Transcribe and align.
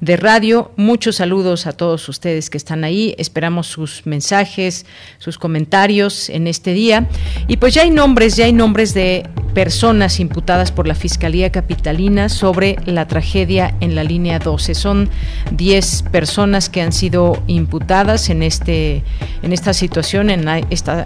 de 0.00 0.16
radio. 0.16 0.70
Muchos 0.76 1.16
saludos 1.16 1.66
a 1.66 1.72
todos 1.72 2.08
ustedes 2.08 2.50
que 2.50 2.58
están 2.58 2.84
ahí. 2.84 3.14
Esperamos 3.18 3.66
sus 3.66 4.06
mensajes, 4.06 4.86
sus 5.18 5.38
comentarios 5.38 6.28
en 6.28 6.46
este 6.46 6.72
día. 6.72 7.08
Y 7.48 7.56
pues 7.56 7.74
ya 7.74 7.82
hay 7.82 7.90
nombres, 7.90 8.36
ya 8.36 8.44
hay 8.44 8.52
nombres 8.52 8.94
de 8.94 9.28
personas 9.54 10.20
imputadas 10.20 10.72
por 10.72 10.86
la 10.86 10.94
Fiscalía 10.94 11.50
Capitalina 11.50 12.28
sobre 12.28 12.76
la 12.86 13.06
tragedia 13.06 13.74
en 13.80 13.94
la 13.94 14.04
línea 14.04 14.38
12. 14.38 14.74
Son 14.74 15.10
10 15.50 16.04
personas 16.10 16.68
que 16.68 16.80
han 16.80 16.92
sido 16.92 17.42
imputadas 17.46 18.30
en 18.30 18.42
este 18.42 19.02
en 19.42 19.52
esta 19.52 19.74
situación, 19.74 20.30
en 20.30 20.48
este 20.70 21.04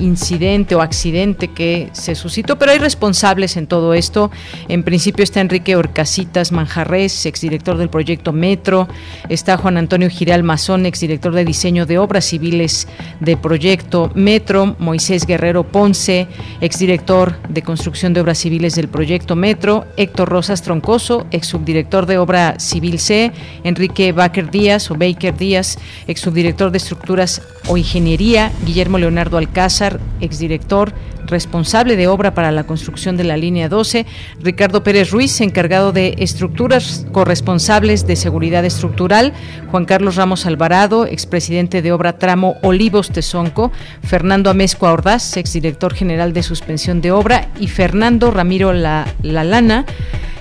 incidente 0.00 0.74
o 0.74 0.80
accidente 0.80 1.48
que 1.48 1.90
se 1.92 2.14
suscitó, 2.14 2.58
pero 2.58 2.72
hay 2.72 2.78
responsables 2.78 3.56
en 3.56 3.66
todo 3.66 3.94
esto. 3.94 4.30
En 4.68 4.82
principio 4.82 5.22
está 5.22 5.40
Enrique 5.40 5.76
Orcasitas 5.76 6.50
Manjarres, 6.50 7.26
exdirector 7.26 7.73
del 7.78 7.88
proyecto 7.88 8.32
Metro, 8.32 8.88
está 9.28 9.56
Juan 9.56 9.76
Antonio 9.76 10.10
Giral 10.10 10.42
Mazón, 10.42 10.86
exdirector 10.86 11.32
de 11.32 11.44
diseño 11.44 11.86
de 11.86 11.98
obras 11.98 12.24
civiles 12.24 12.88
de 13.20 13.36
proyecto 13.36 14.10
Metro, 14.14 14.76
Moisés 14.78 15.26
Guerrero 15.26 15.64
Ponce, 15.64 16.26
exdirector 16.60 17.36
de 17.48 17.62
construcción 17.62 18.12
de 18.12 18.20
obras 18.20 18.38
civiles 18.38 18.74
del 18.74 18.88
proyecto 18.88 19.36
Metro, 19.36 19.84
Héctor 19.96 20.28
Rosas 20.28 20.62
Troncoso, 20.62 21.26
ex 21.30 21.46
subdirector 21.46 22.06
de 22.06 22.18
obra 22.18 22.58
civil 22.58 22.98
C, 22.98 23.32
Enrique 23.64 24.12
Baker 24.12 24.50
Díaz 24.50 24.90
o 24.90 24.94
Baker 24.94 25.36
Díaz, 25.36 25.78
ex 26.06 26.20
subdirector 26.20 26.70
de 26.70 26.78
estructuras 26.78 27.42
o 27.68 27.76
ingeniería, 27.76 28.52
Guillermo 28.64 28.98
Leonardo 28.98 29.38
Alcázar, 29.38 30.00
exdirector 30.20 30.92
responsable 31.26 31.96
de 31.96 32.08
obra 32.08 32.34
para 32.34 32.52
la 32.52 32.64
construcción 32.64 33.16
de 33.16 33.24
la 33.24 33.36
línea 33.36 33.68
12, 33.68 34.06
Ricardo 34.40 34.82
Pérez 34.82 35.10
Ruiz, 35.10 35.40
encargado 35.40 35.92
de 35.92 36.14
estructuras 36.18 37.06
corresponsables 37.12 38.06
de 38.06 38.16
seguridad 38.16 38.64
estructural, 38.64 39.32
Juan 39.70 39.84
Carlos 39.84 40.16
Ramos 40.16 40.46
Alvarado, 40.46 41.06
expresidente 41.06 41.82
de 41.82 41.92
obra 41.92 42.18
tramo 42.18 42.56
Olivos 42.62 43.10
Tezonco, 43.10 43.72
Fernando 44.02 44.50
Amezcua 44.50 44.92
Ordaz, 44.92 45.36
exdirector 45.36 45.94
general 45.94 46.32
de 46.32 46.42
suspensión 46.42 47.00
de 47.00 47.12
obra, 47.12 47.48
y 47.58 47.68
Fernando 47.68 48.30
Ramiro 48.30 48.72
La, 48.72 49.06
la 49.22 49.44
Lana, 49.44 49.86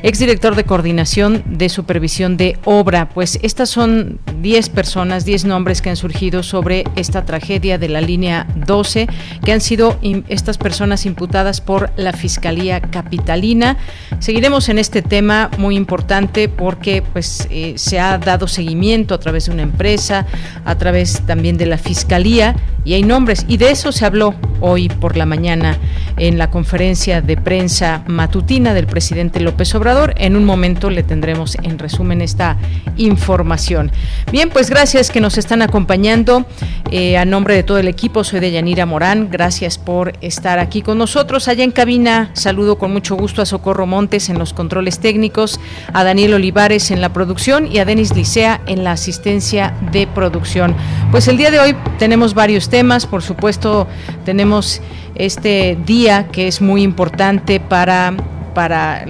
exdirector 0.04 0.56
de 0.56 0.66
coordinación 0.66 1.44
de 1.46 1.70
supervisión 1.70 2.36
de 2.36 2.58
obra. 2.66 3.08
Pues 3.08 3.40
estas 3.42 3.70
son 3.70 4.20
10 4.42 4.70
personas, 4.70 5.24
10 5.24 5.46
nombres 5.46 5.82
que 5.82 5.90
han 5.90 5.96
surgido 5.96 6.44
sobre 6.44 6.84
esta 6.98 7.24
tragedia 7.24 7.78
de 7.78 7.88
la 7.88 8.02
línea 8.02 8.46
12, 8.68 9.08
que 9.44 9.54
han 9.54 9.62
sido 9.62 9.98
estas 10.28 10.58
personas 10.58 11.06
imputadas 11.06 11.62
por 11.62 11.92
la 11.96 12.12
Fiscalía 12.12 12.82
Capitalina. 12.82 13.78
Seguiremos 14.20 14.68
en 14.68 14.78
este 14.78 15.02
tema 15.02 15.50
muy 15.58 15.78
importante 15.78 16.50
porque 16.50 17.02
pues 17.02 17.48
eh, 17.50 17.76
se 17.78 18.00
ha 18.02 18.18
dado 18.18 18.50
seguimiento 18.50 19.16
a 19.16 19.20
través 19.20 19.46
de 19.46 19.54
una 19.54 19.64
empresa, 19.64 20.26
a 20.66 20.78
través 20.78 21.22
también 21.26 21.58
de 21.58 21.66
la 21.66 21.78
Fiscalía 21.78 22.58
y 22.84 22.96
hay 22.96 23.04
nombres 23.04 23.46
y 23.48 23.56
de 23.56 23.72
eso 23.72 23.94
se 23.94 24.06
habló 24.06 24.36
hoy 24.60 24.90
por 24.90 25.16
la 25.16 25.26
mañana 25.26 25.78
en 26.18 26.38
la 26.38 26.52
conferencia 26.52 27.22
de 27.22 27.38
prensa 27.38 28.04
matutina 28.08 28.74
del 28.74 28.88
presidente 28.88 29.40
López 29.40 29.74
Obrador 29.74 29.93
en 30.18 30.36
un 30.36 30.44
momento 30.44 30.90
le 30.90 31.04
tendremos 31.04 31.56
en 31.62 31.78
resumen 31.78 32.22
esta 32.22 32.58
información. 32.98 33.92
Bien, 34.32 34.50
pues 34.50 34.70
gracias 34.70 35.12
que 35.12 35.22
nos 35.22 35.38
están 35.38 35.62
acompañando. 35.62 36.46
Eh, 36.90 37.18
a 37.18 37.26
nombre 37.26 37.54
de 37.56 37.64
todo 37.64 37.78
el 37.78 37.88
equipo, 37.88 38.24
soy 38.24 38.40
de 38.40 38.52
Yanira 38.52 38.86
Morán. 38.86 39.30
Gracias 39.30 39.78
por 39.78 40.14
estar 40.22 40.58
aquí 40.58 40.82
con 40.82 40.98
nosotros. 40.98 41.48
Allá 41.48 41.64
en 41.64 41.72
cabina, 41.72 42.32
saludo 42.34 42.78
con 42.78 42.92
mucho 42.92 43.16
gusto 43.16 43.42
a 43.42 43.46
Socorro 43.46 43.86
Montes 43.86 44.30
en 44.30 44.40
los 44.40 44.54
controles 44.54 45.00
técnicos, 45.00 45.60
a 45.94 46.04
Daniel 46.04 46.34
Olivares 46.34 46.90
en 46.90 47.00
la 47.00 47.14
producción 47.14 47.72
y 47.72 47.78
a 47.78 47.86
Denis 47.86 48.16
Licea 48.16 48.62
en 48.66 48.84
la 48.84 48.94
asistencia 48.94 49.76
de 49.92 50.08
producción. 50.08 50.76
Pues 51.12 51.28
el 51.28 51.38
día 51.38 51.52
de 51.52 51.60
hoy 51.60 51.76
tenemos 52.00 52.34
varios 52.34 52.70
temas, 52.70 53.06
por 53.06 53.22
supuesto, 53.22 53.88
tenemos 54.26 54.82
este 55.14 55.78
día 55.86 56.28
que 56.32 56.48
es 56.48 56.62
muy 56.62 56.82
importante 56.82 57.60
para 57.60 58.16
para 58.54 59.06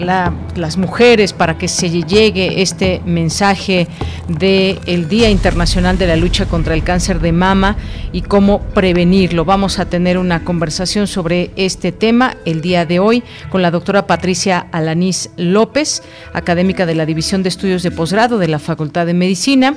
las 0.55 0.77
mujeres, 0.77 1.33
para 1.33 1.57
que 1.57 1.67
se 1.67 1.89
llegue 1.89 2.61
este 2.61 3.01
mensaje 3.05 3.87
del 4.27 5.09
Día 5.09 5.29
Internacional 5.29 5.97
de 5.97 6.07
la 6.07 6.15
Lucha 6.15 6.45
contra 6.45 6.73
el 6.73 6.83
Cáncer 6.83 7.19
de 7.19 7.31
Mama 7.31 7.75
y 8.11 8.21
cómo 8.21 8.61
prevenirlo. 8.61 9.43
Vamos 9.43 9.79
a 9.79 9.85
tener 9.85 10.17
una 10.17 10.43
conversación 10.45 11.07
sobre 11.07 11.51
este 11.55 11.91
tema 11.91 12.37
el 12.45 12.61
día 12.61 12.85
de 12.85 12.99
hoy 12.99 13.23
con 13.49 13.61
la 13.61 13.71
doctora 13.71 14.07
Patricia 14.07 14.67
Alanís 14.71 15.29
López, 15.35 16.03
académica 16.33 16.85
de 16.85 16.95
la 16.95 17.05
División 17.05 17.43
de 17.43 17.49
Estudios 17.49 17.83
de 17.83 17.91
Posgrado 17.91 18.37
de 18.37 18.47
la 18.47 18.59
Facultad 18.59 19.05
de 19.05 19.13
Medicina. 19.13 19.75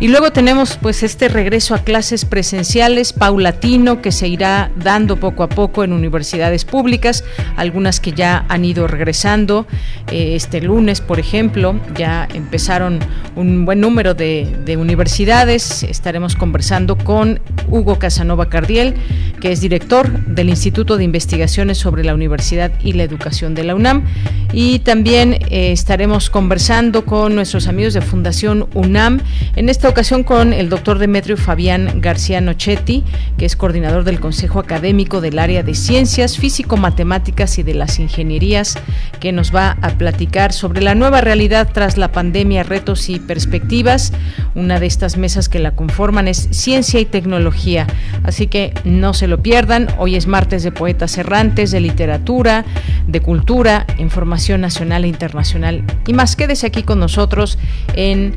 Y 0.00 0.08
luego 0.08 0.32
tenemos 0.32 0.76
pues 0.76 1.02
este 1.02 1.28
regreso 1.28 1.74
a 1.74 1.84
clases 1.84 2.24
presenciales 2.24 3.12
paulatino 3.12 4.02
que 4.02 4.10
se 4.10 4.26
irá 4.26 4.70
dando 4.76 5.16
poco 5.18 5.44
a 5.44 5.48
poco 5.48 5.84
en 5.84 5.92
universidades 5.92 6.64
públicas, 6.64 7.22
algunas 7.56 8.00
que 8.00 8.12
ya 8.12 8.44
han 8.48 8.64
ido 8.64 8.88
regresando 8.88 9.03
regresando. 9.04 9.66
Eh, 10.10 10.34
este 10.34 10.62
lunes, 10.62 11.00
por 11.02 11.18
ejemplo, 11.18 11.78
ya 11.96 12.26
empezaron 12.32 13.00
un 13.36 13.66
buen 13.66 13.80
número 13.80 14.14
de, 14.14 14.76
universidades. 14.78 15.82
Estaremos 15.84 16.34
conversando 16.34 16.96
con 16.96 17.38
Hugo 17.68 17.98
Casanova 17.98 18.48
Cardiel, 18.48 18.94
que 19.40 19.52
es 19.52 19.60
director 19.60 20.10
del 20.26 20.48
Instituto 20.48 20.96
de 20.96 21.04
Investigaciones 21.04 21.78
sobre 21.78 22.02
la 22.02 22.14
Universidad 22.14 22.72
y 22.82 22.94
la 22.94 23.04
Educación 23.04 23.54
de 23.54 23.64
la 23.64 23.74
UNAM. 23.74 24.04
Y 24.52 24.80
también 24.80 25.34
eh, 25.34 25.72
estaremos 25.72 26.30
conversando 26.30 27.04
con 27.04 27.34
nuestros 27.34 27.68
amigos 27.68 27.94
de 27.94 28.00
Fundación 28.00 28.66
UNAM, 28.74 29.20
en 29.54 29.68
esta 29.68 29.88
ocasión 29.88 30.24
con 30.24 30.52
el 30.52 30.68
doctor 30.68 30.98
Demetrio 30.98 31.36
Fabián 31.36 32.00
García 32.00 32.40
Nochetti, 32.40 33.04
que 33.38 33.44
es 33.44 33.54
coordinador 33.54 34.04
del 34.04 34.18
Consejo 34.18 34.60
Académico 34.60 35.20
del 35.20 35.38
área 35.38 35.62
de 35.62 35.74
Ciencias 35.74 36.38
Físico-Matemáticas 36.38 37.58
y 37.58 37.62
de 37.62 37.74
las 37.74 37.98
Ingenierías 37.98 38.78
que 39.20 39.32
nos 39.32 39.54
va 39.54 39.76
a 39.82 39.90
platicar 39.90 40.52
sobre 40.52 40.82
la 40.82 40.94
nueva 40.94 41.20
realidad 41.20 41.68
tras 41.72 41.96
la 41.96 42.12
pandemia, 42.12 42.62
retos 42.62 43.08
y 43.08 43.18
perspectivas. 43.18 44.12
Una 44.54 44.80
de 44.80 44.86
estas 44.86 45.16
mesas 45.16 45.48
que 45.48 45.58
la 45.58 45.72
conforman 45.72 46.28
es 46.28 46.48
Ciencia 46.50 47.00
y 47.00 47.04
Tecnología, 47.04 47.86
así 48.22 48.46
que 48.46 48.72
no 48.84 49.14
se 49.14 49.28
lo 49.28 49.42
pierdan. 49.42 49.88
Hoy 49.98 50.16
es 50.16 50.26
martes 50.26 50.62
de 50.62 50.72
poetas 50.72 51.16
errantes, 51.18 51.70
de 51.70 51.80
literatura, 51.80 52.64
de 53.06 53.20
cultura, 53.20 53.86
información 53.98 54.60
nacional 54.60 55.04
e 55.04 55.08
internacional 55.08 55.84
y 56.06 56.12
más. 56.12 56.36
Quédese 56.36 56.66
aquí 56.66 56.82
con 56.82 57.00
nosotros 57.00 57.58
en 57.94 58.34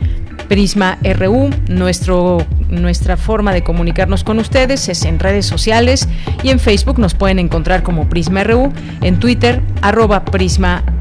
Prisma 0.48 0.98
RU. 1.04 1.50
Nuestra 2.70 3.18
forma 3.18 3.54
de 3.54 3.64
comunicarnos 3.64 4.24
con 4.24 4.40
ustedes 4.40 4.90
es 4.90 5.06
en 5.06 5.20
redes 5.20 5.46
sociales 5.46 6.08
y 6.44 6.50
en 6.50 6.60
Facebook 6.60 7.00
nos 7.00 7.14
pueden 7.14 7.40
encontrar 7.40 7.84
como 7.84 8.10
Prisma 8.10 8.44
RU, 8.44 8.72
en 9.02 9.20
Twitter 9.20 9.62
arroba 9.82 10.26
Prisma 10.26 10.47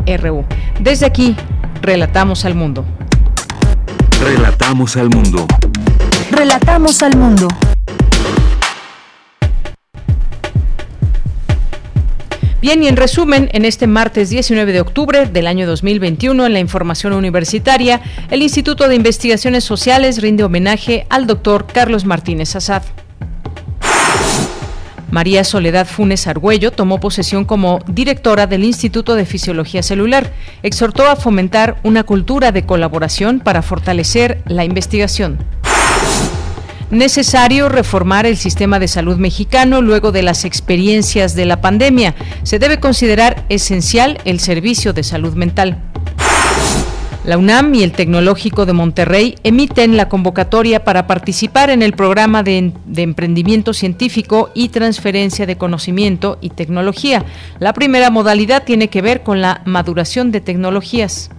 RU. 0.06 0.44
Desde 0.80 1.06
aquí, 1.06 1.36
relatamos 1.82 2.44
al 2.44 2.54
mundo. 2.54 2.84
Relatamos 4.22 4.96
al 4.96 5.10
mundo. 5.10 5.46
Relatamos 6.30 7.02
al 7.02 7.16
mundo. 7.16 7.48
Bien, 12.60 12.82
y 12.82 12.88
en 12.88 12.96
resumen, 12.96 13.48
en 13.52 13.64
este 13.64 13.86
martes 13.86 14.30
19 14.30 14.72
de 14.72 14.80
octubre 14.80 15.26
del 15.26 15.46
año 15.46 15.68
2021, 15.68 16.46
en 16.46 16.52
la 16.52 16.58
información 16.58 17.12
universitaria, 17.12 18.00
el 18.30 18.42
Instituto 18.42 18.88
de 18.88 18.96
Investigaciones 18.96 19.62
Sociales 19.62 20.20
rinde 20.20 20.42
homenaje 20.42 21.06
al 21.08 21.28
doctor 21.28 21.66
Carlos 21.72 22.04
Martínez 22.04 22.56
Azad. 22.56 22.82
María 25.10 25.44
Soledad 25.44 25.86
Funes 25.86 26.26
Argüello 26.26 26.72
tomó 26.72 27.00
posesión 27.00 27.44
como 27.44 27.80
directora 27.86 28.46
del 28.46 28.64
Instituto 28.64 29.14
de 29.14 29.26
Fisiología 29.26 29.82
Celular. 29.82 30.32
Exhortó 30.62 31.06
a 31.06 31.16
fomentar 31.16 31.76
una 31.82 32.04
cultura 32.04 32.52
de 32.52 32.64
colaboración 32.64 33.40
para 33.40 33.62
fortalecer 33.62 34.42
la 34.46 34.64
investigación 34.64 35.38
necesario 36.90 37.68
reformar 37.68 38.26
el 38.26 38.36
sistema 38.36 38.78
de 38.78 38.88
salud 38.88 39.16
mexicano 39.16 39.82
luego 39.82 40.12
de 40.12 40.22
las 40.22 40.44
experiencias 40.44 41.34
de 41.34 41.44
la 41.44 41.60
pandemia. 41.60 42.14
Se 42.42 42.58
debe 42.58 42.78
considerar 42.78 43.44
esencial 43.48 44.18
el 44.24 44.40
servicio 44.40 44.92
de 44.92 45.02
salud 45.02 45.34
mental. 45.34 45.82
La 47.26 47.38
UNAM 47.38 47.74
y 47.74 47.82
el 47.82 47.90
Tecnológico 47.90 48.66
de 48.66 48.72
Monterrey 48.72 49.34
emiten 49.42 49.96
la 49.96 50.08
convocatoria 50.08 50.84
para 50.84 51.08
participar 51.08 51.70
en 51.70 51.82
el 51.82 51.92
programa 51.92 52.44
de, 52.44 52.72
emprendimiento 52.94 53.74
científico 53.74 54.50
y 54.54 54.68
transferencia 54.68 55.44
de 55.44 55.58
conocimiento 55.58 56.38
y 56.40 56.50
tecnología. 56.50 57.24
La 57.58 57.72
primera 57.72 58.10
modalidad 58.10 58.62
tiene 58.62 58.86
que 58.90 59.02
ver 59.02 59.24
con 59.24 59.40
la 59.40 59.60
maduración 59.64 60.30
de 60.30 60.40
tecnologías 60.40 61.30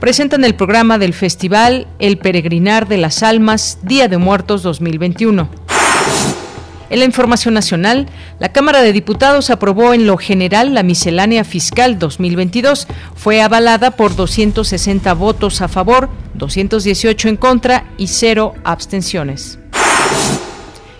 presentan 0.00 0.44
el 0.44 0.54
programa 0.54 0.96
del 0.96 1.12
festival 1.12 1.86
El 1.98 2.16
Peregrinar 2.16 2.88
de 2.88 2.96
las 2.96 3.22
Almas, 3.22 3.80
Día 3.82 4.08
de 4.08 4.16
Muertos 4.16 4.62
2021. 4.62 5.50
En 6.90 6.98
la 6.98 7.04
información 7.04 7.54
nacional, 7.54 8.06
la 8.40 8.50
Cámara 8.50 8.82
de 8.82 8.92
Diputados 8.92 9.50
aprobó 9.50 9.94
en 9.94 10.08
lo 10.08 10.16
general 10.16 10.74
la 10.74 10.82
miscelánea 10.82 11.44
fiscal 11.44 12.00
2022. 12.00 12.88
Fue 13.14 13.40
avalada 13.40 13.92
por 13.92 14.16
260 14.16 15.14
votos 15.14 15.62
a 15.62 15.68
favor, 15.68 16.10
218 16.34 17.28
en 17.28 17.36
contra 17.36 17.94
y 17.96 18.08
cero 18.08 18.54
abstenciones. 18.64 19.60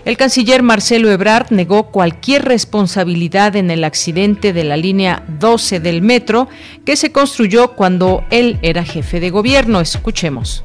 El 0.05 0.15
canciller 0.15 0.63
Marcelo 0.63 1.11
Ebrard 1.11 1.51
negó 1.51 1.91
cualquier 1.91 2.45
responsabilidad 2.45 3.57
en 3.57 3.69
el 3.69 3.83
accidente 3.83 4.53
de 4.53 4.63
la 4.63 4.77
línea 4.77 5.25
12 5.39 5.81
del 5.81 6.01
metro 6.01 6.47
que 6.85 6.95
se 6.95 7.11
construyó 7.11 7.73
cuando 7.73 8.23
él 8.31 8.57
era 8.61 8.85
jefe 8.85 9.19
de 9.19 9.29
gobierno. 9.29 9.81
Escuchemos. 9.81 10.63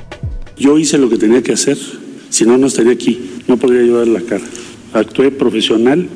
Yo 0.57 0.79
hice 0.79 0.99
lo 0.99 1.11
que 1.11 1.19
tenía 1.19 1.43
que 1.43 1.53
hacer, 1.53 1.77
si 2.31 2.45
no, 2.45 2.57
no 2.57 2.69
estaría 2.69 2.93
aquí, 2.93 3.43
no 3.49 3.57
podría 3.57 3.83
ayudar 3.83 4.07
la 4.07 4.21
cara. 4.21 4.45
Actué 4.93 5.31
profesional 5.31 6.09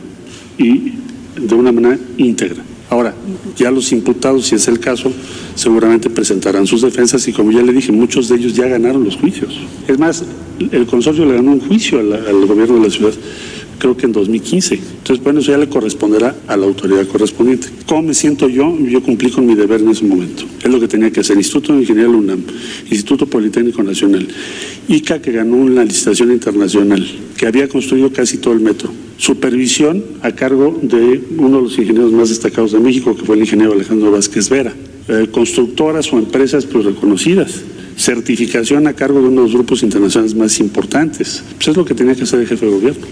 y 0.58 0.92
de 1.36 1.54
una 1.54 1.72
manera 1.72 1.98
íntegra. 2.16 2.62
Ahora, 2.90 3.14
ya 3.56 3.70
los 3.70 3.92
imputados, 3.92 4.46
si 4.46 4.56
es 4.56 4.66
el 4.66 4.80
caso, 4.80 5.12
seguramente 5.54 6.10
presentarán 6.10 6.66
sus 6.66 6.82
defensas 6.82 7.26
y 7.28 7.32
como 7.32 7.52
ya 7.52 7.62
le 7.62 7.72
dije, 7.72 7.92
muchos 7.92 8.28
de 8.28 8.36
ellos 8.36 8.54
ya 8.54 8.66
ganaron 8.66 9.04
los 9.04 9.16
juicios. 9.16 9.60
Es 9.86 9.96
más, 9.96 10.24
el 10.58 10.86
consorcio 10.86 11.24
le 11.24 11.34
ganó 11.34 11.52
un 11.52 11.60
juicio 11.60 12.00
al, 12.00 12.46
gobierno 12.46 12.76
de 12.76 12.88
la 12.88 12.90
ciudad 12.90 13.12
creo 13.80 13.96
que 13.96 14.06
en 14.06 14.12
2015. 14.12 14.74
Entonces, 14.74 15.24
bueno, 15.24 15.40
eso 15.40 15.50
ya 15.50 15.58
le 15.58 15.68
corresponderá 15.68 16.36
a 16.46 16.56
la 16.56 16.66
autoridad 16.66 17.04
correspondiente. 17.08 17.68
¿Cómo 17.86 18.02
me 18.02 18.14
siento 18.14 18.48
yo? 18.48 18.78
Yo 18.78 19.02
cumplí 19.02 19.30
con 19.30 19.44
mi 19.46 19.56
deber 19.56 19.80
en 19.80 19.88
ese 19.88 20.04
momento. 20.04 20.44
Es 20.62 20.70
lo 20.70 20.78
que 20.78 20.86
tenía 20.86 21.10
que 21.10 21.20
hacer. 21.20 21.36
Instituto 21.36 21.72
de 21.72 21.80
Ingeniería 21.80 22.10
UNAM, 22.10 22.44
Instituto 22.88 23.26
Politécnico 23.26 23.82
Nacional, 23.82 24.28
ICA 24.86 25.20
que 25.20 25.32
ganó 25.32 25.56
una 25.56 25.84
licitación 25.84 26.30
internacional, 26.30 27.04
que 27.36 27.46
había 27.46 27.66
construido 27.68 28.12
casi 28.12 28.38
todo 28.38 28.54
el 28.54 28.60
metro. 28.60 28.92
Supervisión 29.16 30.04
a 30.22 30.32
cargo 30.32 30.78
de 30.80 31.20
uno 31.36 31.56
de 31.56 31.62
los 31.64 31.78
ingenieros 31.78 32.12
más 32.12 32.28
destacados 32.28 32.72
de 32.72 32.78
México, 32.78 33.16
que 33.16 33.24
fue 33.24 33.34
el 33.34 33.40
ingeniero 33.40 33.72
Alejandro 33.72 34.12
Vázquez 34.12 34.48
Vera. 34.48 34.72
Eh, 35.08 35.26
constructoras 35.32 36.12
o 36.12 36.18
empresas 36.18 36.66
pues 36.66 36.84
reconocidas 36.84 37.62
certificación 37.96 38.86
a 38.86 38.94
cargo 38.94 39.20
de 39.20 39.28
uno 39.28 39.42
de 39.42 39.48
los 39.48 39.54
grupos 39.54 39.82
internacionales 39.82 40.34
más 40.34 40.58
importantes. 40.58 41.42
Pues 41.56 41.68
es 41.68 41.76
lo 41.76 41.84
que 41.84 41.94
tenía 41.94 42.14
que 42.14 42.22
hacer 42.22 42.40
el 42.40 42.46
jefe 42.46 42.64
de 42.64 42.72
gobierno. 42.72 43.06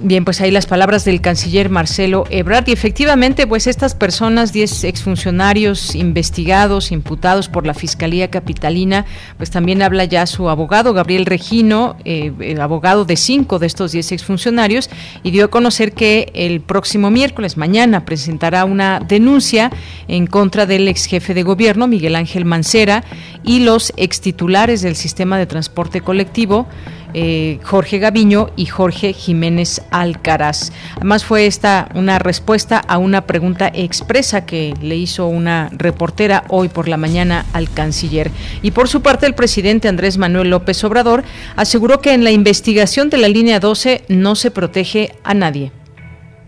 Bien, 0.00 0.24
pues 0.24 0.40
ahí 0.40 0.52
las 0.52 0.66
palabras 0.66 1.04
del 1.04 1.20
canciller 1.20 1.70
Marcelo 1.70 2.24
Ebrard. 2.30 2.68
Y 2.68 2.72
efectivamente, 2.72 3.48
pues 3.48 3.66
estas 3.66 3.96
personas, 3.96 4.52
10 4.52 4.84
exfuncionarios 4.84 5.96
investigados, 5.96 6.92
imputados 6.92 7.48
por 7.48 7.66
la 7.66 7.74
Fiscalía 7.74 8.30
Capitalina, 8.30 9.06
pues 9.38 9.50
también 9.50 9.82
habla 9.82 10.04
ya 10.04 10.24
su 10.26 10.50
abogado, 10.50 10.94
Gabriel 10.94 11.26
Regino, 11.26 11.96
eh, 12.04 12.32
el 12.38 12.60
abogado 12.60 13.06
de 13.06 13.16
cinco 13.16 13.58
de 13.58 13.66
estos 13.66 13.90
10 13.90 14.12
exfuncionarios, 14.12 14.88
y 15.24 15.32
dio 15.32 15.46
a 15.46 15.48
conocer 15.48 15.90
que 15.90 16.30
el 16.32 16.60
próximo 16.60 17.10
miércoles, 17.10 17.56
mañana, 17.56 18.04
presentará 18.04 18.64
una 18.64 19.00
denuncia 19.00 19.72
en 20.06 20.28
contra 20.28 20.64
del 20.64 20.86
ex 20.86 21.06
jefe 21.06 21.34
de 21.34 21.42
gobierno, 21.42 21.88
Miguel 21.88 22.14
Ángel 22.14 22.44
Mancera, 22.44 23.02
y 23.42 23.60
los 23.60 23.92
extitulares 23.96 24.80
del 24.80 24.94
sistema 24.94 25.38
de 25.38 25.46
transporte 25.46 26.02
colectivo, 26.02 26.68
eh, 27.14 27.58
Jorge 27.62 27.98
Gaviño 27.98 28.50
y 28.56 28.66
Jorge 28.66 29.12
Jiménez 29.12 29.82
Alcaraz. 29.90 30.72
Además 30.96 31.24
fue 31.24 31.46
esta 31.46 31.88
una 31.94 32.18
respuesta 32.18 32.78
a 32.78 32.98
una 32.98 33.26
pregunta 33.26 33.70
expresa 33.72 34.44
que 34.46 34.74
le 34.82 34.96
hizo 34.96 35.26
una 35.26 35.70
reportera 35.76 36.44
hoy 36.48 36.68
por 36.68 36.88
la 36.88 36.96
mañana 36.96 37.46
al 37.52 37.70
canciller. 37.70 38.30
Y 38.62 38.72
por 38.72 38.88
su 38.88 39.02
parte 39.02 39.26
el 39.26 39.34
presidente 39.34 39.88
Andrés 39.88 40.18
Manuel 40.18 40.50
López 40.50 40.82
Obrador 40.84 41.24
aseguró 41.56 42.00
que 42.00 42.12
en 42.12 42.24
la 42.24 42.30
investigación 42.30 43.10
de 43.10 43.18
la 43.18 43.28
línea 43.28 43.60
12 43.60 44.04
no 44.08 44.34
se 44.34 44.50
protege 44.50 45.12
a 45.24 45.34
nadie. 45.34 45.72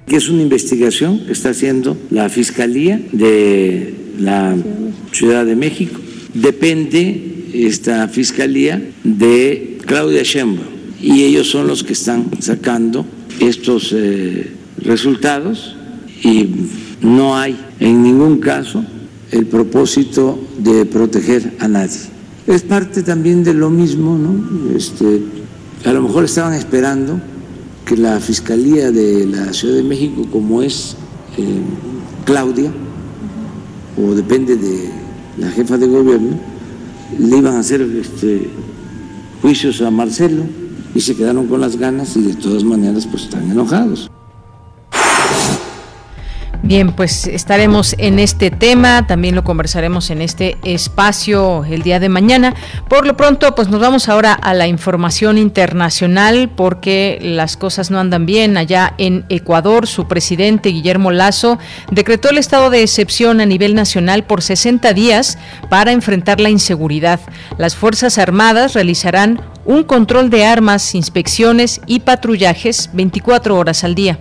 Es 0.06 0.28
una 0.28 0.42
investigación 0.42 1.24
que 1.26 1.32
está 1.32 1.50
haciendo 1.50 1.96
la 2.10 2.28
Fiscalía 2.28 3.00
de 3.12 3.94
la 4.18 4.56
Ciudad 5.12 5.46
de 5.46 5.54
México. 5.54 6.00
Depende 6.34 7.46
esta 7.54 8.08
Fiscalía 8.08 8.82
de 9.04 9.78
Claudia 9.86 10.22
Sheinbaum 10.22 10.80
y 11.00 11.22
ellos 11.22 11.50
son 11.50 11.66
los 11.66 11.82
que 11.82 11.94
están 11.94 12.30
sacando 12.40 13.06
estos 13.40 13.92
eh, 13.92 14.52
resultados 14.78 15.76
y 16.22 16.48
no 17.00 17.36
hay 17.36 17.58
en 17.80 18.02
ningún 18.02 18.38
caso 18.38 18.84
el 19.30 19.46
propósito 19.46 20.38
de 20.58 20.84
proteger 20.84 21.56
a 21.60 21.68
nadie. 21.68 21.98
Es 22.46 22.62
parte 22.62 23.02
también 23.02 23.44
de 23.44 23.54
lo 23.54 23.70
mismo, 23.70 24.18
¿no? 24.18 24.76
Este, 24.76 25.22
a 25.84 25.92
lo 25.92 26.02
mejor 26.02 26.24
estaban 26.24 26.52
esperando 26.52 27.20
que 27.84 27.96
la 27.96 28.20
Fiscalía 28.20 28.90
de 28.90 29.26
la 29.26 29.52
Ciudad 29.52 29.76
de 29.76 29.82
México, 29.82 30.26
como 30.30 30.62
es 30.62 30.96
eh, 31.38 31.60
Claudia, 32.24 32.72
o 33.96 34.14
depende 34.14 34.56
de 34.56 34.90
la 35.38 35.50
jefa 35.50 35.78
de 35.78 35.86
gobierno, 35.86 36.38
le 37.18 37.36
iban 37.36 37.54
a 37.54 37.60
hacer 37.60 37.82
este, 37.82 38.48
juicios 39.40 39.80
a 39.82 39.90
Marcelo 39.90 40.44
y 40.94 41.00
se 41.00 41.16
quedaron 41.16 41.46
con 41.46 41.60
las 41.60 41.76
ganas 41.76 42.16
y 42.16 42.22
de 42.22 42.34
todas 42.34 42.64
maneras 42.64 43.06
pues 43.06 43.24
están 43.24 43.50
enojados. 43.50 44.10
Bien, 46.70 46.92
pues 46.92 47.26
estaremos 47.26 47.96
en 47.98 48.20
este 48.20 48.52
tema, 48.52 49.04
también 49.04 49.34
lo 49.34 49.42
conversaremos 49.42 50.08
en 50.10 50.22
este 50.22 50.56
espacio 50.62 51.64
el 51.64 51.82
día 51.82 51.98
de 51.98 52.08
mañana. 52.08 52.54
Por 52.88 53.08
lo 53.08 53.16
pronto, 53.16 53.56
pues 53.56 53.66
nos 53.66 53.80
vamos 53.80 54.08
ahora 54.08 54.34
a 54.34 54.54
la 54.54 54.68
información 54.68 55.36
internacional 55.36 56.48
porque 56.48 57.18
las 57.20 57.56
cosas 57.56 57.90
no 57.90 57.98
andan 57.98 58.24
bien. 58.24 58.56
Allá 58.56 58.94
en 58.98 59.24
Ecuador, 59.30 59.88
su 59.88 60.06
presidente 60.06 60.68
Guillermo 60.68 61.10
Lazo 61.10 61.58
decretó 61.90 62.30
el 62.30 62.38
estado 62.38 62.70
de 62.70 62.84
excepción 62.84 63.40
a 63.40 63.46
nivel 63.46 63.74
nacional 63.74 64.22
por 64.22 64.40
60 64.40 64.92
días 64.92 65.38
para 65.70 65.90
enfrentar 65.90 66.38
la 66.38 66.50
inseguridad. 66.50 67.18
Las 67.58 67.74
Fuerzas 67.74 68.16
Armadas 68.16 68.74
realizarán 68.74 69.40
un 69.64 69.82
control 69.82 70.30
de 70.30 70.46
armas, 70.46 70.94
inspecciones 70.94 71.80
y 71.86 71.98
patrullajes 71.98 72.90
24 72.92 73.58
horas 73.58 73.82
al 73.82 73.96
día. 73.96 74.20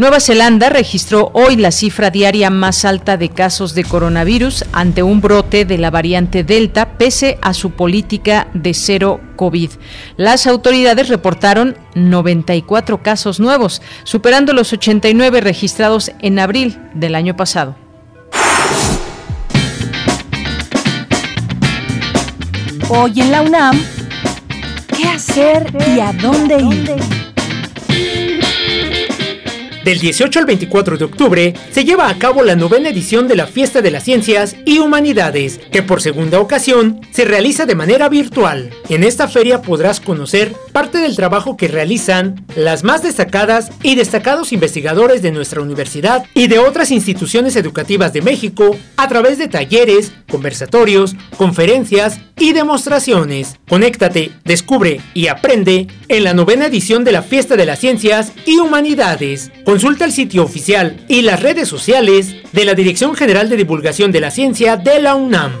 Nueva 0.00 0.18
Zelanda 0.18 0.70
registró 0.70 1.30
hoy 1.34 1.56
la 1.56 1.70
cifra 1.70 2.08
diaria 2.08 2.48
más 2.48 2.86
alta 2.86 3.18
de 3.18 3.28
casos 3.28 3.74
de 3.74 3.84
coronavirus 3.84 4.64
ante 4.72 5.02
un 5.02 5.20
brote 5.20 5.66
de 5.66 5.76
la 5.76 5.90
variante 5.90 6.42
Delta 6.42 6.96
pese 6.96 7.38
a 7.42 7.52
su 7.52 7.72
política 7.72 8.48
de 8.54 8.72
cero 8.72 9.20
COVID. 9.36 9.72
Las 10.16 10.46
autoridades 10.46 11.10
reportaron 11.10 11.76
94 11.96 13.02
casos 13.02 13.40
nuevos, 13.40 13.82
superando 14.04 14.54
los 14.54 14.72
89 14.72 15.42
registrados 15.42 16.12
en 16.20 16.38
abril 16.38 16.80
del 16.94 17.14
año 17.14 17.36
pasado. 17.36 17.76
Hoy 22.88 23.20
en 23.20 23.30
la 23.30 23.42
UNAM, 23.42 23.78
¿qué 24.96 25.08
hacer 25.08 25.70
y 25.94 26.00
a 26.00 26.14
dónde 26.14 26.56
ir? 26.56 27.29
Del 29.84 29.98
18 29.98 30.38
al 30.38 30.44
24 30.44 30.98
de 30.98 31.04
octubre 31.06 31.54
se 31.70 31.84
lleva 31.84 32.10
a 32.10 32.18
cabo 32.18 32.42
la 32.42 32.54
novena 32.54 32.90
edición 32.90 33.28
de 33.28 33.36
la 33.36 33.46
Fiesta 33.46 33.80
de 33.80 33.90
las 33.90 34.04
Ciencias 34.04 34.56
y 34.66 34.78
Humanidades, 34.78 35.58
que 35.72 35.82
por 35.82 36.02
segunda 36.02 36.38
ocasión 36.38 37.00
se 37.12 37.24
realiza 37.24 37.64
de 37.64 37.74
manera 37.74 38.10
virtual. 38.10 38.70
En 38.90 39.04
esta 39.04 39.26
feria 39.26 39.62
podrás 39.62 39.98
conocer 40.00 40.54
parte 40.72 40.98
del 40.98 41.16
trabajo 41.16 41.56
que 41.56 41.68
realizan 41.68 42.44
las 42.56 42.84
más 42.84 43.02
destacadas 43.02 43.70
y 43.82 43.94
destacados 43.94 44.52
investigadores 44.52 45.22
de 45.22 45.32
nuestra 45.32 45.62
universidad 45.62 46.26
y 46.34 46.48
de 46.48 46.58
otras 46.58 46.90
instituciones 46.90 47.56
educativas 47.56 48.12
de 48.12 48.20
México 48.20 48.76
a 48.98 49.08
través 49.08 49.38
de 49.38 49.48
talleres, 49.48 50.12
conversatorios, 50.30 51.16
conferencias 51.38 52.20
y 52.38 52.52
demostraciones. 52.52 53.56
Conéctate, 53.66 54.32
descubre 54.44 55.00
y 55.14 55.28
aprende 55.28 55.86
en 56.08 56.24
la 56.24 56.34
novena 56.34 56.66
edición 56.66 57.02
de 57.04 57.12
la 57.12 57.22
Fiesta 57.22 57.56
de 57.56 57.64
las 57.64 57.78
Ciencias 57.78 58.32
y 58.44 58.58
Humanidades. 58.58 59.50
Consulta 59.70 60.04
el 60.04 60.10
sitio 60.10 60.42
oficial 60.42 60.96
y 61.06 61.22
las 61.22 61.40
redes 61.40 61.68
sociales 61.68 62.34
de 62.50 62.64
la 62.64 62.74
Dirección 62.74 63.14
General 63.14 63.48
de 63.48 63.56
Divulgación 63.56 64.10
de 64.10 64.18
la 64.18 64.32
Ciencia 64.32 64.76
de 64.76 65.00
la 65.00 65.14
UNAM. 65.14 65.52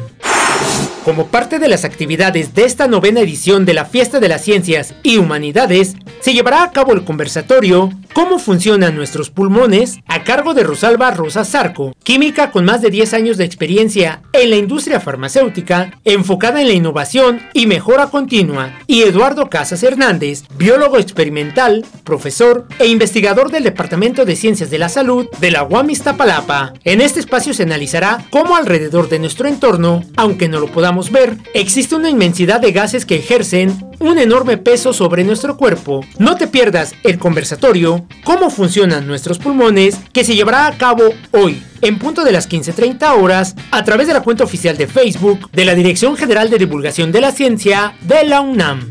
Como 1.04 1.28
parte 1.28 1.58
de 1.58 1.68
las 1.68 1.86
actividades 1.86 2.54
de 2.54 2.64
esta 2.64 2.86
novena 2.86 3.20
edición 3.20 3.64
de 3.64 3.72
la 3.72 3.86
Fiesta 3.86 4.20
de 4.20 4.28
las 4.28 4.42
Ciencias 4.42 4.94
y 5.02 5.16
Humanidades, 5.16 5.96
se 6.20 6.34
llevará 6.34 6.62
a 6.62 6.72
cabo 6.72 6.92
el 6.92 7.04
conversatorio 7.04 7.90
¿Cómo 8.12 8.40
funcionan 8.40 8.96
nuestros 8.96 9.30
pulmones? 9.30 10.00
a 10.06 10.24
cargo 10.24 10.52
de 10.52 10.64
Rosalba 10.64 11.12
Rosa 11.12 11.44
Zarco, 11.44 11.94
química 12.02 12.50
con 12.50 12.64
más 12.64 12.82
de 12.82 12.90
10 12.90 13.14
años 13.14 13.36
de 13.36 13.44
experiencia 13.44 14.22
en 14.32 14.50
la 14.50 14.56
industria 14.56 14.98
farmacéutica, 14.98 15.98
enfocada 16.04 16.60
en 16.60 16.68
la 16.68 16.74
innovación 16.74 17.40
y 17.54 17.66
mejora 17.66 18.08
continua, 18.08 18.72
y 18.88 19.02
Eduardo 19.02 19.48
Casas 19.48 19.82
Hernández, 19.84 20.42
biólogo 20.56 20.98
experimental, 20.98 21.86
profesor 22.02 22.66
e 22.80 22.88
investigador 22.88 23.52
del 23.52 23.62
Departamento 23.62 24.24
de 24.24 24.36
Ciencias 24.36 24.70
de 24.70 24.78
la 24.78 24.88
Salud 24.88 25.28
de 25.38 25.52
la 25.52 25.62
UAM 25.62 25.90
Iztapalapa. 25.90 26.72
En 26.84 27.00
este 27.00 27.20
espacio 27.20 27.54
se 27.54 27.62
analizará 27.62 28.24
cómo 28.30 28.56
alrededor 28.56 29.08
de 29.08 29.20
nuestro 29.20 29.46
entorno, 29.46 30.02
aunque 30.16 30.48
no 30.48 30.58
lo 30.58 30.66
podamos 30.66 30.89
ver, 31.10 31.36
existe 31.54 31.94
una 31.94 32.10
inmensidad 32.10 32.60
de 32.60 32.72
gases 32.72 33.06
que 33.06 33.16
ejercen 33.16 33.86
un 33.98 34.18
enorme 34.18 34.56
peso 34.56 34.92
sobre 34.92 35.24
nuestro 35.24 35.56
cuerpo. 35.56 36.04
No 36.18 36.36
te 36.36 36.46
pierdas 36.46 36.94
el 37.04 37.18
conversatorio 37.18 38.06
Cómo 38.24 38.50
funcionan 38.50 39.06
nuestros 39.06 39.38
pulmones 39.38 39.98
que 40.12 40.24
se 40.24 40.34
llevará 40.34 40.66
a 40.66 40.76
cabo 40.76 41.04
hoy 41.32 41.62
en 41.82 41.98
punto 41.98 42.24
de 42.24 42.32
las 42.32 42.48
15.30 42.48 43.20
horas 43.20 43.54
a 43.70 43.84
través 43.84 44.06
de 44.06 44.14
la 44.14 44.22
cuenta 44.22 44.44
oficial 44.44 44.76
de 44.76 44.86
Facebook 44.86 45.50
de 45.52 45.64
la 45.64 45.74
Dirección 45.74 46.16
General 46.16 46.50
de 46.50 46.58
Divulgación 46.58 47.12
de 47.12 47.20
la 47.20 47.32
Ciencia 47.32 47.94
de 48.02 48.24
la 48.24 48.40
UNAM. 48.40 48.90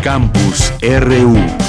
Campus 0.02 0.73
RU 0.81 1.67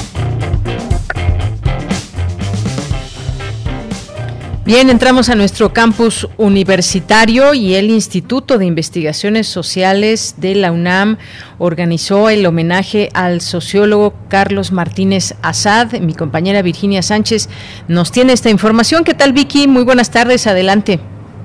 Bien, 4.70 4.92
entramos 4.92 5.32
a 5.32 5.36
nuestro 5.36 5.74
campus 5.74 6.30
universitario 6.38 7.56
y 7.56 7.74
el 7.74 7.90
Instituto 7.90 8.60
de 8.60 8.68
Investigaciones 8.68 9.48
Sociales 9.48 10.40
de 10.40 10.54
la 10.54 10.72
UNAM 10.72 11.18
organizó 11.58 12.30
el 12.30 12.46
homenaje 12.46 13.10
al 13.16 13.42
sociólogo 13.42 14.14
Carlos 14.30 14.72
Martínez 14.72 15.34
Azad. 15.42 16.00
Mi 16.02 16.14
compañera 16.14 16.62
Virginia 16.62 17.02
Sánchez 17.02 17.50
nos 17.88 18.12
tiene 18.12 18.34
esta 18.34 18.52
información. 18.52 19.04
¿Qué 19.04 19.16
tal, 19.16 19.34
Vicky? 19.34 19.68
Muy 19.68 19.84
buenas 19.86 20.12
tardes, 20.12 20.46
adelante. 20.46 21.00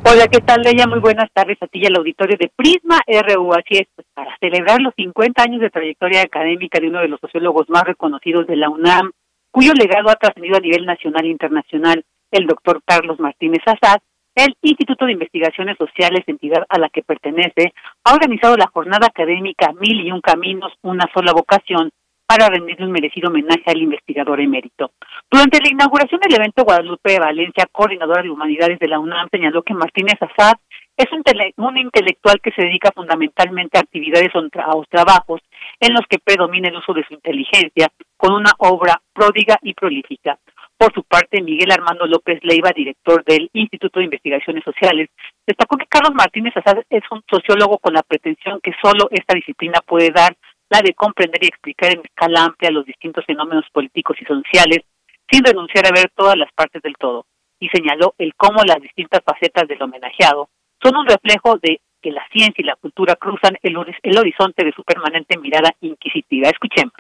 Hola, 0.05 0.29
¿qué 0.29 0.43
tal, 0.43 0.61
Leia? 0.61 0.87
Muy 0.87 1.01
buenas 1.01 1.31
tardes 1.33 1.57
a 1.63 1.67
ti 1.67 1.79
y 1.81 1.87
al 1.87 1.97
auditorio 1.97 2.37
de 2.39 2.53
Prisma 2.55 3.01
RU. 3.07 3.55
Así 3.55 3.79
es, 3.79 3.89
pues, 3.97 4.07
para 4.13 4.37
celebrar 4.39 4.83
los 4.83 4.93
50 4.97 5.43
años 5.43 5.63
de 5.63 5.71
trayectoria 5.71 6.21
académica 6.21 6.79
de 6.79 6.89
uno 6.89 7.01
de 7.01 7.09
los 7.09 7.21
sociólogos 7.21 7.71
más 7.71 7.85
reconocidos 7.85 8.47
de 8.47 8.57
la 8.57 8.69
UNAM, 8.69 9.13
cuyo 9.51 9.73
legado 9.73 10.11
ha 10.11 10.17
trascendido 10.17 10.59
a 10.59 10.61
nivel 10.61 10.85
nacional 10.85 11.25
e 11.25 11.29
internacional 11.29 12.05
el 12.35 12.47
doctor 12.47 12.83
Carlos 12.85 13.21
Martínez 13.21 13.63
Azad, 13.67 14.01
el 14.35 14.57
Instituto 14.63 15.07
de 15.07 15.13
Investigaciones 15.13 15.77
Sociales, 15.79 16.25
entidad 16.27 16.67
a 16.69 16.79
la 16.79 16.89
que 16.89 17.03
pertenece, 17.03 17.73
ha 18.03 18.13
organizado 18.13 18.57
la 18.57 18.67
jornada 18.67 19.07
académica 19.07 19.73
Mil 19.73 20.05
y 20.05 20.11
un 20.11 20.21
Caminos, 20.21 20.73
una 20.83 21.09
sola 21.15 21.33
vocación, 21.33 21.91
para 22.27 22.49
rendirle 22.49 22.87
un 22.87 22.93
merecido 22.93 23.29
homenaje 23.29 23.63
al 23.67 23.83
investigador 23.83 24.41
emérito. 24.41 24.91
Durante 25.31 25.61
la 25.61 25.71
inauguración 25.71 26.21
del 26.21 26.35
evento, 26.35 26.65
Guadalupe 26.65 27.19
Valencia, 27.21 27.69
coordinadora 27.71 28.23
de 28.23 28.31
humanidades 28.31 28.79
de 28.81 28.89
la 28.89 28.99
UNAM, 28.99 29.29
señaló 29.31 29.63
que 29.63 29.75
Martínez 29.75 30.19
Azad 30.21 30.55
es 30.97 31.07
un, 31.13 31.23
un 31.65 31.79
intelectual 31.79 32.41
que 32.41 32.51
se 32.53 32.63
dedica 32.63 32.91
fundamentalmente 32.93 33.79
a 33.79 33.83
actividades 33.83 34.31
o 34.35 34.85
trabajos 34.89 35.41
en 35.79 35.93
los 35.93 36.03
que 36.09 36.19
predomina 36.19 36.69
el 36.69 36.77
uso 36.77 36.93
de 36.95 37.05
su 37.07 37.15
inteligencia, 37.15 37.89
con 38.17 38.33
una 38.33 38.53
obra 38.59 39.01
pródiga 39.13 39.59
y 39.63 39.75
prolífica. 39.75 40.39
Por 40.85 40.93
su 40.93 41.03
parte, 41.03 41.41
Miguel 41.41 41.73
Armando 41.73 42.07
López 42.07 42.41
Leiva, 42.43 42.71
director 42.77 43.25
del 43.25 43.49
Instituto 43.55 44.01
de 44.01 44.05
Investigaciones 44.05 44.63
Sociales, 44.65 45.09
destacó 45.47 45.79
que 45.79 45.87
Carlos 45.87 46.13
Martínez 46.15 46.55
Azad 46.59 46.83
es 46.91 47.03
un 47.11 47.23
sociólogo 47.27 47.79
con 47.79 47.95
la 47.95 48.03
pretensión 48.03 48.61
que 48.63 48.75
solo 48.83 49.09
esta 49.11 49.33
disciplina 49.33 49.81
puede 49.81 50.11
dar, 50.11 50.37
la 50.69 50.83
de 50.83 50.93
comprender 50.93 51.43
y 51.43 51.47
explicar 51.47 51.91
en 51.91 52.03
escala 52.05 52.45
amplia 52.45 52.71
los 52.71 52.85
distintos 52.85 53.25
fenómenos 53.25 53.65
políticos 53.73 54.19
y 54.21 54.27
sociales, 54.27 54.81
sin 55.33 55.43
renunciar 55.43 55.87
a 55.87 55.91
ver 55.91 56.13
todas 56.15 56.37
las 56.37 56.53
partes 56.53 56.83
del 56.83 56.99
todo, 56.99 57.25
y 57.59 57.71
señaló 57.71 58.15
el 58.19 58.35
cómo 58.35 58.63
las 58.63 58.83
distintas 58.83 59.23
facetas 59.25 59.67
del 59.67 59.81
homenajeado 59.81 60.51
son 60.83 60.99
un 60.99 61.07
reflejo 61.07 61.57
de 61.63 61.81
que 62.03 62.11
la 62.11 62.29
ciencia 62.31 62.61
y 62.61 62.67
la 62.67 62.77
cultura 62.77 63.17
cruzan 63.17 63.57
el, 63.63 63.75
el 64.03 64.19
horizonte 64.19 64.63
de 64.63 64.73
su 64.73 64.85
permanente 64.85 65.39
mirada 65.39 65.75
inquisitiva. 65.81 66.51
Escuchemos. 66.51 66.93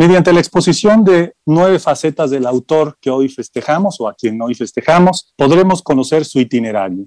Mediante 0.00 0.32
la 0.32 0.40
exposición 0.40 1.04
de 1.04 1.34
nueve 1.44 1.78
facetas 1.78 2.30
del 2.30 2.46
autor 2.46 2.96
que 3.02 3.10
hoy 3.10 3.28
festejamos 3.28 4.00
o 4.00 4.08
a 4.08 4.14
quien 4.14 4.40
hoy 4.40 4.54
festejamos, 4.54 5.34
podremos 5.36 5.82
conocer 5.82 6.24
su 6.24 6.40
itinerario, 6.40 7.04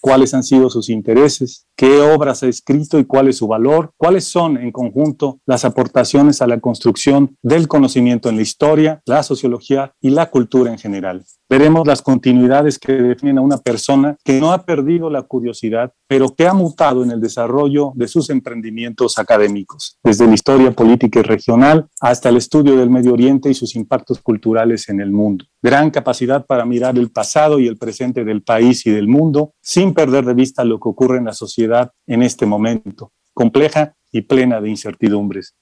cuáles 0.00 0.32
han 0.32 0.42
sido 0.42 0.70
sus 0.70 0.88
intereses, 0.88 1.66
qué 1.80 2.02
obras 2.02 2.42
ha 2.42 2.46
escrito 2.46 2.98
y 2.98 3.06
cuál 3.06 3.28
es 3.28 3.38
su 3.38 3.46
valor, 3.46 3.94
cuáles 3.96 4.24
son 4.24 4.58
en 4.58 4.70
conjunto 4.70 5.40
las 5.46 5.64
aportaciones 5.64 6.42
a 6.42 6.46
la 6.46 6.60
construcción 6.60 7.38
del 7.42 7.68
conocimiento 7.68 8.28
en 8.28 8.36
la 8.36 8.42
historia, 8.42 9.00
la 9.06 9.22
sociología 9.22 9.94
y 9.98 10.10
la 10.10 10.28
cultura 10.28 10.70
en 10.70 10.76
general. 10.76 11.24
Veremos 11.48 11.86
las 11.86 12.02
continuidades 12.02 12.78
que 12.78 12.92
definen 12.92 13.38
a 13.38 13.40
una 13.40 13.56
persona 13.56 14.14
que 14.22 14.38
no 14.38 14.52
ha 14.52 14.66
perdido 14.66 15.08
la 15.08 15.22
curiosidad, 15.22 15.92
pero 16.06 16.28
que 16.28 16.46
ha 16.46 16.52
mutado 16.52 17.02
en 17.02 17.12
el 17.12 17.20
desarrollo 17.20 17.92
de 17.94 18.08
sus 18.08 18.28
emprendimientos 18.28 19.18
académicos, 19.18 19.98
desde 20.04 20.26
la 20.26 20.34
historia 20.34 20.72
política 20.72 21.20
y 21.20 21.22
regional 21.22 21.88
hasta 22.00 22.28
el 22.28 22.36
estudio 22.36 22.76
del 22.76 22.90
Medio 22.90 23.14
Oriente 23.14 23.48
y 23.48 23.54
sus 23.54 23.74
impactos 23.74 24.20
culturales 24.20 24.88
en 24.90 25.00
el 25.00 25.10
mundo. 25.10 25.46
Gran 25.62 25.90
capacidad 25.90 26.46
para 26.46 26.64
mirar 26.64 26.98
el 26.98 27.10
pasado 27.10 27.58
y 27.58 27.66
el 27.66 27.78
presente 27.78 28.24
del 28.24 28.42
país 28.42 28.86
y 28.86 28.90
del 28.90 29.08
mundo 29.08 29.54
sin 29.60 29.92
perder 29.92 30.24
de 30.26 30.34
vista 30.34 30.64
lo 30.64 30.78
que 30.78 30.88
ocurre 30.88 31.18
en 31.18 31.24
la 31.24 31.32
sociedad 31.32 31.69
en 32.06 32.22
este 32.22 32.46
momento, 32.46 33.12
compleja 33.32 33.94
y 34.12 34.22
plena 34.22 34.60
de 34.60 34.70
incertidumbres. 34.70 35.54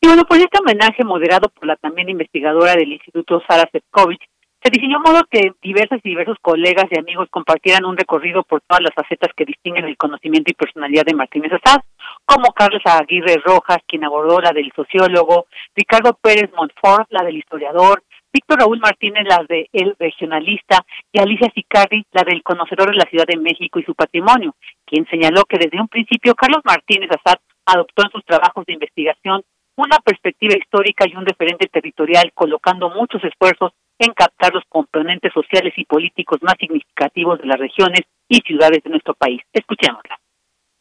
Y 0.00 0.06
bueno, 0.06 0.24
pues 0.28 0.40
este 0.40 0.58
homenaje 0.60 1.04
moderado 1.04 1.48
por 1.48 1.66
la 1.66 1.76
también 1.76 2.08
investigadora 2.08 2.74
del 2.76 2.92
Instituto 2.92 3.42
Sara 3.48 3.68
Sefcovic 3.72 4.20
se 4.62 4.70
diseñó 4.70 4.98
modo 4.98 5.22
que 5.30 5.52
diversos 5.62 6.00
y 6.02 6.08
diversos 6.08 6.36
colegas 6.42 6.86
y 6.90 6.98
amigos 6.98 7.28
compartieran 7.30 7.84
un 7.84 7.96
recorrido 7.96 8.42
por 8.42 8.60
todas 8.62 8.82
las 8.82 8.92
facetas 8.92 9.30
que 9.36 9.44
distinguen 9.44 9.84
el 9.84 9.96
conocimiento 9.96 10.50
y 10.50 10.54
personalidad 10.54 11.04
de 11.04 11.14
Martínez 11.14 11.52
Assad, 11.52 11.80
como 12.24 12.52
Carlos 12.52 12.82
Aguirre 12.84 13.36
Rojas, 13.44 13.78
quien 13.86 14.04
abordó 14.04 14.40
la 14.40 14.50
del 14.50 14.72
sociólogo, 14.74 15.46
Ricardo 15.76 16.18
Pérez 16.20 16.50
Montfort, 16.56 17.06
la 17.10 17.22
del 17.22 17.36
historiador, 17.36 18.02
Víctor 18.38 18.60
Raúl 18.60 18.78
Martínez, 18.78 19.24
la 19.26 19.44
de 19.48 19.68
El 19.72 19.96
Regionalista, 19.98 20.86
y 21.12 21.18
Alicia 21.18 21.50
Sicardi, 21.52 22.06
la 22.12 22.22
del 22.22 22.44
Conocedor 22.44 22.92
de 22.92 22.96
la 22.96 23.10
Ciudad 23.10 23.26
de 23.26 23.36
México 23.36 23.80
y 23.80 23.82
su 23.82 23.96
patrimonio, 23.96 24.54
quien 24.86 25.04
señaló 25.10 25.42
que 25.42 25.58
desde 25.58 25.80
un 25.80 25.88
principio 25.88 26.36
Carlos 26.36 26.62
Martínez 26.64 27.10
Azad 27.10 27.40
adoptó 27.66 28.04
en 28.04 28.12
sus 28.12 28.24
trabajos 28.24 28.64
de 28.64 28.74
investigación 28.74 29.42
una 29.76 29.98
perspectiva 29.98 30.54
histórica 30.56 31.04
y 31.08 31.16
un 31.16 31.26
referente 31.26 31.66
territorial, 31.66 32.30
colocando 32.32 32.90
muchos 32.90 33.22
esfuerzos 33.24 33.72
en 33.98 34.12
captar 34.12 34.54
los 34.54 34.62
componentes 34.68 35.32
sociales 35.32 35.74
y 35.76 35.84
políticos 35.84 36.38
más 36.40 36.54
significativos 36.60 37.40
de 37.40 37.46
las 37.46 37.58
regiones 37.58 38.02
y 38.28 38.38
ciudades 38.46 38.84
de 38.84 38.90
nuestro 38.90 39.14
país. 39.14 39.40
Escuchémosla. 39.52 40.20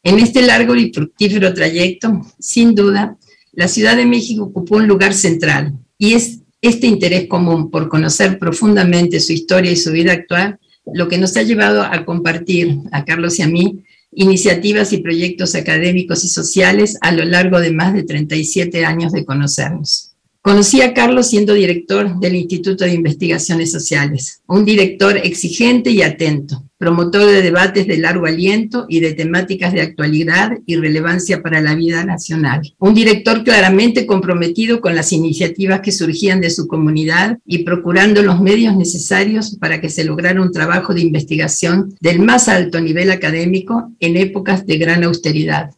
En 0.04 0.20
este 0.20 0.44
largo 0.44 0.76
y 0.76 0.94
fructífero 0.94 1.52
trayecto, 1.56 2.22
sin 2.38 2.76
duda, 2.76 3.18
la 3.54 3.68
Ciudad 3.68 3.96
de 3.96 4.06
México 4.06 4.44
ocupó 4.44 4.76
un 4.76 4.88
lugar 4.88 5.14
central 5.14 5.74
y 5.98 6.14
es 6.14 6.47
este 6.62 6.88
interés 6.88 7.28
común 7.28 7.70
por 7.70 7.90
conocer 7.90 8.40
profundamente 8.40 9.20
su 9.20 9.34
historia 9.34 9.72
y 9.72 9.76
su 9.76 9.92
vida 9.92 10.14
actual 10.14 10.60
lo 10.94 11.08
que 11.08 11.18
nos 11.18 11.36
ha 11.38 11.44
llevado 11.44 11.82
a 11.82 12.06
compartir 12.06 12.78
a 12.92 13.06
Carlos 13.06 13.40
y 13.40 13.42
a 13.42 13.48
mí 13.48 13.84
iniciativas 14.12 14.94
y 14.94 15.00
proyectos 15.00 15.56
académicos 15.56 16.24
y 16.24 16.30
sociales 16.30 16.98
a 17.02 17.12
lo 17.12 17.26
largo 17.26 17.60
de 17.60 17.72
más 17.72 17.94
de 17.94 18.04
37 18.04 18.86
años 18.86 19.12
de 19.12 19.26
conocernos. 19.26 20.14
Conocí 20.42 20.82
a 20.82 20.94
Carlos 20.94 21.28
siendo 21.28 21.54
director 21.54 22.20
del 22.20 22.36
Instituto 22.36 22.86
de 22.86 22.94
Investigaciones 22.94 23.72
Sociales, 23.72 24.42
un 24.48 24.64
director 24.64 25.18
exigente 25.18 25.92
y 25.92 26.02
atento, 26.02 26.64
promotor 26.78 27.26
de 27.26 27.42
debates 27.42 27.88
de 27.88 27.98
largo 27.98 28.26
aliento 28.26 28.86
y 28.88 29.00
de 29.00 29.14
temáticas 29.14 29.74
de 29.74 29.82
actualidad 29.82 30.58
y 30.66 30.76
relevancia 30.76 31.42
para 31.42 31.62
la 31.62 31.76
vida 31.76 32.04
nacional. 32.06 32.62
Un 32.80 32.94
director 32.94 33.44
claramente 33.44 34.06
comprometido 34.06 34.82
con 34.82 34.96
las 34.96 35.12
iniciativas 35.12 35.82
que 35.82 35.92
surgían 35.92 36.42
de 36.42 36.50
su 36.50 36.68
comunidad 36.68 37.40
y 37.46 37.60
procurando 37.60 38.22
los 38.22 38.40
medios 38.40 38.76
necesarios 38.76 39.58
para 39.60 39.82
que 39.82 39.90
se 39.90 40.04
lograra 40.04 40.42
un 40.42 40.52
trabajo 40.52 40.94
de 40.94 41.02
investigación 41.02 41.96
del 42.00 42.20
más 42.20 42.48
alto 42.48 42.80
nivel 42.80 43.12
académico 43.12 43.92
en 44.00 44.18
épocas 44.18 44.66
de 44.66 44.78
gran 44.78 45.04
austeridad. 45.04 45.72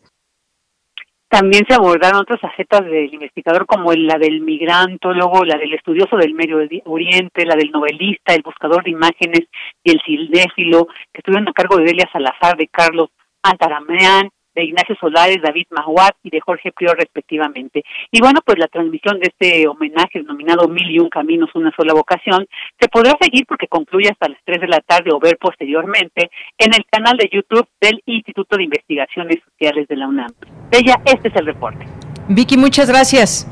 También 1.30 1.64
se 1.68 1.76
abordaron 1.76 2.22
otras 2.22 2.42
facetas 2.42 2.84
del 2.86 3.14
investigador 3.14 3.68
como 3.68 3.94
la 3.94 4.18
del 4.18 4.42
migrantólogo, 4.42 5.46
la 5.46 5.60
del 5.60 5.76
estudioso 5.76 6.18
del 6.18 6.34
Medio 6.34 6.58
Oriente, 6.86 7.46
la 7.46 7.56
del 7.56 7.70
novelista, 7.70 8.34
el 8.34 8.42
buscador 8.42 8.84
de 8.84 8.90
imágenes 8.90 9.42
y 9.84 9.92
el 9.92 10.02
cinéfilo, 10.04 10.88
que 11.14 11.20
estuvieron 11.20 11.48
a 11.48 11.54
cargo 11.54 11.78
de 11.78 11.84
Delia 11.84 12.10
Salazar, 12.12 12.58
de 12.58 12.68
Carlos 12.68 13.12
Antarameán, 13.44 14.32
de 14.60 14.66
Ignacio 14.66 14.96
Solares, 15.00 15.42
David 15.42 15.68
Mahuat 15.72 16.16
y 16.24 16.30
de 16.30 16.42
Jorge 16.42 16.72
Prior 16.72 16.98
respectivamente. 16.98 17.84
Y 18.12 18.20
bueno, 18.20 18.42
pues 18.46 18.60
la 18.60 18.68
transmisión 18.68 19.20
de 19.20 19.30
este 19.30 19.68
homenaje 19.68 20.20
denominado 20.20 20.68
Mil 20.68 20.90
y 20.92 21.00
un 21.00 21.10
Caminos, 21.10 21.50
una 21.56 21.72
sola 21.76 21.94
vocación, 21.94 22.46
se 22.80 22.90
podrá 22.90 23.14
seguir 23.22 23.46
porque 23.48 23.68
concluye 23.68 24.10
hasta 24.10 24.30
las 24.30 24.40
3 24.46 24.62
de 24.62 24.68
la 24.68 24.80
tarde 24.82 25.12
o 25.14 25.20
ver 25.20 25.38
posteriormente 25.38 26.30
en 26.58 26.74
el 26.74 26.86
canal 26.92 27.18
de 27.18 27.30
YouTube 27.32 27.68
del 27.80 28.02
Instituto 28.06 28.58
de 28.58 28.64
Investigaciones 28.64 29.38
Sociales 29.46 29.88
de 29.88 29.96
la 29.96 30.08
UNAM. 30.08 30.32
Bella, 30.70 31.00
este 31.06 31.30
es 31.30 31.36
el 31.36 31.46
reporte. 31.46 31.86
Vicky, 32.28 32.58
muchas 32.58 32.90
gracias. 32.90 33.48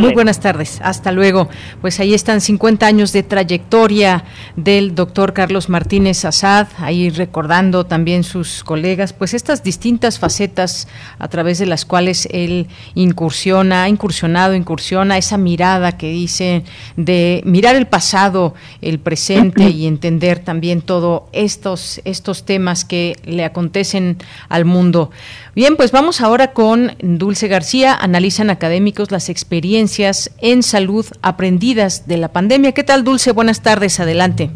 Muy 0.00 0.14
buenas 0.14 0.40
tardes, 0.40 0.80
hasta 0.82 1.12
luego. 1.12 1.48
Pues 1.80 2.00
ahí 2.00 2.14
están 2.14 2.40
50 2.40 2.86
años 2.86 3.12
de 3.12 3.22
trayectoria 3.22 4.24
del 4.56 4.94
doctor 4.94 5.32
Carlos 5.32 5.68
Martínez 5.68 6.24
Azad, 6.24 6.68
ahí 6.78 7.10
recordando 7.10 7.84
también 7.84 8.24
sus 8.24 8.64
colegas, 8.64 9.12
pues 9.12 9.34
estas 9.34 9.62
distintas 9.62 10.18
facetas 10.18 10.88
a 11.18 11.28
través 11.28 11.58
de 11.58 11.66
las 11.66 11.84
cuales 11.84 12.26
él 12.30 12.68
incursiona, 12.94 13.84
ha 13.84 13.88
incursionado, 13.88 14.54
incursiona, 14.54 15.18
esa 15.18 15.36
mirada 15.36 15.96
que 15.96 16.10
dice 16.10 16.64
de 16.96 17.42
mirar 17.44 17.76
el 17.76 17.86
pasado, 17.86 18.54
el 18.80 18.98
presente 18.98 19.68
y 19.68 19.86
entender 19.86 20.38
también 20.38 20.80
todos 20.80 21.22
estos, 21.32 22.00
estos 22.04 22.44
temas 22.44 22.84
que 22.84 23.16
le 23.24 23.44
acontecen 23.44 24.18
al 24.48 24.64
mundo. 24.64 25.10
Bien, 25.56 25.74
pues 25.74 25.90
vamos 25.90 26.20
ahora 26.20 26.52
con 26.52 26.90
Dulce 27.00 27.48
García, 27.48 27.94
analizan 27.98 28.50
académicos 28.50 29.10
las 29.10 29.30
experiencias 29.30 30.36
en 30.42 30.62
salud 30.62 31.06
aprendidas 31.22 32.06
de 32.06 32.18
la 32.18 32.28
pandemia. 32.28 32.72
¿Qué 32.72 32.84
tal, 32.84 33.04
Dulce? 33.04 33.32
Buenas 33.32 33.62
tardes, 33.62 33.98
adelante. 33.98 34.50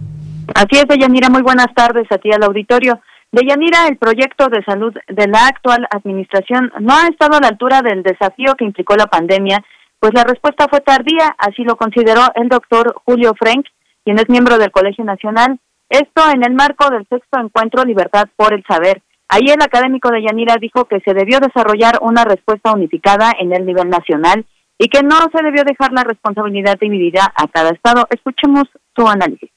Así 0.54 0.76
es, 0.76 0.84
Deyanira, 0.86 1.30
muy 1.30 1.40
buenas 1.40 1.68
tardes 1.74 2.06
a 2.12 2.18
ti 2.18 2.28
al 2.30 2.42
auditorio. 2.42 3.00
Deyanira, 3.32 3.88
el 3.88 3.96
proyecto 3.96 4.48
de 4.48 4.62
salud 4.62 4.92
de 5.08 5.26
la 5.26 5.46
actual 5.46 5.86
administración 5.90 6.70
no 6.80 6.92
ha 6.92 7.06
estado 7.06 7.38
a 7.38 7.40
la 7.40 7.48
altura 7.48 7.80
del 7.80 8.02
desafío 8.02 8.54
que 8.58 8.66
implicó 8.66 8.94
la 8.94 9.06
pandemia, 9.06 9.64
pues 10.00 10.12
la 10.12 10.24
respuesta 10.24 10.66
fue 10.68 10.82
tardía, 10.82 11.34
así 11.38 11.62
lo 11.64 11.76
consideró 11.76 12.26
el 12.34 12.50
doctor 12.50 12.94
Julio 13.06 13.32
Frank, 13.38 13.64
quien 14.04 14.18
es 14.18 14.28
miembro 14.28 14.58
del 14.58 14.70
Colegio 14.70 15.04
Nacional. 15.04 15.60
Esto 15.88 16.30
en 16.30 16.44
el 16.44 16.52
marco 16.52 16.90
del 16.90 17.06
sexto 17.08 17.40
encuentro 17.40 17.86
Libertad 17.86 18.28
por 18.36 18.52
el 18.52 18.62
Saber. 18.68 19.00
Ahí 19.32 19.46
el 19.46 19.62
académico 19.62 20.10
de 20.10 20.22
Yanira 20.22 20.56
dijo 20.60 20.86
que 20.86 20.98
se 21.04 21.14
debió 21.14 21.38
desarrollar 21.38 22.00
una 22.02 22.24
respuesta 22.24 22.72
unificada 22.72 23.32
en 23.38 23.52
el 23.52 23.64
nivel 23.64 23.88
nacional 23.88 24.44
y 24.76 24.88
que 24.88 25.04
no 25.04 25.16
se 25.32 25.44
debió 25.44 25.62
dejar 25.62 25.92
la 25.92 26.02
responsabilidad 26.02 26.76
dividida 26.80 27.32
a 27.36 27.46
cada 27.46 27.70
estado. 27.70 28.08
Escuchemos 28.10 28.64
su 28.96 29.06
análisis. 29.06 29.48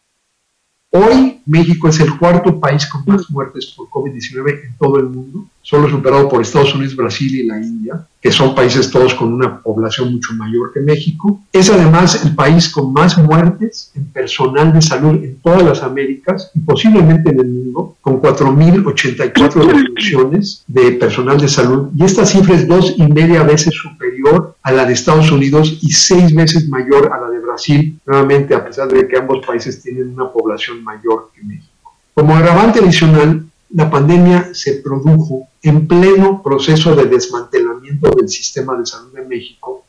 Hoy 0.92 1.42
México 1.48 1.88
es 1.88 2.00
el 2.02 2.16
cuarto 2.20 2.60
país 2.60 2.86
con 2.86 3.04
más 3.08 3.28
muertes 3.32 3.74
por 3.76 3.88
COVID-19 3.88 4.64
en 4.64 4.78
todo 4.78 5.00
el 5.00 5.06
mundo, 5.06 5.48
solo 5.64 5.90
superado 5.90 6.30
por 6.30 6.42
Estados 6.42 6.76
Unidos, 6.76 6.96
Brasil 6.96 7.34
y 7.34 7.48
la 7.48 7.58
India 7.58 8.06
que 8.24 8.32
son 8.32 8.56
países 8.56 8.90
todos 8.90 9.14
con 9.14 9.34
una 9.34 9.62
población 9.62 10.14
mucho 10.14 10.34
mayor 10.36 10.72
que 10.74 10.80
México. 10.80 11.42
Es 11.52 11.70
además 11.70 12.24
el 12.24 12.34
país 12.34 12.70
con 12.70 12.94
más 12.94 13.18
muertes 13.18 13.92
en 13.96 14.06
personal 14.06 14.72
de 14.72 14.82
salud 14.82 15.16
en 15.16 15.42
todas 15.42 15.62
las 15.62 15.84
Américas 15.84 16.50
y 16.56 16.62
posiblemente 16.62 17.32
en 17.32 17.40
el 17.42 17.48
mundo, 17.50 17.98
con 18.00 18.22
4.084 18.22 19.66
defunciones 19.66 20.64
de 20.68 20.94
personal 20.94 21.38
de 21.38 21.50
salud. 21.50 21.90
Y 21.98 22.06
esta 22.06 22.26
cifra 22.26 22.56
es 22.56 22.66
dos 22.66 22.96
y 22.96 23.04
media 23.08 23.44
veces 23.44 23.74
superior 23.76 24.56
a 24.64 24.72
la 24.72 24.86
de 24.86 24.94
Estados 24.94 25.30
Unidos 25.30 25.80
y 25.82 25.92
seis 25.92 26.34
veces 26.34 26.70
mayor 26.70 27.12
a 27.12 27.20
la 27.20 27.30
de 27.30 27.40
Brasil, 27.40 28.00
nuevamente 28.06 28.56
a 28.56 28.64
pesar 28.64 28.88
de 28.88 29.06
que 29.06 29.18
ambos 29.18 29.46
países 29.46 29.82
tienen 29.82 30.14
una 30.14 30.32
población 30.32 30.82
mayor 30.82 31.30
que 31.36 31.44
México. 31.44 31.94
Como 32.14 32.34
agravante 32.34 32.80
adicional, 32.80 33.44
la 33.74 33.90
pandemia 33.90 34.54
se 34.54 34.82
produjo 34.82 35.48
en 35.64 35.88
pleno 35.88 36.42
proceso 36.44 36.96
de 36.96 37.06
desmantelamiento 37.06 38.10
del 38.12 38.30
sistema 38.30 38.78
de 38.78 38.86
salud 38.86 39.12
de 39.14 39.26
México, 39.26 39.84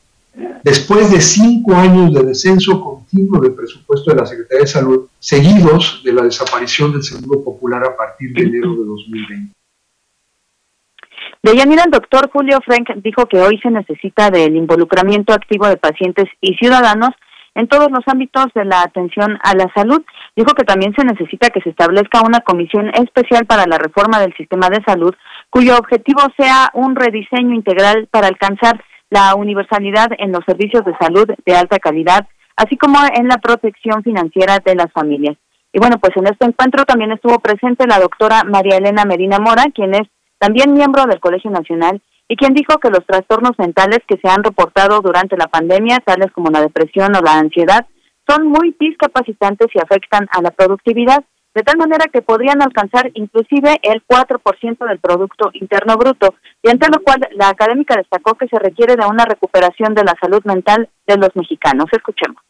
después 0.63 1.11
de 1.11 1.21
cinco 1.21 1.75
años 1.75 2.15
de 2.15 2.23
descenso 2.23 2.81
continuo 2.81 3.41
del 3.41 3.53
presupuesto 3.53 4.11
de 4.11 4.17
la 4.17 4.27
Secretaría 4.27 4.63
de 4.63 4.67
Salud, 4.67 5.07
seguidos 5.19 6.01
de 6.03 6.13
la 6.15 6.23
desaparición 6.23 6.93
del 6.93 7.03
Seguro 7.03 7.45
Popular 7.45 7.85
a 7.85 7.95
partir 7.95 8.33
de 8.33 8.43
enero 8.45 8.71
de 8.73 8.85
2020. 8.87 9.55
De 11.43 11.55
Yanira, 11.55 11.85
el 11.85 11.91
doctor 11.91 12.31
Julio 12.31 12.61
Frank 12.65 12.89
dijo 13.03 13.27
que 13.27 13.39
hoy 13.39 13.59
se 13.59 13.71
necesita 13.71 14.31
del 14.31 14.57
involucramiento 14.57 15.35
activo 15.35 15.69
de 15.69 15.77
pacientes 15.77 16.25
y 16.41 16.55
ciudadanos 16.55 17.11
en 17.55 17.69
todos 17.69 17.91
los 17.91 18.01
ámbitos 18.07 18.47
de 18.55 18.65
la 18.65 18.83
atención 18.83 19.39
a 19.43 19.55
la 19.55 19.71
salud. 19.75 20.03
Dijo 20.37 20.55
que 20.55 20.65
también 20.65 20.95
se 20.97 21.05
necesita 21.05 21.51
que 21.51 21.61
se 21.61 21.71
establezca 21.71 22.23
una 22.23 22.41
comisión 22.41 22.91
especial 22.95 23.47
para 23.47 23.67
la 23.67 23.79
reforma 23.79 24.21
del 24.21 24.35
sistema 24.37 24.69
de 24.69 24.83
salud, 24.85 25.15
cuyo 25.51 25.77
objetivo 25.79 26.21
sea 26.37 26.71
un 26.75 26.97
rediseño 26.97 27.55
integral 27.55 28.09
para 28.11 28.29
alcanzar 28.29 28.83
la 29.11 29.35
universalidad 29.35 30.09
en 30.19 30.33
los 30.33 30.45
servicios 30.45 30.85
de 30.85 30.97
salud 30.99 31.29
de 31.45 31.57
alta 31.57 31.79
calidad, 31.79 32.27
así 32.57 32.77
como 32.77 32.99
en 33.15 33.29
la 33.29 33.39
protección 33.39 34.03
financiera 34.03 34.59
de 34.65 34.75
las 34.75 34.91
familias. 34.93 35.37
Y 35.73 35.79
bueno, 35.79 35.99
pues 35.99 36.17
en 36.17 36.27
este 36.27 36.47
encuentro 36.47 36.85
también 36.85 37.13
estuvo 37.13 37.39
presente 37.41 37.87
la 37.87 37.99
doctora 37.99 38.45
María 38.45 38.77
Elena 38.77 39.05
Medina 39.05 39.39
Mora, 39.39 39.65
quien 39.75 39.95
es 39.95 40.09
también 40.39 40.73
miembro 40.73 41.05
del 41.07 41.21
Colegio 41.21 41.51
Nacional 41.51 42.01
y 42.29 42.37
quien 42.37 42.55
dijo 42.55 42.79
que 42.79 42.91
los 42.91 43.05
trastornos 43.07 43.53
mentales 43.59 44.01
que 44.09 44.17
se 44.17 44.29
han 44.29 44.43
reportado 44.43 45.01
durante 45.01 45.37
la 45.37 45.47
pandemia, 45.47 45.99
tales 46.05 46.33
como 46.33 46.51
la 46.51 46.63
depresión 46.63 47.15
o 47.17 47.21
la 47.21 47.39
ansiedad, 47.39 47.87
son 48.27 48.47
muy 48.47 48.75
discapacitantes 48.81 49.69
y 49.75 49.79
afectan 49.79 50.27
a 50.31 50.41
la 50.41 50.51
productividad, 50.51 51.25
de 51.55 51.63
tal 51.63 51.77
manera 51.77 52.07
que 52.13 52.23
podrían 52.23 52.63
alcanzar 52.63 53.11
inclusive 53.15 53.79
el 53.83 54.03
4% 54.07 54.89
del 54.89 54.99
Producto 54.99 55.51
Interno 55.53 55.97
Bruto, 55.97 56.35
y 56.63 56.71
ante 56.71 56.89
lo 56.89 57.03
cual 57.03 57.29
la 57.33 57.49
académica 57.49 57.97
destacó 57.97 58.35
que 58.35 58.49
se 58.49 58.59
requiere 58.59 58.97
de 58.97 59.07
una 59.07 59.25
recuperación 59.25 59.95
de 59.95 60.05
la 60.05 60.15
salud 60.21 60.43
mental 60.45 60.89
de 61.07 61.17
los 61.17 61.31
mexicanos. 61.37 61.87
Escuchemos. 61.93 62.44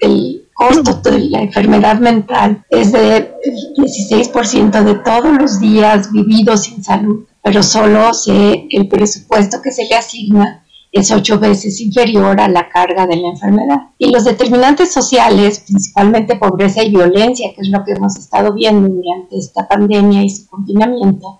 El 0.00 0.48
costo 0.54 1.10
de 1.10 1.20
la 1.30 1.40
enfermedad 1.40 1.98
mental 1.98 2.64
es 2.70 2.92
de 2.92 3.32
16% 3.76 4.82
de 4.82 4.94
todos 4.96 5.36
los 5.36 5.60
días 5.60 6.10
vividos 6.12 6.64
sin 6.64 6.82
salud 6.82 7.26
pero 7.46 7.62
solo 7.62 8.12
se, 8.12 8.66
el 8.70 8.88
presupuesto 8.88 9.58
que 9.62 9.70
se 9.70 9.84
le 9.84 9.94
asigna 9.94 10.64
es 10.90 11.12
ocho 11.12 11.38
veces 11.38 11.80
inferior 11.80 12.40
a 12.40 12.48
la 12.48 12.68
carga 12.68 13.06
de 13.06 13.16
la 13.16 13.28
enfermedad. 13.28 13.76
Y 13.98 14.10
los 14.10 14.24
determinantes 14.24 14.92
sociales, 14.92 15.60
principalmente 15.60 16.34
pobreza 16.34 16.82
y 16.82 16.90
violencia, 16.90 17.52
que 17.54 17.60
es 17.60 17.68
lo 17.68 17.84
que 17.84 17.92
hemos 17.92 18.16
estado 18.16 18.52
viendo 18.52 18.88
durante 18.88 19.38
esta 19.38 19.68
pandemia 19.68 20.24
y 20.24 20.30
su 20.30 20.48
confinamiento, 20.48 21.38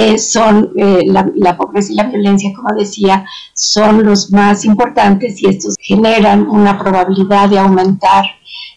eh, 0.00 0.18
son 0.18 0.72
eh, 0.78 1.02
la, 1.04 1.56
pobreza 1.58 1.92
y 1.92 1.96
la 1.96 2.04
violencia, 2.04 2.50
como 2.56 2.74
decía, 2.74 3.26
son 3.52 4.02
los 4.02 4.32
más 4.32 4.64
importantes 4.64 5.42
y 5.42 5.48
estos 5.48 5.76
generan 5.78 6.48
una 6.48 6.78
probabilidad 6.78 7.50
de 7.50 7.58
aumentar 7.58 8.24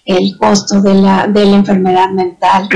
el 0.03 0.37
costo 0.37 0.81
de 0.81 0.95
la, 0.95 1.27
de 1.27 1.45
la 1.45 1.55
enfermedad 1.55 2.09
mental. 2.09 2.67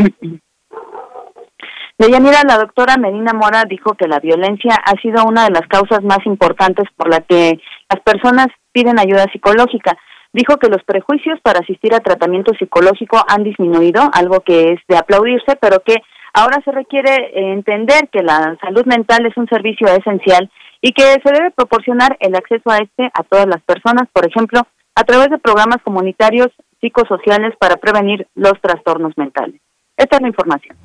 Deyanira, 1.98 2.44
la 2.48 2.58
doctora 2.58 2.96
Medina 2.96 3.34
Mora 3.34 3.66
dijo 3.68 3.96
que 3.96 4.08
la 4.08 4.20
violencia 4.20 4.76
ha 4.76 4.96
sido 5.02 5.26
una 5.26 5.44
de 5.44 5.52
las 5.52 5.68
causas 5.68 6.02
más 6.04 6.26
importantes 6.26 6.86
por 6.96 7.10
la 7.10 7.20
que 7.20 7.60
las 7.90 8.02
personas 8.02 8.48
piden 8.72 8.98
ayuda 8.98 9.26
psicológica. 9.34 9.98
Dijo 10.32 10.56
que 10.56 10.70
los 10.70 10.84
prejuicios 10.86 11.40
para 11.42 11.60
asistir 11.60 11.94
a 11.94 12.00
tratamiento 12.00 12.54
psicológico 12.58 13.22
han 13.28 13.44
disminuido, 13.44 14.10
algo 14.14 14.40
que 14.40 14.74
es 14.74 14.80
de 14.88 14.96
aplaudirse, 14.96 15.58
pero 15.60 15.82
que 15.84 15.96
ahora 16.38 16.62
se 16.64 16.72
requiere 16.72 17.32
entender 17.54 18.10
que 18.12 18.22
la 18.22 18.56
salud 18.62 18.86
mental 18.86 19.26
es 19.26 19.36
un 19.38 19.48
servicio 19.48 19.88
esencial 19.88 20.52
y 20.82 20.92
que 20.92 21.02
se 21.24 21.32
debe 21.34 21.50
proporcionar 21.50 22.16
el 22.20 22.36
acceso 22.36 22.70
a 22.70 22.78
este 22.78 23.10
a 23.12 23.24
todas 23.24 23.48
las 23.48 23.62
personas, 23.64 24.08
por 24.14 24.28
ejemplo, 24.28 24.62
a 24.94 25.04
través 25.04 25.30
de 25.30 25.40
programas 25.40 25.82
comunitarios 25.84 26.50
psicosociales 26.80 27.56
para 27.60 27.78
prevenir 27.78 28.28
los 28.36 28.54
trastornos 28.62 29.14
mentales. 29.18 29.60
Esta 29.98 30.18
es 30.18 30.22
la 30.22 30.28
información. 30.28 30.78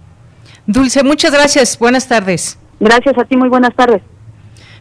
Dulce, 0.67 1.05
muchas 1.05 1.33
gracias. 1.33 1.79
Buenas 1.79 2.09
tardes. 2.09 2.59
Gracias 2.81 3.17
a 3.19 3.25
ti, 3.25 3.37
muy 3.37 3.51
buenas 3.51 3.75
tardes. 3.77 4.01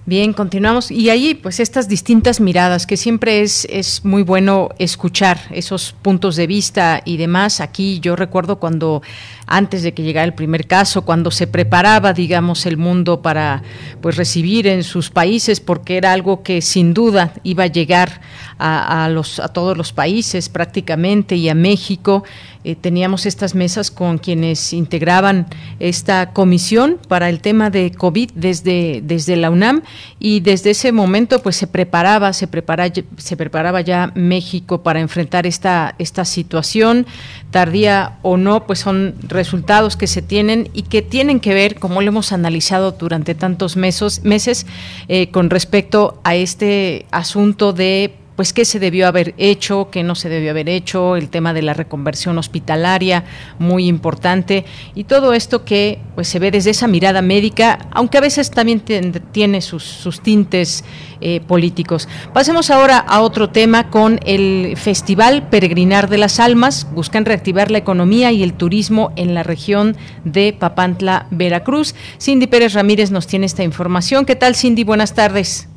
Bien, 0.08 0.34
continuamos. 0.34 0.90
Y 0.90 1.12
ahí, 1.12 1.36
pues, 1.36 1.60
estas 1.60 1.88
distintas 1.88 2.40
miradas, 2.40 2.88
que 2.88 2.98
siempre 2.98 3.42
es, 3.42 3.68
es 3.70 4.04
muy 4.04 4.24
bueno 4.24 4.70
escuchar 4.80 5.40
esos 5.52 5.94
puntos 6.02 6.36
de 6.36 6.48
vista 6.48 7.04
y 7.06 7.18
demás. 7.18 7.62
Aquí 7.62 8.00
yo 8.00 8.16
recuerdo 8.16 8.58
cuando, 8.58 9.04
antes 9.46 9.84
de 9.84 9.94
que 9.94 10.02
llegara 10.02 10.26
el 10.26 10.34
primer 10.34 10.66
caso, 10.66 11.04
cuando 11.04 11.30
se 11.30 11.46
preparaba, 11.46 12.14
digamos, 12.14 12.66
el 12.66 12.78
mundo 12.78 13.22
para, 13.22 13.62
pues, 14.02 14.18
recibir 14.18 14.66
en 14.66 14.84
sus 14.84 15.12
países, 15.12 15.60
porque 15.60 15.98
era 15.98 16.14
algo 16.14 16.42
que 16.42 16.64
sin 16.64 16.96
duda 16.96 17.36
iba 17.44 17.66
a 17.66 17.68
llegar 17.68 18.22
a, 18.58 19.06
a 19.06 19.10
los, 19.10 19.40
a 19.40 19.50
todos 19.50 19.78
los 19.78 19.94
países 19.94 20.50
prácticamente 20.50 21.36
y 21.36 21.48
a 21.48 21.54
México. 21.54 22.24
Eh, 22.64 22.76
teníamos 22.76 23.26
estas 23.26 23.56
mesas 23.56 23.90
con 23.90 24.20
quienes 24.20 24.72
integraban 24.74 25.48
esta 25.80 26.32
comisión 26.32 27.00
para 27.08 27.28
el 27.30 27.42
tema 27.42 27.70
de 27.72 27.92
COVID 27.92 28.32
desde, 28.36 29.02
desde 29.04 29.36
la 29.36 29.50
UNAM 29.50 29.82
y 30.20 30.42
desde 30.42 30.72
ese 30.72 30.92
momento 30.92 31.42
pues 31.42 31.56
se 31.56 31.66
preparaba, 31.66 32.34
se 32.34 32.48
preparaba, 32.48 32.94
se 33.18 33.38
preparaba 33.38 33.82
ya 33.82 34.12
México 34.14 34.84
para 34.84 35.00
enfrentar 35.00 35.48
esta, 35.48 35.96
esta 35.98 36.24
situación, 36.24 37.08
tardía 37.50 38.20
o 38.22 38.38
no, 38.38 38.68
pues 38.68 38.80
son 38.80 39.16
resultados 39.24 39.98
que 39.98 40.08
se 40.08 40.22
tienen 40.22 40.70
y 40.74 40.84
que 40.84 41.02
tienen 41.02 41.40
que 41.40 41.54
ver, 41.54 41.80
como 41.80 42.02
lo 42.02 42.10
hemos 42.10 42.32
analizado 42.32 42.92
durante 42.92 43.36
tantos 43.36 43.76
meses, 43.76 44.24
meses 44.24 44.66
eh, 45.08 45.32
con 45.32 45.50
respecto 45.50 46.20
a 46.24 46.36
este 46.36 47.06
asunto 47.12 47.74
de 47.74 48.14
pues 48.42 48.54
qué 48.54 48.66
se 48.66 48.80
debió 48.80 49.08
haber 49.08 49.36
hecho, 49.38 49.90
qué 49.92 50.02
no 50.02 50.16
se 50.16 50.28
debió 50.28 50.50
haber 50.50 50.68
hecho, 50.68 51.16
el 51.16 51.30
tema 51.30 51.54
de 51.54 51.62
la 51.62 51.76
reconversión 51.76 52.40
hospitalaria, 52.40 53.24
muy 53.60 53.86
importante, 53.86 54.66
y 54.96 55.04
todo 55.04 55.36
esto 55.36 55.64
que 55.64 56.00
pues 56.16 56.28
se 56.28 56.40
ve 56.40 56.50
desde 56.50 56.72
esa 56.72 56.88
mirada 56.88 57.22
médica, 57.22 57.88
aunque 57.92 58.18
a 58.18 58.22
veces 58.22 58.50
también 58.50 58.80
tiene 58.80 59.62
sus, 59.62 60.22
tintes 60.24 60.84
eh, 61.20 61.40
políticos. 61.42 62.10
Pasemos 62.34 62.72
ahora 62.72 62.98
a 62.98 63.22
otro 63.22 63.52
tema 63.52 63.92
con 63.92 64.20
el 64.26 64.74
Festival 64.76 65.48
Peregrinar 65.50 66.10
de 66.10 66.18
las 66.18 66.40
Almas. 66.40 66.88
Buscan 66.96 67.26
reactivar 67.26 67.70
la 67.70 67.78
economía 67.78 68.32
y 68.32 68.42
el 68.42 68.54
turismo 68.54 69.12
en 69.18 69.36
la 69.36 69.44
región 69.44 69.96
de 70.26 70.52
Papantla, 70.52 71.28
Veracruz. 71.30 71.94
Cindy 72.20 72.48
Pérez 72.48 72.74
Ramírez 72.74 73.12
nos 73.12 73.28
tiene 73.28 73.46
esta 73.46 73.62
información. 73.64 74.26
¿Qué 74.26 74.36
tal, 74.36 74.56
Cindy? 74.56 74.84
Buenas 74.84 75.14
tardes. 75.14 75.68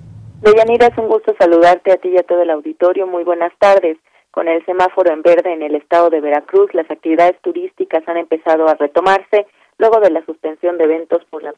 Deyanira, 0.45 0.89
es 0.89 0.99
un 0.99 1.09
gusto 1.09 1.35
saludarte 1.39 1.91
a 1.91 1.97
ti 1.97 2.11
y 2.11 2.19
a 2.19 2.23
todo 2.23 2.43
el 2.43 2.51
auditorio. 2.51 3.07
Muy 3.07 3.25
buenas 3.25 3.51
tardes. 3.59 3.97
Con 4.31 4.47
el 4.47 4.63
semáforo 4.67 5.11
en 5.11 5.23
verde 5.23 5.55
en 5.55 5.63
el 5.63 5.75
estado 5.75 6.11
de 6.11 6.21
Veracruz, 6.21 6.69
las 6.75 6.91
actividades 6.91 7.41
turísticas 7.41 8.07
han 8.07 8.19
empezado 8.19 8.69
a 8.69 8.75
retomarse 8.75 9.47
luego 9.79 10.01
de 10.01 10.11
la 10.11 10.23
suspensión 10.27 10.77
de 10.77 10.85
eventos 10.85 11.25
por 11.31 11.43
la 11.43 11.55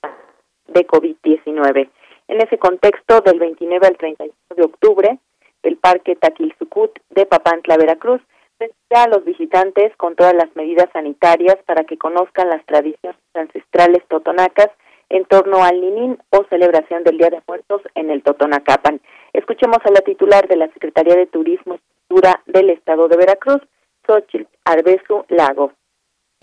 de 0.69 0.87
COVID-19. 0.87 1.91
En 2.29 2.41
ese 2.41 2.59
contexto, 2.59 3.23
del 3.23 3.41
29 3.41 3.89
al 3.89 3.97
31 3.97 4.33
de 4.57 4.63
octubre, 4.63 5.19
el 5.65 5.79
Parque 5.79 6.15
Taquilzucut 6.15 6.97
de 7.11 7.27
Papantla, 7.27 7.77
Veracruz, 7.79 8.21
recibirá 8.61 9.03
a 9.03 9.09
los 9.09 9.25
visitantes 9.25 9.97
con 9.97 10.15
todas 10.15 10.35
las 10.35 10.55
medidas 10.55 10.87
sanitarias 10.93 11.57
para 11.67 11.83
que 11.83 11.99
conozcan 11.99 12.51
las 12.51 12.65
tradiciones 12.67 13.19
ancestrales 13.35 14.05
totonacas 14.07 14.71
en 15.09 15.25
torno 15.25 15.63
al 15.63 15.81
Ninín 15.81 16.19
o 16.31 16.45
celebración 16.49 17.05
del 17.05 17.19
Día 17.19 17.31
de 17.31 17.43
Muertos 17.47 17.83
en 17.95 18.11
el 18.11 18.23
Totonacapan. 18.23 19.01
Escuchemos 19.33 19.79
a 19.85 19.91
la 19.91 20.01
titular 20.01 20.49
de 20.49 20.57
la 20.57 20.69
Secretaría 20.69 21.15
de 21.15 21.27
Turismo 21.27 21.75
y 21.75 21.81
Cultura 22.09 22.43
del 22.47 22.71
Estado 22.71 23.09
de 23.09 23.17
Veracruz, 23.17 23.61
Xochitl 24.07 24.47
Arbezu 24.65 25.25
Lago. 25.29 25.73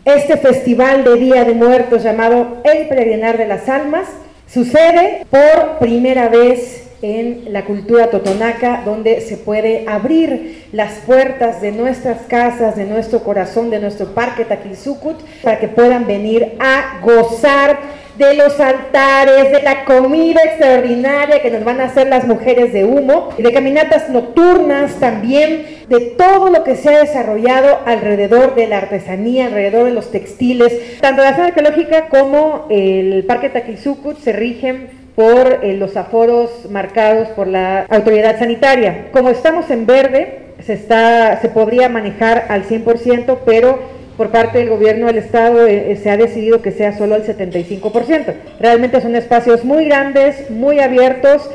Este 0.05 0.37
festival 0.37 1.03
de 1.03 1.15
Día 1.15 1.45
de 1.45 1.53
Muertos 1.53 2.03
llamado 2.03 2.57
El 2.63 2.87
Peregrinar 2.89 3.37
de 3.37 3.47
las 3.47 3.69
Almas 3.69 4.09
sucede 4.47 5.25
por 5.29 5.79
primera 5.79 6.29
vez 6.29 6.83
en 7.01 7.51
la 7.51 7.65
cultura 7.65 8.09
totonaca, 8.09 8.81
donde 8.85 9.19
se 9.19 9.35
puede 9.35 9.85
abrir 9.87 10.67
las 10.71 10.99
puertas 11.05 11.61
de 11.61 11.73
nuestras 11.73 12.21
casas, 12.27 12.77
de 12.77 12.85
nuestro 12.85 13.23
corazón, 13.23 13.69
de 13.69 13.79
nuestro 13.79 14.13
parque 14.13 14.45
Taquilzucut, 14.45 15.17
para 15.43 15.59
que 15.59 15.67
puedan 15.67 16.07
venir 16.07 16.53
a 16.59 17.01
gozar 17.01 17.77
de 18.17 18.35
los 18.35 18.59
altares, 18.59 19.51
de 19.51 19.61
la 19.63 19.85
comida 19.85 20.39
extraordinaria 20.43 21.41
que 21.41 21.49
nos 21.49 21.63
van 21.63 21.81
a 21.81 21.85
hacer 21.85 22.07
las 22.07 22.25
mujeres 22.27 22.71
de 22.71 22.85
humo, 22.85 23.29
de 23.37 23.51
caminatas 23.51 24.09
nocturnas 24.09 24.99
también, 24.99 25.65
de 25.89 25.99
todo 26.17 26.49
lo 26.49 26.63
que 26.63 26.75
se 26.75 26.89
ha 26.89 26.99
desarrollado 26.99 27.79
alrededor 27.85 28.55
de 28.55 28.67
la 28.67 28.77
artesanía, 28.77 29.47
alrededor 29.47 29.85
de 29.85 29.91
los 29.91 30.11
textiles. 30.11 30.99
Tanto 31.01 31.23
la 31.23 31.35
zona 31.35 31.47
arqueológica 31.47 32.09
como 32.09 32.67
el 32.69 33.25
Parque 33.25 33.49
Taquilzucut 33.49 34.19
se 34.19 34.33
rigen 34.33 35.03
por 35.15 35.59
eh, 35.63 35.75
los 35.77 35.95
aforos 35.95 36.69
marcados 36.69 37.29
por 37.29 37.47
la 37.47 37.85
autoridad 37.89 38.39
sanitaria. 38.39 39.09
Como 39.11 39.29
estamos 39.29 39.69
en 39.69 39.85
verde, 39.85 40.39
se, 40.59 40.73
está, 40.73 41.39
se 41.41 41.49
podría 41.49 41.89
manejar 41.89 42.45
al 42.49 42.63
100%, 42.63 43.39
pero 43.45 43.79
por 44.17 44.31
parte 44.31 44.59
del 44.59 44.69
gobierno 44.69 45.07
del 45.07 45.17
estado 45.17 45.65
eh, 45.65 45.91
eh, 45.91 45.95
se 45.95 46.09
ha 46.09 46.17
decidido 46.17 46.61
que 46.61 46.71
sea 46.71 46.93
solo 46.93 47.15
el 47.15 47.23
75%. 47.23 48.59
Realmente 48.59 49.01
son 49.01 49.15
espacios 49.15 49.63
muy 49.65 49.85
grandes, 49.85 50.49
muy 50.51 50.79
abiertos. 50.79 51.49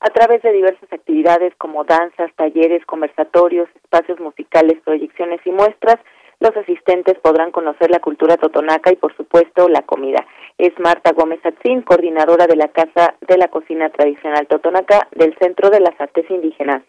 A 0.00 0.10
través 0.10 0.42
de 0.42 0.52
diversas 0.52 0.92
actividades 0.92 1.54
como 1.56 1.84
danzas, 1.84 2.30
talleres, 2.36 2.84
conversatorios, 2.86 3.68
espacios 3.82 4.20
musicales, 4.20 4.80
proyecciones 4.84 5.40
y 5.44 5.50
muestras, 5.50 5.96
los 6.38 6.54
asistentes 6.56 7.18
podrán 7.20 7.50
conocer 7.50 7.90
la 7.90 8.00
cultura 8.00 8.36
totonaca 8.36 8.92
y 8.92 8.96
por 8.96 9.16
supuesto 9.16 9.68
la 9.68 9.82
comida. 9.82 10.26
Es 10.58 10.78
Marta 10.78 11.12
Gómez 11.12 11.40
Atzín, 11.44 11.82
coordinadora 11.82 12.46
de 12.46 12.56
la 12.56 12.68
Casa 12.68 13.14
de 13.26 13.38
la 13.38 13.48
Cocina 13.48 13.88
Tradicional 13.88 14.46
Totonaca 14.46 15.08
del 15.12 15.36
Centro 15.38 15.70
de 15.70 15.80
las 15.80 15.98
Artes 15.98 16.30
Indígenas. 16.30 16.82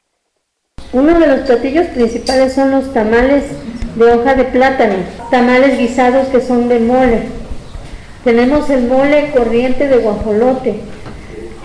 Uno 0.94 1.20
de 1.20 1.28
los 1.28 1.40
platillos 1.42 1.88
principales 1.88 2.54
son 2.54 2.72
los 2.72 2.94
tamales 2.94 3.44
de 3.96 4.06
hoja 4.06 4.36
de 4.36 4.46
plátano, 4.46 4.96
tamales 5.30 5.78
guisados 5.78 6.28
que 6.30 6.40
son 6.40 6.70
de 6.70 6.80
mole. 6.80 7.24
Tenemos 8.24 8.70
el 8.70 8.84
mole 8.88 9.32
corriente 9.36 9.88
de 9.88 9.98
guajolote. 9.98 10.80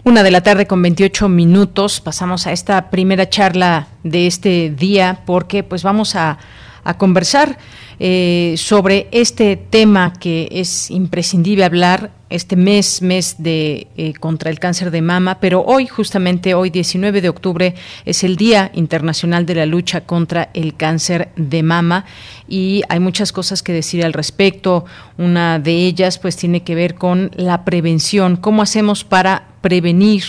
Una 0.03 0.21
de 0.21 0.29
la 0.29 0.41
tarde 0.41 0.67
con 0.67 0.83
28 0.83 1.29
minutos. 1.29 1.99
Pasamos 1.99 2.45
a 2.45 2.51
esta 2.51 2.91
primera 2.91 3.27
charla 3.27 3.87
de 4.03 4.27
este 4.27 4.69
día 4.69 5.23
porque 5.25 5.63
pues 5.63 5.81
vamos 5.81 6.15
a, 6.15 6.37
a 6.83 6.97
conversar 6.97 7.57
eh, 7.99 8.55
sobre 8.57 9.07
este 9.11 9.55
tema 9.55 10.13
que 10.13 10.49
es 10.51 10.89
imprescindible 10.91 11.63
hablar 11.63 12.11
este 12.33 12.55
mes, 12.55 13.03
mes 13.03 13.35
de 13.37 13.87
eh, 13.95 14.13
contra 14.19 14.49
el 14.49 14.59
cáncer 14.59 14.89
de 14.89 15.03
mama, 15.03 15.39
pero 15.39 15.63
hoy, 15.63 15.85
justamente 15.85 16.55
hoy, 16.55 16.71
19 16.71 17.21
de 17.21 17.29
octubre, 17.29 17.75
es 18.05 18.23
el 18.23 18.37
Día 18.37 18.71
Internacional 18.73 19.45
de 19.45 19.53
la 19.53 19.67
Lucha 19.67 20.01
contra 20.01 20.49
el 20.55 20.75
Cáncer 20.75 21.29
de 21.35 21.61
Mama 21.61 22.05
y 22.47 22.81
hay 22.89 22.99
muchas 22.99 23.31
cosas 23.31 23.61
que 23.61 23.71
decir 23.71 24.03
al 24.03 24.13
respecto. 24.13 24.85
Una 25.19 25.59
de 25.59 25.85
ellas, 25.85 26.17
pues, 26.17 26.35
tiene 26.35 26.63
que 26.63 26.73
ver 26.73 26.95
con 26.95 27.29
la 27.35 27.63
prevención. 27.65 28.35
¿Cómo 28.35 28.63
hacemos 28.63 29.03
para 29.03 29.49
prevenir 29.61 30.23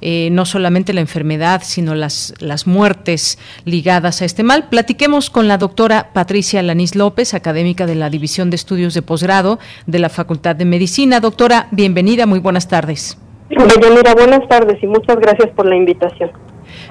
eh, 0.00 0.28
no 0.30 0.44
solamente 0.44 0.92
la 0.92 1.00
enfermedad, 1.00 1.62
sino 1.64 1.94
las, 1.94 2.34
las 2.38 2.66
muertes 2.66 3.38
ligadas 3.64 4.22
a 4.22 4.24
este 4.24 4.42
mal. 4.42 4.68
Platiquemos 4.68 5.30
con 5.30 5.48
la 5.48 5.58
doctora 5.58 6.10
Patricia 6.12 6.62
Lanís 6.62 6.94
López, 6.94 7.34
académica 7.34 7.86
de 7.86 7.94
la 7.94 8.10
División 8.10 8.50
de 8.50 8.56
Estudios 8.56 8.94
de 8.94 9.02
Posgrado 9.02 9.58
de 9.86 9.98
la 9.98 10.08
Facultad 10.08 10.56
de 10.56 10.64
Medicina. 10.64 11.20
Doctora, 11.20 11.68
bienvenida, 11.70 12.26
muy 12.26 12.38
buenas 12.38 12.68
tardes. 12.68 13.18
Buenas 13.50 14.46
tardes 14.48 14.82
y 14.82 14.86
muchas 14.86 15.16
gracias 15.16 15.50
por 15.54 15.66
la 15.66 15.76
invitación. 15.76 16.30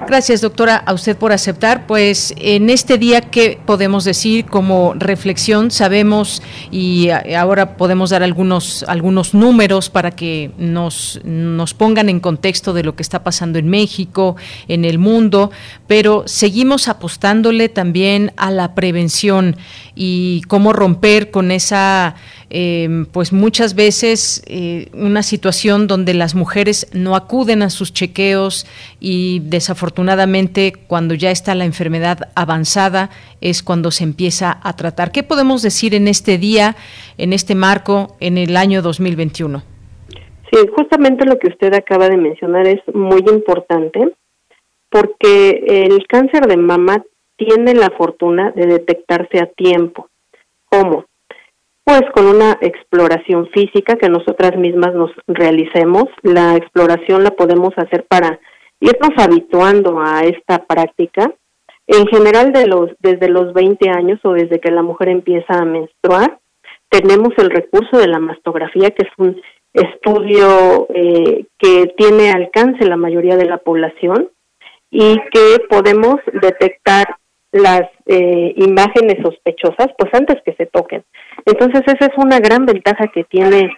Gracias, 0.06 0.40
doctora, 0.40 0.76
a 0.76 0.94
usted 0.94 1.16
por 1.16 1.32
aceptar. 1.32 1.86
Pues 1.86 2.32
en 2.38 2.70
este 2.70 2.98
día, 2.98 3.20
¿qué 3.20 3.58
podemos 3.66 4.04
decir 4.04 4.46
como 4.46 4.94
reflexión? 4.94 5.70
Sabemos 5.70 6.40
y 6.70 7.10
ahora 7.10 7.76
podemos 7.76 8.10
dar 8.10 8.22
algunos, 8.22 8.84
algunos 8.84 9.34
números 9.34 9.90
para 9.90 10.12
que 10.12 10.52
nos, 10.56 11.20
nos 11.24 11.74
pongan 11.74 12.08
en 12.08 12.20
contexto 12.20 12.72
de 12.72 12.84
lo 12.84 12.94
que 12.94 13.02
está 13.02 13.24
pasando 13.24 13.58
en 13.58 13.68
México, 13.68 14.36
en 14.68 14.84
el 14.84 14.98
mundo, 14.98 15.50
pero 15.86 16.22
seguimos 16.26 16.88
apostándole 16.88 17.68
también 17.68 18.32
a 18.36 18.50
la 18.50 18.74
prevención 18.74 19.56
y 19.96 20.42
cómo 20.42 20.72
romper 20.72 21.30
con 21.32 21.50
esa 21.50 22.14
eh, 22.50 23.04
pues 23.12 23.32
muchas 23.32 23.74
veces 23.74 24.42
eh, 24.46 24.88
una 24.94 25.22
situación 25.22 25.86
donde 25.86 26.14
las 26.14 26.34
mujeres 26.34 26.86
no 26.92 27.14
acuden 27.14 27.60
a 27.62 27.68
sus 27.68 27.92
chequeos 27.92 28.64
y 29.00 29.40
desafortunadamente 29.40 29.87
cuando 30.86 31.14
ya 31.14 31.30
está 31.30 31.54
la 31.54 31.64
enfermedad 31.64 32.30
avanzada 32.34 33.10
es 33.40 33.62
cuando 33.62 33.90
se 33.90 34.04
empieza 34.04 34.58
a 34.62 34.74
tratar. 34.74 35.12
¿Qué 35.12 35.22
podemos 35.22 35.62
decir 35.62 35.94
en 35.94 36.08
este 36.08 36.38
día, 36.38 36.76
en 37.16 37.32
este 37.32 37.54
marco, 37.54 38.16
en 38.20 38.38
el 38.38 38.56
año 38.56 38.82
2021? 38.82 39.62
Sí, 40.50 40.58
justamente 40.74 41.26
lo 41.26 41.38
que 41.38 41.48
usted 41.48 41.74
acaba 41.74 42.08
de 42.08 42.16
mencionar 42.16 42.66
es 42.66 42.80
muy 42.94 43.20
importante 43.30 44.14
porque 44.90 45.64
el 45.66 46.06
cáncer 46.06 46.46
de 46.46 46.56
mama 46.56 47.04
tiene 47.36 47.74
la 47.74 47.90
fortuna 47.90 48.52
de 48.52 48.66
detectarse 48.66 49.38
a 49.40 49.46
tiempo. 49.46 50.08
¿Cómo? 50.70 51.04
Pues 51.84 52.02
con 52.14 52.26
una 52.26 52.58
exploración 52.60 53.48
física 53.48 53.96
que 53.96 54.08
nosotras 54.08 54.56
mismas 54.56 54.94
nos 54.94 55.10
realicemos. 55.26 56.04
La 56.22 56.56
exploración 56.56 57.24
la 57.24 57.30
podemos 57.30 57.72
hacer 57.76 58.04
para 58.06 58.38
irnos 58.80 59.12
habituando 59.16 60.00
a 60.00 60.22
esta 60.22 60.64
práctica. 60.64 61.32
En 61.86 62.06
general, 62.06 62.52
de 62.52 62.66
los, 62.66 62.90
desde 63.00 63.28
los 63.28 63.52
20 63.54 63.88
años 63.90 64.20
o 64.22 64.32
desde 64.32 64.60
que 64.60 64.70
la 64.70 64.82
mujer 64.82 65.08
empieza 65.08 65.54
a 65.54 65.64
menstruar, 65.64 66.38
tenemos 66.88 67.30
el 67.38 67.50
recurso 67.50 67.98
de 67.98 68.08
la 68.08 68.18
mastografía, 68.18 68.90
que 68.90 69.06
es 69.06 69.12
un 69.18 69.40
estudio 69.72 70.86
eh, 70.94 71.46
que 71.58 71.92
tiene 71.96 72.30
alcance 72.30 72.84
la 72.84 72.96
mayoría 72.96 73.36
de 73.36 73.44
la 73.44 73.58
población 73.58 74.30
y 74.90 75.16
que 75.30 75.58
podemos 75.68 76.16
detectar 76.32 77.06
las 77.52 77.82
eh, 78.06 78.54
imágenes 78.56 79.16
sospechosas, 79.22 79.88
pues 79.96 80.12
antes 80.12 80.36
que 80.44 80.54
se 80.54 80.66
toquen. 80.66 81.04
Entonces 81.44 81.82
esa 81.86 82.06
es 82.06 82.16
una 82.16 82.40
gran 82.40 82.66
ventaja 82.66 83.08
que 83.08 83.24
tiene 83.24 83.74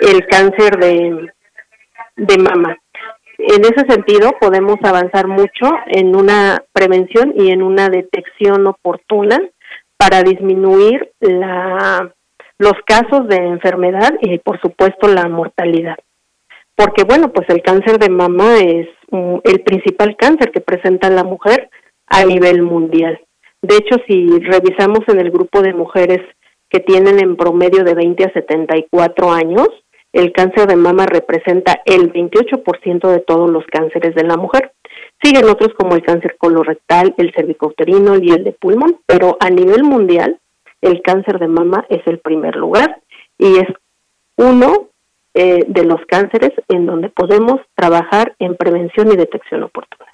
el 0.00 0.26
cáncer 0.26 0.78
de, 0.78 1.30
de 2.16 2.38
mama. 2.38 2.76
En 3.46 3.60
ese 3.60 3.86
sentido 3.86 4.32
podemos 4.40 4.76
avanzar 4.82 5.28
mucho 5.28 5.70
en 5.86 6.16
una 6.16 6.62
prevención 6.72 7.34
y 7.36 7.50
en 7.50 7.62
una 7.62 7.90
detección 7.90 8.66
oportuna 8.66 9.38
para 9.98 10.22
disminuir 10.22 11.12
la, 11.20 12.10
los 12.58 12.72
casos 12.86 13.28
de 13.28 13.36
enfermedad 13.36 14.14
y 14.22 14.38
por 14.38 14.58
supuesto 14.62 15.08
la 15.08 15.28
mortalidad. 15.28 15.96
Porque 16.74 17.04
bueno, 17.04 17.32
pues 17.32 17.46
el 17.50 17.60
cáncer 17.60 17.98
de 17.98 18.08
mama 18.08 18.56
es 18.56 18.88
el 19.44 19.60
principal 19.60 20.16
cáncer 20.16 20.50
que 20.50 20.60
presenta 20.60 21.10
la 21.10 21.22
mujer 21.22 21.68
a 22.06 22.24
nivel 22.24 22.62
mundial. 22.62 23.20
De 23.60 23.76
hecho, 23.76 23.96
si 24.08 24.26
revisamos 24.40 25.00
en 25.08 25.20
el 25.20 25.30
grupo 25.30 25.60
de 25.60 25.74
mujeres 25.74 26.20
que 26.70 26.80
tienen 26.80 27.20
en 27.20 27.36
promedio 27.36 27.84
de 27.84 27.94
20 27.94 28.24
a 28.24 28.32
74 28.32 29.30
años, 29.30 29.68
el 30.14 30.32
cáncer 30.32 30.68
de 30.68 30.76
mama 30.76 31.06
representa 31.06 31.82
el 31.84 32.12
28% 32.12 33.08
de 33.10 33.18
todos 33.18 33.50
los 33.50 33.66
cánceres 33.66 34.14
de 34.14 34.22
la 34.22 34.36
mujer. 34.36 34.72
Siguen 35.20 35.48
otros 35.48 35.74
como 35.74 35.96
el 35.96 36.02
cáncer 36.02 36.36
colorectal, 36.38 37.14
el 37.18 37.32
cervicouterino 37.34 38.16
y 38.16 38.30
el 38.30 38.44
de 38.44 38.52
pulmón, 38.52 39.00
pero 39.06 39.36
a 39.40 39.50
nivel 39.50 39.82
mundial 39.82 40.38
el 40.80 41.02
cáncer 41.02 41.40
de 41.40 41.48
mama 41.48 41.84
es 41.88 42.06
el 42.06 42.20
primer 42.20 42.54
lugar 42.54 43.00
y 43.38 43.56
es 43.56 43.66
uno 44.36 44.90
eh, 45.34 45.64
de 45.66 45.84
los 45.84 46.00
cánceres 46.06 46.52
en 46.68 46.86
donde 46.86 47.08
podemos 47.08 47.60
trabajar 47.74 48.36
en 48.38 48.54
prevención 48.54 49.10
y 49.10 49.16
detección 49.16 49.64
oportuna. 49.64 50.13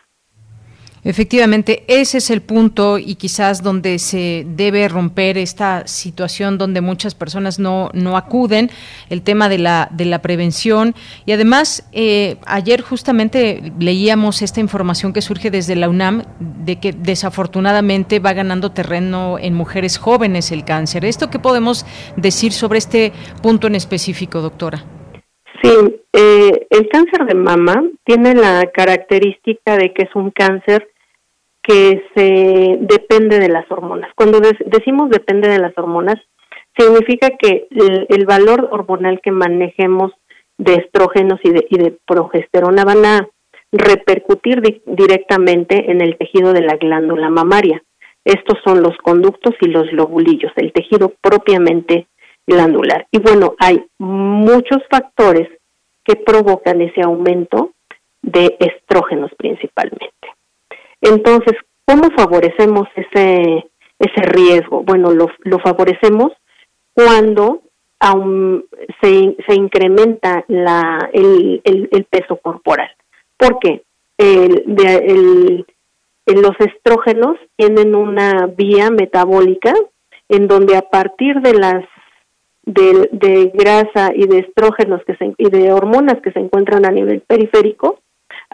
Efectivamente, 1.03 1.85
ese 1.89 2.19
es 2.19 2.29
el 2.29 2.43
punto 2.43 2.99
y 2.99 3.15
quizás 3.15 3.63
donde 3.63 3.99
se 3.99 4.45
debe 4.47 4.87
romper 4.87 5.39
esta 5.39 5.87
situación 5.87 6.59
donde 6.59 6.83
muchas 6.83 7.15
personas 7.15 7.59
no, 7.59 7.91
no 7.95 8.19
acuden, 8.19 8.71
el 9.09 9.23
tema 9.23 9.49
de 9.49 9.59
la, 9.59 9.89
de 9.91 10.05
la 10.05 10.21
prevención. 10.21 10.95
Y 11.25 11.33
además, 11.33 11.85
eh, 11.93 12.37
ayer 12.45 12.83
justamente 12.83 13.73
leíamos 13.79 14.43
esta 14.43 14.61
información 14.61 15.15
que 15.15 15.23
surge 15.23 15.51
desde 15.51 15.75
la 15.75 15.89
UNAM 15.89 16.25
de 16.39 16.77
que 16.77 16.93
desafortunadamente 16.93 18.19
va 18.19 18.35
ganando 18.35 18.73
terreno 18.73 19.39
en 19.39 19.55
mujeres 19.55 19.97
jóvenes 19.97 20.53
el 20.53 20.67
cáncer. 20.67 21.07
¿Esto 21.07 21.31
qué 21.31 21.39
podemos 21.39 21.87
decir 22.17 22.53
sobre 22.53 22.79
este 22.79 23.13
punto 23.43 23.69
en 23.69 23.75
específico, 23.75 24.43
doctora? 24.43 24.85
Sí, 25.63 26.01
eh, 26.13 26.67
el 26.71 26.89
cáncer 26.89 27.27
de 27.27 27.35
mama 27.35 27.85
tiene 28.05 28.35
la 28.35 28.67
característica 28.73 29.77
de 29.77 29.93
que 29.93 30.05
es 30.05 30.15
un 30.15 30.31
cáncer 30.31 30.89
que 31.63 32.03
se 32.15 32.79
depende 32.81 33.39
de 33.39 33.49
las 33.49 33.71
hormonas. 33.71 34.11
Cuando 34.15 34.41
decimos 34.41 35.11
depende 35.11 35.49
de 35.49 35.59
las 35.59 35.77
hormonas, 35.77 36.17
significa 36.79 37.31
que 37.39 37.69
el, 38.09 38.25
valor 38.25 38.69
hormonal 38.71 39.21
que 39.23 39.31
manejemos 39.31 40.13
de 40.57 40.75
estrógenos 40.77 41.39
y 41.43 41.51
de, 41.51 41.67
y 41.69 41.79
de 41.79 41.99
progesterona 42.07 42.85
van 42.85 43.05
a 43.05 43.29
repercutir 43.73 44.83
directamente 44.87 45.91
en 45.91 46.01
el 46.01 46.17
tejido 46.17 46.53
de 46.53 46.63
la 46.63 46.77
glándula 46.77 47.29
mamaria. 47.29 47.83
Estos 48.25 48.59
son 48.65 48.83
los 48.83 48.97
conductos 48.99 49.55
y 49.61 49.69
los 49.69 49.93
lobulillos, 49.93 50.53
el 50.57 50.73
tejido 50.73 51.13
propiamente 51.21 52.07
glandular. 52.51 53.07
Y 53.11 53.19
bueno, 53.21 53.55
hay 53.59 53.85
muchos 53.99 54.79
factores 54.91 55.49
que 56.05 56.17
provocan 56.17 56.81
ese 56.81 57.03
aumento 57.03 57.73
de 58.23 58.57
estrógenos 58.59 59.31
principalmente. 59.37 60.11
Entonces, 61.01 61.55
¿cómo 61.87 62.11
favorecemos 62.17 62.89
ese, 62.95 63.71
ese 63.99 64.23
riesgo? 64.23 64.83
Bueno, 64.83 65.11
lo, 65.13 65.29
lo 65.41 65.59
favorecemos 65.59 66.33
cuando 66.95 67.63
se, 69.01 69.37
se 69.47 69.55
incrementa 69.55 70.45
la, 70.49 71.11
el, 71.13 71.61
el, 71.65 72.05
peso 72.05 72.37
corporal. 72.37 72.91
¿Por 73.37 73.59
qué? 73.59 73.83
El, 74.17 75.67
los 76.27 76.57
estrógenos 76.61 77.37
tienen 77.57 77.95
una 77.95 78.47
vía 78.47 78.91
metabólica 78.91 79.75
en 80.29 80.47
donde 80.47 80.77
a 80.77 80.83
partir 80.83 81.41
de 81.41 81.55
las 81.55 81.85
de, 82.73 83.09
de 83.13 83.51
grasa 83.55 84.13
y 84.15 84.27
de 84.27 84.39
estrógenos 84.39 85.03
que 85.05 85.17
se, 85.17 85.35
y 85.37 85.51
de 85.51 85.73
hormonas 85.73 86.21
que 86.23 86.33
se 86.33 86.39
encuentran 86.39 86.87
a 86.87 86.91
nivel 86.91 87.21
periférico, 87.21 88.01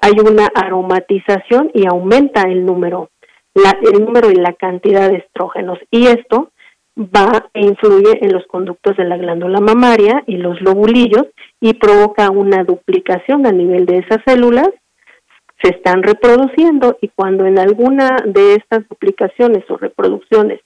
hay 0.00 0.12
una 0.20 0.46
aromatización 0.54 1.70
y 1.74 1.86
aumenta 1.86 2.42
el 2.42 2.64
número, 2.64 3.10
la, 3.54 3.78
el 3.82 4.04
número 4.04 4.30
y 4.30 4.36
la 4.36 4.52
cantidad 4.54 5.10
de 5.10 5.18
estrógenos. 5.18 5.78
Y 5.90 6.06
esto 6.06 6.50
va 6.98 7.48
e 7.52 7.60
influye 7.60 8.18
en 8.22 8.32
los 8.32 8.46
conductos 8.46 8.96
de 8.96 9.04
la 9.04 9.18
glándula 9.18 9.60
mamaria 9.60 10.22
y 10.26 10.36
los 10.36 10.60
lobulillos 10.62 11.26
y 11.60 11.74
provoca 11.74 12.30
una 12.30 12.64
duplicación 12.64 13.46
a 13.46 13.52
nivel 13.52 13.84
de 13.84 13.98
esas 13.98 14.20
células, 14.26 14.68
se 15.62 15.70
están 15.70 16.02
reproduciendo 16.02 16.98
y 17.00 17.08
cuando 17.08 17.46
en 17.46 17.58
alguna 17.58 18.16
de 18.26 18.54
estas 18.54 18.86
duplicaciones 18.88 19.64
o 19.70 19.76
reproducciones 19.76 20.60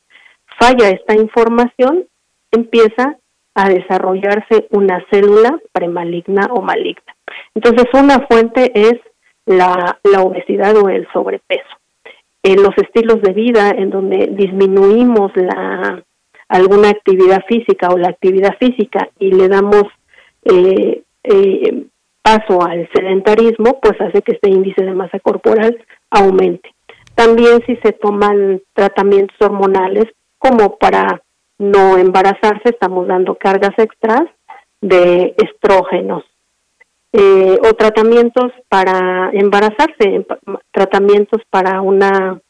falla 0.59 0.91
esta 0.91 1.15
información, 1.15 2.07
empieza 2.51 3.17
a 3.55 3.69
desarrollarse 3.69 4.67
una 4.71 5.05
célula 5.11 5.59
premaligna 5.73 6.49
o 6.51 6.63
maligna. 6.63 7.15
Entonces, 7.55 7.87
una 7.93 8.27
fuente 8.27 8.73
es 8.75 8.95
la, 9.47 9.99
la 10.05 10.23
obesidad 10.23 10.77
o 10.77 10.89
el 10.89 11.07
sobrepeso. 11.13 11.77
En 12.43 12.63
los 12.63 12.77
estilos 12.79 13.21
de 13.23 13.33
vida 13.33 13.71
en 13.71 13.91
donde 13.91 14.29
disminuimos 14.33 15.33
la 15.37 16.03
alguna 16.51 16.89
actividad 16.91 17.45
física 17.47 17.89
o 17.91 17.97
la 17.97 18.09
actividad 18.09 18.57
física 18.59 19.09
y 19.19 19.31
le 19.31 19.49
damos 19.49 19.85
eh, 20.45 21.03
eh, 21.23 21.85
paso 22.23 22.63
al 22.63 22.89
sedentarismo, 22.93 23.79
pues 23.81 23.99
hace 24.01 24.21
que 24.23 24.33
este 24.33 24.51
índice 24.51 24.85
de 24.85 24.93
masa 24.93 25.21
corporal 25.21 25.79
aumente. 26.11 26.75
También 27.15 27.63
si 27.67 27.77
se 27.77 27.93
toman 27.93 28.61
tratamientos 28.75 29.37
hormonales 29.41 30.07
como 30.39 30.77
para 30.77 31.23
no 31.61 31.99
embarazarse, 31.99 32.71
estamos 32.71 33.07
dando 33.07 33.35
cargas 33.35 33.79
extras 33.79 34.23
de 34.81 35.35
estrógenos. 35.37 36.25
Eh, 37.13 37.59
o 37.69 37.75
tratamientos 37.75 38.53
para 38.69 39.31
embarazarse, 39.33 40.25
tratamientos 40.73 41.43
para 41.51 41.81
una 41.83 42.41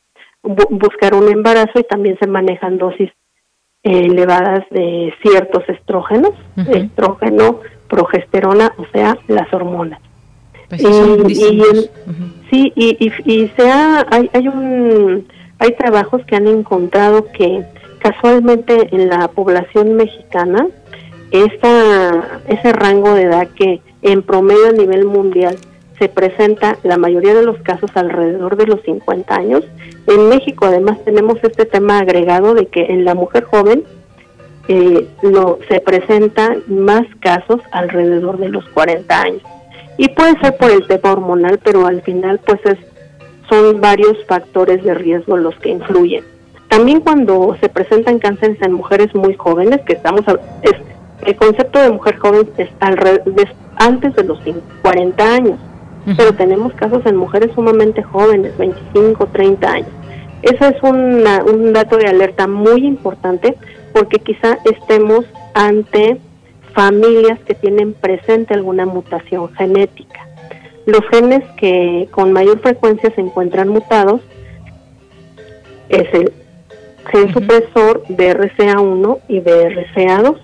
buscar 0.42 1.14
un 1.14 1.30
embarazo 1.30 1.80
y 1.80 1.84
también 1.84 2.18
se 2.18 2.26
manejan 2.26 2.78
dosis 2.78 3.10
elevadas 3.82 4.64
de 4.70 5.12
ciertos 5.22 5.68
estrógenos, 5.68 6.32
estrógeno, 6.68 7.60
progesterona, 7.88 8.72
o 8.76 8.86
sea, 8.92 9.18
las 9.28 9.52
hormonas. 9.52 10.00
Pues 10.68 10.82
y, 10.82 11.62
Sí, 12.50 12.72
y, 12.74 13.12
y, 13.24 13.48
sea, 13.56 14.06
hay, 14.10 14.28
hay, 14.32 14.48
un, 14.48 15.26
hay 15.58 15.72
trabajos 15.76 16.24
que 16.26 16.36
han 16.36 16.48
encontrado 16.48 17.26
que 17.32 17.64
casualmente 18.00 18.88
en 18.94 19.08
la 19.08 19.28
población 19.28 19.94
mexicana, 19.94 20.66
ese 21.30 22.72
rango 22.72 23.14
de 23.14 23.22
edad 23.22 23.48
que 23.54 23.80
en 24.02 24.22
promedio 24.22 24.68
a 24.68 24.72
nivel 24.72 25.04
mundial 25.04 25.56
se 25.98 26.08
presenta 26.08 26.78
la 26.82 26.96
mayoría 26.96 27.34
de 27.34 27.42
los 27.42 27.58
casos 27.58 27.90
alrededor 27.94 28.56
de 28.56 28.66
los 28.66 28.80
50 28.82 29.34
años. 29.34 29.64
En 30.06 30.28
México 30.28 30.64
además 30.64 30.98
tenemos 31.04 31.38
este 31.42 31.66
tema 31.66 31.98
agregado 31.98 32.54
de 32.54 32.66
que 32.66 32.86
en 32.86 33.04
la 33.04 33.14
mujer 33.14 33.44
joven 33.44 33.84
eh, 34.68 35.06
lo, 35.22 35.58
se 35.68 35.80
presentan 35.80 36.62
más 36.68 37.02
casos 37.20 37.60
alrededor 37.70 38.38
de 38.38 38.48
los 38.48 38.66
40 38.70 39.20
años. 39.20 39.42
Y 39.98 40.08
puede 40.08 40.40
ser 40.40 40.56
por 40.56 40.70
el 40.70 40.86
tema 40.86 41.12
hormonal, 41.12 41.60
pero 41.62 41.86
al 41.86 42.00
final 42.00 42.40
pues 42.46 42.60
es, 42.64 42.78
son 43.50 43.82
varios 43.82 44.16
factores 44.26 44.82
de 44.82 44.94
riesgo 44.94 45.36
los 45.36 45.54
que 45.56 45.68
influyen. 45.68 46.24
También 46.70 47.00
cuando 47.00 47.54
se 47.60 47.68
presentan 47.68 48.18
cánceres 48.18 48.62
en 48.62 48.72
mujeres 48.72 49.14
muy 49.14 49.34
jóvenes, 49.34 49.82
que 49.82 49.92
estamos 49.92 50.22
es, 50.62 50.72
el 51.26 51.36
concepto 51.36 51.78
de 51.78 51.90
mujer 51.90 52.16
joven 52.16 52.48
es 52.56 52.70
antes 53.76 54.16
de 54.16 54.24
los 54.24 54.40
40 54.82 55.34
años 55.34 55.58
pero 56.16 56.32
tenemos 56.34 56.72
casos 56.74 57.04
en 57.06 57.16
mujeres 57.16 57.50
sumamente 57.54 58.02
jóvenes, 58.02 58.56
25, 58.56 59.26
30 59.26 59.70
años. 59.70 59.88
Eso 60.42 60.66
es 60.66 60.82
un 60.82 61.72
dato 61.72 61.96
de 61.98 62.06
alerta 62.06 62.46
muy 62.46 62.86
importante 62.86 63.56
porque 63.92 64.18
quizá 64.18 64.58
estemos 64.64 65.26
ante 65.54 66.18
familias 66.72 67.38
que 67.40 67.54
tienen 67.54 67.92
presente 67.92 68.54
alguna 68.54 68.86
mutación 68.86 69.52
genética. 69.54 70.26
Los 70.86 71.02
genes 71.10 71.44
que 71.58 72.08
con 72.10 72.32
mayor 72.32 72.60
frecuencia 72.60 73.12
se 73.14 73.20
encuentran 73.20 73.68
mutados 73.68 74.22
es 75.90 76.12
el 76.14 76.32
gen 77.06 77.32
supresor 77.32 78.02
BRCA1 78.08 79.18
y 79.28 79.40
BRCA2 79.40 80.36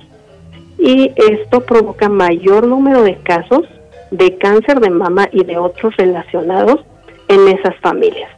y 0.79 1.13
esto 1.17 1.61
provoca 1.61 2.09
mayor 2.09 2.67
número 2.67 3.03
de 3.03 3.17
casos 3.17 3.65
de 4.11 4.37
cáncer 4.39 4.81
de 4.81 4.91
mama 4.91 5.29
y 5.33 5.45
de 5.45 5.57
otros 5.57 5.97
relacionados 5.97 6.81
en 7.29 7.49
esas 7.49 7.77
familias. 7.77 8.31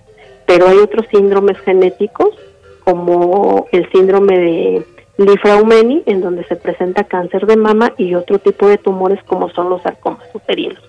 Pero 0.47 0.69
hay 0.69 0.79
otros 0.79 1.07
síndromes 1.11 1.59
genéticos, 1.59 2.31
como 2.85 3.67
el 3.71 3.91
síndrome 3.91 4.39
de 4.39 4.87
Lifraumeni, 5.19 6.03
en 6.07 6.21
donde 6.21 6.45
se 6.45 6.57
presenta 6.57 7.05
cáncer 7.05 7.47
de 7.47 7.57
mama 7.57 7.93
y 7.99 8.15
otro 8.15 8.39
tipo 8.39 8.67
de 8.67 8.79
tumores 8.79 9.23
como 9.25 9.51
son 9.51 9.69
los 9.69 9.83
sarcomas 9.83 10.27
uterinos. 10.33 10.83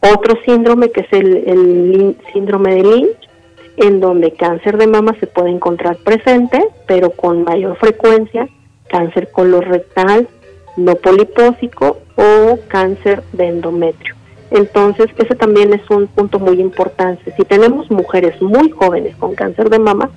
Otro 0.00 0.38
síndrome 0.44 0.90
que 0.90 1.00
es 1.00 1.12
el, 1.12 2.16
síndrome 2.32 2.74
de 2.74 2.82
Lynch, 2.82 3.28
en 3.76 4.00
donde 4.00 4.32
cáncer 4.32 4.78
de 4.78 4.86
mama 4.86 5.14
se 5.20 5.26
puede 5.26 5.50
encontrar 5.50 5.96
presente, 5.96 6.64
pero 6.86 7.10
con 7.10 7.44
mayor 7.44 7.76
frecuencia, 7.76 8.48
cáncer 8.88 9.30
colorectal, 9.32 10.28
no 10.76 10.94
polipósico 10.96 11.98
o 12.16 12.58
cáncer 12.68 13.22
de 13.32 13.48
endometrio. 13.48 14.14
Entonces, 14.50 15.06
ese 15.18 15.34
también 15.34 15.72
es 15.72 15.88
un 15.90 16.06
punto 16.06 16.38
muy 16.38 16.60
importante. 16.60 17.32
Si 17.36 17.44
tenemos 17.44 17.90
mujeres 17.90 18.40
muy 18.40 18.70
jóvenes 18.70 19.16
con 19.16 19.34
cáncer 19.34 19.70
de 19.70 19.78
mama, 19.78 20.10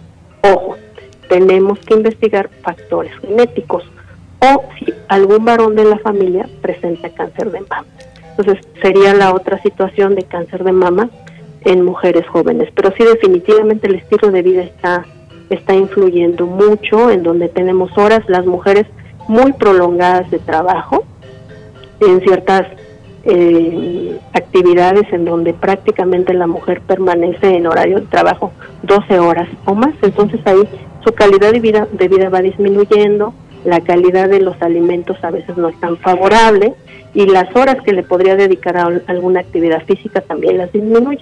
ojo, 0.43 0.75
tenemos 1.27 1.79
que 1.79 1.95
investigar 1.95 2.49
factores 2.61 3.11
genéticos 3.19 3.83
o 4.39 4.63
si 4.77 4.93
algún 5.07 5.43
varón 5.43 5.75
de 5.75 5.85
la 5.85 5.97
familia 5.99 6.47
presenta 6.61 7.09
cáncer 7.09 7.51
de 7.51 7.61
mama. 7.61 7.85
Entonces, 8.37 8.63
sería 8.81 9.15
la 9.15 9.33
otra 9.33 9.59
situación 9.63 10.13
de 10.13 10.23
cáncer 10.23 10.63
de 10.63 10.71
mama 10.71 11.09
en 11.61 11.83
mujeres 11.83 12.25
jóvenes. 12.27 12.69
Pero 12.75 12.91
sí, 12.97 13.03
definitivamente 13.03 13.87
el 13.87 13.95
estilo 13.95 14.31
de 14.31 14.41
vida 14.41 14.63
está, 14.63 15.05
está 15.49 15.73
influyendo 15.75 16.45
mucho, 16.45 17.09
en 17.09 17.23
donde 17.23 17.49
tenemos 17.49 17.97
horas, 17.97 18.21
las 18.27 18.45
mujeres 18.45 18.85
muy 19.27 19.53
prolongadas 19.53 20.29
de 20.31 20.39
trabajo, 20.39 21.05
en 21.99 22.21
ciertas 22.21 22.67
eh, 23.23 24.17
actividades 24.33 25.11
en 25.11 25.25
donde 25.25 25.53
prácticamente 25.53 26.33
la 26.33 26.47
mujer 26.47 26.81
permanece 26.81 27.55
en 27.55 27.67
horario 27.67 27.99
de 27.99 28.05
trabajo 28.05 28.53
12 28.83 29.19
horas 29.19 29.49
o 29.65 29.73
más, 29.73 29.93
entonces 30.01 30.39
ahí 30.45 30.61
su 31.03 31.13
calidad 31.13 31.51
de 31.51 31.59
vida, 31.59 31.87
de 31.91 32.07
vida 32.07 32.29
va 32.29 32.41
disminuyendo, 32.41 33.33
la 33.67 33.81
calidad 33.81 34.29
de 34.29 34.39
los 34.39 34.61
alimentos 34.61 35.21
a 35.25 35.29
veces 35.29 35.57
no 35.57 35.67
es 35.67 35.77
tan 35.81 35.97
favorable 35.97 36.73
y 37.13 37.25
las 37.25 37.53
horas 37.53 37.75
que 37.83 37.91
le 37.91 38.01
podría 38.01 38.37
dedicar 38.37 38.77
a 38.77 38.85
alguna 39.07 39.41
actividad 39.41 39.83
física 39.83 40.21
también 40.21 40.57
las 40.57 40.71
disminuye. 40.71 41.19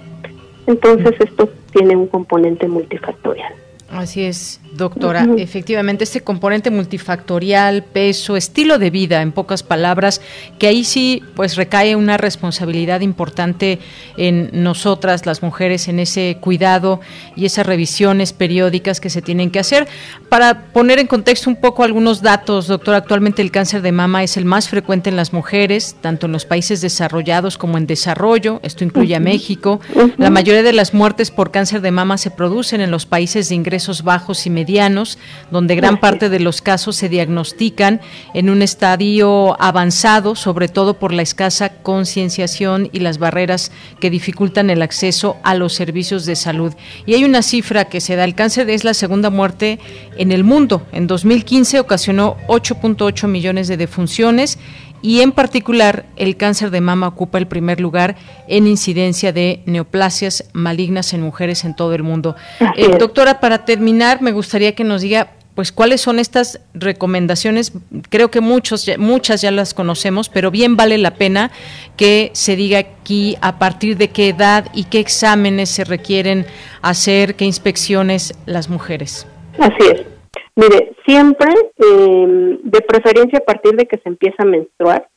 Entonces 0.68 1.14
esto 1.18 1.48
tiene 1.72 1.96
un 1.96 2.06
componente 2.06 2.68
multifactorial. 2.68 3.52
Así 3.88 4.22
es, 4.22 4.60
doctora. 4.72 5.28
Efectivamente, 5.38 6.02
este 6.02 6.20
componente 6.20 6.70
multifactorial, 6.70 7.84
peso, 7.84 8.36
estilo 8.36 8.78
de 8.78 8.90
vida, 8.90 9.22
en 9.22 9.30
pocas 9.30 9.62
palabras, 9.62 10.20
que 10.58 10.66
ahí 10.66 10.82
sí 10.82 11.22
pues 11.36 11.54
recae 11.54 11.94
una 11.94 12.16
responsabilidad 12.16 13.00
importante 13.00 13.78
en 14.16 14.50
nosotras, 14.52 15.24
las 15.24 15.42
mujeres, 15.42 15.86
en 15.86 16.00
ese 16.00 16.38
cuidado 16.40 17.00
y 17.36 17.46
esas 17.46 17.64
revisiones 17.64 18.32
periódicas 18.32 19.00
que 19.00 19.08
se 19.08 19.22
tienen 19.22 19.52
que 19.52 19.60
hacer. 19.60 19.86
Para 20.28 20.66
poner 20.72 20.98
en 20.98 21.06
contexto 21.06 21.48
un 21.48 21.56
poco 21.56 21.84
algunos 21.84 22.22
datos, 22.22 22.66
doctora, 22.66 22.98
actualmente 22.98 23.40
el 23.40 23.52
cáncer 23.52 23.82
de 23.82 23.92
mama 23.92 24.24
es 24.24 24.36
el 24.36 24.44
más 24.44 24.68
frecuente 24.68 25.10
en 25.10 25.16
las 25.16 25.32
mujeres, 25.32 25.94
tanto 26.00 26.26
en 26.26 26.32
los 26.32 26.44
países 26.44 26.80
desarrollados 26.80 27.56
como 27.56 27.78
en 27.78 27.86
desarrollo. 27.86 28.58
Esto 28.64 28.82
incluye 28.82 29.14
a 29.14 29.20
México. 29.20 29.80
La 30.18 30.30
mayoría 30.30 30.64
de 30.64 30.72
las 30.72 30.92
muertes 30.92 31.30
por 31.30 31.52
cáncer 31.52 31.82
de 31.82 31.92
mama 31.92 32.18
se 32.18 32.32
producen 32.32 32.80
en 32.80 32.90
los 32.90 33.06
países 33.06 33.48
de 33.48 33.54
ingreso 33.54 33.76
ingresos 33.86 34.02
bajos 34.02 34.46
y 34.46 34.50
medianos, 34.50 35.16
donde 35.52 35.76
gran 35.76 36.00
parte 36.00 36.28
de 36.28 36.40
los 36.40 36.60
casos 36.60 36.96
se 36.96 37.08
diagnostican 37.08 38.00
en 38.34 38.50
un 38.50 38.60
estadio 38.60 39.56
avanzado, 39.62 40.34
sobre 40.34 40.66
todo 40.66 40.94
por 40.94 41.12
la 41.12 41.22
escasa 41.22 41.68
concienciación 41.82 42.88
y 42.92 42.98
las 42.98 43.18
barreras 43.18 43.70
que 44.00 44.10
dificultan 44.10 44.70
el 44.70 44.82
acceso 44.82 45.36
a 45.44 45.54
los 45.54 45.74
servicios 45.74 46.26
de 46.26 46.34
salud. 46.34 46.72
Y 47.06 47.14
hay 47.14 47.24
una 47.24 47.42
cifra 47.42 47.84
que 47.84 48.00
se 48.00 48.16
da, 48.16 48.24
el 48.24 48.34
cáncer 48.34 48.68
es 48.70 48.82
la 48.82 48.92
segunda 48.92 49.30
muerte 49.30 49.78
en 50.18 50.32
el 50.32 50.42
mundo. 50.42 50.82
En 50.90 51.06
2015 51.06 51.78
ocasionó 51.78 52.36
8.8 52.48 53.28
millones 53.28 53.68
de 53.68 53.76
defunciones 53.76 54.58
y 55.06 55.20
en 55.20 55.30
particular 55.30 56.04
el 56.16 56.36
cáncer 56.36 56.72
de 56.72 56.80
mama 56.80 57.06
ocupa 57.06 57.38
el 57.38 57.46
primer 57.46 57.80
lugar 57.80 58.16
en 58.48 58.66
incidencia 58.66 59.32
de 59.32 59.62
neoplasias 59.64 60.50
malignas 60.52 61.14
en 61.14 61.22
mujeres 61.22 61.64
en 61.64 61.76
todo 61.76 61.94
el 61.94 62.02
mundo. 62.02 62.34
Eh, 62.76 62.96
doctora, 62.98 63.38
para 63.38 63.64
terminar, 63.64 64.20
me 64.20 64.32
gustaría 64.32 64.74
que 64.74 64.82
nos 64.82 65.02
diga 65.02 65.28
pues 65.54 65.70
cuáles 65.70 66.00
son 66.00 66.18
estas 66.18 66.58
recomendaciones. 66.74 67.72
Creo 68.08 68.32
que 68.32 68.40
muchos, 68.40 68.90
muchas 68.98 69.42
ya 69.42 69.52
las 69.52 69.74
conocemos, 69.74 70.28
pero 70.28 70.50
bien 70.50 70.74
vale 70.74 70.98
la 70.98 71.12
pena 71.12 71.52
que 71.96 72.32
se 72.34 72.56
diga 72.56 72.80
aquí 72.80 73.36
a 73.42 73.60
partir 73.60 73.96
de 73.96 74.08
qué 74.08 74.30
edad 74.30 74.66
y 74.74 74.84
qué 74.84 74.98
exámenes 74.98 75.70
se 75.70 75.84
requieren 75.84 76.46
hacer, 76.82 77.36
qué 77.36 77.44
inspecciones 77.44 78.34
las 78.44 78.68
mujeres. 78.68 79.24
Así 79.60 79.86
es. 79.88 80.15
Mire, 80.56 80.96
siempre, 81.06 81.52
em, 81.76 82.58
de 82.62 82.80
preferencia 82.80 83.38
a 83.38 83.44
partir 83.44 83.76
de 83.76 83.86
que 83.86 83.98
se 83.98 84.08
empieza 84.08 84.42
a 84.42 84.46
menstruar, 84.46 85.08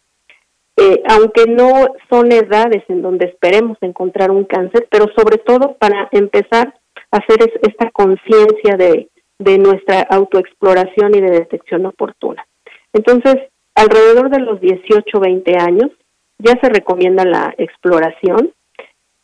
eh, 0.76 1.02
aunque 1.10 1.46
no 1.46 1.88
son 2.10 2.32
edades 2.32 2.84
en 2.90 3.02
donde 3.02 3.26
esperemos 3.26 3.78
encontrar 3.82 4.32
un 4.32 4.44
cáncer, 4.44 4.88
pero 4.90 5.06
sobre 5.16 5.38
todo 5.38 5.76
para 5.76 6.08
empezar 6.12 6.74
a 7.12 7.18
hacer 7.18 7.52
esta 7.62 7.90
conciencia 7.92 8.78
de, 8.78 9.10
de 9.40 9.58
nuestra 9.58 10.02
autoexploración 10.02 11.16
y 11.16 11.22
de 11.22 11.32
detección 11.32 11.86
oportuna. 11.86 12.46
Entonces, 12.94 13.36
alrededor 13.76 14.30
de 14.30 14.40
los 14.40 14.60
18, 14.62 15.20
20 15.20 15.58
años, 15.58 15.92
ya 16.38 16.60
se 16.62 16.70
recomienda 16.70 17.26
la 17.26 17.54
exploración 17.58 18.54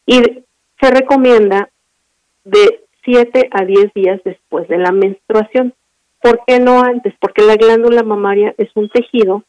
y 0.05 0.22
se 0.82 0.91
recomienda 0.91 1.70
de 2.43 2.82
7 3.03 3.49
a 3.51 3.66
10 3.66 3.93
días 3.93 4.22
después 4.24 4.68
de 4.68 4.78
la 4.78 4.91
menstruación. 4.91 5.74
¿Por 6.26 6.41
qué 6.47 6.59
no 6.59 6.82
antes? 6.82 7.13
Porque 7.19 7.43
la 7.43 7.55
glándula 7.55 8.01
mamaria 8.01 8.55
es 8.57 8.71
un 8.73 8.89
tejido 8.89 9.43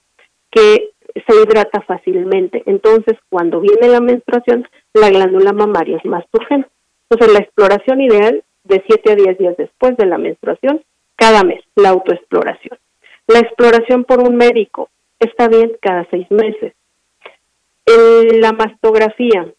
que 0.51 0.91
se 1.15 1.43
hidrata 1.43 1.81
fácilmente. 1.81 2.63
Entonces, 2.67 3.17
cuando 3.31 3.61
viene 3.63 3.89
la 3.89 4.03
menstruación, 4.03 4.69
la 4.93 5.09
glándula 5.09 5.55
mamaria 5.55 5.97
es 5.97 6.05
más 6.05 6.27
urgente. 6.33 6.69
Entonces, 7.09 7.33
la 7.33 7.43
exploración 7.43 8.03
ideal 8.03 8.45
de 8.65 8.85
7 8.87 9.11
a 9.11 9.15
10 9.15 9.39
días 9.39 9.57
después 9.57 9.97
de 9.97 10.05
la 10.05 10.19
menstruación, 10.19 10.83
cada 11.17 11.45
mes, 11.45 11.65
la 11.77 11.89
autoexploración. 11.89 12.79
La 13.27 13.39
exploración 13.39 14.05
por 14.05 14.21
un 14.21 14.37
médico 14.37 14.91
está 15.19 15.49
bien 15.49 15.73
cada 15.81 16.07
seis 16.11 16.31
meses. 16.31 16.75
la 17.87 18.53
mastografía, 18.53 19.51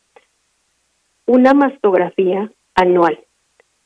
una 1.26 1.56
mastografía 1.56 2.52
anual, 2.76 3.20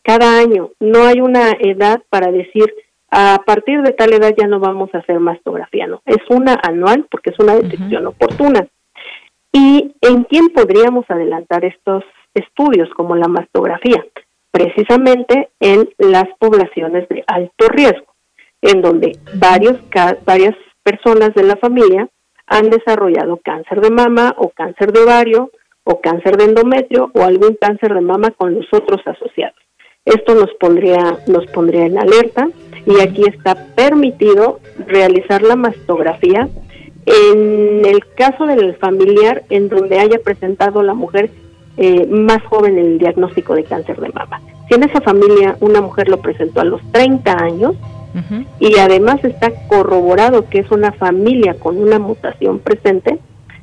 cada 0.01 0.37
año. 0.37 0.71
No 0.81 1.05
hay 1.05 1.21
una 1.21 1.51
edad 1.61 2.03
para 2.09 2.29
decir 2.29 2.65
a 3.11 3.41
partir 3.45 3.81
de 3.81 3.91
tal 3.91 4.13
edad 4.13 4.33
ya 4.37 4.47
no 4.47 4.59
vamos 4.59 4.89
a 4.93 4.99
hacer 4.99 5.19
mastografía, 5.19 5.85
no, 5.85 6.01
es 6.05 6.17
una 6.29 6.57
anual 6.63 7.05
porque 7.11 7.31
es 7.31 7.39
una 7.39 7.55
detección 7.55 8.07
oportuna. 8.07 8.65
¿Y 9.51 9.93
en 9.99 10.23
quién 10.23 10.47
podríamos 10.49 11.05
adelantar 11.09 11.65
estos 11.65 12.05
estudios 12.33 12.89
como 12.95 13.17
la 13.17 13.27
mastografía? 13.27 14.05
Precisamente 14.49 15.49
en 15.59 15.89
las 15.97 16.25
poblaciones 16.39 17.07
de 17.09 17.23
alto 17.27 17.67
riesgo, 17.67 18.15
en 18.61 18.81
donde 18.81 19.17
varios, 19.35 19.77
varias 20.25 20.55
personas 20.81 21.33
de 21.35 21.43
la 21.43 21.57
familia 21.57 22.07
han 22.47 22.69
desarrollado 22.69 23.41
cáncer 23.43 23.81
de 23.81 23.91
mama 23.91 24.33
o 24.37 24.49
cáncer 24.49 24.93
de 24.93 25.01
ovario 25.01 25.51
o 25.83 25.99
cáncer 25.99 26.37
de 26.37 26.45
endometrio 26.45 27.11
o 27.13 27.23
algún 27.23 27.57
cáncer 27.59 27.93
de 27.93 28.01
mama 28.01 28.31
con 28.31 28.53
los 28.53 28.65
otros 28.71 29.01
asociados. 29.05 29.57
Esto 30.05 30.33
nos 30.33 30.51
pondría, 30.59 31.17
nos 31.27 31.45
pondría 31.47 31.85
en 31.85 31.97
alerta 31.97 32.47
y 32.85 32.99
aquí 32.99 33.23
está 33.27 33.55
permitido 33.75 34.59
realizar 34.87 35.41
la 35.41 35.55
mastografía 35.55 36.49
en 37.05 37.85
el 37.85 38.05
caso 38.15 38.45
del 38.45 38.75
familiar 38.75 39.43
en 39.49 39.69
donde 39.69 39.99
haya 39.99 40.19
presentado 40.19 40.83
la 40.83 40.93
mujer 40.93 41.29
eh, 41.77 42.05
más 42.07 42.43
joven 42.43 42.77
el 42.77 42.97
diagnóstico 42.97 43.55
de 43.55 43.63
cáncer 43.63 43.99
de 43.99 44.09
mama. 44.09 44.41
Si 44.67 44.75
en 44.75 44.83
esa 44.83 45.01
familia 45.01 45.57
una 45.61 45.81
mujer 45.81 46.09
lo 46.09 46.17
presentó 46.21 46.61
a 46.61 46.65
los 46.65 46.81
30 46.91 47.31
años 47.31 47.75
y 48.59 48.77
además 48.77 49.23
está 49.23 49.51
corroborado 49.67 50.49
que 50.49 50.59
es 50.59 50.69
una 50.69 50.91
familia 50.91 51.53
con 51.53 51.77
una 51.77 51.97
mutación 51.97 52.59
presente, 52.59 53.19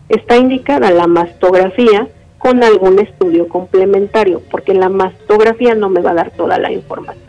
está 0.08 0.38
indicada 0.38 0.90
la 0.90 1.06
mastografía 1.06 2.08
con 2.38 2.62
algún 2.62 2.98
estudio 2.98 3.46
complementario, 3.48 4.40
porque 4.50 4.72
la 4.72 4.88
mastografía 4.88 5.74
no 5.74 5.90
me 5.90 6.00
va 6.00 6.12
a 6.12 6.14
dar 6.14 6.30
toda 6.30 6.58
la 6.58 6.72
información. 6.72 7.27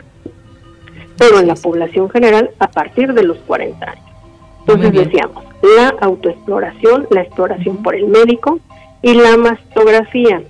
Pero 1.20 1.38
en 1.38 1.48
la 1.48 1.54
población 1.54 2.08
general, 2.08 2.50
a 2.58 2.68
partir 2.68 3.12
de 3.12 3.22
los 3.22 3.36
40 3.40 3.90
años. 3.90 4.04
Entonces 4.60 5.04
decíamos, 5.04 5.44
la 5.76 5.88
autoexploración, 6.00 7.06
la 7.10 7.20
exploración 7.20 7.82
por 7.82 7.94
el 7.94 8.08
médico 8.08 8.58
y 9.02 9.12
la 9.12 9.36
mastografía. 9.36 10.42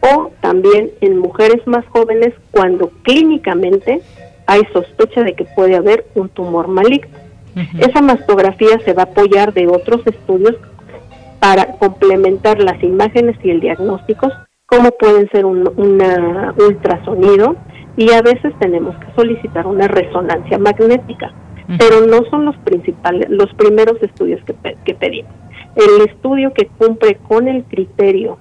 O 0.00 0.30
también 0.42 0.90
en 1.00 1.18
mujeres 1.18 1.66
más 1.66 1.86
jóvenes 1.86 2.34
cuando 2.50 2.90
clínicamente 3.04 4.02
hay 4.46 4.60
sospecha 4.74 5.22
de 5.22 5.32
que 5.32 5.46
puede 5.56 5.76
haber 5.76 6.04
un 6.14 6.28
tumor 6.28 6.68
maligno. 6.68 7.16
Esa 7.78 8.02
mastografía 8.02 8.78
se 8.84 8.92
va 8.92 9.04
a 9.04 9.06
apoyar 9.06 9.54
de 9.54 9.66
otros 9.66 10.06
estudios 10.06 10.56
para 11.40 11.78
complementar 11.78 12.60
las 12.60 12.82
imágenes 12.82 13.36
y 13.42 13.50
el 13.50 13.60
diagnóstico, 13.60 14.30
como 14.66 14.90
pueden 14.90 15.30
ser 15.30 15.46
un 15.46 15.66
ultrasonido 16.58 17.56
y 17.96 18.10
a 18.12 18.22
veces 18.22 18.52
tenemos 18.58 18.96
que 18.96 19.06
solicitar 19.14 19.66
una 19.66 19.88
resonancia 19.88 20.58
magnética, 20.58 21.32
pero 21.78 22.06
no 22.06 22.24
son 22.30 22.44
los 22.44 22.56
principales, 22.58 23.28
los 23.30 23.52
primeros 23.54 24.02
estudios 24.02 24.40
que, 24.44 24.54
que 24.84 24.94
pedimos. 24.94 25.32
El 25.74 26.06
estudio 26.08 26.52
que 26.52 26.66
cumple 26.66 27.16
con 27.16 27.48
el 27.48 27.64
criterio 27.64 28.38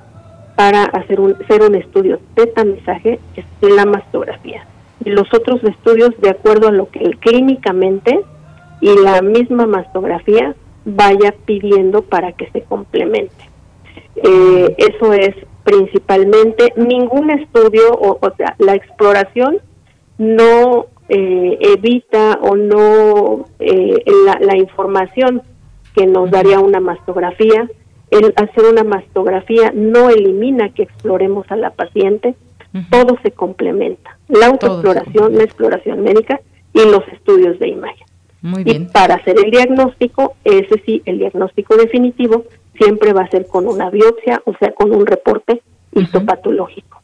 para 0.56 0.84
hacer 0.84 1.20
un, 1.20 1.36
ser 1.47 1.64
un 1.64 1.76
estudio 1.76 2.20
de 2.36 2.47
tamizaje 2.47 3.20
es 3.36 3.45
la 3.62 3.86
mastografía. 3.86 4.66
Y 5.04 5.10
los 5.10 5.34
otros 5.34 5.64
estudios, 5.64 6.12
de 6.22 6.30
acuerdo 6.30 6.68
a 6.68 6.72
lo 6.72 6.89
que 6.89 6.99
clínicamente 7.20 8.20
y 8.82 8.95
la 8.99 9.22
misma 9.22 9.66
mastografía 9.66 10.56
vaya 10.86 11.34
pidiendo 11.45 12.02
para 12.02 12.34
que 12.34 12.49
se 12.52 12.62
complemente. 12.62 13.34
Eh, 14.16 14.76
eso 14.78 15.14
es 15.14 15.36
principalmente 15.64 16.74
ningún 16.76 17.30
estudio, 17.32 17.91
o, 17.93 18.20
sea, 18.38 18.55
la 18.57 18.76
exploración 18.76 19.59
no 20.18 20.88
eh, 21.09 21.57
evita 21.62 22.39
o 22.41 22.55
no 22.55 23.45
eh, 23.59 24.03
la, 24.26 24.39
la, 24.39 24.57
información 24.57 25.41
que 25.95 26.05
nos 26.05 26.32
daría 26.32 26.59
una 26.59 26.80
mastografía. 26.80 27.70
El 28.09 28.34
hacer 28.36 28.66
una 28.66 28.84
mastografía 28.84 29.72
no 29.74 30.09
elimina 30.09 30.70
que 30.70 30.84
exploremos 30.84 31.49
a 31.49 31.55
la 31.55 31.72
paciente, 31.72 32.36
todo 32.89 33.18
se 33.24 33.32
complementa. 33.32 34.18
La 34.28 34.47
autoexploración, 34.47 35.36
la 35.36 35.43
exploración 35.43 36.01
médica 36.01 36.39
y 36.74 36.86
los 36.86 37.07
estudios 37.09 37.59
de 37.59 37.70
imagen. 37.70 38.07
Muy 38.42 38.64
bien. 38.64 38.84
Y 38.84 38.86
para 38.86 39.16
hacer 39.16 39.36
el 39.44 39.52
diagnóstico, 39.52 40.36
ese 40.44 40.82
sí, 40.86 41.02
el 41.06 41.20
diagnóstico 41.20 41.76
definitivo 41.76 42.46
siempre 42.78 43.14
va 43.14 43.24
a 43.24 43.30
ser 43.30 43.46
con 43.48 43.68
una 43.68 43.89
biopsia, 43.89 44.42
o 44.46 44.56
sea, 44.58 44.72
con 44.74 44.94
un 44.94 45.06
reporte 45.06 45.62
histopatológico. 45.94 47.02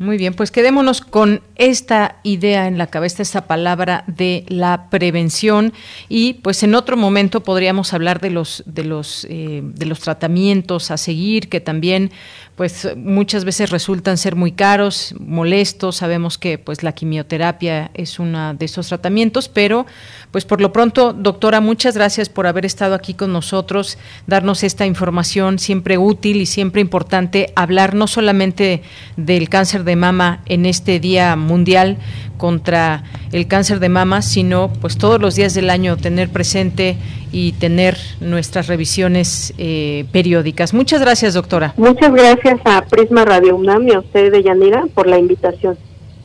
Muy 0.00 0.16
bien, 0.16 0.32
pues 0.32 0.50
quedémonos 0.50 1.02
con 1.02 1.42
esta 1.56 2.16
idea 2.22 2.66
en 2.66 2.78
la 2.78 2.86
cabeza, 2.86 3.20
esta 3.20 3.46
palabra 3.46 4.02
de 4.06 4.46
la 4.48 4.88
prevención 4.88 5.74
y 6.08 6.34
pues 6.42 6.62
en 6.62 6.74
otro 6.74 6.96
momento 6.96 7.42
podríamos 7.42 7.92
hablar 7.92 8.18
de 8.18 8.30
los 8.30 8.62
de 8.64 8.84
los 8.84 9.26
eh, 9.28 9.60
de 9.62 9.84
los 9.84 10.00
tratamientos 10.00 10.90
a 10.90 10.96
seguir 10.96 11.50
que 11.50 11.60
también 11.60 12.12
pues 12.60 12.94
muchas 12.94 13.46
veces 13.46 13.70
resultan 13.70 14.18
ser 14.18 14.36
muy 14.36 14.52
caros, 14.52 15.14
molestos. 15.18 15.96
Sabemos 15.96 16.36
que 16.36 16.58
pues 16.58 16.82
la 16.82 16.92
quimioterapia 16.92 17.90
es 17.94 18.18
uno 18.18 18.52
de 18.52 18.66
esos 18.66 18.88
tratamientos, 18.88 19.48
pero 19.48 19.86
pues 20.30 20.44
por 20.44 20.60
lo 20.60 20.70
pronto, 20.70 21.14
doctora, 21.14 21.62
muchas 21.62 21.94
gracias 21.94 22.28
por 22.28 22.46
haber 22.46 22.66
estado 22.66 22.94
aquí 22.94 23.14
con 23.14 23.32
nosotros, 23.32 23.96
darnos 24.26 24.62
esta 24.62 24.84
información 24.84 25.58
siempre 25.58 25.96
útil 25.96 26.42
y 26.42 26.44
siempre 26.44 26.82
importante 26.82 27.50
hablar 27.56 27.94
no 27.94 28.06
solamente 28.06 28.82
del 29.16 29.48
cáncer 29.48 29.84
de 29.84 29.96
mama 29.96 30.42
en 30.44 30.66
este 30.66 31.00
Día 31.00 31.36
Mundial 31.36 31.96
contra 32.36 33.04
el 33.32 33.46
cáncer 33.46 33.80
de 33.80 33.88
mama, 33.88 34.22
sino 34.22 34.70
pues 34.80 34.98
todos 34.98 35.20
los 35.20 35.34
días 35.34 35.54
del 35.54 35.70
año 35.70 35.96
tener 35.96 36.30
presente 36.30 36.96
y 37.32 37.52
tener 37.52 37.96
nuestras 38.20 38.66
revisiones 38.66 39.52
eh, 39.58 40.04
periódicas. 40.10 40.74
Muchas 40.74 41.00
gracias, 41.00 41.34
doctora. 41.34 41.74
Muchas 41.76 42.12
gracias 42.12 42.49
a 42.64 42.82
Prisma 42.82 43.24
Radio 43.24 43.56
UNAM 43.56 43.88
y 43.88 43.92
a 43.92 44.00
usted, 44.00 44.32
Deyanira, 44.32 44.84
por 44.94 45.06
la 45.06 45.18
invitación. 45.18 45.76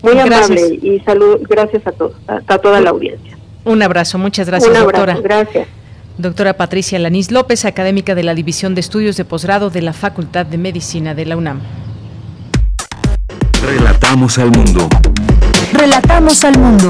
Muy 0.02 0.20
amable 0.20 0.80
y 0.82 1.00
salud, 1.06 1.40
gracias 1.50 1.86
a 1.88 1.92
todos, 1.92 2.14
a, 2.28 2.58
toda 2.60 2.82
la 2.82 2.92
audiencia. 2.92 3.38
Un 3.64 3.82
abrazo, 3.82 4.18
muchas 4.18 4.48
gracias, 4.48 4.70
Un 4.72 4.78
abrazo, 4.78 5.06
doctora. 5.06 5.22
Gracias. 5.22 5.68
Doctora 6.18 6.54
Patricia 6.54 6.98
Lanís 7.00 7.32
López, 7.32 7.66
académica 7.66 8.16
de 8.16 8.24
la 8.24 8.36
División 8.36 8.74
de 8.76 8.82
Estudios 8.82 9.18
de 9.18 9.26
Posgrado 9.26 9.70
de 9.70 9.82
la 9.82 9.94
Facultad 9.94 10.46
de 10.46 10.58
Medicina 10.58 11.14
de 11.14 11.26
la 11.26 11.36
UNAM. 11.36 11.60
Relatamos 13.66 14.38
al 14.38 14.52
mundo. 14.52 14.88
Relatamos 15.74 16.44
al 16.44 16.58
mundo. 16.58 16.90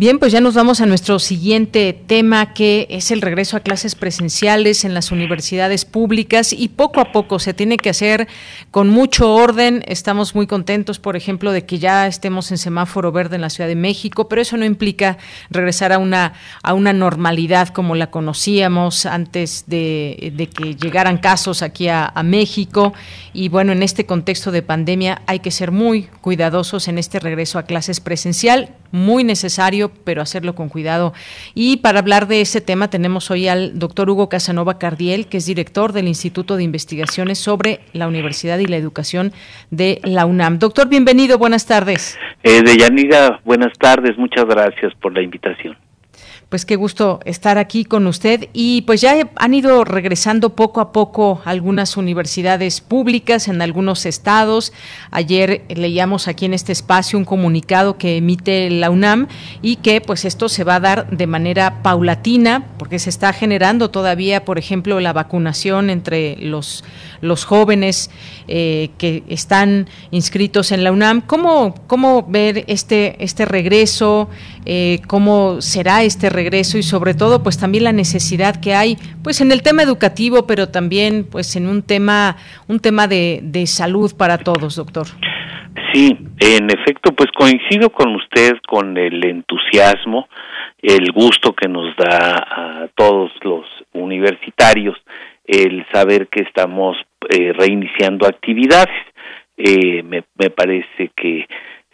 Bien, 0.00 0.18
pues 0.18 0.32
ya 0.32 0.40
nos 0.40 0.54
vamos 0.54 0.80
a 0.80 0.86
nuestro 0.86 1.18
siguiente 1.18 1.92
tema, 1.92 2.54
que 2.54 2.86
es 2.88 3.10
el 3.10 3.20
regreso 3.20 3.58
a 3.58 3.60
clases 3.60 3.94
presenciales 3.94 4.86
en 4.86 4.94
las 4.94 5.12
universidades 5.12 5.84
públicas 5.84 6.54
y 6.54 6.68
poco 6.68 7.00
a 7.00 7.12
poco 7.12 7.38
se 7.38 7.52
tiene 7.52 7.76
que 7.76 7.90
hacer 7.90 8.26
con 8.70 8.88
mucho 8.88 9.34
orden. 9.34 9.84
Estamos 9.86 10.34
muy 10.34 10.46
contentos, 10.46 10.98
por 10.98 11.16
ejemplo, 11.16 11.52
de 11.52 11.66
que 11.66 11.78
ya 11.78 12.06
estemos 12.06 12.50
en 12.50 12.56
semáforo 12.56 13.12
verde 13.12 13.36
en 13.36 13.42
la 13.42 13.50
Ciudad 13.50 13.68
de 13.68 13.74
México, 13.74 14.26
pero 14.26 14.40
eso 14.40 14.56
no 14.56 14.64
implica 14.64 15.18
regresar 15.50 15.92
a 15.92 15.98
una, 15.98 16.32
a 16.62 16.72
una 16.72 16.94
normalidad 16.94 17.68
como 17.68 17.94
la 17.94 18.10
conocíamos 18.10 19.04
antes 19.04 19.64
de, 19.66 20.48
que 20.56 20.76
llegaran 20.76 21.18
casos 21.18 21.60
aquí 21.60 21.88
a, 21.88 22.06
a 22.06 22.22
México. 22.22 22.94
Y 23.34 23.50
bueno, 23.50 23.72
en 23.72 23.82
este 23.82 24.06
contexto 24.06 24.50
de 24.50 24.62
pandemia 24.62 25.20
hay 25.26 25.40
que 25.40 25.50
ser 25.50 25.72
muy 25.72 26.04
cuidadosos 26.22 26.88
en 26.88 26.96
este 26.96 27.20
regreso 27.20 27.58
a 27.58 27.64
clases 27.64 28.00
presencial, 28.00 28.70
muy 28.92 29.24
necesario 29.24 29.90
pero 30.04 30.22
hacerlo 30.22 30.54
con 30.54 30.68
cuidado. 30.68 31.12
Y 31.54 31.78
para 31.78 32.00
hablar 32.00 32.26
de 32.26 32.40
ese 32.40 32.60
tema 32.60 32.88
tenemos 32.88 33.30
hoy 33.30 33.48
al 33.48 33.78
doctor 33.78 34.08
Hugo 34.10 34.28
Casanova 34.28 34.78
Cardiel, 34.78 35.26
que 35.26 35.38
es 35.38 35.46
director 35.46 35.92
del 35.92 36.08
Instituto 36.08 36.56
de 36.56 36.64
Investigaciones 36.64 37.38
sobre 37.38 37.80
la 37.92 38.08
Universidad 38.08 38.58
y 38.58 38.66
la 38.66 38.76
Educación 38.76 39.32
de 39.70 40.00
la 40.04 40.26
UNAM. 40.26 40.58
Doctor, 40.58 40.88
bienvenido, 40.88 41.38
buenas 41.38 41.66
tardes. 41.66 42.18
Eh, 42.42 42.62
Deyanira, 42.62 43.40
buenas 43.44 43.72
tardes, 43.78 44.16
muchas 44.16 44.46
gracias 44.46 44.94
por 45.00 45.12
la 45.12 45.22
invitación 45.22 45.76
pues 46.50 46.66
qué 46.66 46.74
gusto 46.74 47.20
estar 47.24 47.58
aquí 47.58 47.84
con 47.84 48.08
usted. 48.08 48.48
Y 48.52 48.82
pues 48.82 49.00
ya 49.00 49.30
han 49.36 49.54
ido 49.54 49.84
regresando 49.84 50.56
poco 50.56 50.80
a 50.80 50.90
poco 50.90 51.40
algunas 51.44 51.96
universidades 51.96 52.80
públicas 52.80 53.46
en 53.46 53.62
algunos 53.62 54.04
estados. 54.04 54.72
Ayer 55.12 55.62
leíamos 55.68 56.26
aquí 56.26 56.46
en 56.46 56.54
este 56.54 56.72
espacio 56.72 57.20
un 57.20 57.24
comunicado 57.24 57.96
que 57.98 58.16
emite 58.16 58.68
la 58.68 58.90
UNAM 58.90 59.28
y 59.62 59.76
que 59.76 60.00
pues 60.00 60.24
esto 60.24 60.48
se 60.48 60.64
va 60.64 60.74
a 60.74 60.80
dar 60.80 61.10
de 61.10 61.28
manera 61.28 61.84
paulatina 61.84 62.66
porque 62.78 62.98
se 62.98 63.10
está 63.10 63.32
generando 63.32 63.90
todavía, 63.90 64.44
por 64.44 64.58
ejemplo, 64.58 64.98
la 64.98 65.12
vacunación 65.12 65.88
entre 65.88 66.36
los, 66.38 66.82
los 67.20 67.44
jóvenes 67.44 68.10
eh, 68.48 68.90
que 68.98 69.22
están 69.28 69.88
inscritos 70.10 70.72
en 70.72 70.82
la 70.82 70.90
UNAM. 70.90 71.20
¿Cómo, 71.20 71.76
cómo 71.86 72.24
ver 72.24 72.64
este, 72.66 73.22
este 73.22 73.44
regreso? 73.44 74.28
Eh, 74.64 75.00
¿Cómo 75.06 75.62
será 75.62 76.02
este 76.02 76.28
regreso? 76.28 76.39
Regreso 76.42 76.78
y 76.78 76.82
sobre 76.82 77.14
todo 77.14 77.42
pues 77.42 77.58
también 77.58 77.84
la 77.84 77.92
necesidad 77.92 78.60
que 78.60 78.74
hay 78.74 78.96
pues 79.22 79.40
en 79.40 79.50
el 79.52 79.62
tema 79.62 79.82
educativo 79.82 80.46
pero 80.46 80.68
también 80.68 81.26
pues 81.30 81.56
en 81.56 81.66
un 81.66 81.82
tema 81.82 82.36
un 82.68 82.78
tema 82.80 83.06
de, 83.06 83.40
de 83.42 83.66
salud 83.66 84.10
para 84.16 84.38
todos 84.38 84.76
doctor. 84.76 85.06
Sí 85.92 86.16
en 86.38 86.64
efecto 86.70 87.12
pues 87.12 87.30
coincido 87.32 87.90
con 87.90 88.16
usted 88.16 88.52
con 88.66 88.96
el 88.96 89.24
entusiasmo 89.24 90.28
el 90.82 91.12
gusto 91.12 91.52
que 91.52 91.68
nos 91.68 91.94
da 91.96 92.36
a 92.62 92.88
todos 92.94 93.30
los 93.42 93.66
universitarios 93.92 94.96
el 95.46 95.84
saber 95.92 96.28
que 96.28 96.42
estamos 96.42 96.96
eh, 97.28 97.52
reiniciando 97.52 98.26
actividades. 98.26 98.94
Eh, 99.56 100.02
me, 100.02 100.22
me 100.38 100.50
parece 100.50 101.10
que 101.16 101.46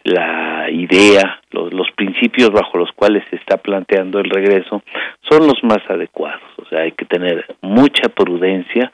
la 0.07 0.69
idea, 0.71 1.41
los, 1.51 1.73
los, 1.73 1.91
principios 1.91 2.49
bajo 2.51 2.77
los 2.77 2.91
cuales 2.93 3.23
se 3.29 3.35
está 3.35 3.57
planteando 3.57 4.19
el 4.19 4.29
regreso 4.29 4.81
son 5.29 5.47
los 5.47 5.61
más 5.63 5.79
adecuados. 5.89 6.41
O 6.57 6.65
sea, 6.65 6.81
hay 6.81 6.93
que 6.93 7.05
tener 7.05 7.45
mucha 7.61 8.07
prudencia, 8.07 8.89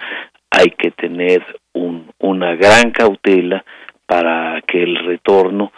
hay 0.49 0.71
que 0.71 0.89
tener 0.89 1.45
un, 1.73 2.09
una 2.17 2.55
gran 2.55 2.89
cautela 2.91 3.63
para 4.07 4.59
que 4.61 4.81
el 4.81 4.95
retorno 5.05 5.71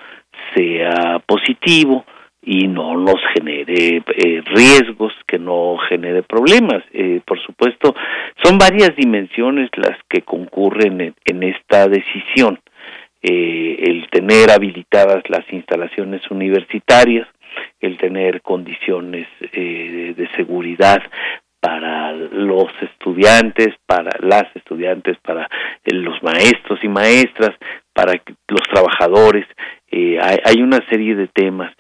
sea 0.55 1.19
positivo 1.25 2.05
y 2.41 2.67
no 2.67 2.95
nos 2.95 3.19
genere 3.33 4.03
eh, 4.07 4.41
riesgos, 4.45 5.11
que 5.27 5.38
no 5.38 5.77
genere 5.89 6.23
problemas. 6.23 6.81
Eh, 6.93 7.19
por 7.25 7.41
supuesto, 7.41 7.93
son 8.41 8.57
varias 8.57 8.95
dimensiones 8.95 9.69
las 9.75 9.97
que 10.07 10.21
concurren 10.21 11.01
en, 11.01 11.15
en 11.25 11.43
esta 11.43 11.89
decisión 11.89 12.59
eh, 13.28 13.78
el 13.80 14.07
tener 14.09 14.51
habilitadas 14.51 15.23
las 15.30 15.51
instalaciones 15.51 16.21
universitarias, 16.30 17.28
el 17.80 17.97
tener 17.97 18.41
condiciones 18.41 19.28
eh, 19.41 20.13
de 20.15 20.30
seguridad 20.36 21.01
para 21.59 22.11
los 22.11 22.69
estudiantes, 22.80 23.69
para 23.88 24.11
las 24.19 24.55
estudiantes, 24.55 25.17
para 25.23 25.49
los 25.86 26.21
maestros 26.21 26.80
y 26.84 26.88
maestras, 26.88 27.55
para 27.91 28.13
los 28.47 28.61
trabajadores. 28.71 29.47
Eh, 29.89 30.19
hay, 30.21 30.38
hay, 30.45 30.61
una 30.61 30.88
serie 30.89 31.15
de 31.15 31.28
temas 31.28 31.73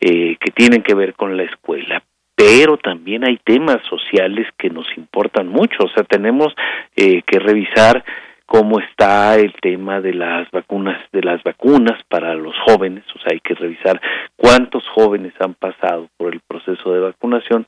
eh, 0.00 0.36
que 0.38 0.52
tienen 0.52 0.82
que 0.82 0.94
ver 0.94 1.14
con 1.14 1.36
la 1.36 1.42
escuela, 1.42 2.04
pero 2.36 2.76
también 2.76 3.26
hay 3.26 3.38
temas 3.42 3.78
sociales 3.88 4.46
que 4.56 4.70
nos 4.70 4.86
importan 4.96 5.48
mucho. 5.48 5.78
O 5.84 5.88
sea, 5.88 6.04
tenemos 6.04 6.54
eh, 6.94 7.22
que 7.26 7.40
revisar 7.40 8.04
cómo 8.52 8.80
está 8.80 9.36
el 9.36 9.54
tema 9.62 10.02
de 10.02 10.12
las 10.12 10.50
vacunas 10.50 11.00
de 11.10 11.22
las 11.22 11.42
vacunas 11.42 11.98
para 12.10 12.34
los 12.34 12.54
jóvenes, 12.66 13.02
o 13.14 13.18
sea, 13.18 13.32
hay 13.32 13.40
que 13.40 13.54
revisar 13.54 13.98
cuántos 14.36 14.86
jóvenes 14.90 15.32
han 15.40 15.54
pasado 15.54 16.08
por 16.18 16.34
el 16.34 16.40
proceso 16.46 16.92
de 16.92 17.00
vacunación. 17.00 17.66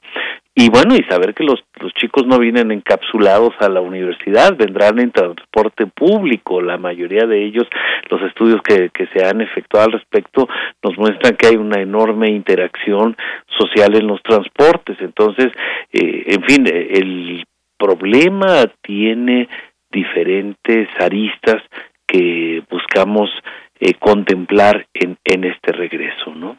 Y 0.54 0.68
bueno, 0.68 0.94
y 0.94 1.02
saber 1.04 1.32
que 1.32 1.42
los, 1.42 1.64
los 1.80 1.90
chicos 1.94 2.26
no 2.26 2.38
vienen 2.38 2.70
encapsulados 2.70 3.54
a 3.60 3.70
la 3.70 3.80
universidad, 3.80 4.58
vendrán 4.58 4.98
en 4.98 5.10
transporte 5.10 5.86
público, 5.86 6.60
la 6.60 6.76
mayoría 6.76 7.24
de 7.26 7.42
ellos, 7.42 7.66
los 8.10 8.20
estudios 8.20 8.60
que, 8.60 8.90
que 8.90 9.06
se 9.06 9.24
han 9.24 9.40
efectuado 9.40 9.86
al 9.86 9.92
respecto 9.92 10.46
nos 10.82 10.98
muestran 10.98 11.36
que 11.36 11.46
hay 11.46 11.56
una 11.56 11.80
enorme 11.80 12.28
interacción 12.28 13.16
social 13.58 13.94
en 13.94 14.06
los 14.06 14.22
transportes, 14.22 14.98
entonces, 15.00 15.50
eh, 15.94 16.24
en 16.26 16.42
fin, 16.42 16.66
el 16.66 17.44
problema 17.78 18.66
tiene 18.82 19.48
diferentes 19.94 20.88
aristas 20.98 21.62
que 22.06 22.62
buscamos 22.70 23.30
eh, 23.80 23.94
contemplar 23.94 24.86
en, 24.92 25.16
en 25.24 25.44
este 25.44 25.72
regreso, 25.72 26.34
¿no? 26.34 26.58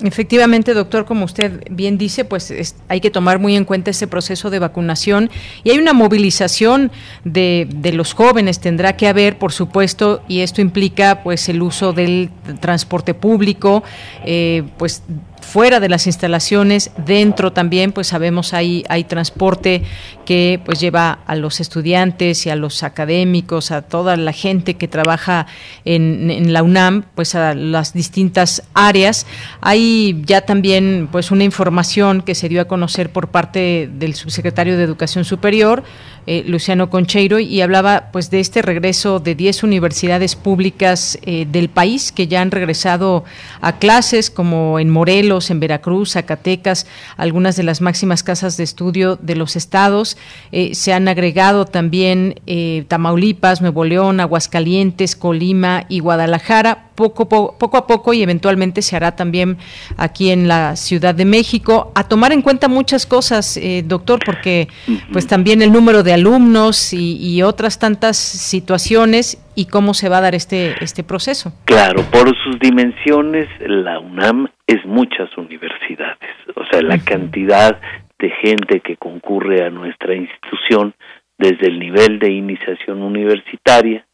Efectivamente, 0.00 0.72
doctor, 0.74 1.04
como 1.04 1.26
usted 1.26 1.64
bien 1.70 1.98
dice, 1.98 2.24
pues 2.24 2.74
hay 2.88 3.00
que 3.00 3.10
tomar 3.10 3.38
muy 3.38 3.56
en 3.56 3.64
cuenta 3.64 3.90
ese 3.90 4.06
proceso 4.06 4.48
de 4.48 4.58
vacunación 4.58 5.30
y 5.64 5.70
hay 5.70 5.78
una 5.78 5.92
movilización 5.92 6.90
de, 7.24 7.68
de, 7.70 7.92
los 7.92 8.14
jóvenes, 8.14 8.58
tendrá 8.58 8.96
que 8.96 9.06
haber, 9.06 9.38
por 9.38 9.52
supuesto, 9.52 10.22
y 10.28 10.40
esto 10.40 10.60
implica 10.62 11.22
pues 11.22 11.48
el 11.50 11.62
uso 11.62 11.92
del 11.92 12.30
transporte 12.60 13.12
público, 13.12 13.84
eh, 14.24 14.64
pues 14.78 15.04
fuera 15.42 15.80
de 15.80 15.88
las 15.88 16.06
instalaciones, 16.06 16.90
dentro 16.96 17.52
también, 17.52 17.92
pues 17.92 18.06
sabemos 18.06 18.54
hay, 18.54 18.84
hay 18.88 19.04
transporte 19.04 19.82
que 20.24 20.60
pues 20.64 20.80
lleva 20.80 21.18
a 21.26 21.36
los 21.36 21.60
estudiantes 21.60 22.46
y 22.46 22.50
a 22.50 22.56
los 22.56 22.82
académicos, 22.82 23.70
a 23.70 23.82
toda 23.82 24.16
la 24.16 24.32
gente 24.32 24.74
que 24.74 24.88
trabaja 24.88 25.46
en, 25.84 26.30
en, 26.30 26.52
la 26.52 26.62
UNAM, 26.62 27.04
pues 27.14 27.34
a 27.34 27.54
las 27.54 27.92
distintas 27.92 28.62
áreas. 28.72 29.26
Hay 29.60 30.22
ya 30.24 30.42
también 30.42 31.08
pues 31.10 31.30
una 31.30 31.44
información 31.44 32.22
que 32.22 32.34
se 32.34 32.48
dio 32.48 32.60
a 32.60 32.66
conocer 32.66 33.10
por 33.10 33.28
parte 33.28 33.90
del 33.92 34.14
subsecretario 34.14 34.76
de 34.76 34.84
Educación 34.84 35.24
Superior, 35.24 35.82
eh, 36.26 36.44
Luciano 36.46 36.90
Concheiro, 36.90 37.38
y 37.38 37.60
hablaba 37.60 38.10
pues 38.12 38.30
de 38.30 38.40
este 38.40 38.62
regreso 38.62 39.18
de 39.18 39.34
10 39.34 39.62
universidades 39.64 40.36
públicas 40.36 41.18
eh, 41.22 41.46
del 41.50 41.68
país 41.68 42.12
que 42.12 42.28
ya 42.28 42.40
han 42.40 42.50
regresado 42.50 43.24
a 43.60 43.78
clases, 43.78 44.30
como 44.30 44.78
en 44.78 44.90
Morelos, 44.90 45.50
en 45.50 45.60
Veracruz, 45.60 46.12
Zacatecas, 46.12 46.86
algunas 47.16 47.56
de 47.56 47.64
las 47.64 47.80
máximas 47.80 48.22
casas 48.22 48.56
de 48.56 48.64
estudio 48.64 49.16
de 49.16 49.34
los 49.34 49.56
estados. 49.56 50.16
Eh, 50.52 50.74
se 50.74 50.92
han 50.92 51.08
agregado 51.08 51.64
también 51.66 52.40
Tamaulipas, 52.88 53.60
Nuevo 53.60 53.84
León, 53.84 54.20
Aguascalientes, 54.20 55.16
Colima 55.16 55.86
y 55.88 56.00
Guadalajara 56.00 56.91
poco, 56.94 57.28
poco, 57.28 57.76
a 57.76 57.86
poco 57.86 58.12
y 58.12 58.22
eventualmente 58.22 58.82
se 58.82 58.96
hará 58.96 59.16
también 59.16 59.56
aquí 59.96 60.30
en 60.30 60.48
la 60.48 60.76
Ciudad 60.76 61.14
de 61.14 61.24
México. 61.24 61.92
A 61.94 62.08
tomar 62.08 62.32
en 62.32 62.42
cuenta 62.42 62.68
muchas 62.68 63.06
cosas, 63.06 63.56
eh, 63.56 63.82
doctor, 63.84 64.20
porque 64.24 64.68
pues 65.12 65.26
también 65.26 65.62
el 65.62 65.72
número 65.72 66.02
de 66.02 66.12
alumnos 66.12 66.92
y, 66.92 67.16
y, 67.16 67.42
otras 67.42 67.78
tantas 67.78 68.16
situaciones 68.16 69.42
y 69.54 69.66
cómo 69.66 69.94
se 69.94 70.08
va 70.08 70.18
a 70.18 70.20
dar 70.22 70.34
este, 70.34 70.74
este 70.80 71.02
proceso. 71.02 71.52
Claro, 71.64 72.02
por 72.10 72.28
sus 72.44 72.58
dimensiones, 72.58 73.48
la 73.60 73.98
UNAM 73.98 74.48
es 74.66 74.84
muchas 74.86 75.36
universidades, 75.36 76.30
o 76.54 76.64
sea, 76.70 76.82
la 76.82 76.98
cantidad 76.98 77.80
de 78.18 78.30
gente 78.42 78.80
que 78.80 78.96
concurre 78.96 79.64
a 79.64 79.70
nuestra 79.70 80.14
institución 80.14 80.94
desde 81.38 81.66
el 81.66 81.78
nivel 81.78 82.18
de 82.18 82.30
iniciación 82.30 83.02
universitaria, 83.02 84.06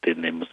tenemos 0.00 0.48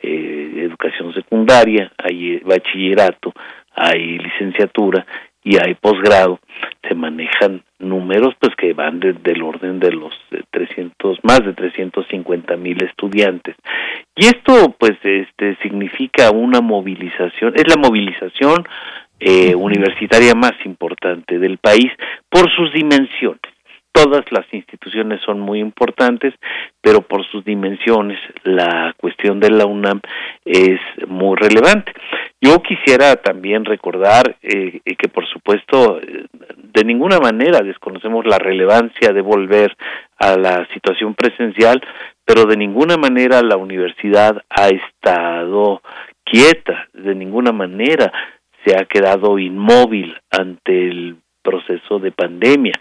eh, 0.00 0.64
educación 0.66 1.12
secundaria, 1.14 1.92
hay 1.98 2.38
bachillerato, 2.38 3.32
hay 3.74 4.18
licenciatura 4.18 5.06
y 5.44 5.56
hay 5.56 5.74
posgrado, 5.74 6.38
se 6.86 6.94
manejan 6.94 7.62
números 7.78 8.34
pues 8.38 8.54
que 8.56 8.72
van 8.74 9.00
desde 9.00 9.32
el 9.32 9.42
orden 9.42 9.80
de 9.80 9.92
los 9.92 10.14
300, 10.50 11.18
más 11.24 11.44
de 11.44 11.52
350 11.52 12.56
mil 12.56 12.82
estudiantes. 12.84 13.56
Y 14.14 14.26
esto 14.26 14.74
pues 14.78 14.92
este 15.02 15.56
significa 15.62 16.30
una 16.30 16.60
movilización, 16.60 17.54
es 17.56 17.64
la 17.68 17.80
movilización 17.80 18.64
eh, 19.18 19.54
universitaria 19.54 20.34
más 20.34 20.54
importante 20.64 21.38
del 21.38 21.58
país 21.58 21.90
por 22.28 22.50
sus 22.54 22.72
dimensiones. 22.72 23.51
Todas 23.92 24.24
las 24.30 24.46
instituciones 24.52 25.20
son 25.20 25.38
muy 25.38 25.60
importantes, 25.60 26.34
pero 26.80 27.02
por 27.02 27.26
sus 27.26 27.44
dimensiones 27.44 28.18
la 28.42 28.94
cuestión 28.96 29.38
de 29.38 29.50
la 29.50 29.66
UNAM 29.66 30.00
es 30.46 30.80
muy 31.06 31.36
relevante. 31.36 31.92
Yo 32.40 32.62
quisiera 32.62 33.16
también 33.16 33.64
recordar 33.64 34.36
eh, 34.42 34.80
que, 34.98 35.08
por 35.08 35.26
supuesto, 35.28 36.00
de 36.00 36.84
ninguna 36.84 37.18
manera 37.18 37.60
desconocemos 37.60 38.26
la 38.26 38.38
relevancia 38.38 39.12
de 39.12 39.20
volver 39.20 39.76
a 40.18 40.36
la 40.36 40.66
situación 40.72 41.14
presencial, 41.14 41.80
pero 42.24 42.44
de 42.46 42.56
ninguna 42.56 42.96
manera 42.96 43.42
la 43.42 43.56
universidad 43.56 44.42
ha 44.48 44.68
estado 44.68 45.82
quieta, 46.24 46.88
de 46.94 47.14
ninguna 47.14 47.52
manera 47.52 48.10
se 48.64 48.74
ha 48.74 48.84
quedado 48.86 49.38
inmóvil 49.38 50.16
ante 50.30 50.88
el 50.88 51.16
proceso 51.42 51.98
de 51.98 52.12
pandemia. 52.12 52.72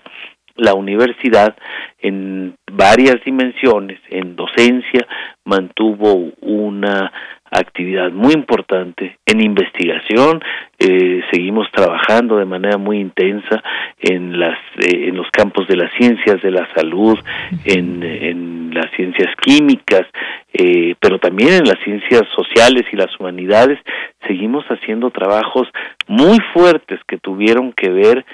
La 0.56 0.74
universidad 0.74 1.56
en 2.00 2.56
varias 2.72 3.24
dimensiones, 3.26 4.00
en 4.10 4.36
docencia, 4.36 5.08
mantuvo 5.46 6.32
una 6.42 7.12
actividad 7.54 8.12
muy 8.12 8.32
importante 8.32 9.18
en 9.26 9.42
investigación 9.42 10.42
eh, 10.80 11.22
seguimos 11.34 11.70
trabajando 11.74 12.38
de 12.38 12.46
manera 12.46 12.78
muy 12.78 13.00
intensa 13.00 13.62
en 14.00 14.40
las 14.40 14.58
eh, 14.78 15.10
en 15.10 15.18
los 15.18 15.30
campos 15.32 15.68
de 15.68 15.76
las 15.76 15.92
ciencias 15.98 16.42
de 16.42 16.50
la 16.50 16.66
salud 16.74 17.20
en, 17.66 18.02
en 18.04 18.74
las 18.74 18.90
ciencias 18.96 19.36
químicas 19.42 20.08
eh, 20.54 20.96
pero 21.00 21.18
también 21.18 21.54
en 21.54 21.64
las 21.64 21.80
ciencias 21.84 22.24
sociales 22.36 22.84
y 22.92 22.98
las 22.98 23.18
humanidades. 23.20 23.80
Seguimos 24.28 24.66
haciendo 24.66 25.10
trabajos 25.10 25.68
muy 26.08 26.38
fuertes 26.54 27.00
que 27.08 27.18
tuvieron 27.18 27.72
que 27.74 27.90
ver 27.90 28.26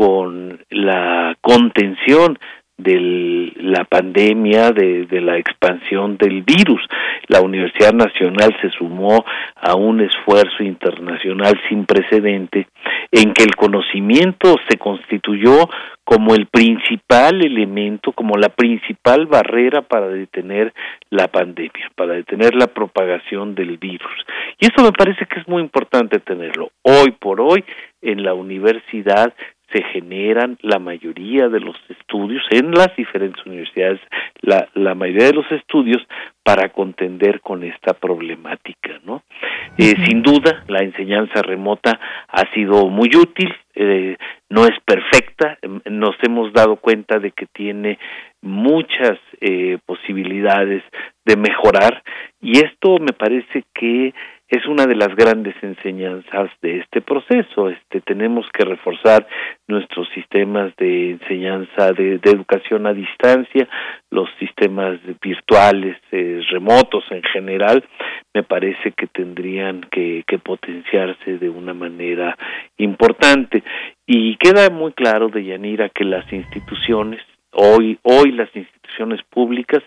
con 0.00 0.58
la 0.70 1.36
contención 1.42 2.38
de 2.78 3.52
la 3.56 3.84
pandemia, 3.84 4.70
de, 4.70 5.06
la 5.20 5.36
expansión 5.36 6.16
del 6.16 6.40
virus. 6.40 6.80
La 7.28 7.42
Universidad 7.42 7.92
Nacional 7.92 8.56
se 8.62 8.70
sumó 8.70 9.22
a 9.56 9.74
un 9.74 10.00
esfuerzo 10.00 10.62
internacional 10.62 11.52
sin 11.68 11.84
precedente 11.84 12.66
en 13.12 13.34
que 13.34 13.44
el 13.44 13.54
conocimiento 13.54 14.56
se 14.70 14.78
constituyó 14.78 15.68
como 16.02 16.34
el 16.34 16.46
principal 16.46 17.44
elemento, 17.44 18.12
como 18.12 18.38
la 18.38 18.48
principal 18.48 19.26
barrera 19.26 19.82
para 19.82 20.08
detener 20.08 20.72
la 21.10 21.28
pandemia, 21.28 21.90
para 21.94 22.14
detener 22.14 22.54
la 22.54 22.68
propagación 22.68 23.54
del 23.54 23.76
virus. 23.76 24.10
Y 24.58 24.64
eso 24.64 24.82
me 24.82 24.92
parece 24.92 25.26
que 25.26 25.40
es 25.40 25.46
muy 25.46 25.60
importante 25.60 26.20
tenerlo. 26.20 26.70
Hoy 26.82 27.10
por 27.18 27.42
hoy 27.42 27.62
en 28.02 28.22
la 28.22 28.32
universidad 28.32 29.34
se 29.72 29.82
generan 29.92 30.58
la 30.62 30.78
mayoría 30.78 31.48
de 31.48 31.60
los 31.60 31.76
estudios 31.88 32.42
en 32.50 32.72
las 32.72 32.94
diferentes 32.96 33.44
universidades, 33.46 34.00
la, 34.40 34.68
la 34.74 34.94
mayoría 34.94 35.28
de 35.28 35.34
los 35.34 35.52
estudios 35.52 36.02
para 36.42 36.70
contender 36.70 37.40
con 37.40 37.62
esta 37.62 37.94
problemática, 37.94 38.98
¿no? 39.04 39.22
Eh, 39.78 39.94
sin 40.06 40.22
duda, 40.22 40.64
la 40.68 40.80
enseñanza 40.80 41.42
remota 41.42 42.00
ha 42.28 42.52
sido 42.52 42.88
muy 42.88 43.10
útil, 43.14 43.54
eh, 43.74 44.16
no 44.48 44.64
es 44.64 44.78
perfecta, 44.84 45.58
em, 45.62 45.80
nos 45.90 46.16
hemos 46.22 46.52
dado 46.52 46.76
cuenta 46.76 47.18
de 47.18 47.30
que 47.30 47.46
tiene 47.46 47.98
muchas 48.42 49.18
eh, 49.40 49.78
posibilidades 49.86 50.82
de 51.24 51.36
mejorar 51.36 52.02
y 52.40 52.58
esto 52.58 52.98
me 52.98 53.12
parece 53.12 53.64
que 53.74 54.12
es 54.50 54.66
una 54.66 54.84
de 54.86 54.96
las 54.96 55.14
grandes 55.14 55.54
enseñanzas 55.62 56.50
de 56.60 56.78
este 56.78 57.00
proceso. 57.00 57.70
Este 57.70 58.00
tenemos 58.00 58.46
que 58.52 58.64
reforzar 58.64 59.26
nuestros 59.68 60.08
sistemas 60.12 60.74
de 60.76 61.12
enseñanza 61.12 61.92
de, 61.92 62.14
educación 62.14 62.86
a 62.86 62.92
distancia, 62.92 63.68
los 64.10 64.28
sistemas 64.40 64.98
virtuales, 65.22 65.96
eh, 66.10 66.40
remotos 66.50 67.04
en 67.10 67.22
general, 67.22 67.84
me 68.34 68.42
parece 68.42 68.92
que 68.92 69.06
tendrían 69.06 69.82
que, 69.90 70.24
que 70.26 70.38
potenciarse 70.38 71.38
de 71.38 71.48
una 71.48 71.72
manera 71.72 72.36
importante. 72.76 73.62
Y 74.04 74.36
queda 74.36 74.68
muy 74.70 74.92
claro, 74.92 75.28
de 75.28 75.44
Yanira, 75.44 75.88
que 75.90 76.04
las 76.04 76.30
instituciones 76.32 77.20
hoy 77.52 77.98
hoy 78.02 78.32
las 78.32 78.54
instituciones 78.54 79.20
públicas 79.28 79.82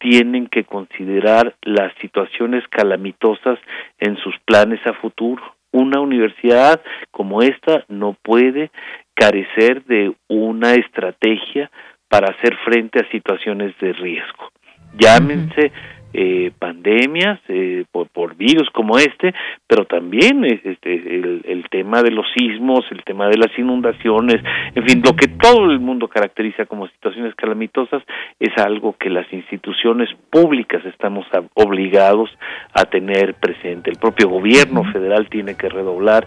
tienen 0.00 0.48
que 0.48 0.64
considerar 0.64 1.54
las 1.62 1.92
situaciones 2.00 2.66
calamitosas 2.68 3.58
en 3.98 4.16
sus 4.16 4.34
planes 4.44 4.80
a 4.86 4.94
futuro. 4.94 5.42
Una 5.70 6.00
universidad 6.00 6.80
como 7.12 7.42
esta 7.42 7.84
no 7.88 8.16
puede 8.22 8.70
carecer 9.14 9.84
de 9.84 10.12
una 10.26 10.74
estrategia 10.74 11.70
para 12.08 12.34
hacer 12.34 12.56
frente 12.64 13.00
a 13.00 13.10
situaciones 13.10 13.78
de 13.78 13.92
riesgo. 13.92 14.50
Llámense 14.98 15.70
eh, 16.12 16.50
pandemias 16.58 17.40
eh, 17.48 17.84
por, 17.90 18.08
por 18.08 18.36
virus 18.36 18.68
como 18.70 18.98
este, 18.98 19.32
pero 19.66 19.84
también 19.84 20.44
este, 20.44 20.92
el, 20.92 21.42
el 21.44 21.68
tema 21.70 22.02
de 22.02 22.10
los 22.10 22.26
sismos, 22.36 22.84
el 22.90 23.02
tema 23.04 23.28
de 23.28 23.38
las 23.38 23.56
inundaciones, 23.58 24.42
en 24.74 24.84
fin, 24.84 25.02
lo 25.04 25.14
que 25.14 25.28
todo 25.28 25.70
el 25.70 25.80
mundo 25.80 26.08
caracteriza 26.08 26.66
como 26.66 26.88
situaciones 26.88 27.34
calamitosas 27.34 28.02
es 28.38 28.56
algo 28.58 28.96
que 28.98 29.10
las 29.10 29.30
instituciones 29.32 30.08
públicas 30.30 30.84
estamos 30.84 31.26
obligados 31.54 32.30
a 32.72 32.84
tener 32.84 33.34
presente. 33.34 33.90
El 33.90 33.98
propio 33.98 34.28
gobierno 34.28 34.84
federal 34.92 35.28
tiene 35.28 35.56
que 35.56 35.68
redoblar 35.68 36.26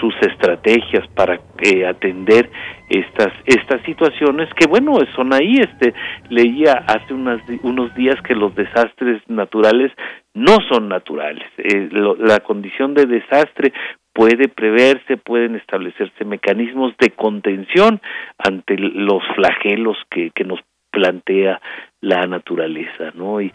sus 0.00 0.14
estrategias 0.22 1.06
para 1.14 1.40
eh, 1.58 1.86
atender 1.86 2.50
estas 2.90 3.32
estas 3.46 3.80
situaciones 3.82 4.48
que 4.54 4.66
bueno 4.68 4.98
son 5.14 5.32
ahí 5.32 5.54
este 5.58 5.94
leía 6.28 6.72
hace 6.86 7.14
unas, 7.14 7.40
unos 7.62 7.94
días 7.94 8.16
que 8.22 8.34
los 8.34 8.54
desastres 8.54 9.22
naturales 9.28 9.92
no 10.34 10.58
son 10.68 10.88
naturales 10.88 11.46
eh, 11.58 11.88
la 12.18 12.40
condición 12.40 12.94
de 12.94 13.06
desastre 13.06 13.72
puede 14.12 14.48
preverse 14.48 15.16
pueden 15.16 15.54
establecerse 15.54 16.24
mecanismos 16.24 16.94
de 16.98 17.10
contención 17.10 18.00
ante 18.38 18.76
los 18.76 19.22
flagelos 19.36 19.96
que, 20.10 20.30
que 20.34 20.44
nos 20.44 20.60
plantea 20.90 21.60
la 22.00 22.26
naturaleza, 22.26 23.12
¿no? 23.14 23.40
Y, 23.40 23.52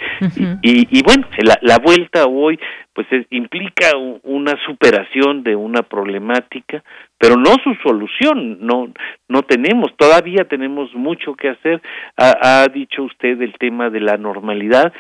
y, 0.61 1.03
bueno, 1.03 1.27
la, 1.39 1.57
la, 1.61 1.79
vuelta 1.79 2.25
hoy 2.25 2.59
pues 2.93 3.07
implica 3.31 3.91
una 4.23 4.53
superación 4.65 5.43
de 5.43 5.55
una 5.55 5.81
problemática, 5.81 6.83
pero 7.17 7.35
no 7.37 7.55
su 7.63 7.73
solución, 7.83 8.59
no 8.61 8.89
no 9.27 9.41
tenemos, 9.41 9.95
todavía 9.97 10.45
tenemos 10.47 10.93
mucho 10.93 11.35
que 11.35 11.49
hacer. 11.49 11.81
Ha, 12.17 12.61
ha 12.61 12.67
dicho 12.67 13.03
usted 13.03 13.41
el 13.41 13.53
tema 13.57 13.89
de 13.89 14.01
la 14.01 14.17
normalidad, 14.17 14.93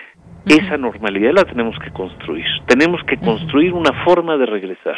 esa 0.47 0.77
normalidad 0.77 1.33
la 1.33 1.43
tenemos 1.43 1.77
que 1.79 1.91
construir, 1.91 2.45
tenemos 2.67 3.03
que 3.03 3.17
construir 3.17 3.73
una 3.73 4.03
forma 4.03 4.37
de 4.37 4.45
regresar. 4.47 4.97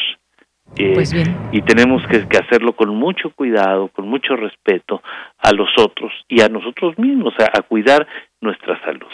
Eh, 0.76 0.94
pues 0.94 1.14
y 1.52 1.62
tenemos 1.62 2.04
que, 2.08 2.38
hacerlo 2.38 2.76
con 2.76 2.90
mucho 2.96 3.32
cuidado, 3.32 3.88
con 3.90 4.08
mucho 4.08 4.36
respeto 4.36 5.02
a 5.40 5.52
los 5.54 5.70
otros 5.78 6.12
y 6.28 6.42
a 6.42 6.50
nosotros 6.50 6.98
mismos, 7.00 7.34
a 7.40 7.62
cuidar 7.62 8.06
nuestra 8.42 8.80
salud. 8.84 9.08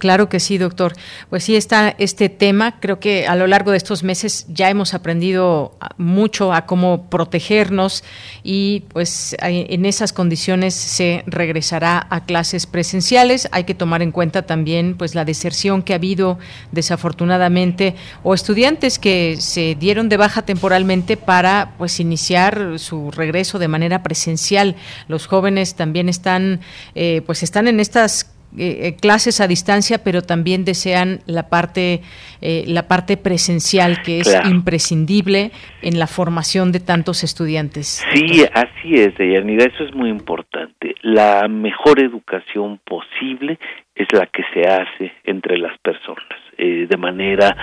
Claro 0.00 0.30
que 0.30 0.40
sí, 0.40 0.56
doctor. 0.56 0.94
Pues 1.28 1.44
sí 1.44 1.56
está 1.56 1.94
este 1.98 2.30
tema. 2.30 2.80
Creo 2.80 2.98
que 3.00 3.26
a 3.26 3.36
lo 3.36 3.46
largo 3.46 3.70
de 3.70 3.76
estos 3.76 4.02
meses 4.02 4.46
ya 4.48 4.70
hemos 4.70 4.94
aprendido 4.94 5.76
mucho 5.98 6.54
a 6.54 6.64
cómo 6.64 7.10
protegernos 7.10 8.02
y 8.42 8.84
pues 8.94 9.36
en 9.40 9.84
esas 9.84 10.14
condiciones 10.14 10.74
se 10.74 11.22
regresará 11.26 12.06
a 12.08 12.24
clases 12.24 12.64
presenciales. 12.64 13.46
Hay 13.52 13.64
que 13.64 13.74
tomar 13.74 14.00
en 14.00 14.10
cuenta 14.10 14.46
también 14.46 14.96
pues 14.96 15.14
la 15.14 15.26
deserción 15.26 15.82
que 15.82 15.92
ha 15.92 15.96
habido 15.96 16.38
desafortunadamente 16.72 17.94
o 18.22 18.32
estudiantes 18.32 18.98
que 18.98 19.36
se 19.38 19.74
dieron 19.74 20.08
de 20.08 20.16
baja 20.16 20.40
temporalmente 20.40 21.18
para 21.18 21.74
pues 21.76 22.00
iniciar 22.00 22.78
su 22.78 23.10
regreso 23.10 23.58
de 23.58 23.68
manera 23.68 24.02
presencial. 24.02 24.76
Los 25.08 25.26
jóvenes 25.26 25.74
también 25.74 26.08
están 26.08 26.60
eh, 26.94 27.20
pues 27.26 27.42
están 27.42 27.68
en 27.68 27.80
estas 27.80 28.30
eh, 28.58 28.88
eh, 28.88 28.96
clases 29.00 29.40
a 29.40 29.46
distancia, 29.46 29.98
pero 30.02 30.22
también 30.22 30.64
desean 30.64 31.20
la 31.26 31.48
parte 31.48 32.00
eh, 32.42 32.64
la 32.66 32.88
parte 32.88 33.16
presencial 33.16 34.02
que 34.02 34.20
es 34.20 34.40
imprescindible 34.44 35.52
en 35.82 35.98
la 36.00 36.08
formación 36.08 36.72
de 36.72 36.80
tantos 36.80 37.22
estudiantes. 37.22 38.04
Sí, 38.12 38.44
así 38.52 38.94
es, 38.94 39.16
Deyanira, 39.16 39.66
eso 39.66 39.84
es 39.84 39.94
muy 39.94 40.08
importante. 40.08 40.94
La 41.02 41.46
mejor 41.48 42.00
educación 42.00 42.80
posible 42.84 43.58
es 43.94 44.08
la 44.12 44.26
que 44.26 44.42
se 44.52 44.68
hace 44.68 45.12
entre 45.24 45.58
las 45.58 45.78
personas, 45.78 46.26
de 46.56 46.96
manera 46.96 47.56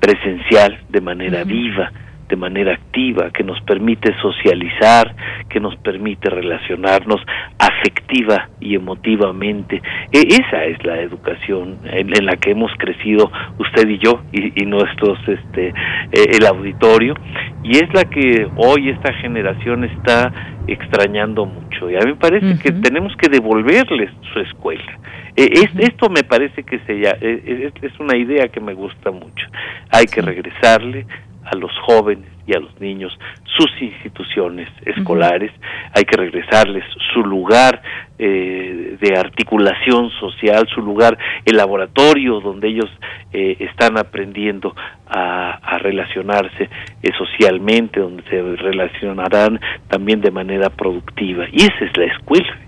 presencial, 0.00 0.80
de 0.88 1.00
manera 1.00 1.44
viva 1.44 1.92
de 2.28 2.36
manera 2.36 2.74
activa, 2.74 3.30
que 3.30 3.44
nos 3.44 3.60
permite 3.62 4.14
socializar, 4.20 5.14
que 5.48 5.60
nos 5.60 5.76
permite 5.76 6.28
relacionarnos 6.28 7.20
afectiva 7.58 8.48
y 8.60 8.74
emotivamente. 8.74 9.80
E, 10.12 10.20
esa 10.20 10.64
es 10.64 10.82
la 10.84 11.00
educación 11.00 11.78
en, 11.84 12.26
la 12.26 12.36
que 12.36 12.50
hemos 12.50 12.72
crecido 12.78 13.30
usted 13.58 13.88
y 13.88 13.98
yo 13.98 14.22
y, 14.32 14.66
nuestros, 14.66 15.18
este, 15.28 15.68
eh, 15.68 15.72
el 16.12 16.46
auditorio, 16.46 17.14
y 17.62 17.76
es 17.76 17.92
la 17.94 18.04
que 18.04 18.48
hoy 18.56 18.90
esta 18.90 19.12
generación 19.14 19.84
está 19.84 20.32
extrañando 20.66 21.46
mucho. 21.46 21.90
Y 21.90 21.96
a 21.96 22.00
mí 22.00 22.06
me 22.12 22.16
parece 22.16 22.58
que 22.58 22.72
tenemos 22.72 23.14
que 23.16 23.28
devolverles 23.28 24.10
su 24.32 24.40
escuela. 24.40 24.98
E, 25.36 25.68
esto 25.78 26.08
me 26.08 26.24
parece 26.24 26.62
que 26.62 26.78
se, 26.80 27.02
e, 27.02 27.72
es 27.82 28.00
una 28.00 28.16
idea 28.16 28.48
que 28.48 28.60
me 28.60 28.74
gusta 28.74 29.10
mucho. 29.10 29.46
Hay 29.90 30.06
que 30.06 30.22
regresarle 30.22 31.06
a 31.46 31.56
los 31.56 31.72
jóvenes 31.86 32.28
y 32.46 32.54
a 32.54 32.60
los 32.60 32.80
niños 32.80 33.16
sus 33.56 33.70
instituciones 33.80 34.68
escolares, 34.84 35.50
hay 35.94 36.04
que 36.04 36.16
regresarles 36.16 36.84
su 37.12 37.22
lugar 37.24 37.80
eh, 38.18 38.96
de 39.00 39.18
articulación 39.18 40.10
social, 40.20 40.66
su 40.74 40.80
lugar, 40.80 41.18
el 41.44 41.56
laboratorio 41.56 42.40
donde 42.40 42.68
ellos 42.68 42.90
eh, 43.32 43.56
están 43.60 43.98
aprendiendo 43.98 44.74
a, 45.06 45.78
relacionarse 45.78 46.68
eh, 47.02 47.10
socialmente, 47.16 48.00
donde 48.00 48.22
se 48.24 48.40
relacionarán 48.56 49.60
también 49.88 50.20
de 50.20 50.30
manera 50.30 50.70
productiva. 50.70 51.44
Y 51.52 51.62
esa 51.64 51.84
es 51.84 51.96
la 51.96 52.06
escuela, 52.06 52.58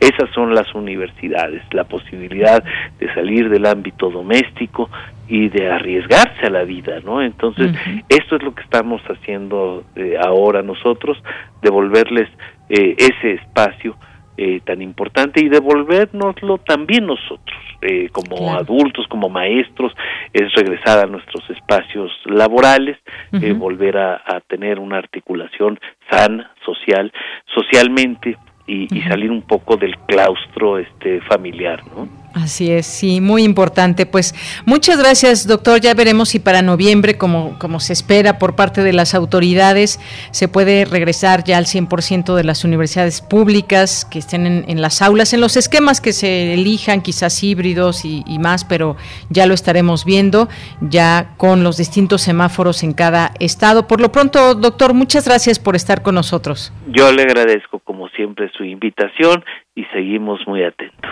esas 0.00 0.30
son 0.32 0.54
las 0.54 0.72
universidades, 0.74 1.62
la 1.72 1.84
posibilidad 1.84 2.62
de 3.00 3.12
salir 3.14 3.48
del 3.50 3.66
ámbito 3.66 4.08
doméstico 4.10 4.88
y 5.28 5.48
de 5.48 5.70
arriesgarse 5.70 6.46
a 6.46 6.50
la 6.50 6.64
vida, 6.64 7.00
¿no? 7.04 7.20
Entonces, 7.20 7.72
esto 8.08 8.36
es 8.36 8.42
lo 8.42 8.54
que 8.54 8.62
estamos 8.62 9.02
haciendo 9.02 9.84
ahora 10.16 10.62
nosotros, 10.62 11.18
devolverles 11.62 12.28
ese 12.68 13.32
espacio 13.32 13.96
eh, 14.40 14.60
tan 14.64 14.80
importante 14.82 15.40
y 15.44 15.48
devolvernoslo 15.48 16.58
también 16.58 17.06
nosotros, 17.06 17.58
eh, 17.82 18.08
como 18.12 18.54
adultos, 18.54 19.04
como 19.08 19.28
maestros, 19.28 19.92
es 20.32 20.52
regresar 20.52 21.04
a 21.04 21.06
nuestros 21.08 21.42
espacios 21.50 22.12
laborales, 22.24 22.98
eh, 23.32 23.52
volver 23.52 23.98
a, 23.98 24.22
a, 24.24 24.40
tener 24.46 24.78
una 24.78 24.98
articulación 24.98 25.80
sana, 26.08 26.52
social, 26.64 27.12
socialmente 27.52 28.38
y, 28.64 28.86
y, 28.96 29.02
salir 29.08 29.32
un 29.32 29.42
poco 29.42 29.76
del 29.76 29.98
claustro 30.06 30.78
este 30.78 31.20
familiar, 31.22 31.82
¿no? 31.88 32.06
Así 32.42 32.70
es, 32.70 32.86
sí, 32.86 33.20
muy 33.20 33.42
importante. 33.42 34.06
Pues 34.06 34.34
muchas 34.64 34.98
gracias, 34.98 35.46
doctor. 35.46 35.80
Ya 35.80 35.92
veremos 35.94 36.28
si 36.28 36.38
para 36.38 36.62
noviembre, 36.62 37.18
como, 37.18 37.58
como 37.58 37.80
se 37.80 37.92
espera 37.92 38.38
por 38.38 38.54
parte 38.54 38.82
de 38.82 38.92
las 38.92 39.14
autoridades, 39.14 39.98
se 40.30 40.46
puede 40.46 40.84
regresar 40.84 41.42
ya 41.42 41.58
al 41.58 41.64
100% 41.64 42.34
de 42.36 42.44
las 42.44 42.64
universidades 42.64 43.20
públicas 43.20 44.04
que 44.04 44.20
estén 44.20 44.46
en, 44.46 44.80
las 44.80 45.02
aulas, 45.02 45.32
en 45.32 45.40
los 45.40 45.56
esquemas 45.56 46.00
que 46.00 46.12
se 46.12 46.54
elijan, 46.54 47.02
quizás 47.02 47.42
híbridos 47.42 48.04
y, 48.04 48.22
y 48.26 48.38
más, 48.38 48.64
pero 48.64 48.96
ya 49.30 49.46
lo 49.46 49.54
estaremos 49.54 50.04
viendo, 50.04 50.48
ya 50.80 51.34
con 51.36 51.64
los 51.64 51.76
distintos 51.76 52.22
semáforos 52.22 52.84
en 52.84 52.92
cada 52.92 53.32
estado. 53.40 53.88
Por 53.88 54.00
lo 54.00 54.12
pronto, 54.12 54.54
doctor, 54.54 54.94
muchas 54.94 55.26
gracias 55.26 55.58
por 55.58 55.74
estar 55.74 56.02
con 56.02 56.14
nosotros. 56.14 56.72
Yo 56.86 57.12
le 57.12 57.22
agradezco, 57.22 57.80
como 57.80 58.08
siempre, 58.10 58.48
su 58.56 58.64
invitación 58.64 59.44
y 59.74 59.84
seguimos 59.86 60.40
muy 60.46 60.62
atentos. 60.62 61.10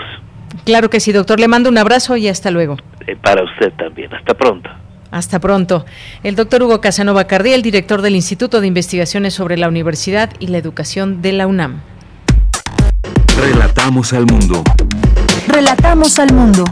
Claro 0.65 0.91
que 0.91 1.01
sí, 1.01 1.13
doctor. 1.13 1.41
Le 1.41 1.49
mando 1.49 1.69
un 1.69 1.79
abrazo 1.79 2.17
y 2.17 2.29
hasta 2.29 2.51
luego. 2.51 2.77
Eh, 3.07 3.17
para 3.23 3.45
usted 3.45 3.73
también. 3.75 4.13
Hasta 4.15 4.35
pronto. 4.35 4.71
Hasta 5.11 5.39
pronto. 5.39 5.87
El 6.23 6.35
doctor 6.37 6.63
Hugo 6.63 6.81
Casanova 6.81 7.25
Cardiel, 7.25 7.63
director 7.63 8.03
del 8.03 8.17
Instituto 8.17 8.61
de 8.61 8.67
Investigaciones 8.67 9.35
sobre 9.35 9.57
la 9.57 9.69
Universidad 9.69 10.31
y 10.41 10.49
la 10.49 10.59
Educación 10.59 11.23
de 11.23 11.33
la 11.33 11.47
UNAM. 11.47 11.81
Relatamos 13.39 14.13
al 14.13 14.27
mundo. 14.27 14.65
Relatamos 15.49 16.19
al 16.19 16.33
mundo. 16.33 16.65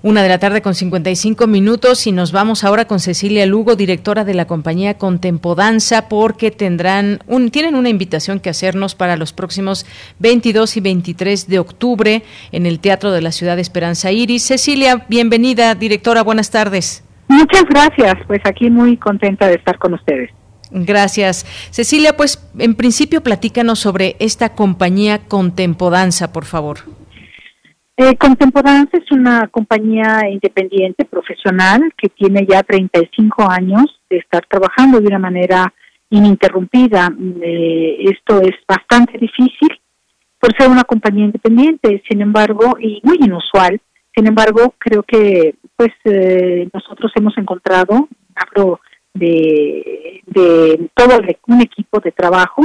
Una 0.00 0.22
de 0.22 0.28
la 0.28 0.38
tarde 0.38 0.62
con 0.62 0.76
55 0.76 1.48
minutos 1.48 2.06
y 2.06 2.12
nos 2.12 2.30
vamos 2.30 2.62
ahora 2.62 2.86
con 2.86 3.00
Cecilia 3.00 3.46
Lugo, 3.46 3.74
directora 3.74 4.24
de 4.24 4.32
la 4.32 4.46
compañía 4.46 4.94
Contempodanza, 4.94 6.08
porque 6.08 6.52
tendrán 6.52 7.18
un, 7.26 7.50
tienen 7.50 7.74
una 7.74 7.88
invitación 7.88 8.38
que 8.38 8.48
hacernos 8.48 8.94
para 8.94 9.16
los 9.16 9.32
próximos 9.32 9.86
22 10.20 10.76
y 10.76 10.80
23 10.80 11.48
de 11.48 11.58
octubre 11.58 12.22
en 12.52 12.66
el 12.66 12.78
Teatro 12.78 13.10
de 13.10 13.22
la 13.22 13.32
Ciudad 13.32 13.56
de 13.56 13.62
Esperanza 13.62 14.12
Iris. 14.12 14.44
Cecilia, 14.44 15.04
bienvenida, 15.08 15.74
directora, 15.74 16.22
buenas 16.22 16.52
tardes. 16.52 17.02
Muchas 17.26 17.64
gracias, 17.64 18.14
pues 18.28 18.40
aquí 18.44 18.70
muy 18.70 18.96
contenta 18.96 19.48
de 19.48 19.54
estar 19.54 19.78
con 19.78 19.94
ustedes. 19.94 20.30
Gracias. 20.70 21.44
Cecilia, 21.70 22.16
pues 22.16 22.48
en 22.56 22.76
principio 22.76 23.20
platícanos 23.22 23.80
sobre 23.80 24.14
esta 24.20 24.50
compañía 24.50 25.18
Contempodanza, 25.26 26.32
por 26.32 26.44
favor. 26.44 26.97
Eh, 28.00 28.16
es 28.92 29.10
una 29.10 29.48
compañía 29.48 30.20
independiente, 30.30 31.04
profesional, 31.04 31.92
que 31.96 32.08
tiene 32.08 32.46
ya 32.48 32.62
35 32.62 33.50
años 33.50 33.86
de 34.08 34.18
estar 34.18 34.46
trabajando 34.46 35.00
de 35.00 35.08
una 35.08 35.18
manera 35.18 35.74
ininterrumpida. 36.08 37.12
Eh, 37.42 37.96
esto 38.02 38.40
es 38.40 38.54
bastante 38.68 39.18
difícil 39.18 39.80
por 40.38 40.56
ser 40.56 40.70
una 40.70 40.84
compañía 40.84 41.24
independiente, 41.24 42.00
sin 42.08 42.22
embargo, 42.22 42.76
y 42.78 43.00
muy 43.02 43.16
inusual. 43.18 43.80
Sin 44.14 44.28
embargo, 44.28 44.76
creo 44.78 45.02
que 45.02 45.56
pues 45.74 45.90
eh, 46.04 46.68
nosotros 46.72 47.10
hemos 47.16 47.36
encontrado, 47.36 48.08
hablo 48.36 48.80
de, 49.12 50.22
de 50.24 50.88
todo 50.94 51.18
un 51.48 51.62
equipo 51.62 51.98
de 51.98 52.12
trabajo, 52.12 52.62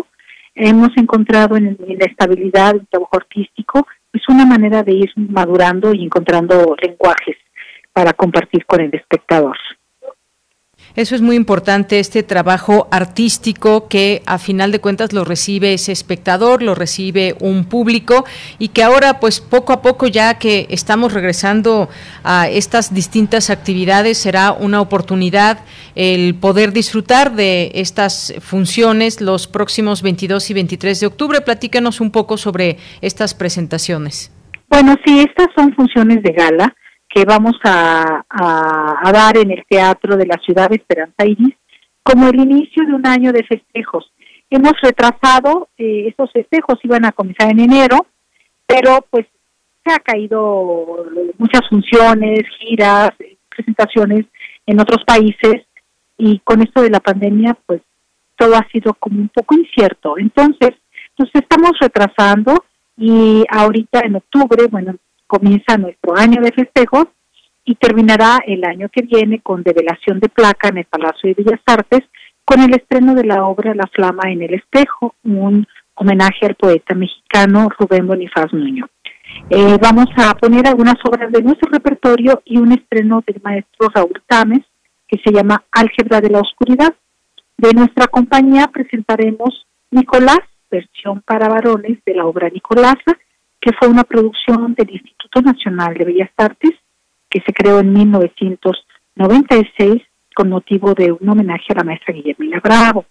hemos 0.54 0.96
encontrado 0.96 1.58
en, 1.58 1.76
en 1.88 1.98
la 1.98 2.06
estabilidad 2.06 2.74
del 2.74 2.86
trabajo 2.86 3.18
artístico 3.18 3.88
es 4.14 4.22
una 4.30 4.46
manera 4.46 4.84
de 4.84 4.94
ir 4.94 5.12
madurando 5.16 5.94
y 5.94 6.04
encontrando 6.06 6.76
lenguajes 6.82 7.38
para 7.92 8.14
compartir 8.14 8.66
con 8.66 8.82
el 8.82 8.94
espectador. 8.94 9.58
Eso 10.96 11.16
es 11.16 11.22
muy 11.22 11.36
importante, 11.36 12.00
este 12.00 12.22
trabajo 12.22 12.88
artístico 12.92 13.88
que 13.88 14.22
a 14.28 14.38
final 14.38 14.72
de 14.72 14.80
cuentas 14.80 15.12
lo 15.12 15.26
recibe 15.26 15.74
ese 15.74 15.92
espectador, 15.92 16.62
lo 16.62 16.76
recibe 16.76 17.36
un 17.40 17.66
público 17.66 18.26
y 18.60 18.68
que 18.68 18.84
ahora 18.84 19.20
pues 19.20 19.42
poco 19.42 19.74
a 19.74 19.82
poco 19.82 20.06
ya 20.06 20.38
que 20.38 20.68
estamos 20.70 21.12
regresando 21.12 21.90
a 22.24 22.48
estas 22.48 22.94
distintas 22.94 23.50
actividades 23.50 24.20
será 24.20 24.52
una 24.52 24.82
oportunidad 24.82 25.62
el 25.96 26.36
poder 26.36 26.74
disfrutar 26.74 27.34
de 27.34 27.72
estas 27.74 28.36
funciones 28.40 29.20
los 29.20 29.48
próximos 29.48 30.04
22 30.04 30.52
y 30.52 30.54
23 30.54 31.00
de 31.00 31.08
octubre. 31.08 31.42
Platícanos 31.42 32.02
un 32.02 32.12
poco 32.12 32.38
sobre 32.38 32.78
estas 33.02 33.34
presentaciones. 33.34 34.32
Bueno, 34.70 34.96
sí, 35.04 35.20
estas 35.20 35.48
son 35.56 35.74
funciones 35.74 36.22
de 36.22 36.34
gala 36.34 36.76
que 37.14 37.26
vamos 37.26 37.56
a, 37.64 38.24
dar 39.14 39.38
en 39.38 39.52
el 39.52 39.64
Teatro 39.70 40.18
de 40.18 40.26
la 40.26 40.38
Ciudad 40.44 40.70
de 40.70 40.78
Esperanza 40.78 41.26
Iris 41.26 41.56
como 42.02 42.28
el 42.28 42.40
inicio 42.40 42.86
de 42.86 42.94
un 42.94 43.06
año 43.06 43.32
de 43.32 43.44
festejos. 43.44 44.12
Hemos 44.50 44.74
retrasado, 44.82 45.70
eh, 45.78 46.08
estos 46.08 46.32
festejos 46.32 46.80
iban 46.84 47.06
a 47.06 47.12
comenzar 47.12 47.52
en 47.52 47.60
enero, 47.60 48.08
pero 48.66 49.06
pues 49.10 49.28
se 49.86 49.94
ha 49.94 50.00
caído 50.00 51.06
muchas 51.38 51.62
funciones, 51.70 52.42
giras, 52.60 53.12
presentaciones 53.50 54.26
en 54.66 54.80
otros 54.80 55.04
países 55.06 55.66
y 56.18 56.40
con 56.40 56.62
esto 56.62 56.82
de 56.82 56.90
la 56.90 57.00
pandemia 57.00 57.56
pues 57.66 57.82
todo 58.38 58.56
ha 58.56 58.68
sido 58.72 58.94
como 58.96 59.20
un 59.20 59.30
poco 59.30 59.56
incierto. 59.56 60.18
Entonces, 60.18 60.72
nos 61.18 61.30
estamos 61.34 61.74
retrasando 61.80 62.66
y 62.98 63.44
ahorita 63.50 64.02
en 64.04 64.16
octubre, 64.16 64.68
bueno, 64.70 64.96
comienza 65.34 65.78
nuestro 65.78 66.16
año 66.16 66.44
de 66.44 66.52
festejos 66.52 67.08
y 67.66 67.74
terminará 67.74 68.38
el 68.46 68.64
año 68.66 68.88
que 68.90 69.02
viene 69.02 69.40
con 69.40 69.64
develación 69.64 70.20
de 70.20 70.30
placa 70.30 70.68
en 70.68 70.78
el 70.78 70.86
Palacio 70.86 71.34
de 71.34 71.44
Bellas 71.44 71.62
Artes 71.66 72.02
con 72.46 72.62
el 72.62 72.76
estreno 72.76 73.16
de 73.16 73.24
la 73.24 73.44
obra 73.46 73.74
La 73.74 73.88
Flama 73.88 74.32
en 74.32 74.44
el 74.44 74.54
Espejo, 74.54 75.16
un 75.24 75.66
homenaje 75.96 76.46
al 76.46 76.54
poeta 76.54 76.94
mexicano 76.94 77.68
Rubén 77.80 78.06
Bonifaz 78.06 78.54
Nuño. 78.54 78.86
Eh, 79.50 79.78
vamos 79.82 80.06
a 80.18 80.36
poner 80.36 80.68
algunas 80.68 80.98
obras 81.04 81.32
de 81.32 81.42
nuestro 81.42 81.72
repertorio 81.72 82.44
y 82.46 82.58
un 82.58 82.72
estreno 82.72 83.24
del 83.26 83.42
maestro 83.42 83.90
Raúl 83.90 84.22
Tames 84.28 84.62
que 85.08 85.18
se 85.24 85.34
llama 85.34 85.64
Álgebra 85.72 86.22
de 86.22 86.30
la 86.30 86.42
Oscuridad. 86.42 86.94
De 87.58 87.74
nuestra 87.74 88.06
compañía 88.06 88.68
presentaremos 88.68 89.66
Nicolás, 89.90 90.42
versión 90.70 91.22
para 91.22 91.50
varones 91.50 91.98
de 92.06 92.14
la 92.14 92.26
obra 92.26 92.50
Nicolasa, 92.50 93.18
que 93.64 93.72
fue 93.80 93.88
una 93.88 94.04
producción 94.04 94.74
del 94.74 94.90
Instituto 94.90 95.42
Nacional 95.42 95.94
de 95.94 96.04
Bellas 96.04 96.32
Artes, 96.36 96.72
que 97.30 97.40
se 97.46 97.54
creó 97.54 97.80
en 97.80 97.94
1996 97.94 100.02
con 100.36 100.50
motivo 100.50 100.94
de 100.94 101.14
un 101.14 101.30
homenaje 101.30 101.68
a 101.70 101.76
la 101.76 101.86
maestra 101.86 102.14
Guillermina 102.14 102.60
Bravo. 102.60 103.06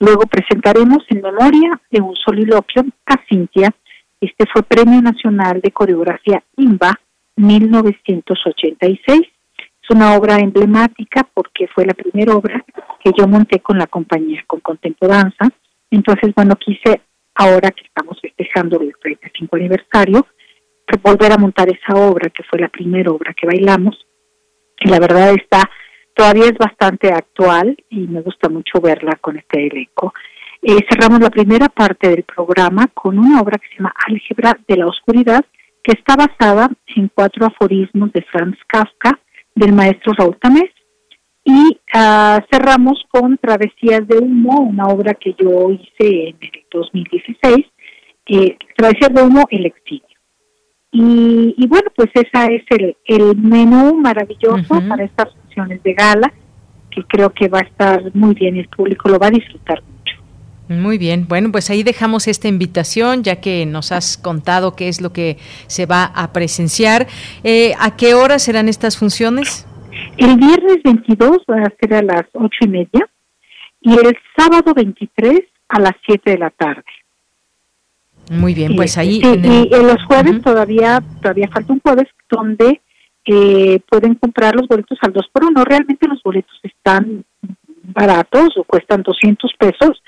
Luego 0.00 0.26
presentaremos 0.26 1.04
en 1.10 1.22
memoria 1.22 1.80
de 1.92 2.00
un 2.00 2.16
soliloquio 2.16 2.82
a 3.06 3.14
Cintia. 3.28 3.72
Este 4.20 4.46
fue 4.52 4.64
Premio 4.64 5.00
Nacional 5.00 5.60
de 5.60 5.70
Coreografía 5.70 6.42
IMBA 6.56 6.98
1986. 7.36 9.20
Es 9.20 9.90
una 9.90 10.16
obra 10.16 10.40
emblemática 10.40 11.24
porque 11.32 11.68
fue 11.68 11.86
la 11.86 11.94
primera 11.94 12.34
obra 12.34 12.64
que 12.98 13.12
yo 13.16 13.28
monté 13.28 13.60
con 13.60 13.78
la 13.78 13.86
compañía, 13.86 14.42
con 14.48 14.58
Contemporanza. 14.58 15.50
Entonces, 15.88 16.34
bueno, 16.34 16.56
quise, 16.56 17.02
ahora 17.34 17.70
que 17.70 17.84
estamos 17.84 18.20
festejando 18.20 18.80
el 18.80 18.94
35 19.00 19.56
aniversario, 19.56 20.26
volver 21.02 21.32
a 21.32 21.38
montar 21.38 21.68
esa 21.68 21.94
obra, 21.98 22.30
que 22.30 22.42
fue 22.44 22.60
la 22.60 22.68
primera 22.68 23.10
obra 23.10 23.34
que 23.34 23.46
bailamos. 23.46 24.06
Y 24.80 24.88
la 24.88 24.98
verdad 24.98 25.34
está, 25.34 25.68
todavía 26.14 26.44
es 26.44 26.58
bastante 26.58 27.12
actual 27.12 27.76
y 27.88 28.06
me 28.06 28.20
gusta 28.20 28.48
mucho 28.48 28.80
verla 28.80 29.16
con 29.20 29.36
este 29.36 29.66
elenco. 29.66 30.12
Eh, 30.62 30.78
cerramos 30.90 31.20
la 31.20 31.30
primera 31.30 31.68
parte 31.68 32.08
del 32.08 32.22
programa 32.22 32.86
con 32.94 33.18
una 33.18 33.40
obra 33.40 33.58
que 33.58 33.68
se 33.68 33.76
llama 33.76 33.94
Álgebra 34.08 34.58
de 34.66 34.76
la 34.76 34.86
Oscuridad, 34.86 35.44
que 35.82 35.92
está 35.92 36.16
basada 36.16 36.70
en 36.96 37.10
cuatro 37.14 37.46
aforismos 37.46 38.12
de 38.12 38.22
Franz 38.22 38.56
Kafka 38.66 39.18
del 39.54 39.72
maestro 39.72 40.12
Raúl 40.16 40.38
Tamés. 40.40 40.70
Y 41.44 41.78
uh, 41.94 42.40
cerramos 42.50 43.04
con 43.10 43.36
Travesías 43.38 44.06
de 44.08 44.18
Humo, 44.18 44.60
una 44.60 44.86
obra 44.86 45.14
que 45.14 45.34
yo 45.38 45.70
hice 45.70 46.28
en 46.28 46.36
el 46.40 46.64
2016, 46.72 47.66
eh, 48.26 48.56
Travesías 48.76 49.12
de 49.12 49.22
Humo, 49.22 49.46
el 49.50 49.66
exilio. 49.66 50.04
Y, 50.90 51.54
y, 51.58 51.66
bueno, 51.66 51.90
pues 51.94 52.08
esa 52.14 52.46
es 52.46 52.62
el, 52.70 52.96
el 53.04 53.36
menú 53.36 53.96
maravilloso 53.96 54.80
para 54.88 55.04
estas 55.04 55.34
funciones 55.34 55.82
de 55.82 55.92
gala, 55.92 56.32
que 56.90 57.02
creo 57.02 57.30
que 57.30 57.48
va 57.48 57.58
a 57.58 57.62
estar 57.62 58.14
muy 58.14 58.34
bien 58.34 58.56
y 58.56 58.60
el 58.60 58.68
público 58.68 59.08
lo 59.08 59.18
va 59.18 59.26
a 59.26 59.32
disfrutar 59.32 59.82
muy 60.68 60.96
bien, 60.96 61.26
bueno, 61.28 61.52
pues 61.52 61.68
ahí 61.68 61.82
dejamos 61.82 62.26
esta 62.26 62.48
invitación, 62.48 63.22
ya 63.22 63.36
que 63.36 63.66
nos 63.66 63.92
has 63.92 64.16
contado 64.16 64.74
qué 64.74 64.88
es 64.88 65.00
lo 65.02 65.12
que 65.12 65.36
se 65.66 65.84
va 65.84 66.04
a 66.04 66.32
presenciar. 66.32 67.06
Eh, 67.42 67.74
¿A 67.78 67.96
qué 67.96 68.14
hora 68.14 68.38
serán 68.38 68.68
estas 68.68 68.96
funciones? 68.96 69.66
El 70.16 70.36
viernes 70.36 70.78
22 70.84 71.38
va 71.50 71.62
a 71.62 71.72
ser 71.80 71.94
a 71.94 72.02
las 72.02 72.24
ocho 72.32 72.58
y 72.60 72.68
media 72.68 73.08
y 73.80 73.92
el 73.92 74.16
sábado 74.36 74.72
23 74.74 75.40
a 75.68 75.80
las 75.80 75.92
7 76.06 76.30
de 76.30 76.38
la 76.38 76.50
tarde. 76.50 76.84
Muy 78.30 78.54
bien, 78.54 78.74
pues 78.74 78.96
ahí... 78.96 79.20
y 79.22 79.74
en 79.74 79.86
los 79.86 80.02
jueves 80.06 80.40
todavía 80.40 81.02
todavía 81.20 81.48
falta 81.48 81.72
un 81.74 81.80
jueves 81.80 82.08
donde 82.30 82.80
eh, 83.26 83.80
pueden 83.90 84.14
comprar 84.14 84.54
los 84.54 84.66
boletos 84.66 84.98
al 85.02 85.12
2 85.12 85.28
por 85.32 85.44
1 85.44 85.64
Realmente 85.64 86.08
los 86.08 86.22
boletos 86.22 86.58
están 86.62 87.24
baratos 87.82 88.56
o 88.56 88.64
cuestan 88.64 89.02
200 89.02 89.52
pesos, 89.58 90.02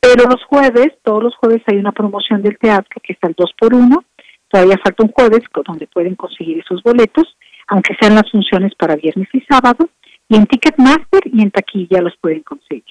pero 0.00 0.24
los 0.24 0.42
jueves, 0.44 0.88
todos 1.04 1.22
los 1.22 1.36
jueves 1.36 1.62
hay 1.66 1.76
una 1.76 1.92
promoción 1.92 2.42
del 2.42 2.58
teatro 2.58 3.00
que 3.02 3.12
está 3.12 3.28
el 3.28 3.34
2 3.36 3.52
por 3.56 3.74
1 3.74 4.04
Todavía 4.50 4.78
falta 4.82 5.04
un 5.04 5.12
jueves 5.12 5.42
donde 5.64 5.86
pueden 5.86 6.16
conseguir 6.16 6.58
esos 6.58 6.82
boletos, 6.82 7.36
aunque 7.70 7.94
sean 8.00 8.16
las 8.16 8.30
funciones 8.30 8.74
para 8.74 8.96
viernes 8.96 9.28
y 9.32 9.40
sábado. 9.42 9.88
Y 10.28 10.36
en 10.36 10.46
Ticketmaster 10.46 11.22
y 11.24 11.42
en 11.42 11.50
taquilla 11.50 12.00
los 12.02 12.16
pueden 12.20 12.42
conseguir. 12.42 12.84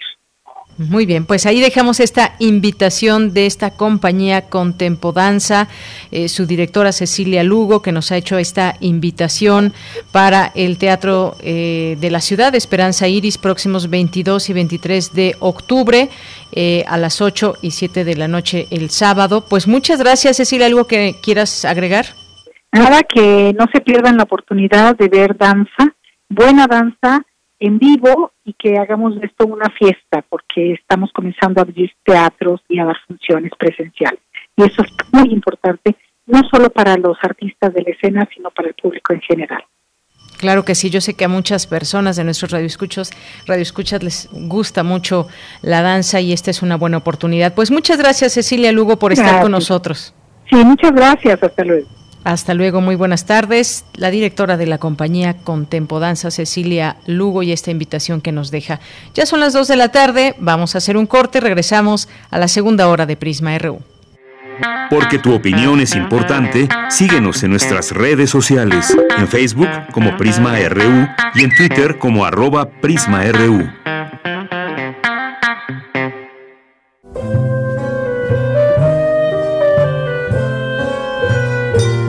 Muy 0.78 1.06
bien, 1.06 1.26
pues 1.26 1.46
ahí 1.46 1.60
dejamos 1.60 2.00
esta 2.00 2.36
invitación 2.40 3.34
de 3.34 3.46
esta 3.46 3.72
compañía 3.72 4.44
Contempodanza, 4.48 5.68
eh, 6.10 6.30
su 6.30 6.46
directora 6.46 6.94
Cecilia 6.94 7.44
Lugo, 7.44 7.82
que 7.82 7.92
nos 7.92 8.14
ha 8.14 8.18
hecho 8.18 8.38
esta 8.38 8.78
invitación 8.80 9.74
para 10.14 10.54
el 10.56 10.78
Teatro 10.78 11.36
eh, 11.42 11.98
de 12.00 12.12
la 12.12 12.22
Ciudad, 12.22 12.56
Esperanza 12.56 13.10
Iris, 13.10 13.38
próximos 13.38 13.90
22 13.90 14.50
y 14.50 14.54
23 14.54 15.14
de 15.14 15.36
octubre, 15.40 16.10
eh, 16.54 16.86
a 16.88 16.98
las 16.98 17.20
8 17.20 17.56
y 17.62 17.72
7 17.72 18.06
de 18.06 18.16
la 18.16 18.30
noche 18.30 18.68
el 18.72 18.90
sábado. 18.90 19.44
Pues 19.50 19.68
muchas 19.68 20.00
gracias, 20.00 20.38
Cecilia. 20.38 20.68
¿Algo 20.68 20.88
que 20.88 21.18
quieras 21.22 21.66
agregar? 21.66 22.18
Nada, 22.72 23.01
que 23.03 23.53
no 23.57 23.65
se 23.74 23.82
pierdan 23.82 24.17
la 24.17 24.24
oportunidad 24.24 24.95
de 24.95 25.07
ver 25.07 25.36
danza, 25.38 25.95
buena 26.30 26.67
danza 26.67 27.26
en 27.59 27.78
vivo 27.78 28.32
y 28.45 28.53
que 28.53 28.78
hagamos 28.78 29.20
de 29.20 29.26
esto 29.26 29.45
una 29.45 29.70
fiesta, 29.78 30.24
porque 30.30 30.74
estamos 30.74 31.11
comenzando 31.11 31.59
a 31.59 31.63
abrir 31.63 31.91
teatros 32.03 32.61
y 32.70 32.80
a 32.80 32.86
dar 32.86 32.97
funciones 33.07 33.51
presenciales. 33.57 34.20
Y 34.55 34.63
eso 34.63 34.84
es 34.84 34.91
muy 35.11 35.34
importante, 35.34 35.95
no 36.26 36.41
solo 36.49 36.70
para 36.70 36.95
los 36.95 37.17
artistas 37.22 37.74
de 37.74 37.82
la 37.82 37.89
escena, 37.89 38.30
sino 38.34 38.51
para 38.51 38.70
el 38.70 38.76
público 38.76 39.13
en 39.13 39.22
general. 39.22 39.63
Claro 40.38 40.63
que 40.63 40.74
sí, 40.74 40.89
yo 40.89 41.01
sé 41.01 41.15
que 41.15 41.26
a 41.26 41.28
muchas 41.28 41.67
personas 41.67 42.15
de 42.15 42.24
nuestros 42.24 42.51
radioescuchos, 42.51 43.11
radioescuchas 43.45 44.03
les 44.03 44.30
gusta 44.32 44.84
mucho 44.84 45.28
la 45.61 45.82
danza 45.82 46.22
y 46.22 46.32
esta 46.32 46.49
es 46.49 46.61
una 46.61 46.78
buena 46.78 46.97
oportunidad. 46.97 47.53
Pues 47.53 47.72
muchas 47.72 47.97
gracias 47.97 48.34
Cecilia 48.34 48.72
Lugo 48.72 48.97
por 48.97 49.11
estar 49.11 49.41
con 49.41 49.51
nosotros. 49.51 50.13
Sí, 50.49 50.55
muchas 50.55 50.93
gracias, 50.93 51.43
hasta 51.43 51.63
luego. 51.65 51.99
Hasta 52.24 52.53
luego, 52.53 52.82
muy 52.82 52.95
buenas 52.95 53.26
tardes. 53.26 53.86
La 53.95 54.11
directora 54.11 54.57
de 54.57 54.67
la 54.67 54.78
compañía 54.78 55.36
Contempodanza, 55.38 56.32
Cecilia 56.32 56.97
Lugo, 57.07 57.43
y 57.43 57.51
esta 57.51 57.72
invitación 57.72 58.22
que 58.22 58.32
nos 58.32 58.51
deja. 58.51 58.80
Ya 59.13 59.26
son 59.26 59.39
las 59.39 59.53
2 59.53 59.67
de 59.67 59.76
la 59.76 59.89
tarde, 59.89 60.36
vamos 60.39 60.76
a 60.76 60.80
hacer 60.80 60.97
un 60.97 61.05
corte, 61.05 61.39
regresamos 61.39 62.09
a 62.30 62.38
la 62.38 62.47
segunda 62.47 62.88
hora 62.89 63.05
de 63.05 63.15
Prisma 63.15 63.57
RU. 63.57 63.80
Porque 64.89 65.20
tu 65.20 65.34
opinión 65.34 65.80
es 65.80 65.95
importante, 65.95 66.67
síguenos 66.89 67.43
en 67.43 67.51
nuestras 67.51 67.91
redes 67.91 68.30
sociales, 68.30 68.95
en 69.17 69.28
Facebook 69.28 69.70
como 69.91 70.17
Prisma 70.17 70.57
RU 70.67 71.07
y 71.36 71.43
en 71.43 71.55
Twitter 71.55 71.97
como 71.97 72.26
arroba 72.26 72.70
PrismaRU. 72.70 73.70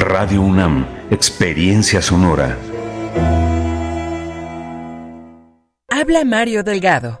Radio 0.00 0.40
UNAM, 0.40 0.86
Experiencia 1.10 2.00
Sonora. 2.00 2.56
Habla 5.90 6.24
Mario 6.24 6.62
Delgado. 6.62 7.20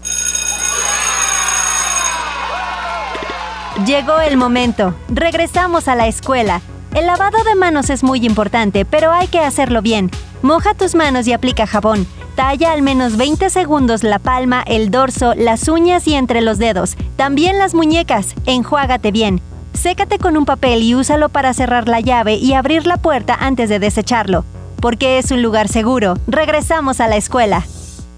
Llegó 3.85 4.19
el 4.19 4.37
momento. 4.37 4.93
Regresamos 5.09 5.87
a 5.87 5.95
la 5.95 6.07
escuela. 6.07 6.61
El 6.93 7.07
lavado 7.07 7.43
de 7.43 7.55
manos 7.55 7.89
es 7.89 8.03
muy 8.03 8.23
importante, 8.25 8.85
pero 8.85 9.11
hay 9.11 9.27
que 9.27 9.39
hacerlo 9.39 9.81
bien. 9.81 10.11
Moja 10.43 10.75
tus 10.75 10.93
manos 10.93 11.25
y 11.27 11.33
aplica 11.33 11.65
jabón. 11.65 12.05
Talla 12.35 12.73
al 12.73 12.83
menos 12.83 13.17
20 13.17 13.49
segundos 13.49 14.03
la 14.03 14.19
palma, 14.19 14.61
el 14.67 14.91
dorso, 14.91 15.33
las 15.35 15.67
uñas 15.67 16.07
y 16.07 16.13
entre 16.13 16.41
los 16.41 16.59
dedos. 16.59 16.95
También 17.15 17.57
las 17.57 17.73
muñecas. 17.73 18.35
Enjuágate 18.45 19.11
bien. 19.11 19.41
Sécate 19.73 20.19
con 20.19 20.37
un 20.37 20.45
papel 20.45 20.83
y 20.83 20.93
úsalo 20.93 21.29
para 21.29 21.53
cerrar 21.53 21.87
la 21.87 22.01
llave 22.01 22.35
y 22.35 22.53
abrir 22.53 22.85
la 22.85 22.97
puerta 22.97 23.35
antes 23.39 23.67
de 23.67 23.79
desecharlo. 23.79 24.45
Porque 24.79 25.17
es 25.17 25.31
un 25.31 25.41
lugar 25.41 25.69
seguro. 25.69 26.15
Regresamos 26.27 26.99
a 26.99 27.07
la 27.07 27.15
escuela. 27.15 27.65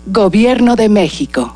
Gobierno 0.07 0.75
de 0.75 0.89
México. 0.89 1.55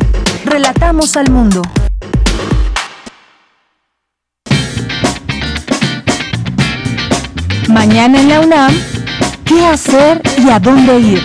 Relatamos 0.51 1.15
al 1.15 1.31
mundo. 1.31 1.61
Mañana 7.69 8.19
en 8.19 8.27
la 8.27 8.41
UNAM, 8.41 8.73
¿qué 9.45 9.65
hacer 9.65 10.21
y 10.45 10.49
a 10.49 10.59
dónde 10.59 10.99
ir? 10.99 11.21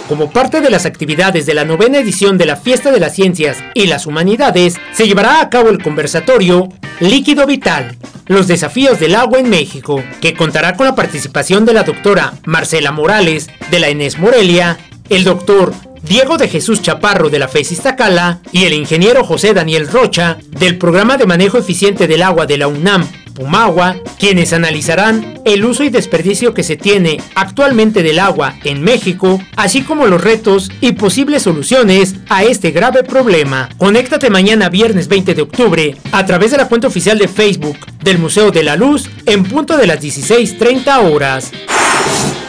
Como 0.08 0.32
parte 0.32 0.60
de 0.60 0.70
las 0.70 0.86
actividades 0.86 1.45
de 1.45 1.54
la 1.54 1.64
novena 1.64 1.97
edición 1.97 2.38
de 2.38 2.45
la 2.45 2.58
Fiesta 2.58 2.91
de 2.91 2.99
las 2.99 3.16
Ciencias 3.16 3.58
y 3.74 3.88
las 3.88 4.06
Humanidades, 4.06 4.76
se 4.91 5.08
llevará 5.08 5.39
a 5.39 5.49
cabo 5.49 5.70
el 5.70 5.82
conversatorio 5.82 6.70
Líquido 6.99 7.47
Vital, 7.47 7.97
los 8.28 8.47
desafíos 8.47 8.99
del 8.99 9.16
agua 9.16 9.39
en 9.39 9.49
México, 9.49 10.04
que 10.22 10.34
contará 10.34 10.76
con 10.76 10.86
la 10.86 10.95
participación 10.95 11.66
de 11.66 11.74
la 11.74 11.84
doctora 11.84 12.34
Marcela 12.45 12.91
Morales 12.91 13.49
de 13.72 13.80
la 13.80 13.88
ENES 13.88 14.20
Morelia, 14.20 14.78
el 15.10 15.24
doctor 15.24 15.74
Diego 16.04 16.38
de 16.38 16.49
Jesús 16.49 16.82
Chaparro 16.82 17.30
de 17.30 17.39
la 17.39 17.47
FES 17.47 17.72
Iztacala 17.72 18.41
y 18.51 18.66
el 18.66 18.74
ingeniero 18.74 19.24
José 19.24 19.54
Daniel 19.54 19.88
Rocha 19.88 20.38
del 20.49 20.78
Programa 20.78 21.16
de 21.16 21.26
Manejo 21.26 21.58
Eficiente 21.58 22.08
del 22.08 22.24
Agua 22.24 22.45
de 22.45 22.58
la 22.58 22.68
UNAM 22.68 23.08
Pumagua, 23.34 23.97
quienes 24.19 24.53
analizarán 24.53 25.41
el 25.45 25.65
uso 25.65 25.84
y 25.84 25.89
desperdicio 25.89 26.53
que 26.53 26.63
se 26.63 26.77
tiene 26.77 27.21
actualmente 27.36 28.03
del 28.03 28.19
agua 28.19 28.55
en 28.63 28.81
México, 28.81 29.41
así 29.55 29.81
como 29.81 30.07
los 30.07 30.23
retos 30.23 30.71
y 30.81 30.93
posibles 30.93 31.43
soluciones 31.43 32.15
a 32.29 32.43
este 32.43 32.71
grave 32.71 33.03
problema. 33.03 33.69
Conéctate 33.77 34.29
mañana 34.29 34.69
viernes 34.69 35.07
20 35.07 35.34
de 35.34 35.41
octubre 35.41 35.97
a 36.11 36.25
través 36.25 36.51
de 36.51 36.57
la 36.57 36.67
cuenta 36.67 36.88
oficial 36.88 37.17
de 37.17 37.27
Facebook 37.27 37.77
del 38.03 38.19
Museo 38.19 38.51
de 38.51 38.63
la 38.63 38.75
Luz 38.75 39.09
en 39.25 39.43
punto 39.43 39.77
de 39.77 39.88
las 39.88 40.01
16.30 40.01 41.11
horas. 41.11 41.51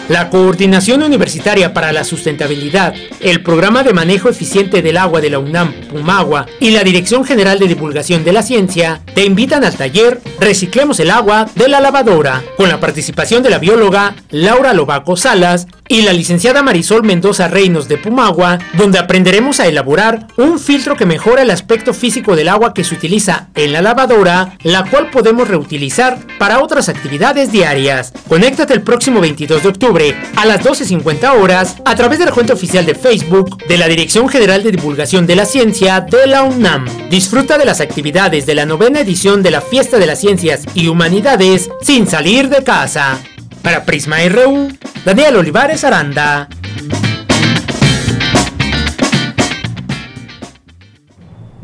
La 0.09 0.29
Coordinación 0.29 1.03
Universitaria 1.03 1.73
para 1.73 1.91
la 1.91 2.05
Sustentabilidad, 2.05 2.95
el 3.21 3.43
Programa 3.43 3.83
de 3.83 3.95
Manejo 3.95 4.29
Eficiente 4.29 4.83
del 4.83 4.99
Agua 4.99 5.23
de 5.23 5.31
la 5.31 5.39
UNAM, 5.39 5.73
Pumagua 5.91 6.45
y 6.61 6.73
la 6.73 6.85
Dirección 6.85 7.25
General 7.25 7.59
de 7.59 7.69
Divulgación 7.69 8.23
de 8.23 8.33
la 8.35 8.43
Ciencia 8.43 9.01
te 9.15 9.25
invitan 9.25 9.65
al 9.65 9.77
taller 9.77 10.21
Reciclemos 10.41 11.01
el 11.01 11.11
agua 11.11 11.49
de 11.55 11.69
la 11.69 11.81
lavadora, 11.81 12.43
con 12.57 12.69
la 12.69 12.81
participación 12.81 13.43
de 13.43 13.49
la 13.49 13.59
bióloga 13.59 14.15
Laura 14.31 14.75
Lobaco 14.75 15.17
Salas 15.17 15.67
y 15.89 16.03
la 16.03 16.13
licenciada 16.13 16.63
Marisol 16.63 17.03
Mendoza 17.03 17.49
Reinos 17.49 17.89
de 17.89 17.99
Pumagua, 17.99 18.59
donde 18.75 18.99
aprenderemos 18.99 19.61
a 19.61 19.67
elaborar 19.67 20.27
un 20.37 20.59
filtro 20.59 20.97
que 20.97 21.07
mejora 21.07 21.43
el 21.43 21.51
aspecto 21.51 21.95
físico 21.95 22.37
del 22.37 22.49
agua 22.49 22.75
que 22.75 22.85
se 22.85 22.95
utiliza 22.95 23.49
en 23.55 23.73
la 23.73 23.81
lavadora, 23.81 24.57
la 24.63 24.85
cual 24.85 25.11
podemos 25.11 25.49
reutilizar 25.49 26.19
para 26.39 26.61
otras 26.61 26.89
actividades 26.89 27.53
diarias. 27.53 28.13
Conéctate 28.29 28.75
el 28.75 28.83
próximo 28.83 29.21
22 29.21 29.63
de 29.63 29.69
octubre 29.69 29.94
a 30.37 30.45
las 30.45 30.61
12.50 30.61 31.41
horas 31.41 31.77
a 31.85 31.95
través 31.95 32.19
de 32.19 32.25
la 32.25 32.33
cuenta 32.33 32.53
oficial 32.53 32.85
de 32.85 32.97
Facebook 32.97 33.65
de 33.69 33.79
la 33.79 33.87
Dirección 33.87 34.29
General 34.29 34.61
de 34.61 34.73
Divulgación 34.73 35.25
de 35.25 35.37
la 35.37 35.47
Ciencia 35.47 36.01
de 36.01 36.27
la 36.27 36.43
UNAM. 36.43 36.87
Disfruta 37.11 37.59
de 37.59 37.65
las 37.65 37.81
actividades 37.81 38.45
de 38.45 38.57
la 38.57 38.67
novena 38.67 39.01
edición 39.01 39.45
de 39.45 39.53
la 39.53 39.61
Fiesta 39.61 39.99
de 39.99 40.07
las 40.07 40.19
Ciencias 40.19 40.65
y 40.75 40.89
Humanidades 40.89 41.71
sin 41.81 42.09
salir 42.09 42.49
de 42.49 42.65
casa. 42.65 43.21
Para 43.63 43.85
Prisma 43.85 44.17
RU, 44.29 44.69
Daniel 45.05 45.37
Olivares 45.37 45.85
Aranda. 45.85 46.49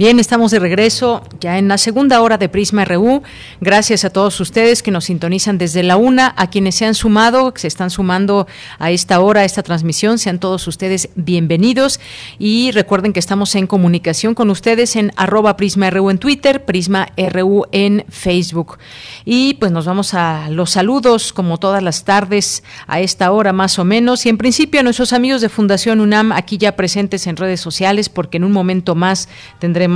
Bien, 0.01 0.19
estamos 0.19 0.51
de 0.51 0.59
regreso 0.59 1.23
ya 1.41 1.59
en 1.59 1.69
la 1.69 1.77
segunda 1.77 2.23
hora 2.23 2.39
de 2.39 2.49
Prisma 2.49 2.87
RU. 2.87 3.23
Gracias 3.61 4.03
a 4.07 4.09
todos 4.09 4.41
ustedes 4.41 4.83
que 4.83 4.91
nos 4.91 5.05
sintonizan 5.05 5.59
desde 5.59 5.83
la 5.83 5.99
una, 5.99 6.33
a 6.39 6.49
quienes 6.49 6.77
se 6.77 6.87
han 6.87 6.95
sumado, 6.95 7.53
que 7.53 7.61
se 7.61 7.69
están 7.69 7.91
sumando 7.91 8.47
a 8.79 8.91
esta 8.91 9.21
hora, 9.21 9.43
a 9.43 9.45
esta 9.45 9.63
transmisión. 9.63 10.17
Sean 10.17 10.39
todos 10.39 10.67
ustedes 10.67 11.11
bienvenidos 11.17 12.01
y 12.39 12.71
recuerden 12.71 13.13
que 13.13 13.21
estamos 13.21 13.55
en 13.57 13.67
comunicación 13.67 14.35
con 14.35 14.49
ustedes 14.49 14.97
en 14.97 15.13
arroba 15.17 15.59
Prisma 15.59 15.91
RU 15.91 16.09
en 16.09 16.17
Twitter, 16.17 16.65
Prisma 16.65 17.09
RU 17.19 17.67
en 17.71 18.07
Facebook. 18.09 18.79
Y 19.27 19.53
pues 19.61 19.71
nos 19.71 19.85
vamos 19.85 20.15
a 20.15 20.49
los 20.49 20.71
saludos 20.71 21.35
como 21.35 21.59
todas 21.59 21.83
las 21.83 22.05
tardes 22.05 22.65
a 22.87 23.01
esta 23.01 23.33
hora 23.33 23.53
más 23.53 23.79
o 23.79 23.85
menos. 23.85 24.25
Y 24.25 24.31
en 24.31 24.39
principio 24.39 24.81
a 24.81 24.83
nuestros 24.83 25.13
amigos 25.13 25.43
de 25.43 25.51
Fundación 25.51 26.01
UNAM 26.01 26.33
aquí 26.33 26.57
ya 26.57 26.75
presentes 26.75 27.27
en 27.27 27.37
redes 27.37 27.61
sociales 27.61 28.09
porque 28.09 28.39
en 28.39 28.45
un 28.45 28.53
momento 28.53 28.95
más 28.95 29.29
tendremos 29.59 29.90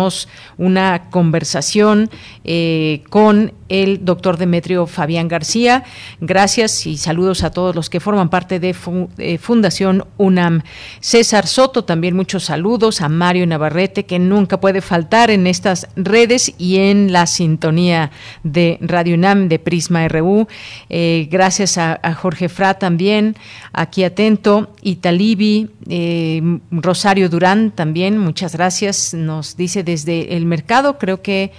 una 0.59 1.11
conversación 1.11 2.11
eh, 2.45 3.03
con 3.11 3.53
el 3.68 4.05
doctor 4.05 4.36
Demetrio 4.36 4.86
Fabián 4.86 5.28
García. 5.28 5.84
Gracias 6.20 6.86
y 6.86 6.97
saludos 6.97 7.42
a 7.42 7.51
todos 7.51 7.74
los 7.74 7.90
que 7.90 8.01
forman 8.01 8.28
parte 8.28 8.61
de 8.61 8.74
eh, 9.18 9.38
Fundación 9.38 10.05
UNAM. 10.18 10.62
César 11.01 11.47
Soto, 11.47 11.84
también 11.84 12.14
muchos 12.14 12.45
saludos 12.45 13.01
a 13.01 13.09
Mario 13.09 13.47
Navarrete, 13.47 14.05
que 14.05 14.18
nunca 14.18 14.61
puede 14.61 14.80
faltar 14.80 15.30
en 15.30 15.47
estas 15.47 15.88
redes 15.97 16.55
y 16.59 16.76
en 16.76 17.12
la 17.12 17.26
sintonía 17.26 18.11
de 18.42 18.78
Radio 18.80 19.14
UNAM 19.14 19.49
de 19.49 19.59
Prisma 19.59 20.07
RU. 20.09 20.47
Eh, 20.90 21.28
gracias 21.30 21.78
a, 21.78 21.95
Jorge 22.14 22.49
Fra 22.49 22.74
también, 22.74 23.36
aquí 23.72 24.05
atento, 24.05 24.72
Italibi, 24.82 25.70
eh, 25.88 26.40
Rosario 26.70 27.28
Durán 27.28 27.70
también, 27.70 28.18
muchas 28.18 28.55
gracias. 28.55 29.14
Nos 29.14 29.57
dice 29.57 29.82
desde 29.85 30.37
el 30.37 30.47
mercado, 30.47 30.99
creo 30.99 31.22
que 31.22 31.53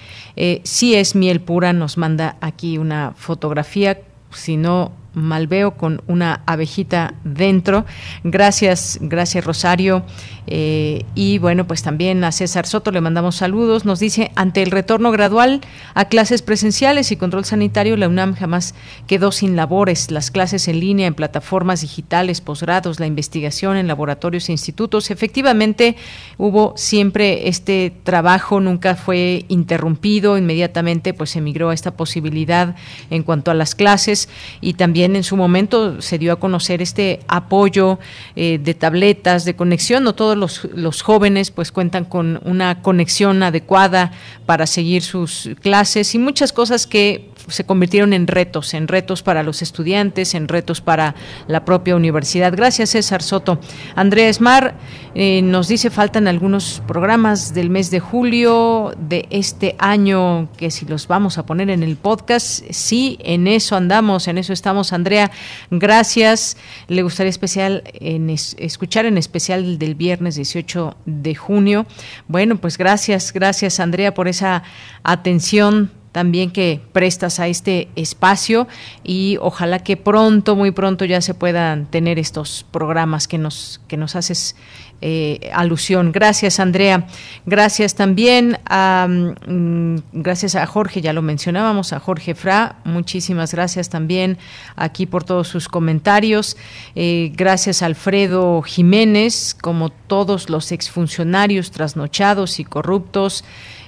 sí 0.63 0.95
es 0.95 1.15
miel 1.15 1.41
pura, 1.41 1.73
nos 1.73 1.97
manda 1.97 2.37
aquí 2.41 2.77
una 2.77 3.13
fotografía, 3.15 4.01
si 4.31 4.57
no 4.57 4.91
mal 5.15 5.47
veo, 5.47 5.75
con 5.75 6.01
una 6.07 6.41
abejita 6.45 7.15
dentro. 7.23 7.85
Gracias, 8.23 8.99
gracias 9.01 9.43
Rosario. 9.43 10.03
Eh, 10.47 11.05
y 11.15 11.39
bueno, 11.39 11.65
pues 11.65 11.81
también 11.81 12.23
a 12.23 12.31
César 12.31 12.67
Soto 12.67 12.91
le 12.91 13.01
mandamos 13.01 13.35
saludos. 13.35 13.85
Nos 13.85 13.99
dice, 13.99 14.31
ante 14.35 14.61
el 14.61 14.71
retorno 14.71 15.11
gradual 15.11 15.61
a 15.93 16.05
clases 16.05 16.41
presenciales 16.41 17.11
y 17.11 17.17
control 17.17 17.45
sanitario, 17.45 17.97
la 17.97 18.07
UNAM 18.07 18.35
jamás 18.35 18.75
quedó 19.07 19.31
sin 19.31 19.55
labores. 19.55 20.11
Las 20.11 20.31
clases 20.31 20.67
en 20.67 20.79
línea, 20.79 21.07
en 21.07 21.15
plataformas 21.15 21.81
digitales, 21.81 22.41
posgrados, 22.41 22.99
la 22.99 23.07
investigación 23.07 23.77
en 23.77 23.87
laboratorios 23.87 24.49
e 24.49 24.51
institutos. 24.51 25.09
Efectivamente, 25.09 25.95
hubo 26.37 26.73
siempre 26.77 27.47
este 27.47 27.93
trabajo, 28.03 28.59
nunca 28.59 28.95
fue 28.95 29.45
interrumpido. 29.47 30.37
Inmediatamente, 30.37 31.13
pues 31.13 31.35
emigró 31.35 31.69
a 31.69 31.73
esta 31.73 31.91
posibilidad 31.91 32.75
en 33.09 33.23
cuanto 33.23 33.51
a 33.51 33.53
las 33.53 33.73
clases 33.73 34.29
y 34.61 34.73
también 34.73 35.04
en 35.13 35.23
su 35.23 35.35
momento 35.35 36.01
se 36.01 36.17
dio 36.17 36.31
a 36.31 36.39
conocer 36.39 36.81
este 36.81 37.19
apoyo 37.27 37.99
eh, 38.35 38.57
de 38.57 38.73
tabletas, 38.73 39.43
de 39.43 39.55
conexión, 39.55 40.05
no 40.05 40.15
todo 40.15 40.35
los, 40.35 41.01
jóvenes 41.01 41.51
pues 41.51 41.73
cuentan 41.73 42.05
con 42.05 42.39
una 42.45 42.81
conexión 42.81 43.43
adecuada 43.43 44.13
para 44.45 44.65
seguir 44.65 45.01
sus 45.01 45.49
clases 45.61 46.15
y 46.15 46.19
muchas 46.19 46.53
cosas 46.53 46.87
que 46.87 47.29
se 47.47 47.65
convirtieron 47.65 48.13
en 48.13 48.27
retos, 48.27 48.73
en 48.73 48.87
retos 48.87 49.23
para 49.23 49.43
los 49.43 49.61
estudiantes, 49.61 50.35
en 50.35 50.47
retos 50.47 50.81
para 50.81 51.15
la 51.47 51.65
propia 51.65 51.95
universidad. 51.95 52.53
Gracias, 52.55 52.91
César 52.91 53.21
Soto. 53.21 53.59
Andrés 53.95 54.41
Mar 54.41 54.75
eh, 55.13 55.41
nos 55.41 55.67
dice 55.67 55.89
faltan 55.89 56.27
algunos 56.27 56.81
programas 56.87 57.53
del 57.53 57.69
mes 57.69 57.91
de 57.91 57.99
julio 57.99 58.93
de 58.97 59.27
este 59.29 59.75
año 59.79 60.49
que 60.57 60.71
si 60.71 60.85
los 60.85 61.07
vamos 61.07 61.37
a 61.37 61.45
poner 61.45 61.69
en 61.69 61.83
el 61.83 61.95
podcast, 61.95 62.63
sí, 62.69 63.17
en 63.21 63.47
eso 63.47 63.75
andamos, 63.75 64.27
en 64.27 64.37
eso 64.37 64.53
estamos, 64.53 64.93
Andrea. 64.93 65.31
Gracias. 65.71 66.57
Le 66.87 67.03
gustaría 67.03 67.29
especial 67.29 67.83
en 67.93 68.29
escuchar 68.29 69.05
en 69.05 69.17
especial 69.17 69.77
del 69.77 69.95
viernes 69.95 70.35
18 70.35 70.97
de 71.05 71.35
junio. 71.35 71.85
Bueno, 72.27 72.57
pues 72.57 72.77
gracias, 72.77 73.33
gracias 73.33 73.79
Andrea 73.79 74.13
por 74.13 74.27
esa 74.27 74.63
atención 75.03 75.91
también 76.15 76.49
que 76.49 76.79
prestas 76.93 77.41
a 77.41 77.49
este 77.49 77.89
espacio 77.97 78.69
y 79.03 79.37
ojalá 79.41 79.79
que 79.79 79.97
pronto, 79.97 80.55
muy 80.55 80.71
pronto 80.71 81.03
ya 81.03 81.19
se 81.19 81.33
puedan 81.33 81.87
tener 81.87 82.19
estos 82.19 82.65
programas 82.71 83.27
que 83.27 83.37
nos, 83.37 83.81
que 83.89 83.97
nos 83.97 84.15
haces 84.15 84.55
eh, 85.01 85.51
alusión. 85.53 86.13
Gracias, 86.13 86.61
Andrea. 86.61 87.05
Gracias 87.45 87.95
también 87.95 88.59
a, 88.65 89.07
mm, 89.09 89.95
gracias 90.13 90.55
a 90.55 90.65
Jorge, 90.65 91.01
ya 91.01 91.11
lo 91.11 91.21
mencionábamos, 91.21 91.91
a 91.91 91.99
Jorge 91.99 92.33
Fra. 92.33 92.77
Muchísimas 92.85 93.53
gracias 93.53 93.89
también 93.89 94.37
aquí 94.77 95.05
por 95.05 95.25
todos 95.25 95.49
sus 95.49 95.67
comentarios. 95.67 96.55
Eh, 96.95 97.33
gracias 97.35 97.81
a 97.81 97.87
Alfredo 97.87 98.61
Jiménez, 98.61 99.53
como 99.59 99.89
todos 99.89 100.49
los 100.49 100.71
exfuncionarios 100.71 101.71
trasnochados 101.71 102.61
y 102.61 102.63
corruptos. 102.63 103.43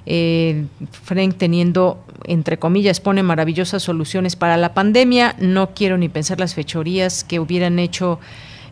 Eh, 0.10 0.64
Frank 1.04 1.36
teniendo, 1.38 2.02
entre 2.28 2.60
comillas, 2.60 3.00
pone 3.00 3.24
maravillosas 3.24 3.82
soluciones 3.82 4.36
para 4.36 4.58
la 4.58 4.74
pandemia. 4.74 5.36
No 5.40 5.74
quiero 5.74 5.98
ni 5.98 6.10
pensar 6.10 6.40
las 6.40 6.54
fechorías 6.54 7.24
que 7.24 7.40
hubieran 7.40 7.80
hecho 7.80 8.20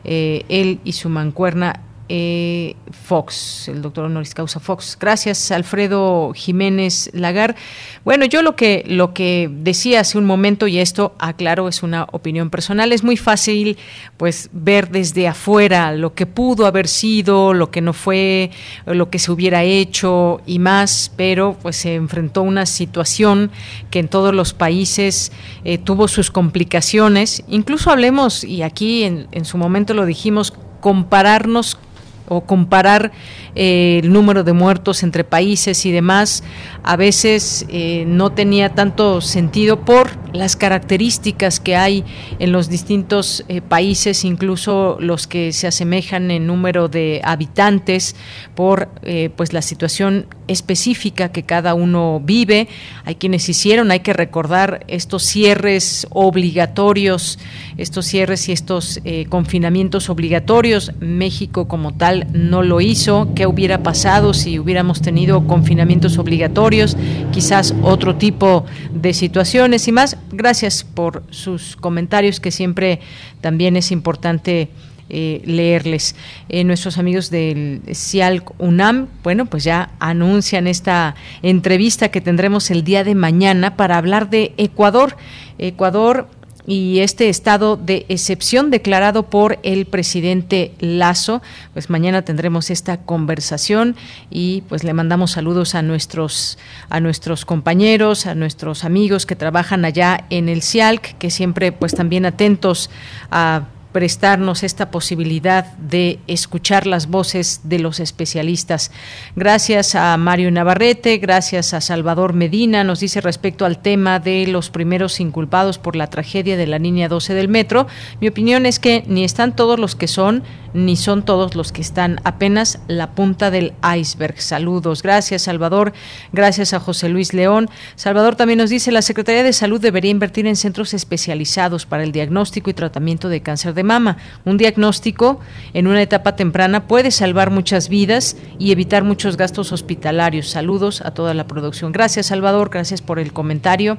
él 0.04 0.80
y 0.84 0.92
su 0.92 1.10
mancuerna 1.10 1.82
eh, 2.08 2.76
Fox, 2.92 3.68
el 3.68 3.82
doctor 3.82 4.06
honoris 4.06 4.34
causa 4.34 4.60
Fox. 4.60 4.98
Gracias, 5.00 5.52
Alfredo 5.52 6.34
Jiménez 6.34 7.10
Lagar. 7.14 7.56
Bueno, 8.04 8.26
yo 8.26 8.42
lo 8.42 8.56
que, 8.56 8.84
lo 8.88 9.14
que 9.14 9.50
decía 9.52 10.02
hace 10.02 10.18
un 10.18 10.26
momento, 10.26 10.68
y 10.68 10.80
esto 10.80 11.16
aclaro, 11.20 11.68
es 11.68 11.84
una 11.84 12.08
opinión 12.12 12.50
personal, 12.50 12.92
es 12.92 13.04
muy 13.04 13.18
fácil 13.18 13.78
pues 14.18 14.50
ver 14.52 14.90
desde 14.90 15.28
afuera 15.28 15.92
lo 15.94 16.14
que 16.14 16.26
pudo 16.26 16.66
haber 16.66 16.88
sido, 16.88 17.54
lo 17.54 17.72
que 17.72 17.82
no 17.82 17.94
fue, 17.94 18.52
lo 18.86 19.10
que 19.10 19.20
se 19.20 19.32
hubiera 19.32 19.64
hecho 19.64 20.42
y 20.46 20.60
más, 20.60 21.12
pero 21.16 21.58
pues 21.62 21.78
se 21.78 21.96
enfrentó 21.96 22.44
una 22.44 22.66
situación 22.66 23.52
que 23.90 24.00
en 24.00 24.08
todos 24.08 24.34
los 24.34 24.54
países 24.54 25.32
eh, 25.64 25.78
tuvo 25.78 26.08
sus 26.08 26.30
complicaciones. 26.30 27.44
Incluso 27.48 27.90
hablemos, 27.90 28.44
y 28.44 28.62
aquí 28.62 29.04
en, 29.04 29.28
en 29.32 29.46
su 29.46 29.58
momento 29.58 29.94
lo 29.94 30.06
dijimos, 30.06 30.54
compararnos 30.82 31.80
o 32.28 32.42
comparar 32.42 33.12
eh, 33.56 34.02
el 34.04 34.12
número 34.12 34.44
de 34.44 34.54
muertos 34.54 35.04
entre 35.04 35.24
países 35.24 35.86
y 35.86 35.92
demás, 35.92 36.44
a 36.84 36.96
veces 36.96 37.66
eh, 37.70 38.04
no 38.08 38.32
tenía 38.32 38.70
tanto 38.76 39.22
sentido 39.22 39.82
por 39.82 40.12
las 40.34 40.56
características 40.56 41.60
que 41.60 41.76
hay 41.76 42.04
en 42.40 42.52
los 42.52 42.70
distintos 42.70 43.46
eh, 43.48 43.62
países, 43.62 44.26
incluso 44.26 44.98
los 45.00 45.28
que 45.28 45.54
se 45.54 45.68
asemejan 45.68 46.32
en 46.32 46.48
número 46.48 46.88
de 46.88 47.22
habitantes, 47.24 48.16
por 48.56 48.90
pues 49.36 49.54
la 49.54 49.62
situación 49.62 50.28
específica 50.48 51.32
que 51.32 51.44
cada 51.44 51.74
uno 51.74 52.22
vive. 52.24 52.68
Hay 53.04 53.16
quienes 53.16 53.48
hicieron, 53.50 53.92
hay 53.92 54.00
que 54.00 54.14
recordar 54.14 54.84
estos 54.88 55.24
cierres 55.24 56.08
obligatorios, 56.10 57.40
estos 57.78 58.06
cierres 58.06 58.50
y 58.50 58.52
estos 58.52 59.00
confinamientos 59.30 60.10
obligatorios. 60.10 60.92
México 61.00 61.68
como 61.68 61.94
tal 61.94 62.15
no 62.34 62.64
lo 62.64 62.82
hizo. 62.82 63.30
¿Qué 63.36 63.46
hubiera 63.46 63.84
pasado 63.84 64.34
si 64.34 64.60
hubiéramos 64.60 65.02
tenido 65.02 65.46
confinamientos 65.48 66.18
obligatorios? 66.18 66.96
Quizás 67.32 67.76
otro 67.82 68.16
tipo 68.16 68.66
de 68.94 69.14
situaciones 69.14 69.88
y 69.88 69.92
más. 69.92 70.18
Gracias 70.32 70.84
por 70.84 71.24
sus 71.30 71.76
comentarios 71.76 72.40
que 72.40 72.52
siempre 72.52 73.00
también 73.42 73.76
es 73.76 73.92
importante 73.92 74.70
eh, 75.08 75.44
leerles. 75.46 76.16
Eh, 76.50 76.64
nuestros 76.64 76.98
amigos 76.98 77.30
del 77.30 77.82
CIALC 77.94 78.60
UNAM, 78.60 79.08
bueno, 79.22 79.46
pues 79.46 79.64
ya 79.64 79.92
anuncian 80.00 80.66
esta 80.66 81.14
entrevista 81.44 82.10
que 82.10 82.22
tendremos 82.22 82.72
el 82.72 82.84
día 82.84 83.04
de 83.04 83.14
mañana 83.14 83.76
para 83.76 84.00
hablar 84.00 84.32
de 84.32 84.56
Ecuador. 84.58 85.16
Ecuador 85.60 86.28
y 86.68 87.00
este 87.00 87.30
estado 87.30 87.78
de 87.78 88.06
excepción 88.10 88.72
declarado 88.72 89.30
por 89.30 89.60
el 89.64 89.86
presidente 89.86 90.74
Lazo. 90.80 91.42
Pues 91.74 91.90
mañana 91.90 92.24
tendremos 92.24 92.70
esta 92.70 92.98
conversación 92.98 93.96
y 94.30 94.64
pues 94.68 94.84
le 94.84 94.94
mandamos 94.94 95.32
saludos 95.32 95.76
a 95.76 95.82
nuestros 95.82 96.58
a 96.90 97.00
nuestros 97.00 97.46
compañeros, 97.46 98.26
a 98.26 98.36
nuestros 98.36 98.84
amigos 98.84 99.26
que 99.26 99.36
trabajan 99.36 99.86
allá 99.86 100.26
en 100.30 100.50
el 100.50 100.62
CIALC, 100.62 101.18
que 101.18 101.30
siempre 101.30 101.72
pues 101.72 101.94
también 101.94 102.26
atentos 102.26 102.90
a 103.30 103.66
prestarnos 103.96 104.64
esta 104.64 104.92
posibilidad 104.92 105.72
de 105.78 106.20
escuchar 106.28 106.86
las 106.86 107.08
voces 107.08 107.62
de 107.64 107.80
los 107.80 108.02
especialistas. 108.02 108.92
Gracias 109.38 109.96
a 109.96 110.18
Mario 110.18 110.52
Navarrete, 110.52 111.18
gracias 111.18 111.74
a 111.74 111.80
Salvador 111.80 112.34
Medina, 112.34 112.84
nos 112.84 113.00
dice 113.00 113.22
respecto 113.22 113.64
al 113.64 113.82
tema 113.82 114.20
de 114.20 114.48
los 114.48 114.70
primeros 114.70 115.22
inculpados 115.22 115.78
por 115.78 115.96
la 115.96 116.08
tragedia 116.08 116.58
de 116.58 116.68
la 116.68 116.78
línea 116.78 117.08
12 117.08 117.36
del 117.36 117.48
metro. 117.48 117.88
Mi 118.20 118.28
opinión 118.28 118.66
es 118.66 118.80
que 118.80 119.06
ni 119.08 119.24
están 119.24 119.56
todos 119.56 119.80
los 119.80 119.96
que 119.96 120.10
son, 120.10 120.44
ni 120.76 120.96
son 120.98 121.24
todos 121.24 121.56
los 121.56 121.72
que 121.72 121.82
están, 121.82 122.20
apenas 122.24 122.80
la 122.88 123.12
punta 123.12 123.50
del 123.50 123.74
iceberg. 123.98 124.40
Saludos. 124.42 125.02
Gracias, 125.02 125.44
Salvador. 125.44 125.94
Gracias 126.34 126.74
a 126.74 126.80
José 126.80 127.10
Luis 127.10 127.34
León. 127.34 127.70
Salvador 127.96 128.36
también 128.36 128.60
nos 128.60 128.70
dice, 128.70 128.92
la 128.92 129.02
Secretaría 129.02 129.44
de 129.44 129.54
Salud 129.54 129.80
debería 129.80 130.12
invertir 130.12 130.46
en 130.48 130.56
centros 130.56 130.94
especializados 130.94 131.86
para 131.86 132.04
el 132.04 132.12
diagnóstico 132.12 132.70
y 132.70 132.74
tratamiento 132.74 133.30
de 133.30 133.42
cáncer 133.42 133.74
de 133.74 133.84
mama. 133.84 134.18
Un 134.44 134.58
diagnóstico 134.58 135.40
en 135.74 135.88
una 135.88 136.02
etapa 136.02 136.36
temprana 136.36 136.88
puede 136.88 137.12
salvar 137.12 137.52
muchas 137.52 137.90
vidas 137.90 138.36
y 138.60 138.72
evitar 138.72 139.04
muchos 139.04 139.38
gastos 139.38 139.72
hospitalarios. 139.72 140.50
Saludos 140.50 141.02
a 141.02 141.12
toda 141.12 141.34
la 141.34 141.48
producción. 141.48 141.94
Gracias, 141.94 142.28
Salvador. 142.28 142.70
Gracias 142.70 143.02
por 143.02 143.18
el 143.20 143.32
comentario. 143.32 143.98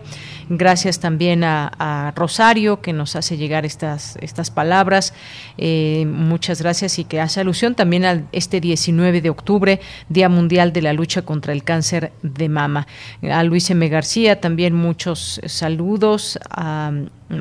Gracias 0.49 1.01
también 1.01 1.43
a, 1.45 2.13
Rosario, 2.15 2.81
que 2.81 2.93
nos 2.93 3.17
hace 3.17 3.37
llegar 3.37 3.67
estas, 3.67 4.17
estas 4.21 4.51
palabras. 4.51 5.13
Eh, 5.59 6.07
muchas 6.07 6.63
gracias 6.63 6.99
y 6.99 7.05
que 7.05 7.21
hace 7.21 7.41
alusión 7.41 7.75
también 7.75 8.05
a 8.05 8.23
este 8.33 8.61
19 8.61 9.21
de 9.21 9.31
octubre, 9.31 9.81
Día 10.09 10.29
Mundial 10.29 10.73
de 10.73 10.83
la 10.83 10.93
Lucha 10.93 11.23
contra 11.23 11.53
el 11.53 11.65
Cáncer 11.65 12.13
de 12.23 12.49
Mama. 12.49 12.87
A 13.23 13.43
Luis 13.43 13.71
M. 13.71 13.89
García 13.89 14.41
también 14.41 14.75
muchos 14.75 15.41
saludos. 15.47 16.39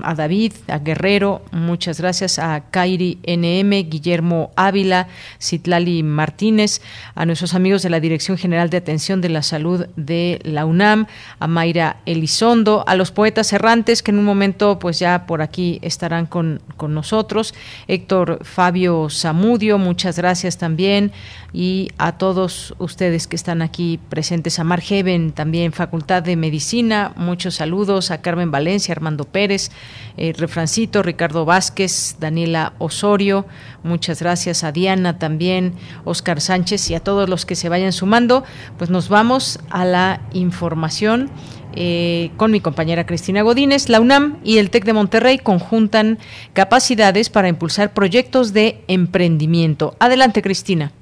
A 0.04 0.16
David, 0.16 0.54
a 0.68 0.80
Guerrero, 0.80 1.44
muchas 1.52 2.00
gracias, 2.00 2.40
a 2.40 2.62
Kairi 2.72 3.20
NM, 3.26 3.90
Guillermo 3.90 4.52
Ávila, 4.56 5.08
Citlali 5.40 6.02
Martínez, 6.02 6.82
a 7.14 7.26
nuestros 7.26 7.54
amigos 7.54 7.84
de 7.84 7.90
la 7.90 8.00
Dirección 8.00 8.38
General 8.38 8.70
de 8.70 8.78
Atención 8.78 9.22
de 9.22 9.30
la 9.30 9.44
Salud 9.44 9.86
de 9.96 10.40
la 10.44 10.66
UNAM, 10.66 11.08
a 11.40 11.48
Mayra 11.48 11.98
Elizondo, 12.06 12.84
a 12.88 12.96
los 12.96 13.12
poetas 13.12 13.54
errantes 13.54 14.02
que 14.02 14.12
en 14.12 14.20
un 14.20 14.26
momento 14.26 14.80
pues 14.80 15.00
ya 15.00 15.26
por 15.28 15.42
aquí 15.42 15.80
estarán 15.82 16.26
con, 16.26 16.62
con 16.78 16.94
nosotros, 16.94 17.54
Héctor 17.88 18.40
Fabio 18.44 19.08
Zamudio, 19.10 19.78
muchas 19.78 20.18
gracias 20.18 20.58
también, 20.58 21.12
y 21.54 21.90
a 21.98 22.18
todos 22.18 22.76
ustedes 22.80 23.28
que 23.28 23.36
están 23.36 23.62
aquí 23.62 24.00
presentes, 24.10 24.60
a 24.60 24.64
Margeven 24.64 25.32
también, 25.32 25.72
Facultad 25.72 26.24
de 26.24 26.36
Medicina, 26.36 27.14
muchos 27.16 27.56
saludos, 27.56 28.12
a 28.12 28.22
Carmen 28.22 28.52
Valencia, 28.52 28.92
Armando 28.92 29.26
Pérez, 29.26 29.72
eh, 30.18 30.34
Refrancito, 30.38 31.04
Ricardo 31.04 31.46
Vázquez, 31.46 32.18
Daniela 32.20 32.74
Osorio, 32.78 33.46
muchas 33.84 34.22
gracias 34.22 34.64
a 34.64 34.72
Diana 34.72 35.20
también, 35.20 35.74
Oscar 36.06 36.40
Sánchez 36.40 36.90
y 36.90 36.96
a 36.96 37.02
todos 37.02 37.28
los 37.30 37.46
que 37.46 37.56
se 37.56 37.68
vayan 37.70 37.92
sumando, 37.92 38.44
pues 38.78 38.90
nos 38.90 39.10
vamos 39.10 39.60
a 39.70 39.86
la 39.86 40.22
información. 40.34 41.30
Eh, 41.78 42.32
con 42.38 42.52
mi 42.52 42.62
compañera 42.62 43.06
Cristina 43.06 43.42
Godínez, 43.42 43.90
la 43.90 44.00
UNAM 44.00 44.38
y 44.46 44.60
el 44.60 44.70
TEC 44.70 44.86
de 44.86 44.94
Monterrey 44.94 45.38
conjuntan 45.40 46.20
capacidades 46.54 47.30
para 47.30 47.50
impulsar 47.50 47.94
proyectos 47.94 48.54
de 48.54 48.78
emprendimiento. 48.88 49.94
Adelante, 50.00 50.42
Cristina. 50.42 50.94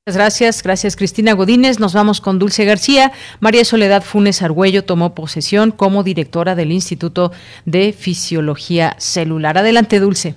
Gracias, 0.07 0.64
gracias 0.64 0.95
Cristina 0.95 1.34
Godínez. 1.34 1.80
Nos 1.80 1.94
vamos 1.94 2.22
con 2.22 2.40
Dulce 2.40 2.65
García. 2.65 3.11
María 3.40 3.64
Soledad 3.64 4.02
Funes 4.02 4.41
Argüello 4.41 4.84
tomó 4.84 5.14
posesión 5.14 5.69
como 5.69 6.02
directora 6.02 6.56
del 6.56 6.72
Instituto 6.72 7.32
de 7.65 7.94
Fisiología 7.94 8.95
Celular. 8.98 9.60
Adelante, 9.60 9.99
Dulce. 9.99 10.34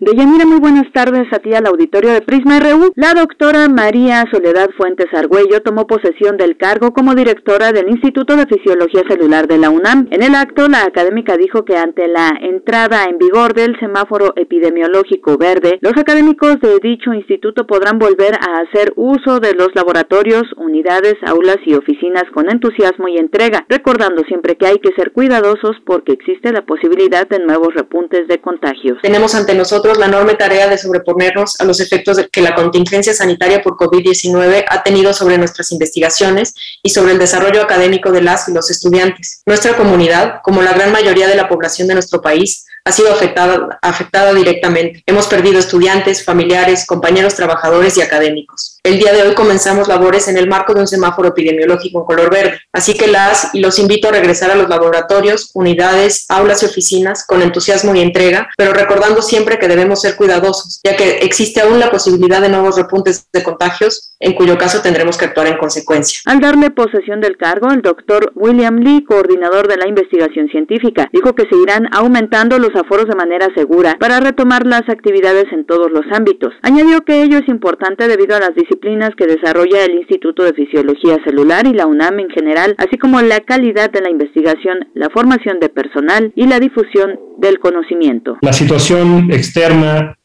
Deyanira, 0.00 0.44
muy 0.44 0.58
buenas 0.58 0.90
tardes 0.92 1.32
a 1.32 1.38
ti 1.38 1.54
al 1.54 1.66
auditorio 1.66 2.12
de 2.12 2.20
Prisma 2.20 2.58
RU. 2.58 2.90
La 2.96 3.14
doctora 3.14 3.68
María 3.68 4.24
Soledad 4.32 4.70
Fuentes 4.76 5.06
Argüello 5.14 5.62
tomó 5.62 5.86
posesión 5.86 6.36
del 6.36 6.56
cargo 6.56 6.92
como 6.92 7.14
directora 7.14 7.70
del 7.70 7.88
Instituto 7.88 8.36
de 8.36 8.46
Fisiología 8.46 9.02
Celular 9.08 9.46
de 9.46 9.56
la 9.56 9.70
UNAM. 9.70 10.08
En 10.10 10.24
el 10.24 10.34
acto, 10.34 10.66
la 10.66 10.82
académica 10.82 11.36
dijo 11.36 11.64
que 11.64 11.76
ante 11.76 12.08
la 12.08 12.32
entrada 12.40 13.04
en 13.04 13.18
vigor 13.18 13.54
del 13.54 13.78
semáforo 13.78 14.32
epidemiológico 14.34 15.38
verde, 15.38 15.78
los 15.80 15.92
académicos 15.96 16.58
de 16.60 16.80
dicho 16.82 17.14
instituto 17.14 17.64
podrán 17.64 18.00
volver 18.00 18.34
a 18.34 18.62
hacer 18.62 18.92
uso 18.96 19.38
de 19.38 19.54
los 19.54 19.68
laboratorios, 19.76 20.42
unidades, 20.56 21.14
aulas 21.24 21.58
y 21.66 21.74
oficinas 21.74 22.24
con 22.34 22.50
entusiasmo 22.50 23.06
y 23.06 23.18
entrega, 23.18 23.64
recordando 23.68 24.24
siempre 24.26 24.56
que 24.56 24.66
hay 24.66 24.80
que 24.80 24.92
ser 24.96 25.12
cuidadosos 25.12 25.76
porque 25.86 26.14
existe 26.14 26.50
la 26.50 26.66
posibilidad 26.66 27.28
de 27.28 27.38
nuevos 27.38 27.72
repuntes 27.74 28.26
de 28.26 28.40
contagios. 28.40 28.98
Tenemos 29.00 29.36
ante 29.36 29.54
nosotros 29.54 29.83
la 29.92 30.06
enorme 30.06 30.34
tarea 30.34 30.66
de 30.68 30.78
sobreponernos 30.78 31.60
a 31.60 31.64
los 31.64 31.80
efectos 31.80 32.18
que 32.32 32.40
la 32.40 32.54
contingencia 32.54 33.12
sanitaria 33.12 33.60
por 33.62 33.76
COVID-19 33.76 34.64
ha 34.66 34.82
tenido 34.82 35.12
sobre 35.12 35.36
nuestras 35.36 35.70
investigaciones 35.72 36.54
y 36.82 36.90
sobre 36.90 37.12
el 37.12 37.18
desarrollo 37.18 37.62
académico 37.62 38.10
de 38.10 38.22
las 38.22 38.48
y 38.48 38.52
los 38.52 38.70
estudiantes. 38.70 39.42
Nuestra 39.44 39.76
comunidad, 39.76 40.40
como 40.42 40.62
la 40.62 40.72
gran 40.72 40.90
mayoría 40.90 41.28
de 41.28 41.36
la 41.36 41.48
población 41.48 41.88
de 41.88 41.94
nuestro 41.94 42.22
país, 42.22 42.64
ha 42.86 42.92
sido 42.92 43.10
afectada, 43.10 43.78
afectada 43.80 44.34
directamente. 44.34 45.02
Hemos 45.06 45.26
perdido 45.26 45.58
estudiantes, 45.58 46.22
familiares, 46.22 46.86
compañeros 46.86 47.34
trabajadores 47.34 47.96
y 47.96 48.02
académicos. 48.02 48.78
El 48.82 48.98
día 48.98 49.14
de 49.14 49.22
hoy 49.22 49.34
comenzamos 49.34 49.88
labores 49.88 50.28
en 50.28 50.36
el 50.36 50.46
marco 50.46 50.74
de 50.74 50.80
un 50.80 50.86
semáforo 50.86 51.28
epidemiológico 51.28 52.00
en 52.00 52.04
color 52.04 52.30
verde, 52.30 52.60
así 52.72 52.92
que 52.92 53.06
las 53.06 53.54
y 53.54 53.60
los 53.60 53.78
invito 53.78 54.08
a 54.08 54.12
regresar 54.12 54.50
a 54.50 54.54
los 54.54 54.68
laboratorios, 54.68 55.50
unidades, 55.54 56.26
aulas 56.28 56.62
y 56.62 56.66
oficinas 56.66 57.26
con 57.26 57.40
entusiasmo 57.40 57.94
y 57.94 58.00
entrega, 58.00 58.50
pero 58.58 58.74
recordando 58.74 59.22
siempre 59.22 59.58
que 59.58 59.68
debemos 59.68 60.02
ser 60.02 60.16
cuidadosos, 60.16 60.80
ya 60.84 60.94
que 60.94 61.20
existe 61.20 61.62
aún 61.62 61.80
la 61.80 61.90
posibilidad 61.90 62.42
de 62.42 62.50
nuevos 62.50 62.76
repuntes 62.76 63.26
de 63.32 63.42
contagios, 63.42 64.14
en 64.20 64.34
cuyo 64.34 64.58
caso 64.58 64.82
tendremos 64.82 65.16
que 65.16 65.24
actuar 65.24 65.46
en 65.46 65.56
consecuencia. 65.56 66.20
Al 66.26 66.40
darle 66.40 66.70
posesión 66.70 67.22
del 67.22 67.38
cargo, 67.38 67.70
el 67.70 67.80
doctor 67.80 68.32
William 68.34 68.76
Lee, 68.76 69.04
coordinador 69.04 69.68
de 69.68 69.78
la 69.78 69.88
investigación 69.88 70.48
científica, 70.48 71.08
dijo 71.12 71.34
que 71.34 71.46
se 71.48 71.56
irán 71.56 71.88
aumentando 71.92 72.58
los 72.58 72.73
aforos 72.74 73.06
de 73.06 73.14
manera 73.14 73.48
segura 73.54 73.96
para 73.98 74.20
retomar 74.20 74.66
las 74.66 74.88
actividades 74.88 75.46
en 75.52 75.64
todos 75.64 75.90
los 75.90 76.04
ámbitos. 76.12 76.52
Añadió 76.62 77.00
que 77.02 77.22
ello 77.22 77.38
es 77.38 77.48
importante 77.48 78.08
debido 78.08 78.36
a 78.36 78.40
las 78.40 78.54
disciplinas 78.54 79.10
que 79.16 79.26
desarrolla 79.26 79.84
el 79.84 79.94
Instituto 79.94 80.44
de 80.44 80.52
Fisiología 80.52 81.16
Celular 81.24 81.66
y 81.66 81.72
la 81.72 81.86
UNAM 81.86 82.20
en 82.20 82.30
general, 82.30 82.74
así 82.78 82.98
como 82.98 83.20
la 83.20 83.40
calidad 83.40 83.90
de 83.90 84.00
la 84.00 84.10
investigación, 84.10 84.88
la 84.94 85.10
formación 85.10 85.60
de 85.60 85.68
personal 85.68 86.32
y 86.34 86.46
la 86.46 86.60
difusión 86.60 87.18
del 87.38 87.58
conocimiento. 87.58 88.38
La 88.40 88.52
situación 88.52 89.30
externa 89.30 90.16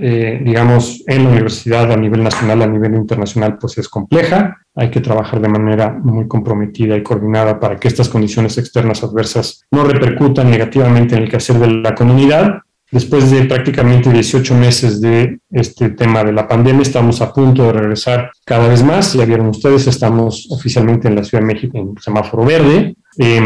eh, 0.00 0.40
digamos, 0.42 1.02
en 1.06 1.24
la 1.24 1.30
universidad 1.30 1.92
a 1.92 1.96
nivel 1.96 2.22
nacional, 2.22 2.62
a 2.62 2.66
nivel 2.66 2.94
internacional, 2.94 3.58
pues 3.58 3.78
es 3.78 3.88
compleja. 3.88 4.58
Hay 4.74 4.90
que 4.90 5.00
trabajar 5.00 5.40
de 5.40 5.48
manera 5.48 5.90
muy 5.90 6.26
comprometida 6.26 6.96
y 6.96 7.02
coordinada 7.02 7.60
para 7.60 7.76
que 7.76 7.88
estas 7.88 8.08
condiciones 8.08 8.56
externas 8.58 9.02
adversas 9.02 9.64
no 9.70 9.84
repercutan 9.84 10.50
negativamente 10.50 11.14
en 11.14 11.22
el 11.22 11.28
quehacer 11.28 11.58
de 11.58 11.68
la 11.68 11.94
comunidad. 11.94 12.60
Después 12.90 13.30
de 13.30 13.44
prácticamente 13.44 14.10
18 14.10 14.54
meses 14.54 15.00
de 15.00 15.38
este 15.50 15.90
tema 15.90 16.24
de 16.24 16.32
la 16.32 16.48
pandemia, 16.48 16.82
estamos 16.82 17.20
a 17.20 17.32
punto 17.32 17.64
de 17.64 17.72
regresar 17.72 18.32
cada 18.44 18.66
vez 18.66 18.82
más. 18.82 19.12
Ya 19.12 19.24
vieron 19.24 19.46
ustedes, 19.46 19.86
estamos 19.86 20.48
oficialmente 20.50 21.06
en 21.06 21.14
la 21.14 21.22
Ciudad 21.22 21.42
de 21.42 21.54
México 21.54 21.78
en 21.78 21.94
semáforo 22.00 22.44
verde. 22.44 22.96
Eh, 23.18 23.40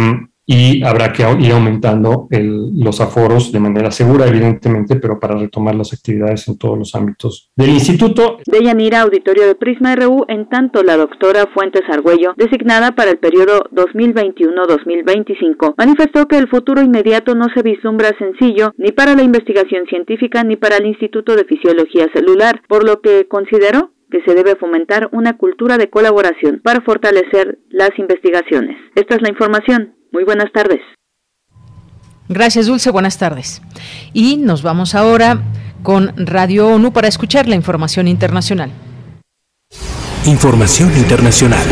y 0.47 0.85
habrá 0.85 1.13
que 1.13 1.23
ir 1.41 1.53
aumentando 1.53 2.29
los 2.31 3.01
aforos 3.01 3.53
de 3.53 3.61
manera 3.61 3.91
segura, 3.91 4.27
evidentemente, 4.27 4.97
pero 4.97 5.19
para 5.19 5.37
retomar 5.37 5.75
las 5.75 5.93
actividades 5.93 6.47
en 6.49 6.59
todos 6.59 6.79
los 6.79 6.95
ámbitos 6.95 7.51
del 7.57 7.71
instituto. 7.71 8.39
De 8.47 8.63
Yanira, 8.63 9.03
auditorio 9.03 9.47
de 9.47 9.55
Prisma 9.55 9.97
RU, 9.97 10.25
en 10.29 10.49
tanto 10.49 10.83
la 10.83 10.97
doctora 10.97 11.47
Fuentes 11.55 11.83
Argüello, 11.91 12.35
designada 12.37 12.93
para 12.93 13.11
el 13.11 13.19
periodo 13.19 13.65
2021-2025, 13.73 15.75
manifestó 15.79 16.27
que 16.27 16.39
el 16.39 16.49
futuro 16.49 16.83
inmediato 16.83 17.35
no 17.35 17.47
se 17.55 17.63
vislumbra 17.63 18.11
sencillo 18.19 18.73
ni 18.77 18.93
para 18.93 19.15
la 19.15 19.23
investigación 19.23 19.87
científica 19.87 20.45
ni 20.45 20.57
para 20.57 20.77
el 20.77 20.87
Instituto 20.87 21.37
de 21.37 21.45
Fisiología 21.45 22.09
Celular, 22.13 22.61
por 22.69 22.85
lo 22.85 23.01
que 23.01 23.27
consideró 23.29 23.93
que 24.11 24.23
se 24.23 24.35
debe 24.35 24.57
fomentar 24.57 25.09
una 25.13 25.37
cultura 25.37 25.79
de 25.79 25.91
colaboración 25.91 26.61
para 26.63 26.81
fortalecer 26.83 27.59
las 27.69 27.91
investigaciones. 27.99 28.77
Esta 28.95 29.17
es 29.17 29.23
la 29.23 29.31
información. 29.31 29.95
Muy 30.15 30.23
buenas 30.23 30.53
tardes. 30.53 30.81
Gracias, 32.29 32.67
Dulce. 32.67 32.93
Buenas 32.93 33.19
tardes. 33.19 33.61
Y 34.13 34.37
nos 34.37 34.63
vamos 34.63 34.95
ahora 34.95 35.43
con 35.83 36.15
Radio 36.17 36.69
ONU 36.69 36.93
para 36.93 37.09
escuchar 37.09 37.49
la 37.49 37.57
información 37.57 38.07
internacional. 38.07 38.71
Información 40.25 40.97
internacional. 40.97 41.67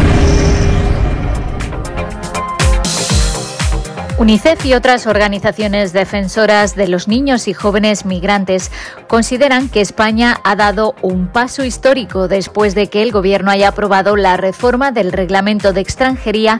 UNICEF 4.19 4.66
y 4.66 4.74
otras 4.74 5.06
organizaciones 5.06 5.93
defensoras 5.93 6.77
de 6.77 6.86
los 6.86 7.09
niños 7.09 7.48
y 7.48 7.55
jóvenes 7.55 8.05
migrantes 8.05 8.70
consideran 9.09 9.69
que 9.69 9.81
España 9.81 10.39
ha 10.44 10.55
dado 10.55 10.94
un 11.02 11.28
paso 11.28 11.64
histórico 11.64 12.28
después 12.28 12.74
de 12.74 12.89
que 12.89 13.02
el 13.02 13.10
Gobierno 13.10 13.51
haya 13.51 13.69
aprobado 13.69 14.16
la 14.16 14.36
reforma 14.36 14.93
del 14.93 15.12
reglamento 15.12 15.73
de 15.73 15.81
extranjería 15.81 16.59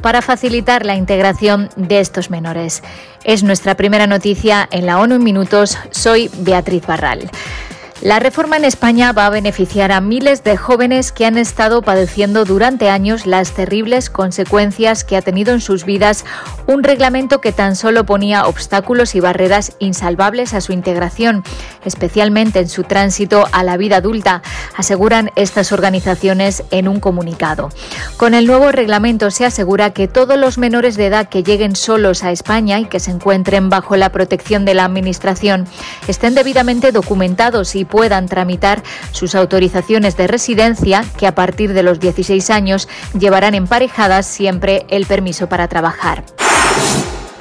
para 0.00 0.22
facilitar 0.22 0.86
la 0.86 0.96
integración 0.96 1.70
de 1.76 2.00
estos 2.00 2.30
menores. 2.30 2.82
Es 3.24 3.42
nuestra 3.42 3.76
primera 3.76 4.06
noticia 4.06 4.68
en 4.70 4.86
la 4.86 5.00
ONU 5.00 5.16
en 5.16 5.24
minutos. 5.24 5.78
Soy 5.90 6.30
Beatriz 6.38 6.86
Barral. 6.86 7.30
La 8.00 8.20
reforma 8.20 8.56
en 8.56 8.64
España 8.64 9.10
va 9.10 9.26
a 9.26 9.30
beneficiar 9.30 9.90
a 9.90 10.00
miles 10.00 10.44
de 10.44 10.56
jóvenes 10.56 11.10
que 11.10 11.26
han 11.26 11.36
estado 11.36 11.82
padeciendo 11.82 12.44
durante 12.44 12.90
años 12.90 13.26
las 13.26 13.50
terribles 13.50 14.08
consecuencias 14.08 15.02
que 15.02 15.16
ha 15.16 15.22
tenido 15.22 15.52
en 15.52 15.60
sus 15.60 15.84
vidas 15.84 16.24
un 16.68 16.84
reglamento 16.84 17.40
que 17.40 17.50
tan 17.50 17.74
solo 17.74 18.06
ponía 18.06 18.46
obstáculos 18.46 19.16
y 19.16 19.20
barreras 19.20 19.72
insalvables 19.80 20.54
a 20.54 20.60
su 20.60 20.72
integración, 20.72 21.42
especialmente 21.84 22.60
en 22.60 22.68
su 22.68 22.84
tránsito 22.84 23.46
a 23.50 23.64
la 23.64 23.76
vida 23.76 23.96
adulta, 23.96 24.42
aseguran 24.76 25.32
estas 25.34 25.72
organizaciones 25.72 26.62
en 26.70 26.86
un 26.86 27.00
comunicado. 27.00 27.68
Con 28.16 28.34
el 28.34 28.46
nuevo 28.46 28.70
reglamento 28.70 29.32
se 29.32 29.44
asegura 29.44 29.92
que 29.92 30.06
todos 30.06 30.38
los 30.38 30.56
menores 30.56 30.96
de 30.96 31.06
edad 31.06 31.28
que 31.28 31.42
lleguen 31.42 31.74
solos 31.74 32.22
a 32.22 32.30
España 32.30 32.78
y 32.78 32.84
que 32.84 33.00
se 33.00 33.10
encuentren 33.10 33.70
bajo 33.70 33.96
la 33.96 34.12
protección 34.12 34.64
de 34.64 34.74
la 34.74 34.84
Administración 34.84 35.66
estén 36.06 36.36
debidamente 36.36 36.92
documentados 36.92 37.74
y 37.74 37.87
puedan 37.88 38.26
tramitar 38.26 38.82
sus 39.12 39.34
autorizaciones 39.34 40.16
de 40.16 40.26
residencia, 40.26 41.04
que 41.16 41.26
a 41.26 41.34
partir 41.34 41.72
de 41.72 41.82
los 41.82 42.00
16 42.00 42.50
años 42.50 42.88
llevarán 43.18 43.54
emparejadas 43.54 44.26
siempre 44.26 44.86
el 44.88 45.06
permiso 45.06 45.48
para 45.48 45.68
trabajar. 45.68 46.24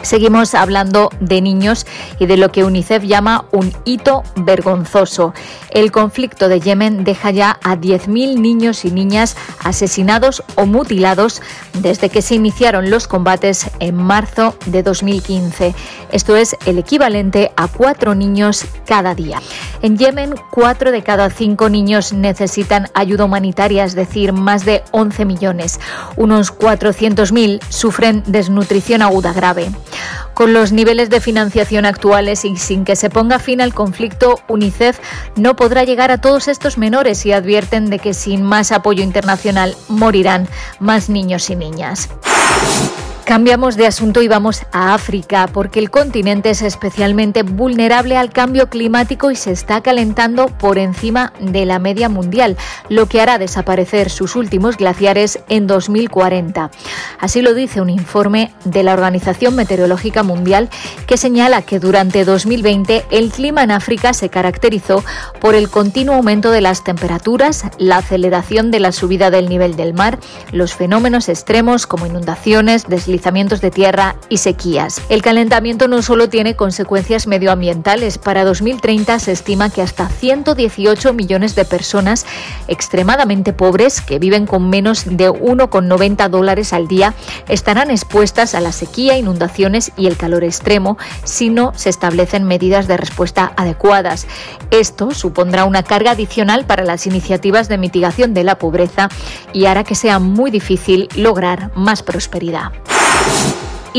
Seguimos 0.08 0.56
hablando 0.56 1.10
de 1.20 1.42
niños 1.42 1.86
y 2.18 2.28
de 2.28 2.38
lo 2.38 2.50
que 2.50 2.64
UNICEF 2.64 3.04
llama 3.04 3.44
un 3.52 3.74
hito 3.84 4.24
vergonzoso. 4.38 5.34
El 5.70 5.92
conflicto 5.92 6.48
de 6.48 6.62
Yemen 6.62 7.04
deja 7.04 7.30
ya 7.32 7.60
a 7.62 7.76
10.000 7.76 8.40
niños 8.40 8.86
y 8.86 8.92
niñas 8.92 9.36
asesinados 9.66 10.44
o 10.56 10.66
mutilados 10.66 11.42
desde 11.74 12.08
que 12.10 12.22
se 12.22 12.36
iniciaron 12.36 12.90
los 12.90 13.06
combates 13.06 13.70
en 13.82 13.98
marzo 13.98 14.56
de 14.66 14.82
2015. 14.82 15.76
Esto 16.14 16.38
es 16.38 16.56
el 16.66 16.80
equivalente 16.80 17.52
a 17.58 17.68
cuatro 17.68 18.16
niños 18.16 18.66
cada 18.86 19.14
día. 19.14 19.42
En 19.82 19.98
Yemen, 19.98 20.36
cuatro 20.52 20.92
de 20.94 21.04
cada 21.04 21.30
cinco 21.30 21.68
niños 21.68 22.14
necesitan 22.14 22.88
ayuda 22.94 23.26
humanitaria, 23.26 23.84
es 23.84 23.94
decir, 23.94 24.32
más 24.32 24.64
de 24.64 24.84
11 24.92 25.26
millones. 25.26 25.82
Unos 26.16 26.58
400.000 26.58 27.60
sufren 27.68 28.24
desnutrición 28.26 29.02
aguda 29.02 29.34
grave. 29.34 29.70
Con 30.34 30.53
los 30.53 30.72
niveles 30.72 31.10
de 31.10 31.19
financiación 31.19 31.86
actuales 31.86 32.45
y 32.45 32.57
sin 32.57 32.86
que 32.86 32.95
se 32.95 33.10
ponga 33.10 33.40
fin 33.40 33.61
al 33.61 33.74
conflicto, 33.74 34.40
UNICEF 34.48 34.99
no 35.36 35.56
podrá 35.56 35.84
llegar 35.84 36.11
a 36.11 36.19
todos 36.19 36.48
estos 36.48 36.78
menores 36.78 37.26
y 37.26 37.32
advierten 37.32 37.90
de 37.90 37.99
que 37.99 38.14
sin 38.14 38.44
más 38.44 38.72
apoyo 38.72 39.03
internacional 39.03 39.76
morirán 39.88 40.48
más 40.80 41.10
niños 41.10 41.49
y 41.49 41.56
niñas. 41.56 42.10
Cambiamos 43.28 43.76
de 43.76 43.86
asunto 43.86 44.22
y 44.22 44.30
vamos 44.30 44.62
a 44.72 44.94
África, 44.94 45.49
porque 45.52 45.80
el 45.80 45.91
continente 45.91 46.49
es 46.49 46.62
especialmente 46.62 47.44
vulnerable 47.44 48.16
al 48.16 48.30
cambio 48.30 48.70
climático 48.70 49.32
y 49.32 49.36
se 49.36 49.52
está 49.52 49.82
calentando 49.82 50.48
por 50.48 50.78
encima 50.78 51.34
de 51.41 51.66
la 51.66 51.78
media 51.78 52.08
mundial, 52.08 52.56
lo 52.88 53.08
que 53.08 53.20
hará 53.20 53.38
desaparecer 53.38 54.10
sus 54.10 54.38
últimos 54.38 54.78
glaciares 54.78 55.40
en 55.49 55.68
2040. 55.68 56.72
Así 57.20 57.41
lo 57.41 57.54
dice 57.54 57.82
un 57.82 57.90
informe 57.90 58.54
de 58.64 58.84
la 58.84 58.94
Organización 58.94 59.58
Meteorológica 59.58 60.24
Mundial 60.24 60.70
que 61.06 61.18
señala 61.18 61.64
que 61.64 61.82
durante 61.82 62.24
2020 62.24 63.08
el 63.12 63.32
clima 63.32 63.62
en 63.62 63.72
África 63.72 64.14
se 64.14 64.30
caracterizó 64.30 65.04
por 65.41 65.54
el 65.54 65.70
continuo 65.70 66.16
aumento 66.16 66.49
de 66.49 66.62
las 66.62 66.86
temperaturas, 66.86 67.66
la 67.78 67.98
aceleración 67.98 68.72
de 68.72 68.80
la 68.80 68.94
subida 68.94 69.32
del 69.32 69.49
nivel 69.49 69.76
del 69.76 69.94
mar, 69.94 70.18
los 70.54 70.76
fenómenos 70.76 71.28
extremos 71.28 71.88
como 71.88 72.06
inundaciones, 72.06 72.86
deslizamientos, 72.88 73.16
de 73.18 73.72
tierra 73.72 74.15
y 74.30 74.38
sequías. 74.38 75.02
El 75.10 75.22
calentamiento 75.22 75.88
no 75.88 76.02
solo 76.02 76.30
tiene 76.30 76.56
consecuencias 76.56 77.27
medioambientales. 77.27 78.18
Para 78.18 78.45
2030 78.45 79.19
se 79.19 79.31
estima 79.34 79.69
que 79.69 79.81
hasta 79.81 80.07
118 80.07 81.14
millones 81.14 81.56
de 81.56 81.65
personas 81.65 82.26
extremadamente 82.68 83.53
pobres 83.53 84.02
que 84.02 84.19
viven 84.19 84.45
con 84.45 84.69
menos 84.69 85.03
de 85.06 85.30
1,90 85.30 86.30
dólares 86.30 86.73
al 86.73 86.88
día 86.88 87.14
estarán 87.49 87.91
expuestas 87.91 88.56
a 88.56 88.61
la 88.61 88.72
sequía, 88.72 89.18
inundaciones 89.18 89.91
y 89.98 90.07
el 90.07 90.15
calor 90.15 90.44
extremo 90.44 90.98
si 91.26 91.49
no 91.49 91.73
se 91.76 91.89
establecen 91.89 92.45
medidas 92.45 92.88
de 92.88 92.98
respuesta 92.98 93.52
adecuadas. 93.57 94.26
Esto 94.72 95.11
supondrá 95.11 95.65
una 95.65 95.84
carga 95.84 96.11
adicional 96.11 96.65
para 96.65 96.85
las 96.85 97.07
iniciativas 97.07 97.68
de 97.68 97.77
mitigación 97.77 98.34
de 98.34 98.44
la 98.44 98.57
pobreza 98.57 99.10
y 99.53 99.65
hará 99.65 99.84
que 99.84 99.95
sea 99.95 100.19
muy 100.19 100.49
difícil 100.49 101.10
lograr 101.15 101.72
más 101.76 102.03
prosperidad. 102.03 102.72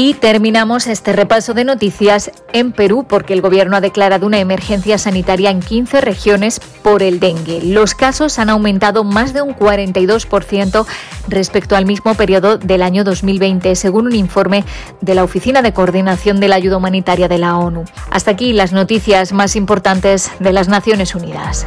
Y 0.01 0.15
terminamos 0.15 0.87
este 0.87 1.13
repaso 1.13 1.55
de 1.55 1.65
noticias 1.65 2.31
en 2.53 2.71
Perú 2.71 3.05
porque 3.09 3.33
el 3.33 3.41
gobierno 3.41 3.77
ha 3.77 3.81
declarado 3.81 4.27
una 4.27 4.39
emergencia 4.39 4.97
sanitaria 4.97 5.51
en 5.51 5.59
15 5.59 6.01
regiones 6.01 6.61
por 6.85 7.03
el 7.03 7.19
dengue. 7.19 7.63
Los 7.65 7.97
casos 7.97 8.39
han 8.39 8.49
aumentado 8.49 9.03
más 9.03 9.33
de 9.33 9.43
un 9.43 9.57
42% 9.57 10.87
respecto 11.27 11.75
al 11.75 11.85
mismo 11.85 12.15
periodo 12.15 12.59
del 12.59 12.83
año 12.83 13.03
2020, 13.03 13.75
según 13.75 14.07
un 14.07 14.15
informe 14.15 14.65
de 15.01 15.17
la 15.17 15.25
Oficina 15.25 15.63
de 15.63 15.73
Coordinación 15.73 16.39
de 16.39 16.47
la 16.47 16.55
Ayuda 16.55 16.77
Humanitaria 16.77 17.27
de 17.27 17.39
la 17.39 17.59
ONU. 17.59 17.85
Hasta 18.09 18.31
aquí 18.31 18.53
las 18.53 18.73
noticias 18.73 19.33
más 19.33 19.57
importantes 19.57 20.31
de 20.39 20.53
las 20.53 20.69
Naciones 20.69 21.17
Unidas. 21.17 21.67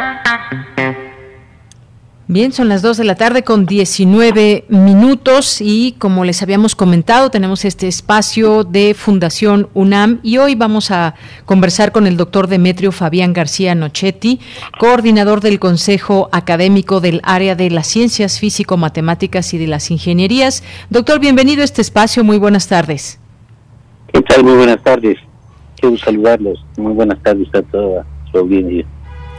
Bien, 2.31 2.53
son 2.53 2.69
las 2.69 2.81
2 2.81 2.95
de 2.95 3.03
la 3.03 3.15
tarde 3.15 3.43
con 3.43 3.65
19 3.65 4.63
minutos 4.69 5.59
y 5.59 5.95
como 5.97 6.23
les 6.23 6.41
habíamos 6.41 6.77
comentado, 6.77 7.29
tenemos 7.29 7.65
este 7.65 7.89
espacio 7.89 8.63
de 8.63 8.93
Fundación 8.93 9.67
UNAM 9.73 10.21
y 10.23 10.37
hoy 10.37 10.55
vamos 10.55 10.91
a 10.91 11.15
conversar 11.43 11.91
con 11.91 12.07
el 12.07 12.15
doctor 12.15 12.47
Demetrio 12.47 12.93
Fabián 12.93 13.33
García 13.33 13.75
Nochetti, 13.75 14.39
coordinador 14.79 15.41
del 15.41 15.59
Consejo 15.59 16.29
Académico 16.31 17.01
del 17.01 17.19
Área 17.25 17.55
de 17.55 17.69
las 17.69 17.87
Ciencias 17.87 18.39
Físico-Matemáticas 18.39 19.53
y 19.53 19.57
de 19.57 19.67
las 19.67 19.91
Ingenierías. 19.91 20.63
Doctor, 20.89 21.19
bienvenido 21.19 21.63
a 21.63 21.65
este 21.65 21.81
espacio, 21.81 22.23
muy 22.23 22.37
buenas 22.37 22.69
tardes. 22.69 23.19
¿Qué 24.13 24.21
tal? 24.21 24.45
Muy 24.45 24.55
buenas 24.55 24.81
tardes. 24.81 25.17
Quiero 25.75 25.97
saludarlos. 25.97 26.63
Muy 26.77 26.93
buenas 26.93 27.21
tardes 27.23 27.49
a 27.53 27.61
toda 27.61 28.05
su 28.31 28.37
audiencia. 28.37 28.85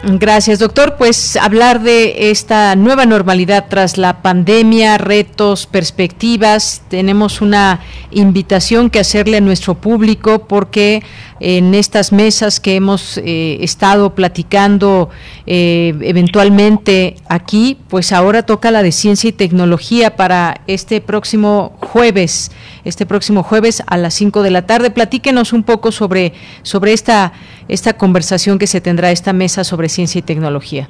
Gracias, 0.05 0.59
doctor. 0.59 0.97
Pues 0.99 1.37
hablar 1.37 1.81
de 1.81 2.33
esta 2.33 2.75
nueva 2.75 3.07
normalidad 3.07 3.67
tras 3.69 3.99
la 3.99 4.21
pandemia, 4.21 4.99
retos, 4.99 5.69
perspectivas. 5.69 6.83
Tenemos 6.89 7.41
una 7.41 7.79
invitación 8.11 8.91
que 8.91 8.99
hacerle 8.99 9.37
a 9.37 9.41
nuestro 9.41 9.75
público 9.77 10.49
porque 10.49 11.05
en 11.39 11.75
estas 11.75 12.11
mesas 12.11 12.59
que 12.59 12.75
hemos 12.75 13.19
eh, 13.19 13.59
estado 13.61 14.17
platicando 14.17 15.09
eh, 15.47 15.95
eventualmente 16.03 17.15
aquí, 17.29 17.79
pues 17.89 18.11
ahora 18.13 18.45
toca 18.45 18.73
la 18.73 18.83
de 18.83 18.91
ciencia 18.91 19.29
y 19.29 19.33
tecnología 19.33 20.17
para 20.17 20.63
este 20.67 21.01
próximo 21.01 21.77
jueves, 21.81 22.51
este 22.85 23.07
próximo 23.07 23.45
jueves 23.45 23.85
a 23.87 23.97
las 23.97 24.15
5 24.15 24.43
de 24.43 24.51
la 24.51 24.67
tarde. 24.67 24.91
Platíquenos 24.91 25.53
un 25.53 25.63
poco 25.63 25.93
sobre, 25.93 26.33
sobre 26.63 26.93
esta, 26.93 27.33
esta 27.69 27.97
conversación 27.97 28.59
que 28.59 28.67
se 28.67 28.81
tendrá, 28.81 29.11
esta 29.11 29.33
mesa 29.33 29.65
sobre 29.65 29.89
ciencia 29.89 30.19
y 30.19 30.23
tecnología. 30.23 30.89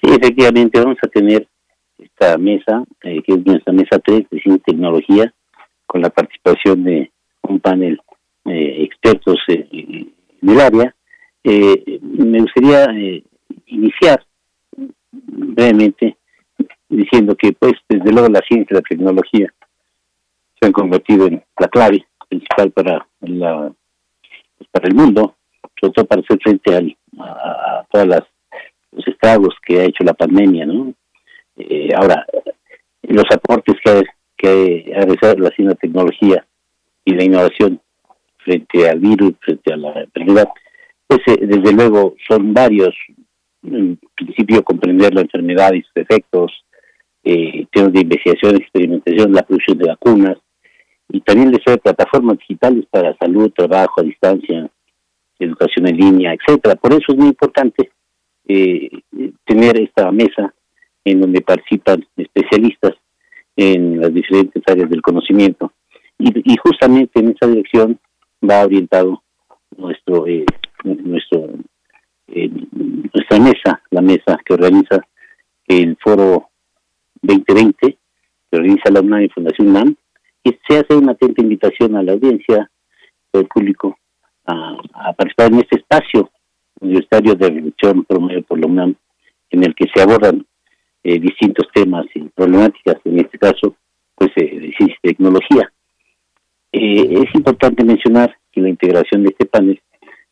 Sí, 0.00 0.10
efectivamente, 0.10 0.80
vamos 0.80 0.98
a 1.02 1.08
tener 1.08 1.46
esta 1.98 2.38
mesa, 2.38 2.84
eh, 3.02 3.22
que 3.22 3.34
es 3.34 3.46
nuestra 3.46 3.72
mesa 3.72 3.98
3 3.98 4.26
de 4.30 4.40
ciencia 4.40 4.62
y 4.66 4.72
tecnología, 4.72 5.34
con 5.86 6.02
la 6.02 6.10
participación 6.10 6.84
de 6.84 7.10
un 7.42 7.60
panel 7.60 8.00
eh, 8.44 8.84
expertos 8.84 9.38
en 9.48 10.12
el 10.42 10.60
área. 10.60 10.94
Eh, 11.42 12.00
me 12.02 12.40
gustaría 12.40 12.84
eh, 12.86 13.22
iniciar 13.66 14.24
brevemente 15.12 16.16
diciendo 16.88 17.36
que, 17.36 17.52
pues, 17.52 17.74
desde 17.88 18.12
luego 18.12 18.28
la 18.28 18.40
ciencia 18.40 18.68
y 18.70 18.74
la 18.74 18.82
tecnología 18.82 19.52
se 20.60 20.66
han 20.66 20.72
convertido 20.72 21.26
en 21.26 21.42
la 21.58 21.68
clave 21.68 22.06
principal 22.28 22.70
para 22.72 23.06
la 23.20 23.72
pues, 24.58 24.70
para 24.70 24.88
el 24.88 24.94
mundo, 24.94 25.36
sobre 25.80 25.92
todo 25.92 26.04
para 26.06 26.22
hacer 26.22 26.38
frente 26.42 26.76
a, 26.76 27.86
todos 27.90 28.06
los 28.06 29.06
estragos 29.06 29.54
que 29.64 29.80
ha 29.80 29.84
hecho 29.84 30.04
la 30.04 30.14
pandemia, 30.14 30.66
¿no? 30.66 30.92
ahora, 31.96 32.26
los 33.02 33.24
aportes 33.32 33.76
que 33.82 33.90
ha, 33.90 34.02
que 34.36 34.92
ha 34.94 35.34
la 35.34 35.50
ciencia 35.50 35.74
tecnología 35.74 36.46
y 37.04 37.14
la 37.14 37.24
innovación 37.24 37.80
frente 38.38 38.88
al 38.88 39.00
virus, 39.00 39.34
frente 39.40 39.72
a 39.72 39.76
la 39.76 40.00
enfermedad, 40.00 40.48
pues 41.06 41.20
eh, 41.26 41.46
desde 41.46 41.72
luego 41.72 42.14
son 42.28 42.52
varios. 42.52 42.94
En 43.62 43.98
principio, 44.14 44.62
comprender 44.62 45.12
la 45.12 45.22
enfermedad 45.22 45.72
y 45.72 45.82
sus 45.82 45.96
efectos, 45.96 46.52
eh, 47.24 47.66
temas 47.72 47.92
de 47.92 48.00
investigación, 48.00 48.56
experimentación, 48.56 49.32
la 49.32 49.42
producción 49.42 49.78
de 49.78 49.88
vacunas, 49.88 50.36
y 51.08 51.20
también 51.20 51.50
de 51.50 51.60
ser 51.64 51.80
plataformas 51.80 52.38
digitales 52.38 52.84
para 52.90 53.16
salud, 53.16 53.50
trabajo 53.50 54.00
a 54.00 54.04
distancia, 54.04 54.68
educación 55.38 55.88
en 55.88 55.96
línea, 55.96 56.34
etcétera. 56.34 56.76
Por 56.76 56.92
eso 56.92 57.12
es 57.12 57.16
muy 57.16 57.28
importante 57.28 57.90
eh, 58.48 58.90
tener 59.44 59.80
esta 59.80 60.10
mesa 60.12 60.54
en 61.04 61.20
donde 61.20 61.40
participan 61.40 62.04
especialistas 62.16 62.94
en 63.56 64.00
las 64.00 64.12
diferentes 64.12 64.62
áreas 64.66 64.90
del 64.90 65.02
conocimiento. 65.02 65.72
Y, 66.18 66.52
y 66.52 66.56
justamente 66.56 67.20
en 67.20 67.30
esa 67.30 67.46
dirección 67.46 67.98
va 68.48 68.64
orientado 68.64 69.22
nuestro 69.76 70.26
eh, 70.26 70.44
nuestro 70.84 71.48
eh, 72.28 72.50
nuestra 73.12 73.38
mesa, 73.38 73.82
la 73.90 74.00
mesa 74.00 74.38
que 74.44 74.54
organiza 74.54 75.00
el 75.66 75.96
foro 76.02 76.48
2020 77.22 77.98
que 78.50 78.56
organiza 78.56 78.90
la 78.90 79.00
UNAM 79.00 79.22
y 79.22 79.28
Fundación 79.28 79.68
UNAM, 79.68 79.96
y 80.44 80.56
se 80.68 80.78
hace 80.78 80.94
una 80.94 81.12
atenta 81.12 81.42
invitación 81.42 81.96
a 81.96 82.02
la 82.02 82.12
audiencia, 82.12 82.70
al 83.32 83.46
público, 83.46 83.98
a, 84.46 85.12
participar 85.12 85.52
en 85.52 85.58
este 85.60 85.76
espacio 85.76 86.30
universitario 86.80 87.34
de 87.34 87.48
reflexión 87.48 88.04
promovido 88.04 88.42
por 88.42 88.58
la 88.58 88.66
UNAM, 88.66 88.94
en 89.50 89.64
el 89.64 89.74
que 89.74 89.86
se 89.94 90.02
abordan 90.02 90.44
eh, 91.04 91.18
distintos 91.18 91.66
temas 91.72 92.06
y 92.14 92.20
problemáticas, 92.20 92.96
en 93.04 93.20
este 93.20 93.38
caso, 93.38 93.76
pues 94.14 94.30
de 94.34 94.72
ciencia 94.76 94.96
y 95.02 95.08
tecnología. 95.08 95.70
Eh, 96.72 97.22
es 97.22 97.34
importante 97.34 97.84
mencionar 97.84 98.36
que 98.52 98.60
la 98.60 98.68
integración 98.68 99.22
de 99.22 99.30
este 99.30 99.46
panel 99.46 99.80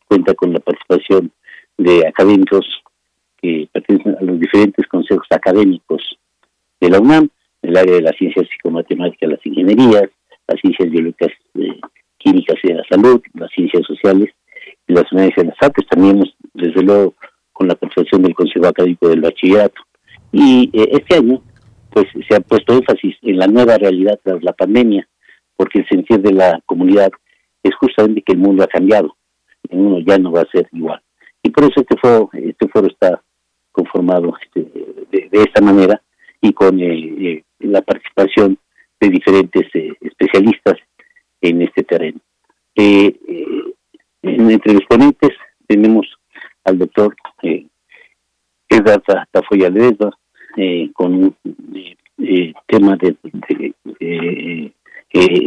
cuenta 0.07 0.35
con 0.35 0.53
la 0.53 0.61
participación 0.61 1.33
de 1.79 2.07
académicos 2.07 2.67
que 3.41 3.69
pertenecen 3.73 4.17
a 4.21 4.23
los 4.23 4.41
diferentes 4.41 4.87
consejos 4.87 5.27
académicos 5.31 6.19
de 6.81 6.91
la 6.91 7.01
UNAM, 7.01 7.29
el 7.63 7.77
área 7.77 7.95
de 7.95 8.03
las 8.03 8.17
ciencias 8.17 8.47
psicomatemáticas, 8.49 9.31
las 9.31 9.47
ingenierías, 9.47 10.11
las 10.47 10.61
ciencias 10.61 10.91
biológicas, 10.91 11.31
eh, 11.55 11.81
químicas 12.25 12.57
y 12.63 12.69
de 12.69 12.75
la 12.75 12.85
salud, 12.89 13.23
las 13.35 13.51
ciencias 13.51 13.87
sociales 13.87 14.31
y 14.89 14.95
las 14.95 15.11
humanidades 15.13 15.37
de 15.37 15.45
las 15.45 15.57
artes. 15.61 15.87
También, 15.89 16.23
desde 16.55 16.83
luego, 16.83 17.15
con 17.53 17.69
la 17.69 17.75
participación 17.75 18.23
del 18.23 18.35
Consejo 18.35 18.67
Académico 18.67 19.09
del 19.09 19.21
Bachillerato. 19.21 19.81
Y 20.33 20.71
eh, 20.73 20.89
este 20.93 21.17
año, 21.17 21.43
pues, 21.91 22.07
se 22.29 22.35
ha 22.35 22.41
puesto 22.41 22.73
énfasis 22.73 23.17
en 23.23 23.39
la 23.39 23.47
nueva 23.47 23.77
realidad 23.77 24.19
tras 24.25 24.43
la 24.43 24.53
pandemia, 24.53 25.07
porque 25.55 25.81
el 25.81 25.89
sentir 25.89 26.21
de 26.21 26.33
la 26.33 26.61
comunidad 26.67 27.11
es 27.63 27.75
justamente 27.77 28.23
que 28.23 28.33
el 28.33 28.39
mundo 28.39 28.65
ha 28.65 28.67
cambiado, 28.67 29.17
el 29.71 29.79
mundo 29.79 30.01
ya 30.07 30.19
no 30.19 30.33
va 30.33 30.41
a 30.41 30.51
ser 30.51 30.69
igual. 30.73 31.01
Y 31.43 31.51
por 31.51 31.65
eso 31.65 31.81
este 31.81 31.97
foro, 31.99 32.31
este 32.33 32.69
foro 32.69 32.87
está 32.87 33.23
conformado 33.71 34.35
este, 34.43 34.61
de, 35.11 35.43
esta 35.43 35.61
manera 35.61 36.01
y 36.41 36.53
con 36.53 36.79
eh, 36.81 36.95
eh, 37.19 37.45
la 37.61 37.83
participación 37.83 38.59
de 39.01 39.09
diferentes 39.09 39.63
eh, 39.75 39.93
especialistas 40.01 40.75
en 41.45 41.63
este 41.63 41.83
terreno. 41.83 42.21
entre 42.75 44.73
los 44.73 44.85
ponentes 44.89 45.31
tenemos 45.67 46.07
al 46.65 46.79
doctor 46.79 47.15
Edgar 48.69 49.03
Tafoya 49.31 49.69
Ledesma, 49.69 50.11
con 50.95 51.15
un 51.15 51.37
tema 52.67 52.97
de, 52.97 53.17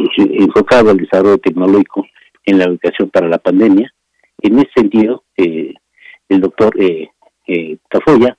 enfocado 0.04 0.90
al 0.90 0.98
desarrollo 0.98 1.38
tecnológico 1.38 2.06
en 2.44 2.58
la 2.58 2.64
educación 2.64 3.10
para 3.10 3.28
la 3.28 3.38
pandemia. 3.38 3.92
En 4.40 4.58
ese 4.58 4.70
sentido, 4.76 5.24
el 5.36 6.40
doctor 6.40 6.72
eh, 6.80 7.78
Tafoya, 7.88 8.36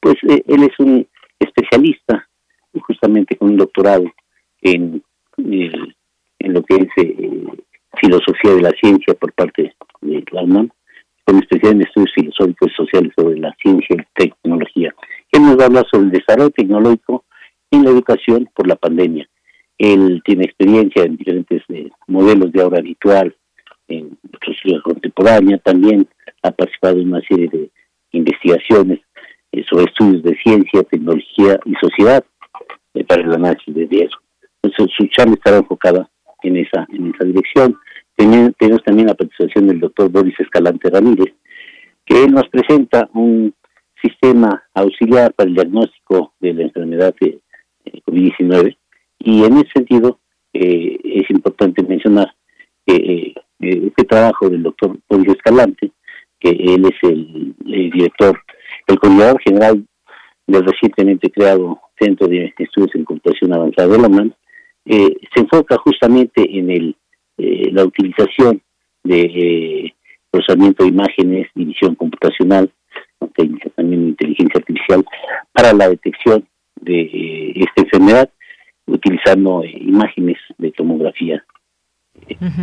pues 0.00 0.16
eh, 0.28 0.42
él 0.46 0.62
es 0.62 0.78
un 0.78 1.06
especialista 1.38 2.28
justamente 2.80 3.36
con 3.36 3.50
un 3.50 3.56
doctorado 3.58 4.04
en, 4.62 5.02
en 6.42 6.54
lo 6.54 6.62
que 6.62 6.76
es 6.76 6.88
eh, 6.96 7.46
filosofía 8.00 8.54
de 8.54 8.62
la 8.62 8.70
ciencia 8.80 9.14
por 9.14 9.32
parte 9.32 9.74
de 10.00 10.24
la 10.32 10.42
con 11.24 11.38
especial 11.38 11.74
en 11.74 11.82
estudios 11.82 12.12
filosóficos 12.14 12.70
y 12.72 12.74
sociales 12.74 13.12
sobre 13.16 13.38
la 13.38 13.54
ciencia 13.62 13.96
y 13.96 14.04
tecnología. 14.14 14.94
Él 15.30 15.42
nos 15.42 15.60
habla 15.60 15.84
sobre 15.90 16.06
el 16.06 16.10
desarrollo 16.10 16.50
tecnológico 16.50 17.24
en 17.70 17.84
la 17.84 17.90
educación 17.90 18.48
por 18.54 18.66
la 18.66 18.76
pandemia. 18.76 19.28
Él 19.78 20.20
tiene 20.24 20.44
experiencia 20.44 21.04
en 21.04 21.16
diferentes 21.16 21.62
eh, 21.68 21.90
modelos 22.08 22.52
de 22.52 22.62
aula 22.62 22.78
habitual, 22.78 23.34
en 23.88 24.18
sociología 24.44 24.82
contemporánea, 24.82 25.58
también 25.58 26.08
ha 26.42 26.50
participado 26.50 27.00
en 27.00 27.08
una 27.08 27.20
serie 27.22 27.48
de 27.48 27.70
investigaciones 28.12 29.00
eh, 29.52 29.64
sobre 29.70 29.84
estudios 29.84 30.22
de 30.22 30.36
ciencia, 30.42 30.82
tecnología 30.84 31.58
y 31.64 31.74
sociedad 31.80 32.24
para 33.06 33.22
el 33.22 33.32
análisis 33.32 33.74
de 33.74 33.86
riesgo. 33.86 34.20
Entonces, 34.62 34.94
su 34.96 35.06
charla 35.08 35.34
estará 35.34 35.58
enfocada 35.58 36.08
en 36.42 36.56
esa, 36.56 36.86
en 36.92 37.12
esa 37.14 37.24
dirección. 37.24 37.76
Tenemos, 38.16 38.82
también 38.84 39.08
la 39.08 39.14
participación 39.14 39.68
del 39.68 39.80
doctor 39.80 40.10
Boris 40.10 40.38
Escalante 40.38 40.90
Ramírez, 40.90 41.34
que 42.04 42.24
él 42.24 42.32
nos 42.32 42.48
presenta 42.48 43.08
un 43.14 43.54
sistema 44.00 44.62
auxiliar 44.74 45.32
para 45.34 45.48
el 45.48 45.54
diagnóstico 45.54 46.34
de 46.40 46.54
la 46.54 46.62
enfermedad 46.62 47.14
de 47.20 47.40
COVID-19 48.06 48.76
y 49.20 49.44
en 49.44 49.52
ese 49.58 49.70
sentido 49.74 50.18
eh, 50.52 50.98
es 51.04 51.30
importante 51.30 51.82
mencionar 51.82 52.34
que 52.84 53.34
este 53.60 54.04
trabajo 54.04 54.50
del 54.50 54.64
doctor 54.64 54.98
Boris 55.08 55.28
Escalante 55.28 55.92
que 56.42 56.50
él 56.50 56.84
es 56.86 57.08
el, 57.08 57.54
director, 57.64 58.38
el 58.88 58.98
coordinador 58.98 59.40
general 59.42 59.86
del 60.46 60.66
recientemente 60.66 61.30
creado 61.30 61.80
Centro 61.98 62.26
de 62.26 62.52
Estudios 62.58 62.94
en 62.96 63.04
Computación 63.04 63.54
Avanzada 63.54 63.88
de 63.88 63.98
la 63.98 64.08
eh, 64.84 65.16
se 65.34 65.40
enfoca 65.40 65.76
justamente 65.78 66.58
en 66.58 66.70
el 66.70 66.96
eh, 67.38 67.70
la 67.72 67.84
utilización 67.84 68.60
de 69.02 69.20
eh, 69.20 69.94
procesamiento 70.30 70.84
de 70.84 70.90
imágenes 70.90 71.48
y 71.54 71.64
visión 71.64 71.94
computacional, 71.94 72.70
también 73.74 74.08
inteligencia 74.08 74.58
artificial, 74.58 75.04
para 75.52 75.72
la 75.72 75.88
detección 75.88 76.46
de 76.80 77.52
esta 77.54 77.82
enfermedad, 77.82 78.30
utilizando 78.86 79.64
imágenes 79.64 80.36
de 80.58 80.70
tomografía. 80.72 81.44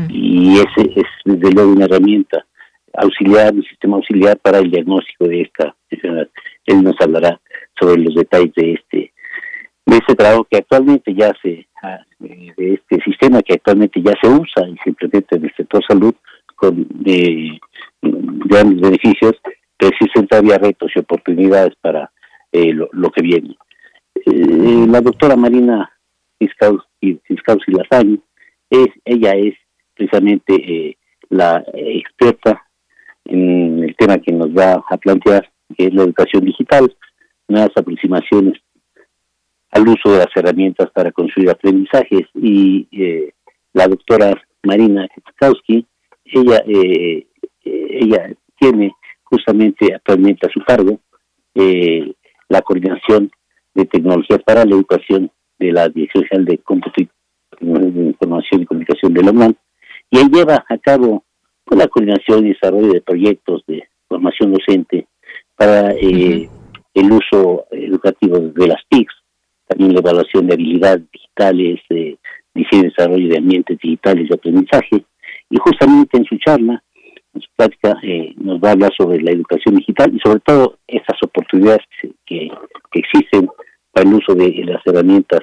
Y 0.09 0.59
ese 0.59 0.91
es 0.95 1.07
desde 1.25 1.51
luego 1.51 1.71
una 1.71 1.85
herramienta 1.85 2.45
auxiliar, 2.93 3.53
un 3.53 3.63
sistema 3.63 3.97
auxiliar 3.97 4.37
para 4.37 4.59
el 4.59 4.69
diagnóstico 4.69 5.27
de 5.27 5.41
esta 5.41 5.75
enfermedad. 5.89 6.29
Él 6.65 6.83
nos 6.83 6.95
hablará 7.01 7.39
sobre 7.79 8.01
los 8.01 8.15
detalles 8.15 8.53
de 8.55 8.73
este 8.73 9.13
de 9.85 9.97
este 9.97 10.15
trabajo 10.15 10.45
que 10.49 10.57
actualmente 10.57 11.13
ya 11.15 11.33
se 11.41 11.67
ah, 11.84 11.99
de 12.19 12.73
este 12.73 13.01
sistema 13.03 13.41
que 13.41 13.53
actualmente 13.53 14.01
ya 14.01 14.14
se 14.22 14.27
usa 14.27 14.68
y 14.68 14.76
se 14.84 14.89
implementa 14.89 15.35
en 15.35 15.45
el 15.45 15.53
sector 15.56 15.84
salud 15.88 16.14
con 16.56 16.88
eh, 17.06 17.60
grandes 18.01 18.81
beneficios, 18.81 19.34
pero 19.77 19.91
existen 19.91 20.27
todavía 20.27 20.57
retos 20.57 20.91
y 20.95 20.99
oportunidades 20.99 21.73
para 21.81 22.11
eh, 22.51 22.73
lo, 22.73 23.10
que 23.11 23.22
viene. 23.22 23.57
Eh, 24.15 24.85
la 24.89 25.01
doctora 25.01 25.35
Marina 25.35 25.89
Fiscausi 26.38 27.72
Lazaño, 27.72 28.18
es, 28.69 28.88
ella 29.06 29.31
es 29.31 29.56
precisamente 29.95 30.97
la 31.30 31.64
experta 31.73 32.64
en 33.26 33.84
el 33.84 33.95
tema 33.95 34.18
que 34.18 34.31
nos 34.31 34.49
va 34.49 34.84
a 34.89 34.97
plantear, 34.97 35.49
que 35.77 35.85
es 35.85 35.93
la 35.93 36.03
educación 36.03 36.45
digital, 36.45 36.95
nuevas 37.47 37.72
aproximaciones 37.76 38.60
al 39.71 39.87
uso 39.87 40.11
de 40.11 40.19
las 40.19 40.35
herramientas 40.35 40.89
para 40.91 41.11
construir 41.11 41.49
aprendizajes. 41.49 42.27
Y 42.35 42.87
eh, 42.91 43.33
la 43.73 43.87
doctora 43.87 44.41
Marina 44.63 45.07
Kowski, 45.39 45.85
ella 46.25 46.63
eh, 46.67 47.27
ella 47.63 48.33
tiene 48.59 48.93
justamente 49.23 49.93
actualmente 49.93 50.47
a 50.47 50.51
su 50.51 50.59
cargo 50.61 50.99
eh, 51.55 52.13
la 52.47 52.61
coordinación 52.61 53.31
de 53.73 53.85
tecnologías 53.85 54.41
para 54.43 54.65
la 54.65 54.75
educación 54.75 55.31
de 55.59 55.71
la 55.71 55.89
Dirección 55.89 56.23
General 56.25 56.45
de 56.45 56.57
Cómputo 56.59 57.01
y 57.01 57.09
Información 57.61 58.61
y 58.61 58.65
Comunicación 58.65 59.13
de 59.13 59.23
la 59.23 59.31
UNAM. 59.31 59.53
Y 60.09 60.19
él 60.19 60.29
lleva 60.31 60.65
a 60.67 60.77
cabo 60.77 61.23
con 61.65 61.77
la 61.77 61.87
coordinación 61.87 62.45
y 62.45 62.53
desarrollo 62.53 62.93
de 62.93 63.01
proyectos 63.01 63.63
de 63.67 63.87
formación 64.07 64.53
docente 64.53 65.07
para 65.55 65.91
eh, 65.91 66.49
el 66.93 67.11
uso 67.11 67.65
educativo 67.71 68.39
de 68.39 68.67
las 68.67 68.81
TICs, 68.89 69.13
también 69.69 69.93
la 69.93 69.99
evaluación 69.99 70.47
de 70.47 70.53
habilidades 70.55 71.03
digitales, 71.11 71.79
eh, 71.89 72.17
diseño 72.53 72.81
y 72.81 72.89
desarrollo 72.89 73.29
de 73.29 73.37
ambientes 73.37 73.77
digitales 73.79 74.27
de 74.27 74.35
aprendizaje, 74.35 75.05
y 75.49 75.57
justamente 75.57 76.17
en 76.17 76.25
su 76.25 76.37
charla, 76.37 76.83
en 77.33 77.41
su 77.41 77.47
plática, 77.55 77.97
eh, 78.03 78.33
nos 78.37 78.59
va 78.59 78.69
a 78.69 78.71
hablar 78.73 78.91
sobre 78.97 79.21
la 79.21 79.31
educación 79.31 79.75
digital 79.75 80.13
y 80.13 80.19
sobre 80.19 80.41
todo 80.41 80.77
esas 80.87 81.21
oportunidades 81.23 81.81
que, 82.25 82.51
existen 82.91 83.47
para 83.91 84.09
el 84.09 84.15
uso 84.15 84.33
de 84.33 84.49
las 84.65 84.81
herramientas 84.85 85.41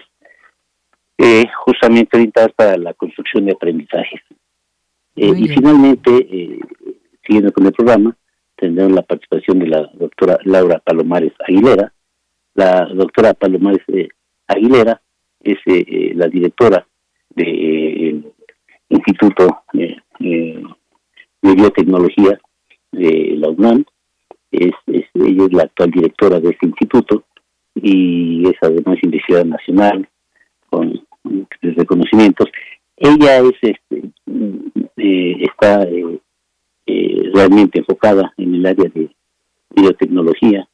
justamente 1.64 2.16
orientadas 2.16 2.52
para 2.54 2.76
la 2.76 2.94
construcción 2.94 3.46
de 3.46 3.52
aprendizajes. 3.52 4.20
Eh, 5.16 5.32
y 5.34 5.48
finalmente, 5.48 6.10
eh, 6.30 6.60
siguiendo 7.26 7.52
con 7.52 7.66
el 7.66 7.72
programa, 7.72 8.16
tendremos 8.54 8.92
la 8.92 9.02
participación 9.02 9.58
de 9.58 9.68
la 9.68 9.90
doctora 9.94 10.38
Laura 10.44 10.78
Palomares 10.78 11.32
Aguilera. 11.46 11.92
La 12.56 12.86
doctora 12.86 13.34
Palomares 13.34 13.82
eh, 13.88 14.08
Aguilera 14.48 15.00
es 15.40 15.58
la 16.14 16.26
directora 16.26 16.86
del 17.30 18.24
Instituto 18.88 19.62
de 19.72 20.64
Biotecnología 21.40 22.40
de 22.90 23.34
la 23.36 23.50
UNAM. 23.50 23.84
Es, 24.50 24.72
ella 24.86 25.44
es 25.44 25.52
la 25.52 25.62
actual 25.64 25.90
directora 25.90 26.40
de 26.40 26.50
este 26.50 26.66
instituto 26.66 27.24
y 27.74 28.48
es 28.48 28.56
además 28.62 28.98
investigadora 29.02 29.48
nacional 29.50 30.08
con 30.70 31.06
reconocimientos. 31.60 32.48
Ella 32.96 33.38
es 33.38 33.52
este, 33.60 34.10
eh, 34.96 35.36
está 35.40 35.82
eh, 35.82 36.18
eh, 36.86 37.30
realmente 37.34 37.80
enfocada 37.80 38.32
en 38.38 38.54
el 38.54 38.66
área 38.66 38.90
de 38.94 39.10
biotecnología, 39.74 40.68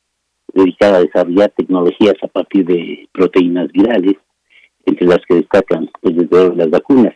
dedicada 0.52 0.98
a 0.98 1.02
desarrollar 1.02 1.50
tecnologías 1.56 2.14
a 2.22 2.28
partir 2.28 2.64
de 2.66 3.08
proteínas 3.12 3.70
virales, 3.72 4.16
entre 4.84 5.06
las 5.06 5.20
que 5.26 5.36
destacan 5.36 5.88
pues, 6.00 6.16
desde 6.16 6.54
las 6.56 6.70
vacunas. 6.70 7.14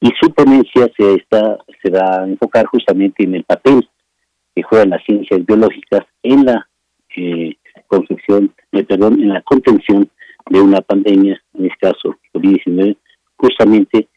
Y 0.00 0.10
su 0.20 0.32
ponencia 0.32 0.90
se, 0.96 1.14
está, 1.14 1.58
se 1.82 1.90
va 1.90 2.22
a 2.22 2.26
enfocar 2.26 2.66
justamente 2.66 3.24
en 3.24 3.34
el 3.34 3.44
papel 3.44 3.88
que 4.54 4.62
juegan 4.62 4.90
las 4.90 5.04
ciencias 5.04 5.44
biológicas 5.44 6.06
en 6.22 6.44
la 6.44 6.68
eh, 7.16 7.54
confección, 7.86 8.54
perdón, 8.70 9.20
en 9.20 9.28
la 9.30 9.42
contención 9.42 10.08
de 10.48 10.60
una 10.60 10.80
pandemia, 10.80 11.40
en 11.54 11.66
este 11.66 11.78
caso 11.78 12.16
COVID-19, 12.32 12.96
justamente 13.36 14.08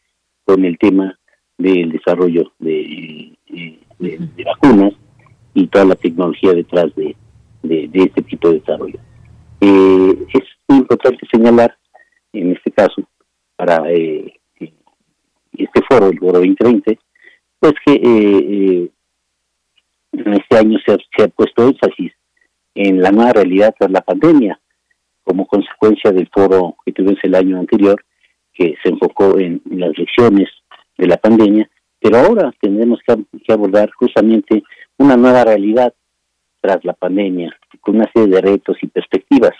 con 0.44 0.64
el 0.64 0.78
tema 0.78 1.18
del 1.58 1.92
desarrollo 1.92 2.52
de, 2.58 3.32
vacunas 4.44 4.92
y 5.54 5.66
toda 5.68 5.84
la 5.84 5.94
tecnología 5.94 6.52
detrás 6.52 6.94
de, 6.96 7.16
este 7.70 8.22
tipo 8.22 8.50
de 8.50 8.60
desarrollo. 8.60 8.98
Eh, 9.60 10.26
es 10.32 10.42
importante 10.68 11.26
señalar, 11.32 11.76
en 12.32 12.52
este 12.52 12.70
caso, 12.70 13.02
para 13.56 13.90
eh, 13.90 14.40
este 15.56 15.80
foro, 15.88 16.08
el 16.08 16.18
foro 16.18 16.38
2020, 16.38 16.98
pues 17.60 17.74
que 17.86 17.92
eh, 17.94 18.90
en 20.12 20.34
este 20.34 20.56
año 20.56 20.78
se 20.84 21.22
ha, 21.22 21.28
puesto 21.28 21.68
énfasis 21.68 22.12
en 22.74 23.00
la 23.00 23.10
nueva 23.10 23.32
realidad 23.32 23.74
tras 23.78 23.90
la 23.90 24.00
pandemia, 24.00 24.60
como 25.22 25.46
consecuencia 25.46 26.12
del 26.12 26.28
foro 26.28 26.76
que 26.84 26.92
tuvimos 26.92 27.18
el 27.22 27.34
año 27.34 27.58
anterior, 27.58 28.04
que 28.52 28.74
se 28.82 28.90
enfocó 28.90 29.38
en, 29.38 29.62
las 29.70 29.96
lecciones 29.96 30.48
de 30.98 31.06
la 31.06 31.16
pandemia, 31.16 31.68
pero 32.00 32.18
ahora 32.18 32.52
tendremos 32.60 33.00
que, 33.06 33.52
abordar 33.52 33.90
justamente 33.92 34.62
una 34.98 35.16
nueva 35.16 35.44
realidad 35.44 35.92
tras 36.64 36.82
la 36.82 36.94
pandemia, 36.94 37.54
con 37.82 37.96
una 37.96 38.10
serie 38.14 38.36
de 38.36 38.40
retos 38.40 38.78
y 38.80 38.86
perspectivas. 38.86 39.52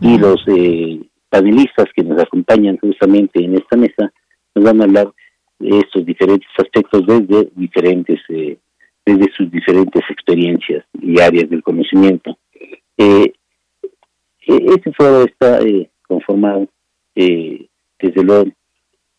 Y 0.00 0.16
los 0.16 0.44
eh, 0.46 1.00
panelistas 1.28 1.86
que 1.92 2.04
nos 2.04 2.22
acompañan 2.22 2.78
justamente 2.78 3.42
en 3.42 3.56
esta 3.56 3.76
mesa 3.76 4.12
nos 4.54 4.64
van 4.64 4.80
a 4.80 4.84
hablar 4.84 5.12
de 5.58 5.78
estos 5.80 6.06
diferentes 6.06 6.48
aspectos 6.56 7.04
desde 7.04 7.50
diferentes 7.56 8.20
eh, 8.28 8.58
desde 9.04 9.32
sus 9.36 9.50
diferentes 9.50 10.02
experiencias 10.08 10.84
y 11.00 11.20
áreas 11.20 11.50
del 11.50 11.64
conocimiento. 11.64 12.38
Eh, 12.96 13.32
e-, 14.46 14.66
este 14.68 14.92
foro 14.92 15.24
está 15.24 15.60
eh, 15.62 15.90
conformado 16.06 16.68
eh, 17.16 17.66
desde 17.98 18.22
luego 18.22 18.52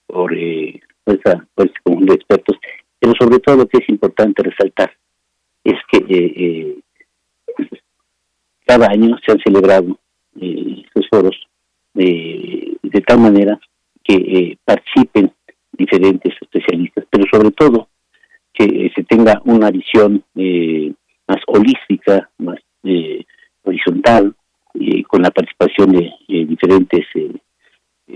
por, 0.05 0.33
eh, 0.33 0.79
por, 1.03 1.15
este 1.15 1.79
conjunto 1.83 2.13
de 2.13 2.15
expertos, 2.15 2.57
pero 2.99 3.13
sobre 3.19 3.39
todo 3.39 3.57
lo 3.57 3.67
que 3.67 3.79
es 3.79 3.89
importante 3.89 4.43
resaltar 4.43 4.93
es 5.65 5.75
que 5.91 6.77
cada 8.67 8.87
año 8.91 9.17
se 9.25 9.31
han 9.31 9.39
celebrado 9.39 9.97
estos 10.39 11.07
foros 11.09 11.35
de 11.93 13.01
tal 13.07 13.19
manera 13.19 13.59
que 14.03 14.57
participen 14.63 15.31
diferentes 15.71 16.33
especialistas, 16.39 17.05
pero 17.09 17.25
sobre 17.31 17.51
todo 17.51 17.87
que 18.53 18.91
se 18.95 19.03
tenga 19.03 19.41
una 19.45 19.71
visión 19.71 20.23
más 20.35 21.41
holística, 21.47 22.29
más 22.37 22.59
horizontal, 23.63 24.35
con 25.07 25.21
la 25.21 25.31
participación 25.31 25.91
de, 25.91 26.11
diferentes 26.27 27.05
eh, 27.15 27.31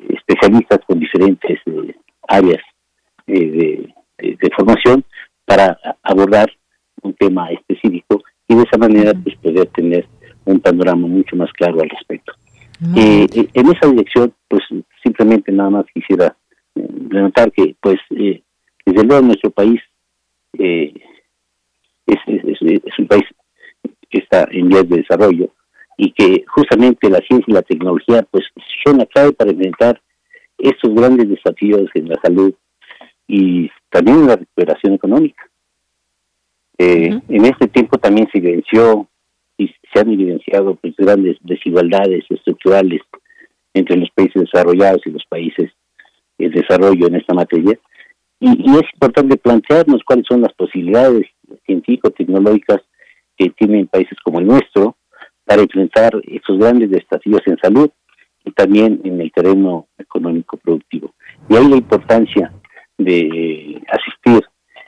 especialistas 0.10 0.80
con 0.86 1.00
diferentes 1.00 1.60
eh, 1.66 1.96
áreas 2.28 2.62
eh, 3.28 3.88
de, 4.18 4.50
formación 4.56 5.04
para 5.46 5.78
abordar 6.04 6.52
un 7.02 7.14
tema 7.16 7.50
específico 7.52 8.22
y 8.48 8.56
de 8.56 8.64
esa 8.64 8.78
manera 8.78 9.14
pues 9.14 9.36
poder 9.38 9.68
tener 9.68 10.08
un 10.46 10.60
panorama 10.60 11.08
mucho 11.08 11.36
más 11.36 11.52
claro 11.54 11.82
al 11.82 11.90
respecto. 11.90 12.34
en 12.96 13.72
esa 13.72 13.88
dirección, 13.88 14.34
pues 14.48 14.64
simplemente 15.04 15.52
nada 15.52 15.70
más 15.70 15.86
quisiera 15.94 16.36
notar 16.76 17.52
que, 17.52 17.76
pues, 17.80 18.00
desde 18.10 19.04
luego 19.04 19.22
nuestro 19.22 19.52
país 19.52 19.80
es, 20.54 22.20
es, 22.28 23.00
un 23.00 23.08
país 23.08 23.24
que 24.10 24.20
está 24.20 24.48
en 24.52 24.68
vías 24.68 24.88
de 24.90 24.98
desarrollo 24.98 25.50
y 25.98 26.12
que 26.12 26.44
justamente 26.48 27.10
la 27.10 27.20
ciencia 27.20 27.46
y 27.48 27.54
la 27.54 27.62
tecnología 27.62 28.26
pues 28.30 28.46
son 28.84 28.98
la 28.98 29.06
clave 29.06 29.34
para 29.34 29.52
enfrentar 29.52 30.02
estos 30.58 30.94
grandes 30.94 31.30
desafíos 31.30 31.90
en 31.94 32.10
la 32.10 32.20
salud 32.22 32.54
y 33.28 33.70
también 33.90 34.18
en 34.18 34.28
la 34.28 34.36
recuperación 34.36 34.94
económica. 34.94 35.44
Eh, 36.78 37.20
en 37.30 37.46
este 37.46 37.68
tiempo 37.68 37.98
también 37.98 38.28
se 38.32 38.40
evidenció 38.40 39.08
se 39.94 40.00
han 40.00 40.12
evidenciado 40.12 40.76
pues 40.76 40.96
grandes 40.98 41.38
desigualdades 41.42 42.26
estructurales 42.30 43.02
entre 43.74 43.98
los 43.98 44.10
países 44.12 44.44
desarrollados 44.44 45.02
y 45.06 45.12
los 45.12 45.26
países 45.26 45.72
en 46.38 46.52
desarrollo 46.52 47.08
en 47.08 47.16
esta 47.16 47.34
materia. 47.34 47.78
Y, 48.40 48.50
es 48.50 48.94
importante 48.94 49.38
plantearnos 49.38 50.02
cuáles 50.04 50.26
son 50.28 50.42
las 50.42 50.54
posibilidades 50.54 51.28
científico-tecnológicas 51.66 52.82
que 53.38 53.50
tienen 53.52 53.88
países 53.88 54.18
como 54.24 54.40
el 54.40 54.48
nuestro 54.48 54.98
para 55.46 55.62
enfrentar 55.62 56.14
estos 56.28 56.58
grandes 56.58 56.90
desafíos 56.90 57.42
en 57.46 57.58
salud 57.58 57.90
y 58.44 58.52
también 58.52 59.02
en 59.04 59.22
el 59.22 59.32
terreno 59.32 59.88
económico 59.98 60.58
productivo. 60.58 61.14
Y 61.50 61.56
ahí 61.56 61.68
la 61.68 61.76
importancia 61.76 62.52
de 62.98 63.82
asistir 63.92 64.44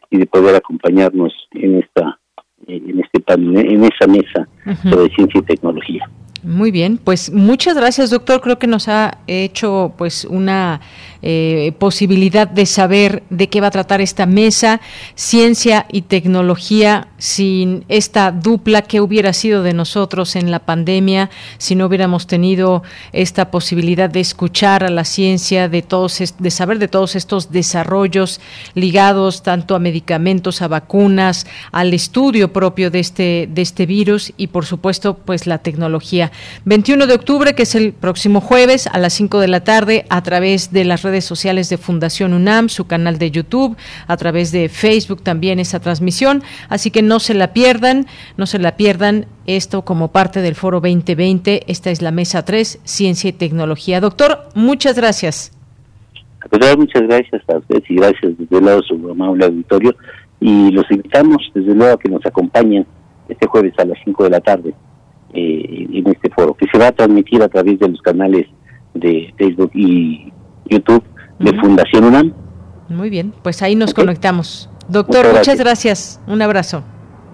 y 0.10 0.18
de 0.18 0.26
poder 0.26 0.56
acompañarnos 0.56 1.34
en 1.52 1.80
esta 1.80 2.20
en 2.68 3.00
este 3.00 3.24
en 3.34 3.84
esa 3.84 4.08
mesa 4.08 4.48
sobre 4.84 5.14
ciencia 5.16 5.40
y 5.40 5.44
tecnología. 5.44 6.10
Muy 6.44 6.72
bien, 6.72 7.00
pues 7.02 7.32
muchas 7.32 7.76
gracias, 7.76 8.10
doctor. 8.10 8.42
Creo 8.42 8.60
que 8.60 8.68
nos 8.68 8.90
ha 8.90 9.20
hecho 9.28 9.94
pues 9.98 10.26
una 10.26 10.82
eh, 11.26 11.72
posibilidad 11.80 12.50
de 12.50 12.66
saber 12.66 13.24
de 13.30 13.48
qué 13.48 13.62
va 13.62 13.68
a 13.68 13.72
tratar 13.72 14.02
esta 14.02 14.26
mesa, 14.26 14.82
ciencia 15.16 15.86
y 15.90 16.02
tecnología, 16.02 17.08
sin 17.18 17.86
esta 17.88 18.32
dupla 18.32 18.82
que 18.82 19.00
hubiera 19.00 19.32
sido 19.32 19.64
de 19.64 19.74
nosotros 19.74 20.36
en 20.36 20.52
la 20.52 20.60
pandemia, 20.60 21.30
si 21.58 21.76
no 21.76 21.86
hubiéramos 21.86 22.28
tenido 22.28 22.84
esta 23.14 23.52
posibilidad 23.52 24.10
de 24.10 24.20
escuchar 24.20 24.84
a 24.84 24.90
la 24.90 25.06
ciencia, 25.06 25.70
de 25.70 25.82
todos, 25.82 26.22
de 26.38 26.52
saber 26.52 26.78
de 26.78 26.90
todos 26.90 27.16
estos 27.16 27.54
desarrollos 27.54 28.42
ligados 28.74 29.44
tanto 29.44 29.76
a 29.76 29.80
medicamentos, 29.80 30.62
a 30.62 30.68
vacunas, 30.68 31.48
al 31.72 31.94
estudio 31.94 32.52
propio 32.52 32.92
de 32.92 33.00
este, 33.00 33.48
de 33.50 33.62
este 33.62 33.86
virus 33.86 34.34
y 34.36 34.48
por 34.48 34.66
supuesto 34.66 35.16
pues 35.16 35.48
la 35.48 35.60
tecnología. 35.60 36.34
21 36.66 37.08
de 37.08 37.14
octubre, 37.14 37.56
que 37.56 37.64
es 37.64 37.76
el 37.76 37.94
próximo 37.94 38.42
jueves 38.42 38.88
a 38.88 38.98
las 38.98 39.14
5 39.14 39.40
de 39.40 39.48
la 39.48 39.64
tarde, 39.64 40.06
a 40.10 40.22
través 40.22 40.74
de 40.74 40.84
las 40.84 41.02
redes 41.04 41.13
sociales 41.22 41.70
de 41.70 41.78
Fundación 41.78 42.34
UNAM, 42.34 42.70
su 42.70 42.88
canal 42.88 43.18
de 43.18 43.32
YouTube, 43.32 43.78
a 44.08 44.18
través 44.18 44.52
de 44.52 44.70
Facebook 44.70 45.22
también 45.22 45.60
esa 45.60 45.80
transmisión. 45.80 46.44
Así 46.70 46.92
que 46.92 47.02
no 47.02 47.20
se 47.20 47.34
la 47.34 47.54
pierdan, 47.54 48.08
no 48.38 48.46
se 48.46 48.60
la 48.60 48.76
pierdan 48.76 49.26
esto 49.46 49.84
como 49.84 50.12
parte 50.12 50.42
del 50.42 50.56
Foro 50.56 50.80
2020. 50.80 51.72
Esta 51.72 51.92
es 51.92 52.02
la 52.02 52.12
mesa 52.12 52.46
3, 52.46 52.80
Ciencia 52.84 53.30
y 53.30 53.34
Tecnología. 53.34 54.00
Doctor, 54.00 54.50
muchas 54.56 54.96
gracias. 54.96 55.52
muchas 56.78 57.04
gracias 57.04 57.42
a 57.48 57.58
ustedes 57.58 57.84
y 57.90 57.96
gracias 57.96 58.38
desde 58.38 58.62
luego 58.62 58.80
a 58.80 58.84
su 58.84 59.10
amable 59.10 59.46
auditorio. 59.46 59.96
Y 60.40 60.72
los 60.72 60.90
invitamos 60.92 61.38
desde 61.54 61.74
luego 61.74 61.94
a 61.94 61.98
que 61.98 62.10
nos 62.10 62.26
acompañen 62.26 62.86
este 63.30 63.48
jueves 63.48 63.74
a 63.78 63.86
las 63.86 63.98
5 64.04 64.24
de 64.26 64.30
la 64.30 64.42
tarde 64.42 64.74
eh, 65.34 65.88
en 65.92 66.08
este 66.08 66.30
foro, 66.30 66.54
que 66.54 66.68
se 66.72 66.78
va 66.78 66.88
a 66.88 66.92
transmitir 66.92 67.42
a 67.42 67.50
través 67.50 67.80
de 67.80 67.88
los 67.88 68.02
canales 68.02 68.46
de 68.94 69.34
Facebook 69.38 69.72
y 69.74 70.32
YouTube 70.66 71.04
de 71.40 71.54
Fundación 71.60 72.06
UNAM. 72.06 72.34
Muy 72.90 73.10
bien, 73.10 73.34
pues 73.42 73.62
ahí 73.62 73.76
nos 73.76 73.94
conectamos. 73.94 74.70
Doctor, 74.88 75.34
muchas 75.34 75.58
gracias. 75.58 76.20
Un 76.28 76.42
abrazo. 76.42 76.84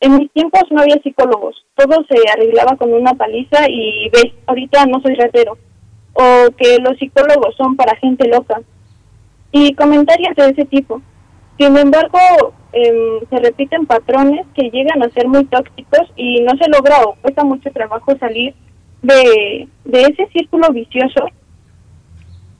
en 0.00 0.18
mis 0.18 0.32
tiempos 0.32 0.64
no 0.70 0.80
había 0.80 1.00
psicólogos, 1.02 1.64
todo 1.76 2.04
se 2.08 2.28
arreglaba 2.32 2.76
con 2.76 2.92
una 2.92 3.14
paliza 3.14 3.68
y 3.68 4.08
ve, 4.10 4.34
ahorita 4.46 4.86
no 4.86 5.00
soy 5.00 5.14
ratero, 5.14 5.56
o 6.14 6.50
que 6.56 6.78
los 6.80 6.98
psicólogos 6.98 7.54
son 7.56 7.76
para 7.76 7.96
gente 7.96 8.28
loca, 8.28 8.60
y 9.52 9.72
comentarios 9.74 10.34
de 10.34 10.46
ese 10.46 10.64
tipo. 10.64 11.00
Sin 11.58 11.76
embargo, 11.76 12.18
em, 12.72 13.20
se 13.30 13.36
repiten 13.38 13.86
patrones 13.86 14.46
que 14.54 14.68
llegan 14.70 15.00
a 15.04 15.10
ser 15.10 15.28
muy 15.28 15.44
tóxicos 15.44 16.10
y 16.16 16.40
no 16.40 16.56
se 16.60 16.68
logra 16.68 17.04
o 17.04 17.14
cuesta 17.22 17.44
mucho 17.44 17.70
trabajo 17.70 18.16
salir 18.18 18.52
de, 19.04 19.68
de 19.84 20.00
ese 20.00 20.26
círculo 20.32 20.70
vicioso 20.72 21.26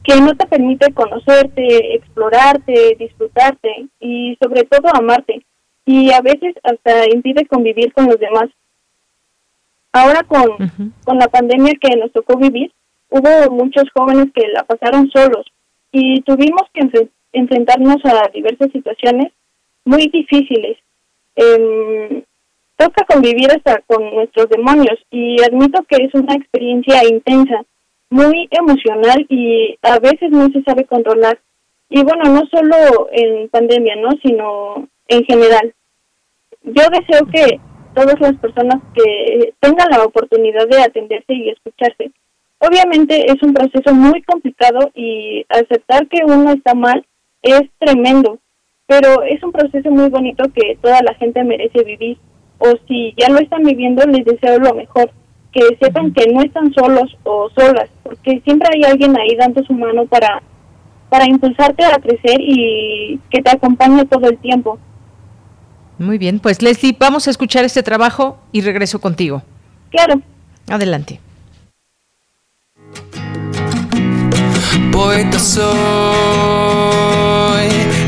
que 0.02 0.20
no 0.20 0.36
te 0.36 0.46
permite 0.46 0.92
conocerte, 0.92 1.94
explorarte, 1.94 2.96
disfrutarte 2.98 3.86
y 3.98 4.36
sobre 4.40 4.64
todo 4.64 4.94
amarte. 4.94 5.44
Y 5.86 6.12
a 6.12 6.20
veces 6.20 6.54
hasta 6.62 7.08
impide 7.10 7.46
convivir 7.46 7.92
con 7.94 8.06
los 8.06 8.18
demás. 8.18 8.50
Ahora 9.92 10.22
con, 10.24 10.44
con 11.04 11.18
la 11.18 11.28
pandemia 11.28 11.72
que 11.80 11.96
nos 11.96 12.12
tocó 12.12 12.36
vivir, 12.36 12.70
hubo 13.08 13.50
muchos 13.50 13.84
jóvenes 13.94 14.26
que 14.34 14.46
la 14.48 14.64
pasaron 14.64 15.10
solos 15.10 15.46
y 15.92 16.20
tuvimos 16.22 16.62
que 16.74 17.08
enfrentarnos 17.32 18.04
a 18.04 18.28
diversas 18.34 18.70
situaciones 18.72 19.32
muy 19.84 20.08
difíciles. 20.08 20.76
Eh, 21.36 22.24
toca 22.76 23.04
convivir 23.06 23.50
hasta 23.50 23.80
con 23.86 24.14
nuestros 24.14 24.48
demonios 24.48 24.98
y 25.10 25.36
admito 25.42 25.82
que 25.84 26.04
es 26.04 26.14
una 26.14 26.34
experiencia 26.34 27.04
intensa 27.08 27.62
muy 28.10 28.48
emocional 28.50 29.26
y 29.28 29.76
a 29.82 29.98
veces 29.98 30.30
no 30.30 30.48
se 30.50 30.62
sabe 30.62 30.84
controlar. 30.84 31.38
Y 31.88 32.02
bueno, 32.02 32.24
no 32.24 32.42
solo 32.50 33.08
en 33.12 33.48
pandemia, 33.48 33.96
¿no? 33.96 34.10
Sino 34.22 34.88
en 35.08 35.24
general. 35.24 35.74
Yo 36.62 36.82
deseo 36.90 37.26
que 37.32 37.60
todas 37.94 38.20
las 38.20 38.34
personas 38.36 38.82
que 38.94 39.54
tengan 39.60 39.90
la 39.90 40.04
oportunidad 40.04 40.66
de 40.68 40.82
atenderse 40.82 41.34
y 41.34 41.50
escucharse. 41.50 42.10
Obviamente 42.58 43.30
es 43.30 43.42
un 43.42 43.52
proceso 43.52 43.94
muy 43.94 44.22
complicado 44.22 44.90
y 44.94 45.44
aceptar 45.48 46.06
que 46.08 46.24
uno 46.24 46.52
está 46.52 46.74
mal 46.74 47.04
es 47.42 47.62
tremendo, 47.78 48.38
pero 48.86 49.22
es 49.22 49.42
un 49.42 49.52
proceso 49.52 49.90
muy 49.90 50.08
bonito 50.08 50.44
que 50.54 50.78
toda 50.80 51.02
la 51.02 51.14
gente 51.14 51.44
merece 51.44 51.84
vivir. 51.84 52.18
O 52.58 52.72
si 52.86 53.14
ya 53.16 53.28
lo 53.28 53.38
están 53.38 53.62
viviendo, 53.62 54.04
les 54.06 54.24
deseo 54.24 54.58
lo 54.58 54.74
mejor 54.74 55.10
que 55.52 55.76
sepan 55.80 56.12
que 56.12 56.26
no 56.32 56.42
están 56.42 56.72
solos 56.74 57.16
o 57.22 57.48
solas, 57.50 57.88
porque 58.02 58.40
siempre 58.44 58.68
hay 58.74 58.82
alguien 58.90 59.16
ahí 59.16 59.36
dando 59.36 59.62
su 59.64 59.72
mano 59.72 60.04
para, 60.06 60.42
para 61.08 61.26
impulsarte 61.26 61.84
a 61.84 61.98
crecer 61.98 62.40
y 62.40 63.20
que 63.30 63.40
te 63.40 63.50
acompañe 63.50 64.04
todo 64.06 64.28
el 64.28 64.36
tiempo. 64.38 64.78
Muy 65.98 66.18
bien, 66.18 66.40
pues 66.40 66.60
Leslie, 66.60 66.96
vamos 66.98 67.28
a 67.28 67.30
escuchar 67.30 67.64
este 67.64 67.84
trabajo 67.84 68.38
y 68.50 68.62
regreso 68.62 69.00
contigo. 69.00 69.42
Claro. 69.90 70.20
Adelante. 70.68 71.20
Poeta 74.90 75.38
soy, 75.38 75.64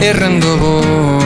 errando 0.03 0.57
voy, 0.59 1.26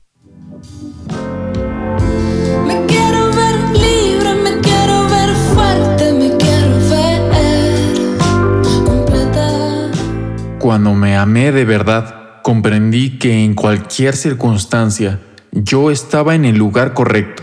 Cuando 10.61 10.93
me 10.93 11.17
amé 11.17 11.51
de 11.51 11.65
verdad, 11.65 12.43
comprendí 12.43 13.17
que 13.17 13.43
en 13.43 13.55
cualquier 13.55 14.15
circunstancia 14.15 15.17
yo 15.51 15.89
estaba 15.89 16.35
en 16.35 16.45
el 16.45 16.55
lugar 16.55 16.93
correcto, 16.93 17.41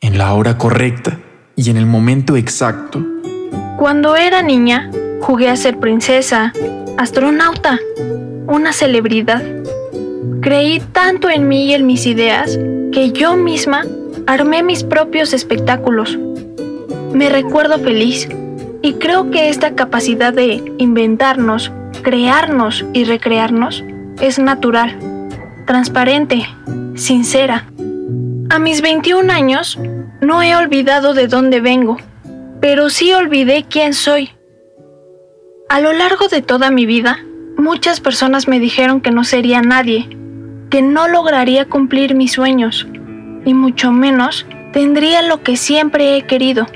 en 0.00 0.18
la 0.18 0.34
hora 0.34 0.58
correcta 0.58 1.16
y 1.54 1.70
en 1.70 1.76
el 1.76 1.86
momento 1.86 2.34
exacto. 2.34 3.06
Cuando 3.78 4.16
era 4.16 4.42
niña, 4.42 4.90
jugué 5.20 5.48
a 5.48 5.54
ser 5.54 5.78
princesa, 5.78 6.52
astronauta, 6.98 7.78
una 8.48 8.72
celebridad. 8.72 9.44
Creí 10.42 10.82
tanto 10.90 11.30
en 11.30 11.46
mí 11.46 11.66
y 11.66 11.74
en 11.74 11.86
mis 11.86 12.04
ideas 12.04 12.58
que 12.92 13.12
yo 13.12 13.36
misma 13.36 13.84
armé 14.26 14.64
mis 14.64 14.82
propios 14.82 15.32
espectáculos. 15.34 16.18
Me 17.14 17.28
recuerdo 17.28 17.78
feliz 17.78 18.28
y 18.82 18.94
creo 18.94 19.30
que 19.30 19.50
esta 19.50 19.76
capacidad 19.76 20.32
de 20.32 20.74
inventarnos, 20.78 21.70
crearnos 22.02 22.84
y 22.92 23.04
recrearnos 23.04 23.84
es 24.20 24.38
natural, 24.38 24.98
transparente, 25.66 26.46
sincera. 26.94 27.66
A 28.50 28.58
mis 28.58 28.82
21 28.82 29.32
años 29.32 29.78
no 30.20 30.42
he 30.42 30.56
olvidado 30.56 31.14
de 31.14 31.28
dónde 31.28 31.60
vengo, 31.60 31.96
pero 32.60 32.90
sí 32.90 33.12
olvidé 33.12 33.64
quién 33.68 33.94
soy. 33.94 34.30
A 35.68 35.80
lo 35.80 35.92
largo 35.92 36.28
de 36.28 36.42
toda 36.42 36.70
mi 36.70 36.84
vida, 36.84 37.20
muchas 37.56 38.00
personas 38.00 38.48
me 38.48 38.58
dijeron 38.58 39.00
que 39.00 39.10
no 39.10 39.24
sería 39.24 39.62
nadie, 39.62 40.08
que 40.68 40.82
no 40.82 41.08
lograría 41.08 41.66
cumplir 41.66 42.14
mis 42.14 42.32
sueños, 42.32 42.86
y 43.44 43.54
mucho 43.54 43.92
menos 43.92 44.46
tendría 44.72 45.22
lo 45.22 45.42
que 45.42 45.56
siempre 45.56 46.16
he 46.16 46.22
querido. 46.22 46.66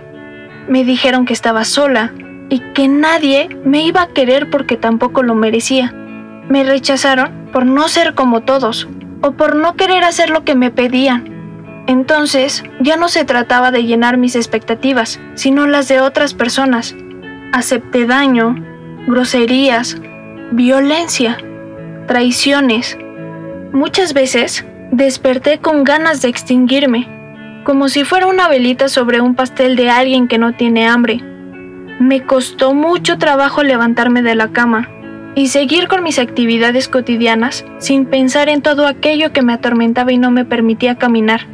Me 0.69 0.85
dijeron 0.85 1.27
que 1.27 1.33
estaba 1.33 1.65
sola 1.65 2.13
y 2.49 2.61
que 2.75 2.89
nadie 2.89 3.49
me 3.65 3.83
iba 3.83 4.03
a 4.03 4.09
querer 4.09 4.51
porque 4.51 4.77
tampoco 4.77 5.23
lo 5.23 5.35
merecía. 5.35 5.93
Me 6.49 6.65
rechazaron 6.65 7.49
por 7.53 7.67
no 7.67 7.89
ser 7.89 8.15
como 8.15 8.43
todos 8.43 8.89
o 9.23 9.33
por 9.33 9.57
no 9.57 9.75
querer 9.77 10.05
hacer 10.05 10.31
lo 10.31 10.45
que 10.45 10.55
me 10.55 10.71
pedían. 10.71 11.35
Entonces 11.87 12.65
ya 12.81 12.97
no 12.97 13.09
se 13.09 13.25
trataba 13.25 13.71
de 13.71 13.85
llenar 13.85 14.17
mis 14.17 14.37
expectativas, 14.37 15.21
sino 15.35 15.67
las 15.67 15.89
de 15.89 16.01
otras 16.01 16.35
personas. 16.35 16.95
Acepté 17.53 18.07
daño, 18.07 18.57
groserías, 19.07 19.97
violencia, 20.51 21.39
traiciones. 22.07 22.99
Muchas 23.73 24.15
veces 24.15 24.65
desperté 24.93 25.59
con 25.59 25.85
ganas 25.85 26.23
de 26.23 26.29
extinguirme, 26.29 27.09
como 27.65 27.89
si 27.89 28.05
fuera 28.05 28.27
una 28.27 28.49
velita 28.49 28.89
sobre 28.89 29.21
un 29.21 29.35
pastel 29.35 29.77
de 29.77 29.91
alguien 29.91 30.29
que 30.29 30.39
no 30.39 30.55
tiene 30.55 30.87
hambre. 30.87 31.23
Me 31.99 32.25
costó 32.25 32.75
mucho 32.75 33.19
trabajo 33.19 33.63
levantarme 33.63 34.23
de 34.23 34.35
la 34.35 34.49
cama 34.49 34.89
y 35.35 35.49
seguir 35.49 35.89
con 35.89 36.03
mis 36.03 36.19
actividades 36.19 36.89
cotidianas 36.89 37.65
sin 37.79 38.07
pensar 38.07 38.49
en 38.49 38.63
todo 38.63 38.87
aquello 38.87 39.33
que 39.33 39.43
me 39.43 39.53
atormentaba 39.53 40.13
y 40.13 40.19
no 40.19 40.31
me 40.31 40.45
permitía 40.45 40.97
caminar. 40.97 41.47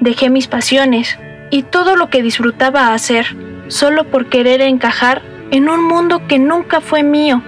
Dejé 0.00 0.30
mis 0.30 0.46
pasiones 0.46 1.18
y 1.50 1.62
todo 1.62 1.96
lo 1.96 2.10
que 2.10 2.22
disfrutaba 2.22 2.92
hacer 2.92 3.26
solo 3.68 4.04
por 4.04 4.26
querer 4.26 4.60
encajar 4.60 5.22
en 5.50 5.68
un 5.68 5.84
mundo 5.84 6.26
que 6.26 6.38
nunca 6.38 6.80
fue 6.80 7.02
mío. 7.02 7.42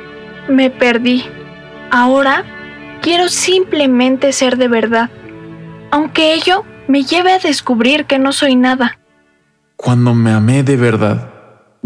Me 0.48 0.70
perdí. 0.70 1.24
Ahora 1.90 2.44
quiero 3.03 3.28
simplemente 3.28 4.32
ser 4.32 4.57
de 4.57 4.69
verdad, 4.69 5.11
aunque 5.90 6.35
ello 6.35 6.65
me 6.89 7.03
lleve 7.03 7.32
a 7.32 7.39
descubrir 7.39 8.05
que 8.05 8.19
no 8.19 8.32
soy 8.32 8.57
nada. 8.57 8.98
Cuando 9.77 10.15
me 10.15 10.32
amé 10.32 10.62
de 10.62 10.77
verdad, 10.77 11.36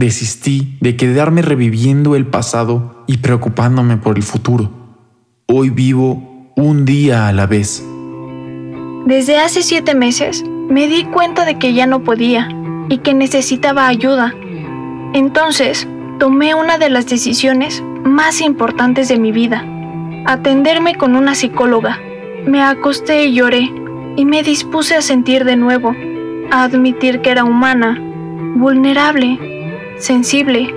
Desistí 0.01 0.79
de 0.81 0.97
quedarme 0.97 1.43
reviviendo 1.43 2.17
el 2.17 2.25
pasado 2.25 3.05
y 3.07 3.19
preocupándome 3.19 3.99
por 3.99 4.17
el 4.17 4.23
futuro. 4.23 4.71
Hoy 5.45 5.69
vivo 5.69 6.51
un 6.57 6.87
día 6.87 7.29
a 7.29 7.35
la 7.35 7.45
vez. 7.45 7.85
Desde 9.05 9.39
hace 9.39 9.61
siete 9.63 9.95
meses 9.95 10.43
me 10.71 10.89
di 10.89 11.05
cuenta 11.05 11.45
de 11.45 11.59
que 11.59 11.75
ya 11.75 11.85
no 11.85 12.03
podía 12.03 12.49
y 12.89 12.97
que 13.01 13.13
necesitaba 13.13 13.89
ayuda. 13.89 14.33
Entonces 15.13 15.87
tomé 16.19 16.55
una 16.55 16.79
de 16.79 16.89
las 16.89 17.07
decisiones 17.07 17.83
más 18.03 18.41
importantes 18.41 19.07
de 19.09 19.19
mi 19.19 19.33
vida, 19.33 19.67
atenderme 20.25 20.95
con 20.95 21.15
una 21.15 21.35
psicóloga. 21.35 21.99
Me 22.47 22.63
acosté 22.63 23.27
y 23.27 23.35
lloré 23.35 23.71
y 24.17 24.25
me 24.25 24.43
dispuse 24.43 24.97
a 24.97 25.03
sentir 25.03 25.45
de 25.45 25.57
nuevo, 25.57 25.95
a 26.51 26.63
admitir 26.63 27.21
que 27.21 27.33
era 27.33 27.45
humana, 27.45 28.01
vulnerable, 28.57 29.50
sensible. 30.01 30.75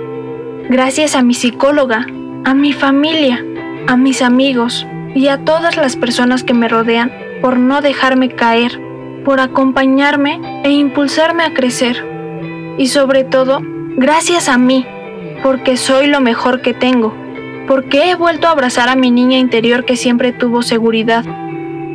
Gracias 0.68 1.16
a 1.16 1.22
mi 1.22 1.34
psicóloga, 1.34 2.06
a 2.44 2.54
mi 2.54 2.72
familia, 2.72 3.44
a 3.86 3.96
mis 3.96 4.22
amigos 4.22 4.86
y 5.14 5.28
a 5.28 5.38
todas 5.38 5.76
las 5.76 5.96
personas 5.96 6.44
que 6.44 6.54
me 6.54 6.68
rodean 6.68 7.12
por 7.40 7.58
no 7.58 7.80
dejarme 7.80 8.30
caer, 8.30 8.80
por 9.24 9.40
acompañarme 9.40 10.40
e 10.62 10.70
impulsarme 10.70 11.42
a 11.42 11.54
crecer. 11.54 12.04
Y 12.78 12.88
sobre 12.88 13.24
todo, 13.24 13.60
gracias 13.96 14.48
a 14.48 14.58
mí, 14.58 14.86
porque 15.42 15.76
soy 15.76 16.06
lo 16.06 16.20
mejor 16.20 16.60
que 16.60 16.74
tengo, 16.74 17.14
porque 17.66 18.10
he 18.10 18.14
vuelto 18.14 18.46
a 18.46 18.50
abrazar 18.50 18.88
a 18.88 18.96
mi 18.96 19.10
niña 19.10 19.38
interior 19.38 19.84
que 19.84 19.96
siempre 19.96 20.32
tuvo 20.32 20.62
seguridad, 20.62 21.24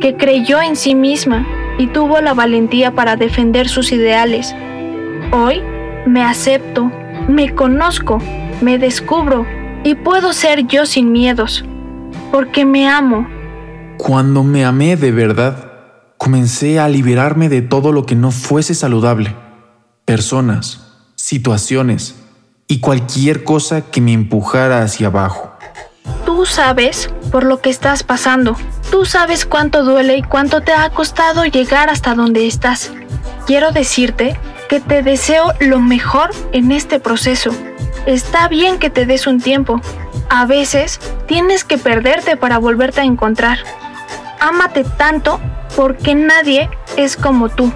que 0.00 0.16
creyó 0.16 0.60
en 0.60 0.76
sí 0.76 0.94
misma 0.94 1.46
y 1.78 1.86
tuvo 1.88 2.20
la 2.20 2.34
valentía 2.34 2.92
para 2.92 3.16
defender 3.16 3.68
sus 3.68 3.92
ideales. 3.92 4.54
Hoy 5.32 5.62
me 6.06 6.22
acepto, 6.22 6.90
me 7.28 7.54
conozco, 7.54 8.18
me 8.60 8.78
descubro 8.78 9.46
y 9.84 9.94
puedo 9.94 10.32
ser 10.32 10.66
yo 10.66 10.86
sin 10.86 11.12
miedos, 11.12 11.64
porque 12.30 12.64
me 12.64 12.88
amo. 12.88 13.28
Cuando 13.98 14.42
me 14.42 14.64
amé 14.64 14.96
de 14.96 15.12
verdad, 15.12 15.72
comencé 16.16 16.78
a 16.78 16.88
liberarme 16.88 17.48
de 17.48 17.62
todo 17.62 17.92
lo 17.92 18.06
que 18.06 18.14
no 18.14 18.30
fuese 18.30 18.74
saludable, 18.74 19.34
personas, 20.04 21.12
situaciones 21.14 22.16
y 22.66 22.80
cualquier 22.80 23.44
cosa 23.44 23.82
que 23.82 24.00
me 24.00 24.12
empujara 24.12 24.82
hacia 24.82 25.08
abajo. 25.08 25.52
Tú 26.24 26.46
sabes 26.46 27.10
por 27.30 27.44
lo 27.44 27.60
que 27.60 27.70
estás 27.70 28.02
pasando. 28.02 28.56
Tú 28.90 29.04
sabes 29.04 29.44
cuánto 29.44 29.84
duele 29.84 30.16
y 30.16 30.22
cuánto 30.22 30.60
te 30.60 30.72
ha 30.72 30.88
costado 30.90 31.44
llegar 31.44 31.90
hasta 31.90 32.14
donde 32.14 32.46
estás. 32.46 32.92
Quiero 33.46 33.72
decirte 33.72 34.38
que 34.70 34.78
te 34.78 35.02
deseo 35.02 35.52
lo 35.58 35.80
mejor 35.80 36.30
en 36.52 36.70
este 36.70 37.00
proceso. 37.00 37.50
Está 38.06 38.46
bien 38.46 38.78
que 38.78 38.88
te 38.88 39.04
des 39.04 39.26
un 39.26 39.40
tiempo. 39.40 39.80
A 40.28 40.46
veces 40.46 41.00
tienes 41.26 41.64
que 41.64 41.76
perderte 41.76 42.36
para 42.36 42.58
volverte 42.58 43.00
a 43.00 43.04
encontrar. 43.04 43.58
Ámate 44.38 44.84
tanto 44.84 45.40
porque 45.74 46.14
nadie 46.14 46.70
es 46.96 47.16
como 47.16 47.48
tú 47.48 47.72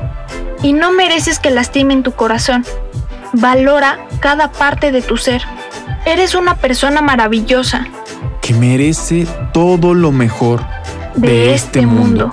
y 0.62 0.72
no 0.72 0.92
mereces 0.92 1.40
que 1.40 1.50
lastimen 1.50 2.04
tu 2.04 2.12
corazón. 2.12 2.64
Valora 3.32 3.98
cada 4.20 4.52
parte 4.52 4.92
de 4.92 5.02
tu 5.02 5.16
ser. 5.16 5.42
Eres 6.06 6.36
una 6.36 6.54
persona 6.54 7.02
maravillosa. 7.02 7.88
Que 8.40 8.54
merece 8.54 9.26
todo 9.52 9.94
lo 9.94 10.12
mejor 10.12 10.64
de, 11.16 11.26
de 11.26 11.54
este, 11.54 11.80
este 11.80 11.86
mundo. 11.88 12.32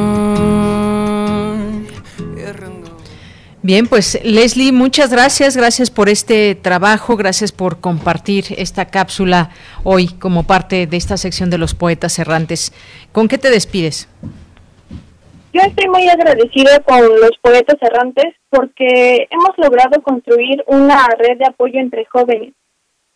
Bien, 3.63 3.85
pues 3.85 4.19
Leslie, 4.23 4.71
muchas 4.71 5.11
gracias, 5.11 5.55
gracias 5.55 5.91
por 5.91 6.09
este 6.09 6.55
trabajo, 6.55 7.15
gracias 7.15 7.51
por 7.51 7.79
compartir 7.79 8.45
esta 8.57 8.85
cápsula 8.85 9.51
hoy 9.83 10.07
como 10.07 10.47
parte 10.47 10.87
de 10.87 10.97
esta 10.97 11.15
sección 11.15 11.51
de 11.51 11.59
los 11.59 11.75
poetas 11.75 12.17
errantes. 12.17 12.73
¿Con 13.11 13.27
qué 13.27 13.37
te 13.37 13.51
despides? 13.51 14.09
Yo 15.53 15.61
estoy 15.61 15.89
muy 15.89 16.07
agradecida 16.09 16.79
con 16.79 17.01
los 17.03 17.37
poetas 17.39 17.75
errantes 17.81 18.33
porque 18.49 19.27
hemos 19.29 19.55
logrado 19.57 20.01
construir 20.01 20.63
una 20.65 21.05
red 21.19 21.37
de 21.37 21.45
apoyo 21.45 21.79
entre 21.79 22.05
jóvenes. 22.05 22.53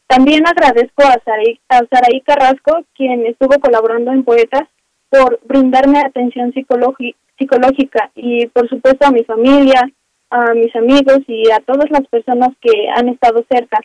También 0.05 0.45
agradezco 0.45 1.03
a 1.03 1.19
Saraí, 1.25 1.59
a 1.69 1.79
Saraí 1.89 2.21
Carrasco, 2.21 2.83
quien 2.93 3.25
estuvo 3.25 3.57
colaborando 3.59 4.11
en 4.11 4.23
Poetas, 4.23 4.67
por 5.09 5.39
brindarme 5.45 5.99
atención 5.99 6.53
psicológica 6.53 8.11
y 8.15 8.45
por 8.47 8.69
supuesto 8.69 9.07
a 9.07 9.11
mi 9.11 9.23
familia, 9.23 9.89
a 10.29 10.53
mis 10.53 10.75
amigos 10.75 11.19
y 11.27 11.49
a 11.51 11.59
todas 11.59 11.89
las 11.91 12.07
personas 12.07 12.49
que 12.61 12.89
han 12.95 13.09
estado 13.09 13.43
cerca. 13.49 13.79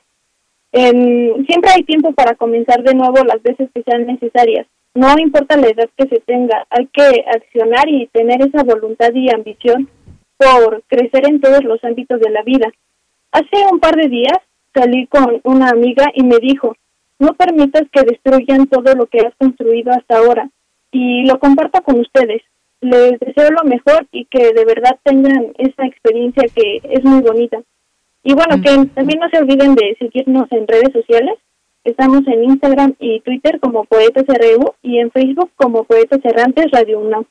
Eh, 0.72 1.34
siempre 1.46 1.70
hay 1.74 1.82
tiempo 1.82 2.12
para 2.12 2.34
comenzar 2.34 2.82
de 2.82 2.94
nuevo 2.94 3.24
las 3.24 3.42
veces 3.42 3.68
que 3.74 3.82
sean 3.82 4.06
necesarias. 4.06 4.66
No 4.94 5.14
importa 5.18 5.56
la 5.56 5.68
edad 5.68 5.88
que 5.96 6.08
se 6.08 6.20
tenga, 6.20 6.66
hay 6.70 6.86
que 6.86 7.24
accionar 7.34 7.88
y 7.88 8.08
tener 8.08 8.42
esa 8.42 8.64
voluntad 8.64 9.10
y 9.14 9.30
ambición 9.30 9.88
por 10.36 10.82
crecer 10.88 11.28
en 11.28 11.40
todos 11.40 11.62
los 11.64 11.82
ámbitos 11.84 12.20
de 12.20 12.30
la 12.30 12.42
vida. 12.42 12.68
Hace 13.32 13.66
un 13.70 13.78
par 13.78 13.94
de 13.94 14.08
días 14.08 14.38
salí 14.74 15.06
con 15.06 15.40
una 15.44 15.70
amiga 15.70 16.10
y 16.14 16.24
me 16.24 16.38
dijo, 16.38 16.74
no 17.18 17.34
permitas 17.34 17.84
que 17.92 18.02
destruyan 18.02 18.66
todo 18.66 18.94
lo 18.94 19.06
que 19.06 19.20
has 19.20 19.34
construido 19.36 19.92
hasta 19.92 20.18
ahora 20.18 20.50
y 20.90 21.26
lo 21.26 21.38
comparto 21.38 21.82
con 21.82 22.00
ustedes 22.00 22.42
les 22.80 23.18
deseo 23.20 23.50
lo 23.50 23.64
mejor 23.64 24.06
y 24.12 24.24
que 24.26 24.52
de 24.52 24.64
verdad 24.64 24.98
tengan 25.02 25.52
esa 25.58 25.86
experiencia 25.86 26.44
que 26.54 26.80
es 26.82 27.04
muy 27.04 27.20
bonita. 27.20 27.58
Y 28.22 28.34
bueno, 28.34 28.60
que 28.62 28.86
también 28.94 29.20
no 29.20 29.28
se 29.30 29.38
olviden 29.38 29.74
de 29.74 29.96
seguirnos 29.98 30.46
en 30.50 30.66
redes 30.66 30.92
sociales. 30.92 31.38
Estamos 31.84 32.26
en 32.26 32.44
Instagram 32.44 32.94
y 32.98 33.20
Twitter 33.20 33.58
como 33.60 33.84
Poetas 33.84 34.24
RU 34.26 34.74
y 34.82 34.98
en 34.98 35.10
Facebook 35.10 35.50
como 35.56 35.84
Poetas 35.84 36.20
Errantes 36.24 36.70
Radio 36.70 37.00
UNAM. 37.00 37.24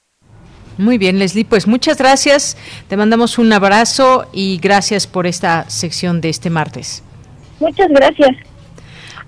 Muy 0.77 0.97
bien, 0.97 1.19
Leslie, 1.19 1.45
pues 1.45 1.67
muchas 1.67 1.97
gracias. 1.97 2.57
Te 2.87 2.95
mandamos 2.95 3.37
un 3.37 3.51
abrazo 3.51 4.25
y 4.31 4.59
gracias 4.59 5.07
por 5.07 5.27
esta 5.27 5.69
sección 5.69 6.21
de 6.21 6.29
este 6.29 6.49
martes. 6.49 7.03
Muchas 7.59 7.89
gracias. 7.89 8.48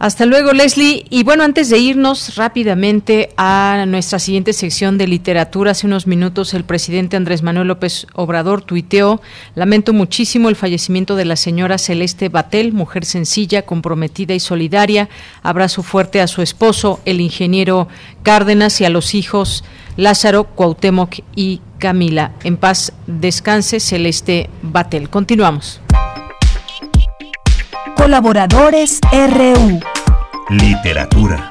Hasta 0.01 0.25
luego, 0.25 0.51
Leslie. 0.51 1.05
Y 1.11 1.23
bueno, 1.23 1.43
antes 1.43 1.69
de 1.69 1.77
irnos 1.77 2.35
rápidamente 2.35 3.29
a 3.37 3.85
nuestra 3.87 4.17
siguiente 4.17 4.51
sección 4.51 4.97
de 4.97 5.05
literatura, 5.05 5.71
hace 5.71 5.85
unos 5.85 6.07
minutos 6.07 6.55
el 6.55 6.63
presidente 6.63 7.17
Andrés 7.17 7.43
Manuel 7.43 7.67
López 7.67 8.07
Obrador 8.15 8.63
tuiteó, 8.63 9.21
lamento 9.53 9.93
muchísimo 9.93 10.49
el 10.49 10.55
fallecimiento 10.55 11.15
de 11.15 11.25
la 11.25 11.35
señora 11.35 11.77
Celeste 11.77 12.29
Batel, 12.29 12.73
mujer 12.73 13.05
sencilla, 13.05 13.61
comprometida 13.61 14.33
y 14.33 14.39
solidaria. 14.39 15.07
Abrazo 15.43 15.83
fuerte 15.83 16.19
a 16.19 16.25
su 16.25 16.41
esposo, 16.41 16.99
el 17.05 17.21
ingeniero 17.21 17.87
Cárdenas, 18.23 18.81
y 18.81 18.85
a 18.85 18.89
los 18.89 19.13
hijos 19.13 19.63
Lázaro, 19.97 20.45
Cuauhtémoc 20.45 21.19
y 21.35 21.61
Camila. 21.77 22.31
En 22.43 22.57
paz 22.57 22.91
descanse 23.05 23.79
Celeste 23.79 24.49
Batel. 24.63 25.11
Continuamos. 25.11 25.79
Colaboradores 28.01 28.99
RU. 29.13 29.79
Literatura. 30.49 31.47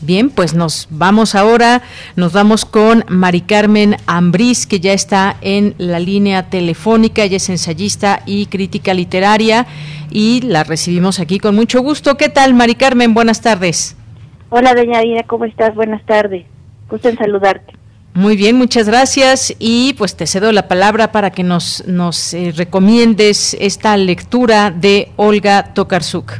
Bien, 0.00 0.28
pues 0.28 0.52
nos 0.52 0.88
vamos 0.90 1.36
ahora, 1.36 1.82
nos 2.16 2.32
vamos 2.32 2.64
con 2.64 3.04
Mari 3.08 3.42
Carmen 3.42 3.94
Ambrís, 4.08 4.66
que 4.66 4.80
ya 4.80 4.92
está 4.92 5.36
en 5.40 5.76
la 5.78 6.00
línea 6.00 6.50
telefónica, 6.50 7.22
ella 7.22 7.36
es 7.36 7.48
ensayista 7.48 8.24
y 8.26 8.46
crítica 8.46 8.92
literaria 8.92 9.68
y 10.10 10.40
la 10.40 10.64
recibimos 10.64 11.20
aquí 11.20 11.38
con 11.38 11.54
mucho 11.54 11.80
gusto. 11.80 12.16
¿Qué 12.16 12.28
tal, 12.28 12.54
Mari 12.54 12.74
Carmen? 12.74 13.14
Buenas 13.14 13.40
tardes. 13.40 13.96
Hola, 14.50 14.74
doña 14.74 14.98
Dina, 14.98 15.22
¿cómo 15.28 15.44
estás? 15.44 15.76
Buenas 15.76 16.04
tardes. 16.06 16.44
Gusto 16.90 17.08
en 17.08 17.18
saludarte. 17.18 17.81
Muy 18.14 18.36
bien, 18.36 18.58
muchas 18.58 18.86
gracias 18.86 19.56
y 19.58 19.94
pues 19.96 20.16
te 20.16 20.26
cedo 20.26 20.52
la 20.52 20.68
palabra 20.68 21.12
para 21.12 21.30
que 21.30 21.42
nos, 21.42 21.86
nos 21.88 22.34
eh, 22.34 22.52
recomiendes 22.54 23.54
esta 23.54 23.96
lectura 23.96 24.70
de 24.70 25.08
Olga 25.16 25.72
Tokarsuk. 25.72 26.32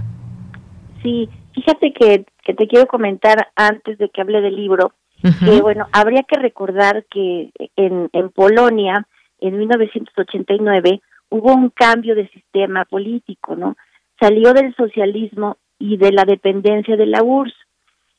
Sí, 1.03 1.31
fíjate 1.55 1.95
que, 1.95 2.27
que, 2.45 2.53
te 2.53 2.67
quiero 2.69 2.87
comentar 2.87 3.49
antes 3.57 3.97
de 3.97 4.11
que 4.11 4.21
hable 4.21 4.43
del 4.43 4.57
libro, 4.57 4.93
uh 5.25 5.29
-huh. 5.29 5.45
que 5.47 5.63
bueno, 5.63 5.87
habría 5.93 6.23
que 6.25 6.39
recordar 6.39 7.07
que 7.11 7.51
en, 7.77 8.11
en 8.13 8.29
Polonia, 8.29 9.07
en 9.41 9.57
1989, 9.57 11.01
hubo 11.31 11.55
un 11.55 11.71
cambio 11.71 12.15
de 12.15 12.29
sistema 12.29 12.85
político, 12.85 13.57
¿no? 13.57 13.77
Salió 14.21 14.53
del 14.53 14.75
socialismo 14.77 15.57
y 15.79 15.97
de 15.97 16.13
la 16.13 16.25
dependencia 16.25 16.97
de 16.97 17.07
la 17.07 17.23
URSS. 17.23 17.55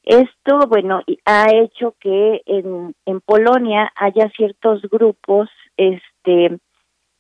Esto, 0.03 0.67
bueno, 0.67 1.01
ha 1.25 1.45
hecho 1.53 1.95
que 1.99 2.41
en, 2.45 2.93
en 3.05 3.21
Polonia 3.21 3.91
haya 3.95 4.29
ciertos 4.35 4.81
grupos 4.83 5.49
este, 5.77 6.59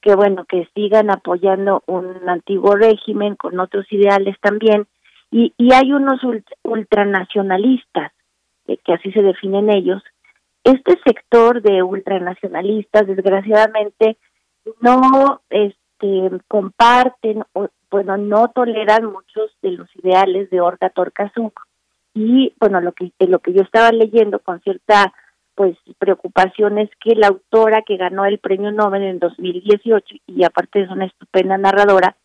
que 0.01 0.15
bueno, 0.15 0.45
que 0.45 0.67
sigan 0.75 1.09
apoyando 1.09 1.81
un 1.87 2.27
antiguo 2.27 2.75
régimen 2.75 3.35
con 3.35 3.59
otros 3.59 3.85
ideales 3.91 4.35
también. 4.41 4.85
Y, 5.31 5.53
y 5.57 5.73
hay 5.73 5.93
unos 5.93 6.21
ultranacionalistas, 6.63 8.11
que 8.65 8.93
así 8.93 9.11
se 9.13 9.21
definen 9.21 9.69
ellos. 9.69 10.03
Este 10.63 10.99
sector 11.05 11.61
de 11.61 11.81
ultranacionalistas, 11.81 13.07
desgraciadamente, 13.07 14.17
no 14.81 15.41
este, 15.49 16.29
comparten 16.47 17.43
o 17.53 17.69
bueno, 17.89 18.17
no 18.17 18.47
toleran 18.49 19.05
muchos 19.05 19.55
de 19.61 19.71
los 19.71 19.87
ideales 19.95 20.49
de 20.49 20.59
Olga 20.59 20.89
Torkazuk. 20.89 21.61
Y 22.13 22.53
bueno, 22.59 22.81
lo 22.81 22.91
que 22.91 23.11
lo 23.19 23.39
que 23.39 23.53
yo 23.53 23.61
estaba 23.61 23.91
leyendo 23.91 24.39
con 24.39 24.61
cierta 24.61 25.13
pues 25.55 25.77
preocupación 25.99 26.79
es 26.79 26.89
que 27.03 27.15
la 27.15 27.27
autora 27.27 27.83
que 27.83 27.97
ganó 27.97 28.25
el 28.25 28.39
premio 28.39 28.71
Nobel 28.71 29.03
en 29.03 29.19
2018 29.19 30.15
y 30.25 30.43
aparte 30.43 30.81
es 30.81 30.89
una 30.89 31.05
estupenda 31.05 31.57
narradora, 31.57 32.15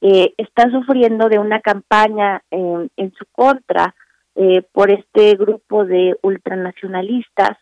eh, 0.00 0.34
está 0.36 0.70
sufriendo 0.70 1.28
de 1.28 1.38
una 1.38 1.60
campaña 1.60 2.42
en 2.50 3.12
su 3.18 3.24
contra 3.32 3.94
eh, 4.38 4.62
por 4.72 4.90
este 4.90 5.34
grupo 5.36 5.86
de 5.86 6.18
ultranacionalistas 6.20 7.56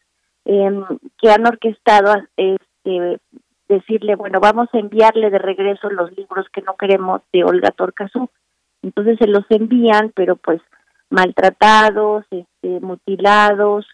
em, 0.45 0.85
que 1.19 1.31
han 1.31 1.47
orquestado 1.47 2.17
este, 2.37 3.21
decirle, 3.69 4.17
bueno, 4.17 4.41
vamos 4.41 4.69
a 4.73 4.79
enviarle 4.79 5.31
de 5.31 5.39
regreso 5.39 5.89
los 5.89 6.11
libros 6.17 6.47
que 6.53 6.63
no 6.63 6.75
queremos 6.75 7.23
de 7.33 7.45
Olga 7.45 7.71
Torcasú. 7.71 8.29
Entonces 8.83 9.19
se 9.21 9.29
los 9.29 9.45
envían, 9.51 10.11
pero 10.17 10.35
pues 10.35 10.61
maltratados, 11.15 12.25
este, 12.31 12.81
mutilados, 12.81 13.87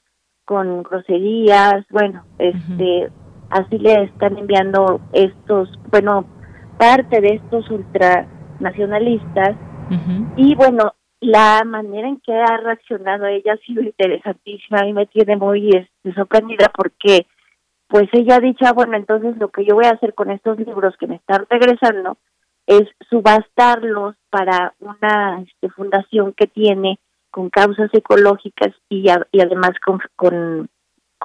con 0.44 0.82
groserías, 0.82 1.84
bueno, 1.90 2.24
este, 2.38 3.08
así 3.50 3.78
le 3.78 4.04
están 4.04 4.36
enviando 4.38 5.00
estos, 5.12 5.68
bueno, 5.90 6.24
parte 6.78 7.20
de 7.20 7.34
estos 7.34 7.70
ultranacionalistas. 7.70 9.56
Y 10.36 10.54
bueno, 10.54 10.94
la 11.20 11.62
manera 11.64 12.08
en 12.08 12.20
que 12.20 12.32
ha 12.32 12.56
reaccionado 12.56 13.26
ella 13.26 13.52
ha 13.52 13.66
sido 13.66 13.82
interesantísima, 13.82 14.80
a 14.80 14.84
mí 14.84 14.92
me 14.92 15.06
tiene 15.06 15.36
muy 15.36 15.68
este, 15.70 16.14
sorprendida 16.14 16.70
porque 16.74 17.26
pues 17.88 18.08
ella 18.12 18.36
ha 18.36 18.40
dicho, 18.40 18.64
ah, 18.66 18.72
bueno, 18.72 18.96
entonces 18.96 19.36
lo 19.36 19.48
que 19.48 19.64
yo 19.64 19.74
voy 19.74 19.86
a 19.86 19.90
hacer 19.90 20.14
con 20.14 20.30
estos 20.30 20.58
libros 20.58 20.96
que 20.96 21.08
me 21.08 21.16
están 21.16 21.44
regresando 21.50 22.16
es 22.66 22.88
subastarlos 23.08 24.14
para 24.30 24.74
una 24.78 25.42
este, 25.42 25.68
fundación 25.70 26.32
que 26.32 26.46
tiene 26.46 27.00
con 27.30 27.50
causas 27.50 27.90
ecológicas 27.92 28.74
y, 28.88 29.06
y 29.32 29.40
además 29.40 29.72
con, 29.84 30.00
con, 30.16 30.68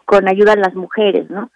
con, 0.06 0.28
ayuda 0.28 0.54
a 0.54 0.58
las 0.58 0.76
mujeres, 0.76 1.30
¿no? 1.30 1.52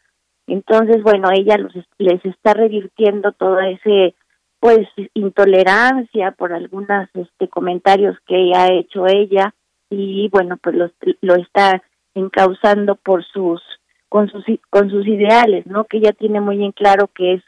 Entonces, 0.47 1.03
bueno, 1.03 1.29
ella 1.31 1.57
los, 1.57 1.73
les 1.97 2.23
está 2.25 2.53
revirtiendo 2.53 3.31
todo 3.33 3.59
ese, 3.59 4.15
pues, 4.59 4.87
intolerancia 5.13 6.31
por 6.31 6.53
algunos 6.53 7.07
este, 7.13 7.47
comentarios 7.47 8.17
que 8.25 8.51
ha 8.55 8.71
hecho 8.71 9.05
ella 9.07 9.53
y, 9.89 10.29
bueno, 10.29 10.57
pues 10.57 10.75
lo, 10.75 10.91
lo 11.21 11.35
está 11.35 11.81
encauzando 12.15 12.95
por 12.95 13.23
sus 13.25 13.61
con 14.09 14.27
sus, 14.29 14.43
con 14.71 14.89
sus 14.89 15.07
ideales, 15.07 15.65
¿no? 15.67 15.85
Que 15.85 15.97
ella 15.97 16.13
tiene 16.13 16.41
muy 16.41 16.65
en 16.65 16.71
claro 16.71 17.09
que 17.13 17.35
es 17.35 17.43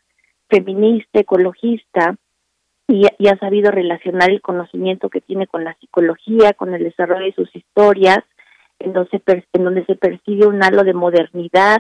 feminista, 0.48 1.20
ecologista, 1.20 2.16
y, 2.92 3.28
ha 3.28 3.38
sabido 3.38 3.72
relacionar 3.72 4.30
el 4.30 4.42
conocimiento 4.42 5.10
que 5.10 5.22
tiene 5.22 5.48
con 5.48 5.64
la 5.64 5.76
psicología, 5.80 6.54
con 6.54 6.74
el 6.74 6.84
desarrollo 6.84 7.26
de 7.26 7.34
sus 7.34 7.56
historias, 7.56 8.20
en 8.80 8.92
donde, 8.94 9.22
en 9.54 9.64
donde 9.64 9.86
se 9.86 9.96
percibe 9.96 10.46
un 10.46 10.62
halo 10.62 10.84
de 10.84 10.94
modernidad 10.94 11.78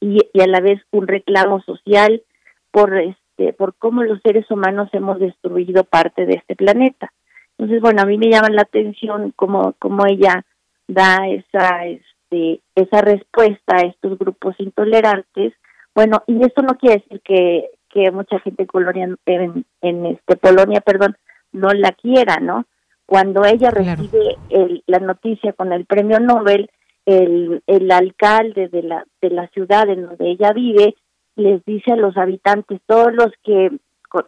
y, 0.00 0.20
a 0.40 0.46
la 0.46 0.60
vez 0.60 0.80
un 0.90 1.06
reclamo 1.06 1.60
social 1.62 2.22
por 2.70 2.96
este 2.96 3.52
por 3.58 3.74
cómo 3.74 4.04
los 4.04 4.20
seres 4.22 4.48
humanos 4.48 4.88
hemos 4.92 5.18
destruido 5.18 5.82
parte 5.84 6.24
de 6.24 6.34
este 6.34 6.54
planeta. 6.54 7.12
Entonces, 7.58 7.82
bueno, 7.82 8.02
a 8.02 8.06
mí 8.06 8.16
me 8.16 8.30
llama 8.30 8.48
la 8.48 8.62
atención 8.62 9.32
cómo, 9.34 9.74
cómo 9.80 10.06
ella 10.06 10.44
da 10.86 11.26
esa, 11.28 11.80
esa 12.30 13.00
respuesta 13.00 13.76
a 13.76 13.86
estos 13.86 14.18
grupos 14.18 14.54
intolerantes. 14.58 15.52
Bueno, 15.96 16.22
y 16.28 16.44
esto 16.44 16.62
no 16.62 16.76
quiere 16.78 17.02
decir 17.02 17.20
que, 17.22 17.70
que 17.94 18.10
mucha 18.10 18.38
gente 18.40 18.64
en 18.64 18.66
Colonia, 18.66 19.08
en, 19.24 19.64
en 19.80 20.06
este 20.06 20.36
Polonia, 20.36 20.80
perdón, 20.80 21.16
no 21.52 21.72
la 21.72 21.92
quiera, 21.92 22.38
¿no? 22.40 22.66
Cuando 23.06 23.44
ella 23.44 23.70
recibe 23.70 24.36
el, 24.50 24.82
la 24.86 24.98
noticia 24.98 25.52
con 25.52 25.72
el 25.72 25.86
premio 25.86 26.18
Nobel, 26.18 26.70
el, 27.06 27.62
el 27.66 27.90
alcalde 27.90 28.68
de 28.68 28.82
la, 28.82 29.04
de 29.22 29.30
la 29.30 29.46
ciudad 29.48 29.88
en 29.88 30.06
donde 30.06 30.30
ella 30.30 30.52
vive 30.52 30.94
les 31.36 31.64
dice 31.64 31.92
a 31.92 31.96
los 31.96 32.16
habitantes, 32.16 32.80
todos 32.86 33.12
los 33.12 33.30
que 33.42 33.70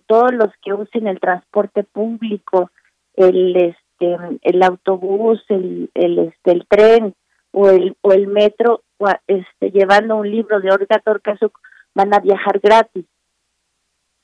todos 0.06 0.32
los 0.32 0.48
que 0.62 0.74
usen 0.74 1.06
el 1.06 1.20
transporte 1.20 1.84
público, 1.84 2.70
el 3.14 3.54
este 3.56 4.16
el 4.42 4.62
autobús, 4.62 5.40
el 5.48 5.90
el 5.94 6.18
este 6.18 6.50
el 6.50 6.66
tren, 6.66 7.14
o 7.52 7.70
el, 7.70 7.96
o 8.02 8.12
el 8.12 8.26
metro 8.26 8.82
este, 9.26 9.70
llevando 9.70 10.16
un 10.16 10.30
libro 10.30 10.60
de 10.60 10.70
Olga 10.70 11.00
Torcasuk 11.02 11.58
van 11.94 12.12
a 12.12 12.20
viajar 12.20 12.60
gratis. 12.60 13.06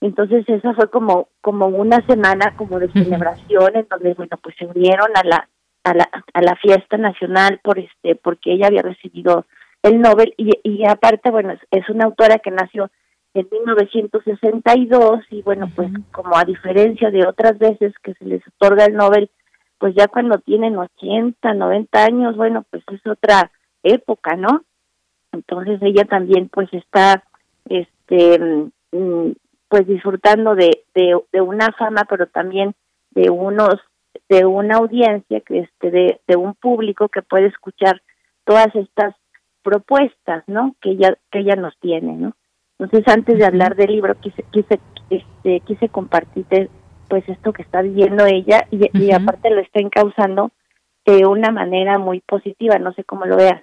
Entonces 0.03 0.47
esa 0.49 0.75
fue 0.75 0.91
como 0.91 1.29
como 1.41 1.69
una 1.69 2.05
semana 2.07 2.55
como 2.57 2.79
de 2.79 2.93
celebración 2.93 3.77
en 3.77 3.87
donde 3.89 4.15
bueno 4.15 4.37
pues 4.43 4.55
se 4.59 4.67
unieron 4.67 5.09
a 5.15 5.25
la 5.25 5.49
a 5.85 5.95
la 5.95 6.09
a 6.35 6.43
la 6.43 6.57
fiesta 6.57 6.99
nacional 6.99 7.61
por 7.63 7.79
este 7.79 8.17
porque 8.17 8.53
ella 8.53 8.67
había 8.67 8.83
recibido 8.83 9.47
el 9.83 10.01
Nobel 10.01 10.35
y, 10.37 10.51
y 10.65 10.85
aparte 10.87 11.31
bueno 11.31 11.55
es, 11.71 11.89
una 11.89 12.05
autora 12.05 12.39
que 12.39 12.51
nació 12.51 12.91
en 13.33 13.49
1962 13.51 15.25
y 15.31 15.43
bueno 15.43 15.71
pues 15.75 15.89
como 16.11 16.37
a 16.37 16.45
diferencia 16.45 17.11
de 17.11 17.27
otras 17.27 17.59
veces 17.59 17.95
que 18.03 18.15
se 18.15 18.25
les 18.25 18.43
otorga 18.49 18.85
el 18.85 18.95
Nobel 18.95 19.31
pues 19.83 19.97
ya 19.97 20.07
cuando 20.07 20.39
tienen 20.39 20.77
80, 20.77 21.55
90 21.55 22.05
años, 22.05 22.37
bueno, 22.37 22.65
pues 22.71 22.85
es 22.93 23.05
otra 23.05 23.51
época, 23.83 24.37
¿no? 24.37 24.63
Entonces 25.33 25.81
ella 25.83 26.05
también 26.05 26.49
pues 26.49 26.73
está 26.73 27.25
este 27.69 28.39
mm, 28.93 29.33
pues 29.73 29.87
disfrutando 29.87 30.55
de, 30.55 30.85
de, 30.95 31.41
una 31.41 31.73
fama, 31.73 32.05
pero 32.07 32.27
también 32.27 32.75
de 33.13 33.31
unos 33.31 33.77
de 34.29 34.45
una 34.45 34.77
audiencia 34.77 35.41
que 35.41 35.61
este 35.61 35.91
de, 35.91 36.21
de 36.29 36.37
un 36.37 36.53
público 36.53 37.09
que 37.09 37.23
puede 37.23 37.47
escuchar 37.47 38.03
todas 38.45 38.67
estas 38.75 39.15
propuestas, 39.63 40.45
¿no? 40.47 40.77
Que 40.83 40.91
ella 40.91 41.17
que 41.31 41.39
ella 41.39 41.57
nos 41.57 41.75
tiene, 41.79 42.13
¿no? 42.13 42.37
Entonces 42.79 43.11
antes 43.11 43.39
de 43.39 43.47
hablar 43.47 43.75
del 43.75 43.93
libro 43.93 44.15
quise 44.17 44.45
quise 44.53 44.79
este 45.09 45.61
quise 45.61 45.89
compartirte 45.89 46.69
pues 47.09 47.27
esto 47.27 47.55
que 47.55 47.63
está 47.63 47.81
viviendo 47.81 48.27
ella 48.27 48.67
y, 48.71 49.11
aparte 49.13 49.49
lo 49.49 49.63
está 49.63 49.81
encauzando 49.81 50.51
de 51.07 51.25
una 51.25 51.51
manera 51.51 51.97
muy 51.99 52.21
positiva, 52.21 52.79
no 52.79 52.93
sé 52.93 53.05
cómo 53.05 53.25
lo 53.25 53.39
veas. 53.39 53.63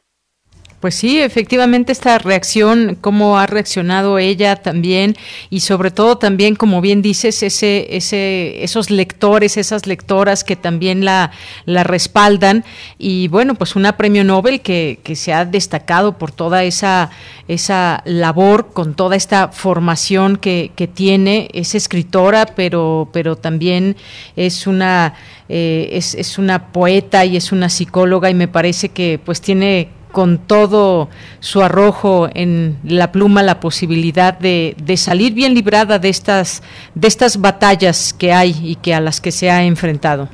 Pues 0.79 0.95
sí, 0.95 1.19
efectivamente 1.19 1.91
esta 1.91 2.17
reacción, 2.19 2.97
cómo 3.01 3.37
ha 3.37 3.47
reaccionado 3.47 4.17
ella 4.17 4.55
también 4.55 5.17
y 5.49 5.59
sobre 5.59 5.91
todo 5.91 6.17
también, 6.17 6.55
como 6.55 6.79
bien 6.79 7.01
dices, 7.01 7.43
ese, 7.43 7.97
ese, 7.97 8.63
esos 8.63 8.89
lectores, 8.89 9.57
esas 9.57 9.87
lectoras 9.87 10.45
que 10.45 10.55
también 10.55 11.03
la, 11.03 11.31
la 11.65 11.83
respaldan. 11.83 12.63
Y 12.97 13.27
bueno, 13.27 13.55
pues 13.55 13.75
una 13.75 13.97
premio 13.97 14.23
Nobel 14.23 14.61
que, 14.61 15.01
que 15.03 15.17
se 15.17 15.33
ha 15.33 15.43
destacado 15.43 16.17
por 16.17 16.31
toda 16.31 16.63
esa, 16.63 17.09
esa 17.49 18.01
labor, 18.05 18.71
con 18.71 18.93
toda 18.93 19.17
esta 19.17 19.49
formación 19.49 20.37
que, 20.37 20.71
que 20.77 20.87
tiene, 20.87 21.49
es 21.51 21.75
escritora, 21.75 22.45
pero, 22.55 23.09
pero 23.11 23.35
también 23.35 23.97
es 24.37 24.65
una, 24.65 25.13
eh, 25.49 25.89
es, 25.91 26.15
es 26.15 26.37
una 26.37 26.71
poeta 26.71 27.25
y 27.25 27.35
es 27.35 27.51
una 27.51 27.67
psicóloga 27.67 28.29
y 28.29 28.33
me 28.33 28.47
parece 28.47 28.87
que 28.87 29.19
pues 29.21 29.41
tiene 29.41 29.89
con 30.11 30.39
todo 30.47 31.09
su 31.39 31.61
arrojo 31.61 32.27
en 32.33 32.77
la 32.83 33.11
pluma 33.11 33.43
la 33.43 33.59
posibilidad 33.59 34.37
de, 34.37 34.75
de, 34.83 34.97
salir 34.97 35.33
bien 35.33 35.53
librada 35.53 35.99
de 35.99 36.09
estas 36.09 36.63
de 36.95 37.07
estas 37.07 37.39
batallas 37.39 38.13
que 38.13 38.33
hay 38.33 38.53
y 38.61 38.75
que 38.75 38.93
a 38.93 39.01
las 39.01 39.21
que 39.21 39.31
se 39.31 39.49
ha 39.49 39.63
enfrentado. 39.63 40.27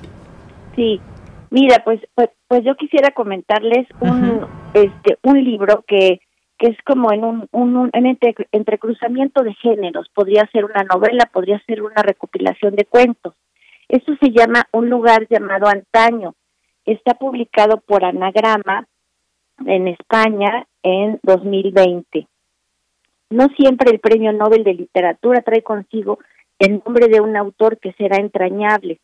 Sí, 0.76 1.00
mira, 1.50 1.84
pues 1.84 2.00
pues, 2.16 2.30
pues 2.48 2.64
yo 2.64 2.76
quisiera 2.76 3.12
comentarles 3.12 3.88
un 4.00 4.46
este 4.74 5.18
un 5.24 5.44
libro 5.44 5.84
que 5.88 6.20
que 6.58 6.68
es 6.68 6.78
como 6.86 7.12
en 7.12 7.24
un, 7.26 7.50
un, 7.52 7.90
entre, 7.92 8.34
entrecruzamiento 8.54 9.44
de 9.44 9.54
géneros, 9.56 10.08
podría 10.14 10.50
ser 10.54 10.64
una 10.64 10.84
novela, 10.84 11.30
podría 11.34 11.62
ser 11.66 11.82
una 11.82 12.02
recopilación 12.02 12.76
de 12.76 12.86
cuentos. 12.86 13.34
Eso 13.90 14.14
se 14.22 14.32
llama 14.32 14.64
Un 14.72 14.90
lugar 14.90 15.28
llamado 15.30 15.68
Antaño. 15.68 16.34
Está 16.86 17.16
publicado 17.16 17.82
por 17.82 18.06
Anagrama 18.06 18.88
en 19.66 19.88
España 19.88 20.68
en 20.84 21.20
2020. 21.24 22.28
No 23.30 23.48
siempre 23.58 23.92
el 23.92 24.00
Premio 24.00 24.32
Nobel 24.34 24.64
de 24.64 24.74
Literatura 24.74 25.42
trae 25.42 25.64
consigo 25.64 26.20
el 26.60 26.82
nombre 26.86 27.08
de 27.08 27.22
un 27.22 27.36
autor 27.36 27.80
que 27.80 27.94
será 27.94 28.18
entrañable. 28.18 29.00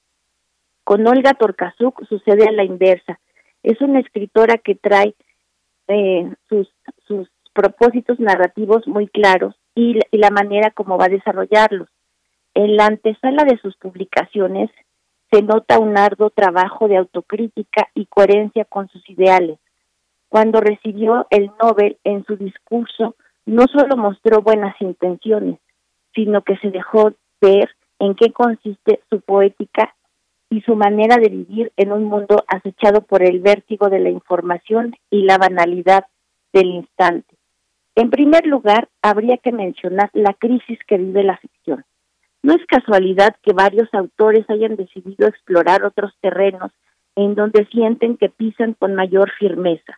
Con 0.84 1.06
Olga 1.07 1.34
Torkazuk 1.34 2.06
sucede 2.07 2.48
a 2.48 2.52
la 2.52 2.64
inversa. 2.64 3.19
Es 3.64 3.82
una 3.82 3.99
escritora 3.99 4.57
que 4.57 4.76
trae 4.76 5.15
eh, 5.88 6.32
sus, 6.49 6.73
sus 7.07 7.30
propósitos 7.53 8.19
narrativos 8.19 8.88
muy 8.88 9.07
claros 9.07 9.56
y, 9.76 9.99
la 10.11 10.30
manera 10.30 10.72
como 10.72 10.98
va 10.98 11.06
a 11.06 11.10
desarrollarlos. 11.10 11.90
En 12.53 12.76
la 12.76 12.86
antesala 12.86 13.44
de 13.44 13.57
sus 13.57 13.76
publicaciones 13.78 14.69
se 15.32 15.41
nota 15.41 15.80
un 15.80 15.98
arduo 15.98 16.30
trabajo 16.30 16.88
de 16.88 16.98
autocrítica 16.98 17.88
y 17.95 18.06
coherencia 18.06 18.65
con 18.65 18.90
sus 18.90 19.10
ideales. 19.10 19.57
Cuando 20.32 20.62
recibió 20.62 21.28
el 21.30 21.52
Nobel 21.62 21.98
en 22.06 22.24
su 22.24 22.38
discurso, 22.38 23.16
no 23.45 23.66
solo 23.68 23.98
mostró 23.98 24.41
buenas 24.41 24.80
intenciones, 24.80 25.60
sino 26.16 26.41
que 26.41 26.56
se 26.60 26.72
dejó 26.72 27.12
ver 27.41 27.70
en 27.99 28.16
qué 28.16 28.32
consiste 28.32 29.02
su 29.10 29.20
poética 29.20 29.94
y 30.49 30.62
su 30.62 30.78
manera 30.78 31.18
de 31.18 31.28
vivir 31.28 31.74
en 31.76 31.91
un 31.91 32.06
mundo 32.06 32.45
acechado 32.48 33.02
por 33.02 33.24
el 33.24 33.41
vértigo 33.41 33.90
de 33.90 33.99
la 33.99 34.10
información 34.10 34.95
y 35.10 35.24
la 35.24 35.38
banalidad 35.38 36.06
del 36.53 36.68
instante. 36.68 37.36
En 37.95 38.10
primer 38.10 38.48
lugar, 38.48 38.88
habría 39.02 39.36
que 39.36 39.52
mencionar 39.52 40.12
la 40.14 40.34
crisis 40.34 40.80
que 40.88 40.98
vive 40.98 41.24
la 41.24 41.36
ficción. 41.40 41.84
No 42.41 42.53
es 42.53 42.66
casualidad 42.68 43.36
que 43.44 43.52
varios 43.52 43.94
autores 43.94 44.49
hayan 44.49 44.78
decidido 44.78 45.28
explorar 45.28 45.84
otros 45.84 46.14
terrenos 46.22 46.72
en 47.18 47.36
donde 47.36 47.66
sienten 47.66 48.16
que 48.16 48.30
pisan 48.30 48.76
con 48.76 48.95
mayor 48.95 49.30
firmeza, 49.38 49.98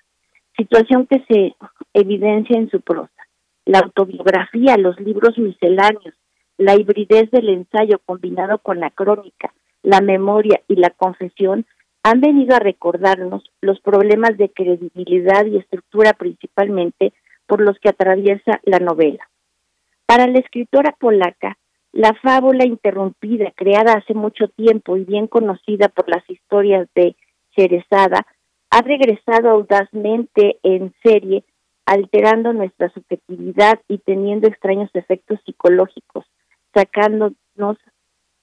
situación 0.55 1.07
que 1.07 1.23
se 1.27 1.55
evidencia 1.93 2.57
en 2.57 2.69
su 2.69 2.81
prosa. 2.81 3.11
La 3.65 3.79
autobiografía, 3.79 4.77
los 4.77 4.99
libros 4.99 5.37
misceláneos, 5.37 6.13
la 6.57 6.75
hibridez 6.75 7.31
del 7.31 7.49
ensayo 7.49 7.99
combinado 8.05 8.59
con 8.59 8.79
la 8.79 8.89
crónica, 8.89 9.53
la 9.81 10.01
memoria 10.01 10.61
y 10.67 10.75
la 10.75 10.89
confesión 10.91 11.65
han 12.03 12.19
venido 12.19 12.55
a 12.55 12.59
recordarnos 12.59 13.43
los 13.61 13.79
problemas 13.79 14.37
de 14.37 14.49
credibilidad 14.49 15.45
y 15.45 15.57
estructura 15.57 16.13
principalmente 16.13 17.13
por 17.47 17.61
los 17.61 17.79
que 17.79 17.89
atraviesa 17.89 18.59
la 18.63 18.79
novela. 18.79 19.29
Para 20.05 20.27
la 20.27 20.39
escritora 20.39 20.95
polaca, 20.99 21.57
la 21.93 22.13
fábula 22.15 22.65
interrumpida, 22.65 23.51
creada 23.55 23.93
hace 23.93 24.13
mucho 24.13 24.47
tiempo 24.49 24.97
y 24.97 25.05
bien 25.05 25.27
conocida 25.27 25.87
por 25.89 26.09
las 26.09 26.27
historias 26.29 26.87
de 26.95 27.15
Cerezada, 27.55 28.25
ha 28.73 28.81
regresado 28.81 29.51
audazmente 29.51 30.57
en 30.63 30.95
serie, 31.03 31.43
alterando 31.85 32.53
nuestra 32.53 32.89
subjetividad 32.89 33.79
y 33.87 33.99
teniendo 33.99 34.47
extraños 34.47 34.89
efectos 34.95 35.39
psicológicos, 35.45 36.25
sacándonos 36.73 37.35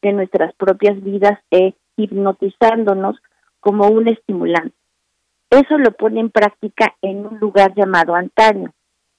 de 0.00 0.12
nuestras 0.12 0.54
propias 0.54 1.02
vidas 1.02 1.40
e 1.50 1.74
hipnotizándonos 1.96 3.16
como 3.58 3.88
un 3.88 4.06
estimulante. 4.06 4.76
Eso 5.50 5.76
lo 5.78 5.90
pone 5.90 6.20
en 6.20 6.30
práctica 6.30 6.94
en 7.02 7.26
un 7.26 7.40
lugar 7.40 7.74
llamado 7.74 8.14
antaño. 8.14 8.72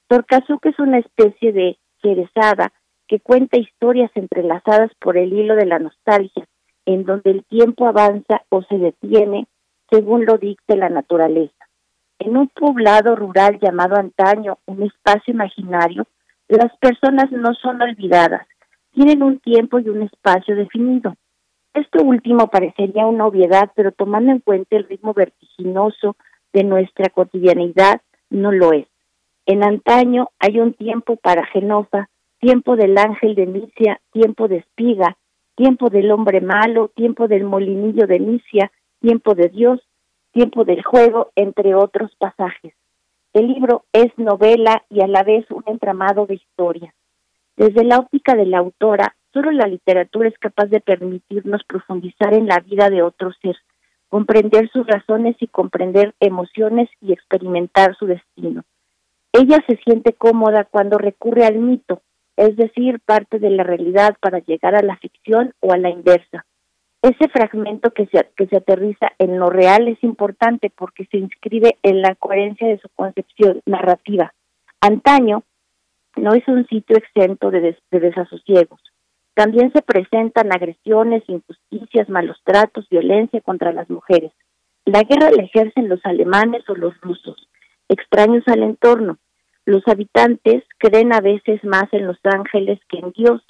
Torcazuque 0.07 0.69
es 0.69 0.79
una 0.79 0.99
especie 0.99 1.51
de 1.51 1.77
cerezada 2.01 2.71
que 3.09 3.19
cuenta 3.19 3.59
historias 3.59 4.11
entrelazadas 4.15 4.91
por 4.97 5.17
el 5.17 5.33
hilo 5.33 5.55
de 5.55 5.65
la 5.65 5.79
nostalgia, 5.79 6.47
en 6.85 7.03
donde 7.03 7.31
el 7.31 7.43
tiempo 7.43 7.85
avanza 7.85 8.43
o 8.47 8.61
se 8.63 8.77
detiene 8.77 9.47
según 9.91 10.26
lo 10.26 10.38
dicte 10.38 10.77
la 10.77 10.89
naturaleza. 10.89 11.68
En 12.18 12.38
un 12.38 12.47
poblado 12.47 13.15
rural 13.15 13.59
llamado 13.59 13.95
antaño, 13.95 14.59
un 14.65 14.84
espacio 14.84 15.34
imaginario, 15.34 16.05
las 16.47 16.76
personas 16.77 17.31
no 17.31 17.53
son 17.55 17.81
olvidadas, 17.81 18.47
tienen 18.91 19.23
un 19.23 19.39
tiempo 19.39 19.80
y 19.80 19.89
un 19.89 20.03
espacio 20.03 20.55
definido. 20.55 21.15
Esto 21.73 22.03
último 22.03 22.47
parecería 22.47 23.05
una 23.05 23.26
obviedad, 23.26 23.72
pero 23.76 23.91
tomando 23.91 24.31
en 24.31 24.39
cuenta 24.39 24.76
el 24.76 24.88
ritmo 24.88 25.13
vertiginoso 25.13 26.15
de 26.53 26.63
nuestra 26.63 27.09
cotidianidad, 27.09 28.01
no 28.30 28.51
lo 28.51 28.73
es. 28.73 28.88
En 29.45 29.63
antaño 29.63 30.30
hay 30.39 30.59
un 30.59 30.73
tiempo 30.73 31.15
para 31.15 31.45
Genofa, 31.47 32.09
tiempo 32.39 32.76
del 32.76 32.97
ángel 32.97 33.35
de 33.35 33.45
Nicia, 33.45 34.01
tiempo 34.11 34.47
de 34.47 34.57
espiga, 34.57 35.18
tiempo 35.55 35.89
del 35.89 36.11
hombre 36.11 36.41
malo, 36.41 36.89
tiempo 36.89 37.27
del 37.27 37.45
molinillo 37.45 38.07
de 38.07 38.19
Nicia, 38.19 38.72
tiempo 39.02 39.36
de 39.36 39.49
Dios, 39.49 39.82
tiempo 40.32 40.64
del 40.64 40.84
juego, 40.84 41.32
entre 41.36 41.76
otros 41.76 42.15
pasajes. 42.18 42.73
El 43.34 43.48
libro 43.48 43.86
es 43.91 44.11
novela 44.18 44.84
y 44.90 45.02
a 45.02 45.07
la 45.07 45.23
vez 45.23 45.49
un 45.52 45.64
entramado 45.65 46.26
de 46.26 46.36
historia. 46.36 46.94
Desde 47.57 47.84
la 47.84 47.98
óptica 47.98 48.36
de 48.36 48.45
la 48.45 48.60
autora, 48.60 49.15
solo 49.34 49.52
la 49.52 49.68
literatura 49.68 50.30
es 50.30 50.38
capaz 50.38 50.65
de 50.68 50.82
permitirnos 50.82 51.64
profundizar 51.64 52.34
en 52.34 52.48
la 52.48 52.60
vida 52.60 52.90
de 52.90 53.02
otro 53.02 53.32
ser, 53.41 53.57
comprender 54.10 54.69
sus 54.72 54.86
razones 54.88 55.36
y 55.40 55.48
comprender 55.48 56.14
emociones 56.19 56.90
y 57.02 57.14
experimentar 57.14 57.95
su 57.98 58.06
destino. 58.06 58.64
Ella 59.34 59.64
se 59.68 59.78
siente 59.78 60.14
cómoda 60.14 60.65
cuando 60.65 60.98
recurre 60.98 61.45
al 61.45 61.56
mito, 61.56 62.02
es 62.36 62.57
decir, 62.57 62.99
parte 62.99 63.40
de 63.40 63.49
la 63.49 63.64
realidad 63.64 64.18
para 64.19 64.40
llegar 64.40 64.76
a 64.76 64.82
la 64.82 64.98
ficción 64.98 65.53
o 65.61 65.72
a 65.72 65.78
la 65.78 65.90
inversa. 65.90 66.45
Ese 67.02 67.30
fragmento 67.30 67.91
que 67.91 68.06
se, 68.07 68.30
que 68.36 68.45
se 68.48 68.57
aterriza 68.57 69.11
en 69.18 69.40
lo 69.40 69.49
real 69.49 69.88
es 69.88 70.03
importante 70.03 70.69
porque 70.69 71.06
se 71.06 71.18
inscribe 71.18 71.78
en 71.82 72.02
la 72.02 72.14
coherencia 72.15 72.68
de 72.68 72.80
su 72.80 72.90
concepción 72.90 73.61
narrativa. 73.65 74.34
Antaño, 74.82 75.44
no 76.15 76.34
es 76.34 76.48
un 76.48 76.68
sitio 76.68 76.98
exento 76.98 77.52
de, 77.52 77.78
desasosiegos. 77.90 78.80
También 79.34 79.72
se 79.72 79.82
presentan 79.82 80.53
agresiones, 80.53 81.23
injusticias, 81.28 82.10
malos 82.10 82.38
tratos, 82.44 82.88
violencia 82.90 83.41
contra 83.41 83.72
las 83.72 83.90
mujeres. 83.90 84.32
La 84.86 85.03
guerra 85.03 85.32
la 85.32 85.44
ejercen 85.44 85.90
los 85.90 86.06
alemanes 86.06 86.68
o 86.69 86.76
los 86.76 86.99
rusos, 87.02 87.48
extraños 87.88 88.44
al 88.48 88.64
entorno. 88.64 89.18
Los 89.65 89.88
habitantes 89.88 90.64
creen 90.78 91.14
a 91.14 91.22
veces 91.22 91.64
más 91.64 91.86
en 91.94 92.07
los 92.07 92.18
ángeles 92.23 92.80
que 92.90 92.99
en 92.99 93.11
Dios, 93.11 93.41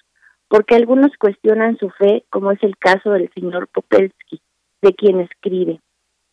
porque 0.51 0.75
algunos 0.75 1.15
cuestionan 1.17 1.77
su 1.77 1.89
fe, 1.91 2.25
como 2.29 2.51
es 2.51 2.61
el 2.61 2.77
caso 2.77 3.11
del 3.11 3.31
señor 3.33 3.69
Popelsky, 3.69 4.41
de 4.81 4.93
quien 4.93 5.21
escribe. 5.21 5.79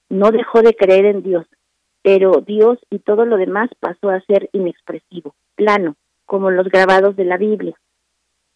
No 0.08 0.32
dejó 0.32 0.60
de 0.60 0.74
creer 0.74 1.04
en 1.04 1.22
Dios, 1.22 1.46
pero 2.02 2.42
Dios 2.44 2.80
y 2.90 2.98
todo 2.98 3.24
lo 3.24 3.36
demás 3.36 3.70
pasó 3.78 4.10
a 4.10 4.20
ser 4.22 4.50
inexpresivo, 4.52 5.36
plano, 5.54 5.94
como 6.26 6.50
los 6.50 6.66
grabados 6.68 7.14
de 7.14 7.26
la 7.26 7.36
Biblia. 7.36 7.76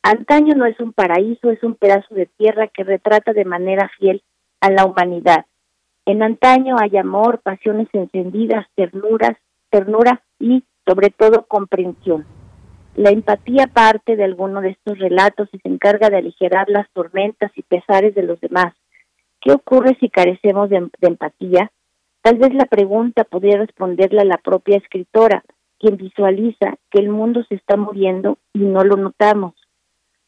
Antaño 0.02 0.56
no 0.56 0.66
es 0.66 0.80
un 0.80 0.92
paraíso, 0.92 1.52
es 1.52 1.62
un 1.62 1.76
pedazo 1.76 2.12
de 2.12 2.26
tierra 2.26 2.66
que 2.66 2.82
retrata 2.82 3.32
de 3.32 3.44
manera 3.44 3.88
fiel 4.00 4.24
a 4.60 4.68
la 4.68 4.84
humanidad. 4.84 5.46
En 6.06 6.24
antaño 6.24 6.74
hay 6.80 6.96
amor, 6.96 7.40
pasiones 7.40 7.86
encendidas, 7.92 8.66
ternuras, 8.74 9.36
ternura 9.70 10.24
y, 10.40 10.64
sobre 10.84 11.10
todo, 11.10 11.46
comprensión. 11.46 12.26
La 12.94 13.10
empatía 13.10 13.68
parte 13.68 14.16
de 14.16 14.24
alguno 14.24 14.60
de 14.60 14.70
estos 14.70 14.98
relatos 14.98 15.48
y 15.52 15.58
se 15.58 15.68
encarga 15.68 16.10
de 16.10 16.18
aligerar 16.18 16.68
las 16.68 16.90
tormentas 16.92 17.50
y 17.56 17.62
pesares 17.62 18.14
de 18.14 18.22
los 18.22 18.38
demás. 18.40 18.74
¿Qué 19.40 19.52
ocurre 19.52 19.96
si 19.98 20.10
carecemos 20.10 20.68
de, 20.68 20.80
de 21.00 21.08
empatía? 21.08 21.72
Tal 22.20 22.36
vez 22.36 22.52
la 22.54 22.66
pregunta 22.66 23.24
podría 23.24 23.56
responderla 23.56 24.24
la 24.24 24.36
propia 24.36 24.76
escritora, 24.76 25.42
quien 25.78 25.96
visualiza 25.96 26.76
que 26.90 27.00
el 27.00 27.08
mundo 27.08 27.42
se 27.48 27.54
está 27.54 27.76
muriendo 27.76 28.38
y 28.52 28.60
no 28.60 28.84
lo 28.84 28.96
notamos. 28.96 29.54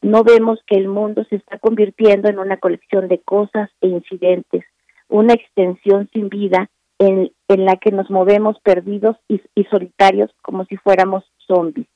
No 0.01 0.23
vemos 0.23 0.59
que 0.65 0.75
el 0.75 0.87
mundo 0.87 1.23
se 1.29 1.37
está 1.37 1.59
convirtiendo 1.59 2.29
en 2.29 2.39
una 2.39 2.57
colección 2.57 3.07
de 3.07 3.19
cosas 3.19 3.69
e 3.79 3.87
incidentes, 3.87 4.65
una 5.07 5.33
extensión 5.33 6.09
sin 6.11 6.29
vida 6.29 6.69
en, 6.97 7.31
en 7.47 7.65
la 7.65 7.77
que 7.77 7.91
nos 7.91 8.09
movemos 8.09 8.59
perdidos 8.61 9.17
y, 9.27 9.39
y 9.53 9.63
solitarios 9.65 10.31
como 10.41 10.65
si 10.65 10.77
fuéramos 10.77 11.23
zombies. 11.47 11.87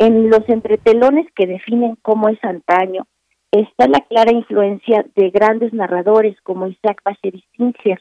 En 0.00 0.30
los 0.30 0.48
entretelones 0.48 1.26
que 1.36 1.46
definen 1.46 1.94
cómo 2.00 2.30
es 2.30 2.42
antaño, 2.42 3.06
está 3.50 3.86
la 3.86 4.00
clara 4.00 4.32
influencia 4.32 5.04
de 5.14 5.28
grandes 5.28 5.74
narradores 5.74 6.40
como 6.40 6.68
Isaac 6.68 7.02
Bashevis 7.04 7.44
Singer 7.54 8.00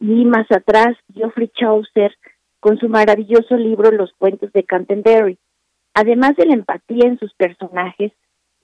y 0.00 0.24
más 0.24 0.50
atrás 0.50 0.96
Geoffrey 1.14 1.48
Chaucer, 1.54 2.12
con 2.58 2.78
su 2.78 2.88
maravilloso 2.88 3.56
libro 3.56 3.92
Los 3.92 4.12
cuentos 4.14 4.52
de 4.54 4.64
Canterbury. 4.64 5.38
Además 5.94 6.34
de 6.34 6.46
la 6.46 6.54
empatía 6.54 7.06
en 7.06 7.20
sus 7.20 7.32
personajes, 7.34 8.10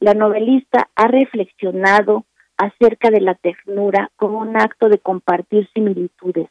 la 0.01 0.15
novelista 0.15 0.89
ha 0.97 1.07
reflexionado 1.07 2.25
acerca 2.57 3.11
de 3.11 3.21
la 3.21 3.37
ternura 3.37 4.11
como 4.17 4.41
un 4.41 4.57
acto 4.57 4.89
de 4.89 4.99
compartir 4.99 5.69
similitudes, 5.73 6.49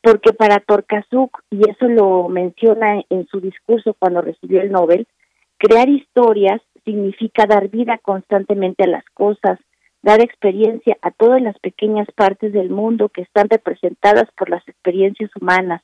porque 0.00 0.32
para 0.32 0.60
Torkazuk, 0.60 1.42
y 1.50 1.68
eso 1.68 1.88
lo 1.88 2.28
menciona 2.28 3.02
en 3.10 3.26
su 3.26 3.40
discurso 3.40 3.96
cuando 3.98 4.20
recibió 4.20 4.60
el 4.60 4.70
Nobel, 4.70 5.08
crear 5.58 5.88
historias 5.88 6.60
significa 6.84 7.46
dar 7.46 7.68
vida 7.68 7.98
constantemente 7.98 8.84
a 8.84 8.88
las 8.88 9.04
cosas, 9.14 9.58
dar 10.02 10.20
experiencia 10.20 10.96
a 11.02 11.10
todas 11.10 11.42
las 11.42 11.58
pequeñas 11.58 12.06
partes 12.14 12.52
del 12.52 12.70
mundo 12.70 13.08
que 13.08 13.22
están 13.22 13.48
representadas 13.48 14.30
por 14.36 14.48
las 14.50 14.66
experiencias 14.68 15.30
humanas, 15.40 15.82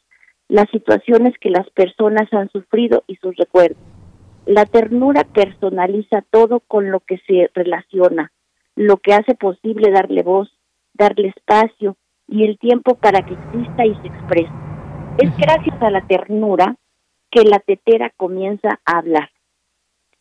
las 0.49 0.70
situaciones 0.70 1.35
que 1.40 1.51
las 1.51 1.69
personas 1.70 2.32
han 2.32 2.49
sufrido 2.51 3.03
y 3.07 3.16
sus 3.16 3.36
recuerdos. 3.36 3.82
La 4.47 4.65
ternura 4.66 5.24
personaliza 5.24 6.23
todo 6.31 6.61
con 6.61 6.90
lo 6.90 7.01
que 7.01 7.19
se 7.27 7.51
relaciona, 7.55 8.32
lo 8.77 8.97
que 8.99 9.15
hace 9.15 9.35
posible 9.35 9.90
darle 9.90 10.23
voz, 10.23 10.51
darle 10.94 11.28
espacio 11.28 11.97
y 12.28 12.44
el 12.44 12.59
tiempo 12.59 12.94
para 12.94 13.23
que 13.23 13.35
exista 13.35 13.86
y 13.86 13.94
se 13.97 14.07
exprese. 14.09 14.53
Es 15.19 15.36
gracias 15.36 15.81
a 15.82 15.90
la 15.90 16.07
ternura 16.07 16.77
que 17.31 17.44
la 17.44 17.59
tetera 17.59 18.11
comienza 18.16 18.81
a 18.85 18.99
hablar. 18.99 19.31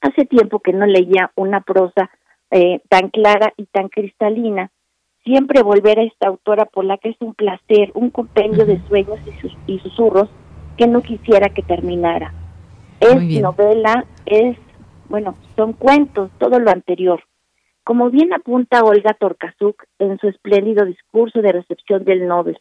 Hace 0.01 0.25
tiempo 0.25 0.59
que 0.59 0.73
no 0.73 0.85
leía 0.85 1.31
una 1.35 1.61
prosa 1.61 2.09
eh, 2.49 2.81
tan 2.89 3.09
clara 3.09 3.53
y 3.55 3.65
tan 3.67 3.89
cristalina. 3.89 4.71
Siempre 5.23 5.61
volver 5.61 5.99
a 5.99 6.03
esta 6.03 6.27
autora 6.27 6.65
por 6.65 6.83
la 6.83 6.97
que 6.97 7.09
es 7.09 7.17
un 7.19 7.35
placer, 7.35 7.91
un 7.93 8.09
compendio 8.09 8.65
de 8.65 8.81
sueños 8.87 9.19
y, 9.25 9.39
sus, 9.39 9.55
y 9.67 9.79
susurros 9.79 10.29
que 10.77 10.87
no 10.87 11.01
quisiera 11.01 11.49
que 11.49 11.61
terminara. 11.61 12.33
Es 12.99 13.41
novela, 13.41 14.05
es, 14.25 14.57
bueno, 15.09 15.35
son 15.55 15.73
cuentos, 15.73 16.31
todo 16.39 16.59
lo 16.59 16.71
anterior. 16.71 17.23
Como 17.83 18.09
bien 18.09 18.33
apunta 18.33 18.83
Olga 18.83 19.13
Torkazuk 19.13 19.83
en 19.99 20.17
su 20.19 20.27
espléndido 20.27 20.85
discurso 20.85 21.41
de 21.41 21.51
recepción 21.51 22.03
del 22.03 22.27
Nobel, 22.27 22.59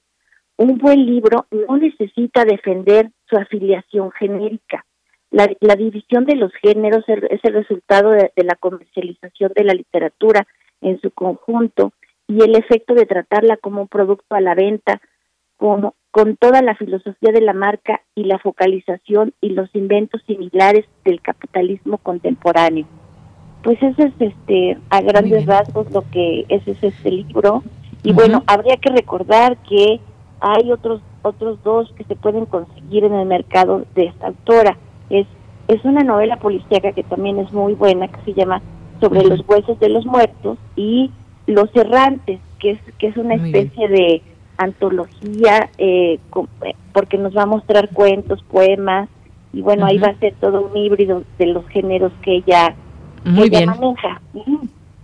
un 0.57 0.79
buen 0.79 1.07
libro 1.07 1.47
no 1.51 1.79
necesita 1.79 2.45
defender 2.45 3.11
su 3.29 3.37
afiliación 3.37 4.11
genérica. 4.13 4.85
La, 5.31 5.77
división 5.77 6.25
de 6.25 6.35
los 6.35 6.53
géneros 6.55 7.05
es 7.07 7.41
el 7.45 7.55
resultado 7.55 8.11
de, 8.11 8.33
la 8.37 8.57
comercialización 8.57 9.53
de 9.55 9.65
la 9.65 9.75
literatura 9.75 10.47
en 10.81 11.01
su 11.01 11.13
conjunto 11.13 11.93
y 12.27 12.43
el 12.43 12.57
efecto 12.57 12.95
de 12.95 13.07
tratarla 13.07 13.57
como 13.57 13.83
un 13.83 13.89
producto 13.89 14.35
a 14.35 14.41
la 14.41 14.55
venta, 14.55 15.01
como, 15.57 15.95
con 16.11 16.37
toda 16.37 16.63
la 16.63 16.75
filosofía 16.75 17.33
de 17.33 17.43
la 17.43 17.53
marca 17.53 18.03
y 18.17 18.25
la 18.25 18.39
focalización 18.41 19.33
y 19.41 19.51
los 19.51 19.73
inventos 19.75 20.21
similares 20.27 20.87
del 21.05 21.21
capitalismo 21.21 21.99
contemporáneo. 21.99 22.87
Pues 23.63 23.81
eso 23.83 24.03
es 24.03 24.15
este 24.19 24.79
a 24.89 25.01
grandes 25.03 25.47
rasgos 25.47 25.91
lo 25.93 26.03
que 26.11 26.47
es, 26.49 26.67
este 26.67 27.11
libro 27.11 27.63
y 28.03 28.13
bueno, 28.13 28.43
habría 28.47 28.79
que 28.79 28.91
recordar 28.91 29.59
que 29.59 30.01
hay 30.41 30.73
otros 30.73 31.03
otros 31.23 31.63
dos 31.63 31.93
que 31.97 32.05
se 32.05 32.17
pueden 32.17 32.47
conseguir 32.47 33.05
en 33.05 33.13
el 33.13 33.27
mercado 33.27 33.85
de 33.95 34.07
esta 34.07 34.29
autora. 34.29 34.79
Es 35.11 35.27
es 35.71 35.85
una 35.85 36.03
novela 36.03 36.37
policíaca 36.37 36.93
que 36.93 37.05
también 37.05 37.39
es 37.39 37.53
muy 37.53 37.75
buena 37.75 38.09
que 38.09 38.21
se 38.25 38.35
llama 38.35 38.61
Sobre 39.01 39.23
los 39.25 39.41
huesos 39.49 39.79
de 39.79 39.89
los 39.89 40.05
muertos 40.05 40.59
y 40.75 41.13
Los 41.47 41.75
errantes, 41.77 42.41
que 42.59 42.73
es 42.73 42.79
que 42.99 43.07
es 43.07 43.17
una 43.17 43.37
especie 43.37 43.89
de 43.89 44.23
antología 44.57 45.71
eh, 45.79 46.19
eh, 46.65 46.75
porque 46.93 47.19
nos 47.19 47.37
va 47.37 47.45
a 47.45 47.47
mostrar 47.47 47.91
cuentos, 47.91 48.43
poemas 48.51 49.09
y 49.53 49.63
bueno, 49.63 49.87
ahí 49.87 49.99
va 49.99 50.09
a 50.09 50.19
ser 50.19 50.35
todo 50.41 50.61
un 50.63 50.77
híbrido 50.77 51.23
de 51.39 51.47
los 51.47 51.67
géneros 51.69 52.13
que 52.23 52.37
ella, 52.37 52.75
muy 53.25 53.49
bien. 53.49 53.67
maneja. 53.67 54.21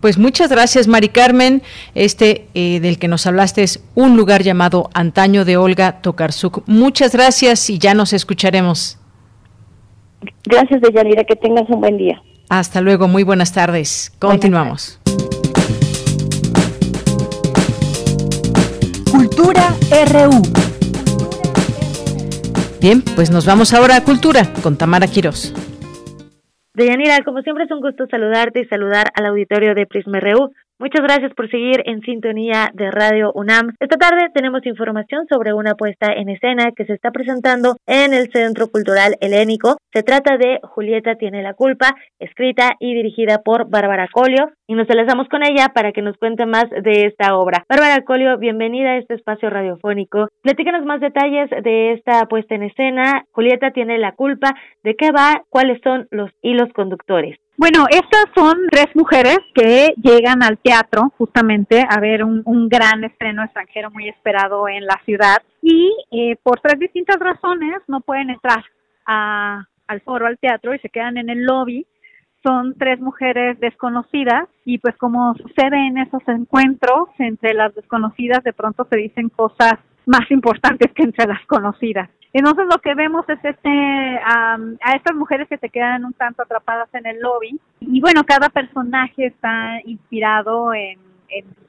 Pues 0.01 0.19
muchas 0.19 0.51
gracias, 0.51 0.87
Mari 0.87 1.09
Carmen. 1.09 1.63
Este 1.95 2.49
eh, 2.55 2.81
del 2.81 2.99
que 2.99 3.09
nos 3.09 3.27
hablaste 3.27 3.63
es 3.63 3.83
un 3.95 4.17
lugar 4.17 4.43
llamado 4.43 4.91
Antaño 4.95 5.45
de 5.45 5.57
Olga 5.57 6.01
Tokarsuk. 6.01 6.63
Muchas 6.67 7.13
gracias 7.13 7.71
y 7.71 7.79
ya 7.79 7.95
nos 7.95 8.13
escucharemos. 8.13 8.99
Gracias, 10.45 10.81
Deyanira. 10.81 11.25
Que 11.25 11.37
tengas 11.37 11.69
un 11.69 11.81
buen 11.81 11.97
día. 11.97 12.21
Hasta 12.49 12.81
luego. 12.81 13.09
Muy 13.09 13.23
buenas 13.23 13.53
tardes. 13.53 14.13
Continuamos. 14.19 15.01
Cultura 19.11 19.75
RU. 20.13 20.43
Bien, 22.81 23.03
pues 23.17 23.31
nos 23.31 23.47
vamos 23.47 23.73
ahora 23.73 23.97
a 23.97 24.05
Cultura 24.05 24.53
con 24.63 24.77
Tamara 24.77 25.07
Quirós. 25.07 25.55
Deyanira, 26.75 27.19
como 27.25 27.41
siempre 27.41 27.65
es 27.65 27.71
un 27.71 27.81
gusto 27.81 28.07
saludarte 28.11 28.61
y 28.61 28.67
saludar 28.67 29.11
al 29.15 29.27
auditorio 29.27 29.75
de 29.75 29.87
Prisma 29.87 30.21
RU. 30.21 30.53
Muchas 30.79 31.03
gracias 31.03 31.33
por 31.33 31.51
seguir 31.51 31.83
en 31.87 32.03
sintonía 32.03 32.69
de 32.75 32.91
Radio 32.91 33.33
UNAM. 33.35 33.73
Esta 33.81 33.97
tarde 33.97 34.29
tenemos 34.35 34.67
información 34.67 35.27
sobre 35.27 35.55
una 35.55 35.75
puesta 35.75 36.13
en 36.13 36.29
escena 36.29 36.73
que 36.77 36.85
se 36.85 36.93
está 36.93 37.13
presentando 37.13 37.77
en 37.87 38.13
el 38.13 38.31
Centro 38.31 38.69
Cultural 38.69 39.17
Helénico. 39.23 39.79
Se 39.95 40.03
trata 40.03 40.37
de 40.37 40.61
Julieta 40.63 41.15
tiene 41.15 41.43
la 41.43 41.55
culpa, 41.55 41.95
escrita 42.19 42.75
y 42.79 42.93
dirigida 42.93 43.39
por 43.43 43.71
Bárbara 43.71 44.07
Colio. 44.13 44.51
Y 44.67 44.75
nos 44.75 44.91
enlazamos 44.91 45.29
con 45.29 45.43
ella 45.43 45.71
para 45.75 45.93
que 45.93 46.03
nos 46.03 46.19
cuente 46.19 46.45
más 46.45 46.69
de 46.69 47.07
esta 47.07 47.37
obra. 47.37 47.65
Bárbara 47.71 48.03
Colio, 48.03 48.37
bienvenida 48.37 48.91
a 48.91 48.99
este 48.99 49.15
espacio 49.15 49.49
radiofónico. 49.49 50.29
Platícanos 50.43 50.85
más 50.85 51.01
detalles 51.01 51.49
de 51.65 51.95
esta 51.95 52.27
puesta 52.27 52.55
en 52.55 52.65
escena. 52.65 53.25
Julieta 53.33 53.71
tiene 53.71 53.97
la 53.97 54.13
culpa. 54.13 54.55
¿De 54.85 54.95
qué 54.95 55.11
va? 55.11 55.43
¿Cuáles 55.49 55.81
son 55.83 56.07
los 56.11 56.31
hilos 56.43 56.69
conductores? 56.75 57.39
Bueno, 57.59 57.87
estas 57.89 58.27
son 58.35 58.55
tres 58.71 58.89
mujeres 58.95 59.39
que 59.55 59.95
llegan 59.97 60.43
al 60.43 60.59
teatro 60.59 61.11
justamente 61.17 61.83
a 61.89 61.99
ver 62.01 62.23
un, 62.23 62.69
gran 62.69 63.03
estreno 63.03 63.43
extranjero 63.45 63.91
muy 63.91 64.11
esperado 64.11 64.69
en 64.69 64.85
la 64.85 65.01
ciudad 65.07 65.39
y 65.63 65.91
eh, 66.11 66.37
por 66.43 66.61
tres 66.61 66.79
distintas 66.79 67.19
razones 67.19 67.77
no 67.89 68.03
pueden 68.03 68.29
entrar 68.29 68.63
al 69.07 70.01
foro, 70.03 70.27
al 70.27 70.39
teatro 70.39 70.75
y 70.75 70.79
se 70.81 70.91
quedan 70.91 71.17
en 71.17 71.31
el 71.31 71.45
lobby. 71.45 71.87
Son 72.43 72.75
tres 72.79 73.01
mujeres 73.01 73.59
desconocidas 73.59 74.49
y 74.67 74.77
pues 74.77 74.95
como 74.99 75.35
sucede 75.37 75.79
en 75.87 75.97
esos 75.97 76.23
encuentros 76.29 77.09
entre 77.19 77.55
las 77.55 77.75
desconocidas 77.75 78.45
de 78.45 78.53
pronto 78.53 78.87
se 78.91 78.99
dicen 78.99 79.31
cosas 79.31 79.75
más 80.05 80.31
importantes 80.31 80.93
que 80.93 81.05
entre 81.05 81.27
las 81.27 81.45
conocidas. 81.47 82.11
Entonces 82.39 82.67
lo 82.71 82.79
que 82.83 82.95
vemos 82.95 83.27
es 83.31 83.39
este 83.43 84.21
a 84.23 84.59
estas 84.95 85.17
mujeres 85.17 85.49
que 85.49 85.57
se 85.57 85.71
quedan 85.71 86.05
un 86.05 86.13
tanto 86.13 86.43
atrapadas 86.43 86.93
en 86.93 87.07
el 87.07 87.19
lobby 87.19 87.59
y 87.81 87.99
bueno, 88.03 88.25
cada 88.25 88.51
personaje 88.51 89.25
está 89.25 89.81
inspirado 89.87 90.75
en, 90.75 90.99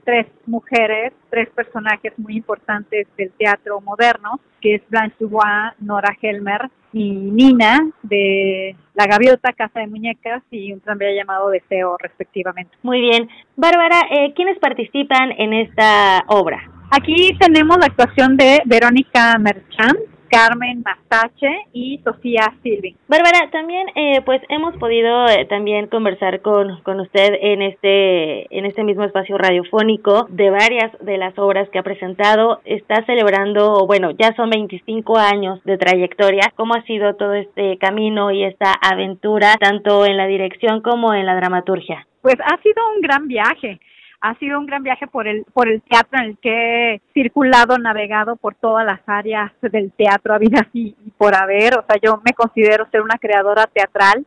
tres 0.04 0.28
mujeres, 0.46 1.14
tres 1.30 1.50
personajes 1.50 2.14
muy 2.18 2.38
importantes 2.38 3.08
del 3.18 3.32
teatro 3.32 3.82
moderno, 3.82 4.40
que 4.62 4.76
es 4.76 4.82
Blanche 4.90 5.16
Dubois, 5.20 5.74
Nora 5.80 6.16
Helmer 6.22 6.70
y 6.94 7.12
Nina 7.12 7.90
de 8.04 8.76
La 8.94 9.06
Gaviota, 9.06 9.54
Casa 9.54 9.80
de 9.80 9.88
Muñecas 9.88 10.44
y 10.52 10.74
un 10.74 10.82
tranvía 10.82 11.14
llamado 11.14 11.50
Deseo, 11.50 11.98
respectivamente. 11.98 12.72
Muy 12.84 13.02
bien. 13.02 13.30
Bárbara, 13.56 14.02
eh, 14.12 14.34
¿quiénes 14.36 14.60
participan 14.60 15.32
en 15.38 15.54
esta 15.54 16.24
obra? 16.28 16.60
Aquí 16.92 17.38
tenemos 17.40 17.78
la 17.78 17.88
actuación 17.88 18.38
de 18.38 18.62
Verónica 18.66 19.38
Merchant, 19.40 20.00
Carmen 20.30 20.84
Mastache 20.84 21.50
y 21.74 22.00
Sofía 22.04 22.54
Silvi. 22.64 22.96
Bárbara, 23.08 23.50
también 23.52 23.88
eh, 23.96 24.22
pues 24.26 24.42
hemos 24.50 24.76
podido 24.78 25.28
eh, 25.28 25.46
también 25.46 25.88
conversar 25.88 26.42
con, 26.42 26.82
con 26.82 27.00
usted 27.00 27.34
en 27.42 27.62
este 27.62 28.58
en 28.58 28.66
este 28.66 28.84
mismo 28.84 29.04
espacio 29.04 29.38
radiofónico 29.38 30.28
de 30.30 30.50
varias 30.50 30.92
de 31.02 31.18
las 31.18 31.38
obras 31.38 31.70
que 31.70 31.80
ha 31.80 31.84
presentado. 31.84 32.62
Está 32.66 33.06
celebrando, 33.06 33.86
bueno, 33.88 34.12
ya 34.12 34.36
son 34.36 34.50
25 34.50 35.18
años 35.18 35.64
de 35.64 35.78
trayectoria. 35.78 36.52
¿Cómo 36.56 36.76
ha 36.76 36.84
sido 36.84 37.16
todo 37.16 37.34
este 37.34 37.78
camino 37.78 38.32
y 38.32 38.44
esta 38.44 38.74
aventura 38.74 39.56
tanto 39.60 40.06
en 40.06 40.18
la 40.18 40.28
dirección 40.28 40.82
como 40.82 41.14
en 41.14 41.26
la 41.26 41.36
dramaturgia? 41.36 42.06
Pues 42.22 42.36
ha 42.44 42.62
sido 42.62 42.84
un 42.96 43.02
gran 43.02 43.28
viaje 43.28 43.80
ha 44.22 44.36
sido 44.40 44.60
un 44.60 44.66
gran 44.66 44.84
viaje 44.84 45.08
por 45.08 45.28
el, 45.28 45.46
por 45.54 45.68
el 45.68 45.82
teatro 45.82 46.20
en 46.20 46.26
el 46.26 46.38
que 46.40 46.96
he 46.96 47.02
circulado, 47.14 47.78
navegado 47.78 48.36
por 48.36 48.56
todas 48.56 48.86
las 48.86 49.00
áreas 49.06 49.52
del 49.62 49.92
teatro, 49.92 50.34
habido 50.34 50.60
así 50.60 50.96
y 51.06 51.12
por 51.12 51.36
haber. 51.36 51.78
O 51.78 51.86
sea, 51.88 51.98
yo 52.02 52.22
me 52.26 52.34
considero 52.34 52.88
ser 52.92 53.02
una 53.02 53.18
creadora 53.18 53.68
teatral 53.68 54.26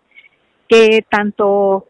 que 0.68 1.04
tanto 1.08 1.88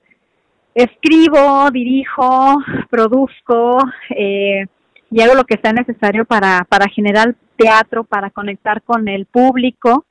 escribo, 0.74 1.70
dirijo, 1.70 2.56
produzco 2.88 3.78
eh, 4.10 4.66
y 5.10 5.20
hago 5.20 5.34
lo 5.34 5.44
que 5.44 5.58
sea 5.62 5.72
necesario 5.72 6.24
para, 6.24 6.66
para 6.68 6.88
generar 6.88 7.34
teatro, 7.56 8.04
para 8.04 8.30
conectar 8.30 8.82
con 8.82 9.08
el 9.08 9.26
público. 9.26 10.06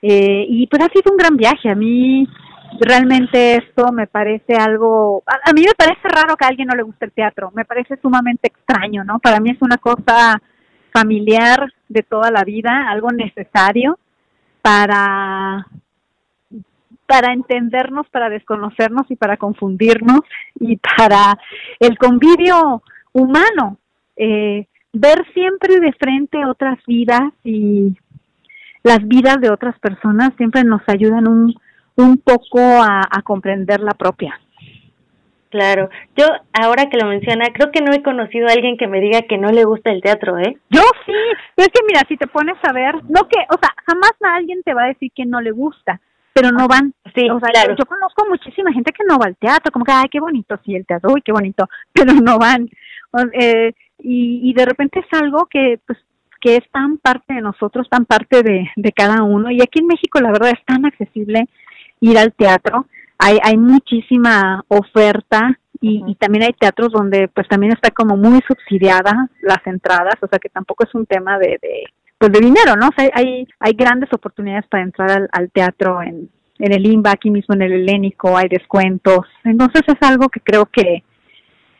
Eh, 0.00 0.46
y 0.48 0.66
pues 0.68 0.82
ha 0.82 0.88
sido 0.88 1.10
un 1.10 1.16
gran 1.16 1.36
viaje. 1.36 1.68
A 1.68 1.74
mí 1.74 2.28
realmente 2.80 3.56
esto 3.56 3.92
me 3.92 4.06
parece 4.06 4.54
algo, 4.54 5.22
a, 5.26 5.52
mí 5.52 5.62
me 5.62 5.74
parece 5.76 6.08
raro 6.08 6.36
que 6.36 6.44
a 6.44 6.48
alguien 6.48 6.68
no 6.68 6.76
le 6.76 6.82
guste 6.82 7.06
el 7.06 7.12
teatro, 7.12 7.50
me 7.54 7.64
parece 7.64 7.96
sumamente 8.00 8.48
extraño, 8.48 9.04
¿no? 9.04 9.18
Para 9.18 9.40
mí 9.40 9.50
es 9.50 9.62
una 9.62 9.78
cosa 9.78 10.40
familiar 10.92 11.72
de 11.88 12.02
toda 12.02 12.30
la 12.30 12.44
vida, 12.44 12.88
algo 12.88 13.10
necesario 13.10 13.98
para 14.62 15.66
para 17.06 17.32
entendernos, 17.32 18.06
para 18.10 18.28
desconocernos 18.28 19.10
y 19.10 19.16
para 19.16 19.38
confundirnos 19.38 20.20
y 20.60 20.76
para 20.76 21.38
el 21.80 21.96
convivio 21.96 22.82
humano, 23.12 23.78
eh, 24.14 24.66
ver 24.92 25.24
siempre 25.32 25.80
de 25.80 25.94
frente 25.94 26.44
otras 26.44 26.78
vidas 26.86 27.32
y 27.44 27.96
las 28.82 29.06
vidas 29.08 29.40
de 29.40 29.50
otras 29.50 29.78
personas 29.78 30.34
siempre 30.36 30.64
nos 30.64 30.82
ayudan 30.86 31.26
un 31.28 31.54
un 31.98 32.16
poco 32.18 32.60
a, 32.60 33.22
comprender 33.24 33.80
la 33.80 33.92
propia. 33.92 34.40
Claro, 35.50 35.88
yo 36.16 36.26
ahora 36.52 36.88
que 36.88 36.96
lo 36.96 37.08
menciona, 37.08 37.46
creo 37.52 37.72
que 37.72 37.80
no 37.80 37.92
he 37.92 38.02
conocido 38.02 38.46
a 38.46 38.52
alguien 38.52 38.76
que 38.76 38.86
me 38.86 39.00
diga 39.00 39.22
que 39.22 39.38
no 39.38 39.48
le 39.50 39.64
gusta 39.64 39.90
el 39.90 40.02
teatro, 40.02 40.38
¿eh? 40.38 40.56
Yo 40.70 40.82
sí, 41.06 41.12
es 41.56 41.68
que 41.68 41.80
mira, 41.86 42.02
si 42.06 42.16
te 42.16 42.26
pones 42.26 42.56
a 42.62 42.72
ver, 42.72 42.94
no 43.08 43.26
que, 43.28 43.38
o 43.50 43.58
sea, 43.58 43.74
jamás 43.86 44.12
alguien 44.20 44.62
te 44.62 44.74
va 44.74 44.84
a 44.84 44.88
decir 44.88 45.10
que 45.14 45.24
no 45.24 45.40
le 45.40 45.50
gusta, 45.50 46.00
pero 46.34 46.52
no 46.52 46.68
van. 46.68 46.92
Sí, 47.14 47.28
o 47.30 47.40
sea, 47.40 47.48
claro. 47.48 47.74
yo, 47.76 47.84
conozco 47.86 48.26
muchísima 48.28 48.72
gente 48.72 48.92
que 48.92 49.04
no 49.08 49.18
va 49.18 49.26
al 49.26 49.36
teatro, 49.36 49.72
como 49.72 49.84
que, 49.84 49.92
ay, 49.92 50.08
qué 50.10 50.20
bonito, 50.20 50.56
sí, 50.64 50.76
el 50.76 50.86
teatro, 50.86 51.10
uy, 51.12 51.22
qué 51.22 51.32
bonito, 51.32 51.68
pero 51.92 52.12
no 52.12 52.38
van. 52.38 52.68
Eh, 53.32 53.72
y, 53.98 54.50
y 54.50 54.52
de 54.52 54.66
repente 54.66 55.00
es 55.00 55.20
algo 55.20 55.46
que, 55.46 55.80
pues, 55.84 55.98
que 56.40 56.56
es 56.56 56.70
tan 56.70 56.98
parte 56.98 57.34
de 57.34 57.40
nosotros, 57.40 57.88
tan 57.88 58.04
parte 58.04 58.42
de, 58.42 58.70
de 58.76 58.92
cada 58.92 59.22
uno. 59.22 59.50
Y 59.50 59.60
aquí 59.62 59.80
en 59.80 59.88
México, 59.88 60.20
la 60.20 60.30
verdad, 60.30 60.50
es 60.50 60.64
tan 60.64 60.84
accesible 60.84 61.48
ir 62.00 62.18
al 62.18 62.32
teatro. 62.32 62.86
hay, 63.18 63.38
hay 63.42 63.56
muchísima 63.56 64.64
oferta 64.68 65.58
y, 65.80 66.02
y, 66.06 66.14
también 66.16 66.44
hay 66.44 66.52
teatros 66.54 66.90
donde 66.92 67.28
pues 67.28 67.46
también 67.48 67.72
está 67.72 67.90
como 67.90 68.16
muy 68.16 68.40
subsidiada 68.48 69.28
las 69.42 69.64
entradas, 69.64 70.14
o 70.20 70.26
sea 70.26 70.38
que 70.38 70.48
tampoco 70.48 70.84
es 70.84 70.94
un 70.94 71.06
tema 71.06 71.38
de, 71.38 71.58
de 71.62 71.84
pues 72.18 72.32
de 72.32 72.40
dinero, 72.40 72.74
¿no? 72.76 72.88
O 72.88 72.90
sea, 72.96 73.08
hay, 73.14 73.46
hay 73.60 73.72
grandes 73.74 74.12
oportunidades 74.12 74.66
para 74.68 74.82
entrar 74.82 75.10
al, 75.10 75.28
al 75.30 75.50
teatro 75.52 76.02
en, 76.02 76.28
en 76.58 76.72
el 76.72 76.84
IMBA, 76.84 77.12
aquí 77.12 77.30
mismo 77.30 77.54
en 77.54 77.62
el 77.62 77.72
Helénico, 77.72 78.36
hay 78.36 78.48
descuentos. 78.48 79.20
Entonces 79.44 79.82
es 79.86 79.96
algo 80.00 80.28
que 80.28 80.40
creo 80.40 80.66
que, 80.66 81.04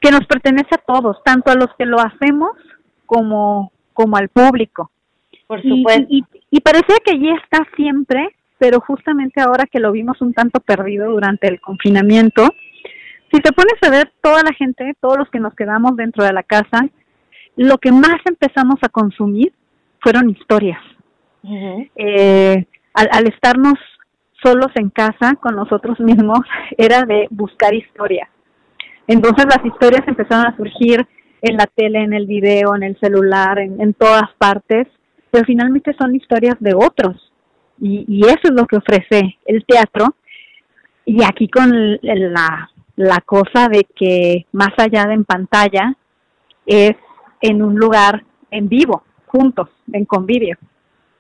que 0.01 0.11
nos 0.11 0.24
pertenece 0.27 0.77
a 0.77 0.78
todos, 0.78 1.16
tanto 1.24 1.51
a 1.51 1.57
los 1.57 1.69
que 1.77 1.85
lo 1.85 1.99
hacemos 1.99 2.53
como, 3.05 3.73
como 3.93 4.16
al 4.16 4.28
público. 4.28 4.90
Por 5.49 5.61
supuesto. 5.62 6.07
Y, 6.09 6.19
y, 6.19 6.24
y 6.51 6.61
parecía 6.61 6.97
que 7.05 7.19
ya 7.19 7.35
está 7.43 7.66
siempre, 7.74 8.36
pero 8.59 8.80
justamente 8.80 9.40
ahora 9.40 9.66
que 9.66 9.80
lo 9.80 9.93
vimos 9.93 10.20
un 10.20 10.35
tanto 10.35 10.60
perdido 10.60 11.10
durante 11.10 11.48
el 11.48 11.60
confinamiento, 11.60 12.48
si 13.32 13.40
te 13.40 13.52
pones 13.52 13.74
a 13.82 13.90
ver 13.90 14.12
toda 14.22 14.43
la 14.43 14.52
gente, 14.52 14.94
todos 15.01 15.18
los 15.18 15.28
que 15.30 15.40
nos 15.40 15.55
quedamos 15.55 15.97
dentro 15.97 16.24
de 16.24 16.32
la 16.32 16.43
casa, 16.43 16.89
lo 17.56 17.78
que 17.78 17.93
más 17.93 18.18
empezamos 18.24 18.76
a 18.82 18.89
consumir 18.89 19.52
fueron 20.01 20.30
historias. 20.30 20.80
eh, 21.97 22.66
al, 22.94 23.09
al, 23.12 23.28
estarnos 23.28 23.74
solos 24.43 24.68
en 24.74 24.90
casa 24.90 25.35
con 25.40 25.55
nosotros 25.55 25.98
mismos, 26.01 26.40
era 26.78 27.05
de 27.05 27.26
buscar 27.30 27.74
historias. 27.74 28.28
Entonces 29.06 29.47
las 29.47 29.64
historias 29.64 30.06
empezaron 30.06 30.47
a 30.47 30.56
surgir 30.56 31.06
en 31.40 31.56
la 31.56 31.66
tele, 31.66 32.01
en 32.01 32.12
el 32.12 32.26
video, 32.26 32.74
en 32.74 32.82
el 32.82 32.98
celular, 32.98 33.59
en, 33.59 33.80
en 33.80 33.94
todas 33.94 34.30
partes, 34.39 34.86
pero 35.30 35.44
finalmente 35.44 35.94
son 35.98 36.14
historias 36.14 36.56
de 36.60 36.74
otros. 36.74 37.27
Y, 37.80 38.05
y 38.09 38.26
eso 38.26 38.40
es 38.44 38.52
lo 38.52 38.66
que 38.66 38.76
ofrece 38.76 39.38
el 39.46 39.64
teatro. 39.64 40.14
Y 41.05 41.22
aquí 41.24 41.48
con 41.48 41.98
la, 42.02 42.70
la 42.96 43.20
cosa 43.24 43.68
de 43.68 43.86
que 43.96 44.46
más 44.52 44.72
allá 44.76 45.06
de 45.06 45.14
en 45.14 45.24
pantalla, 45.24 45.94
es 46.66 46.96
en 47.40 47.62
un 47.62 47.76
lugar 47.76 48.22
en 48.50 48.68
vivo, 48.68 49.02
juntos, 49.26 49.68
en 49.92 50.05
convivio. 50.05 50.56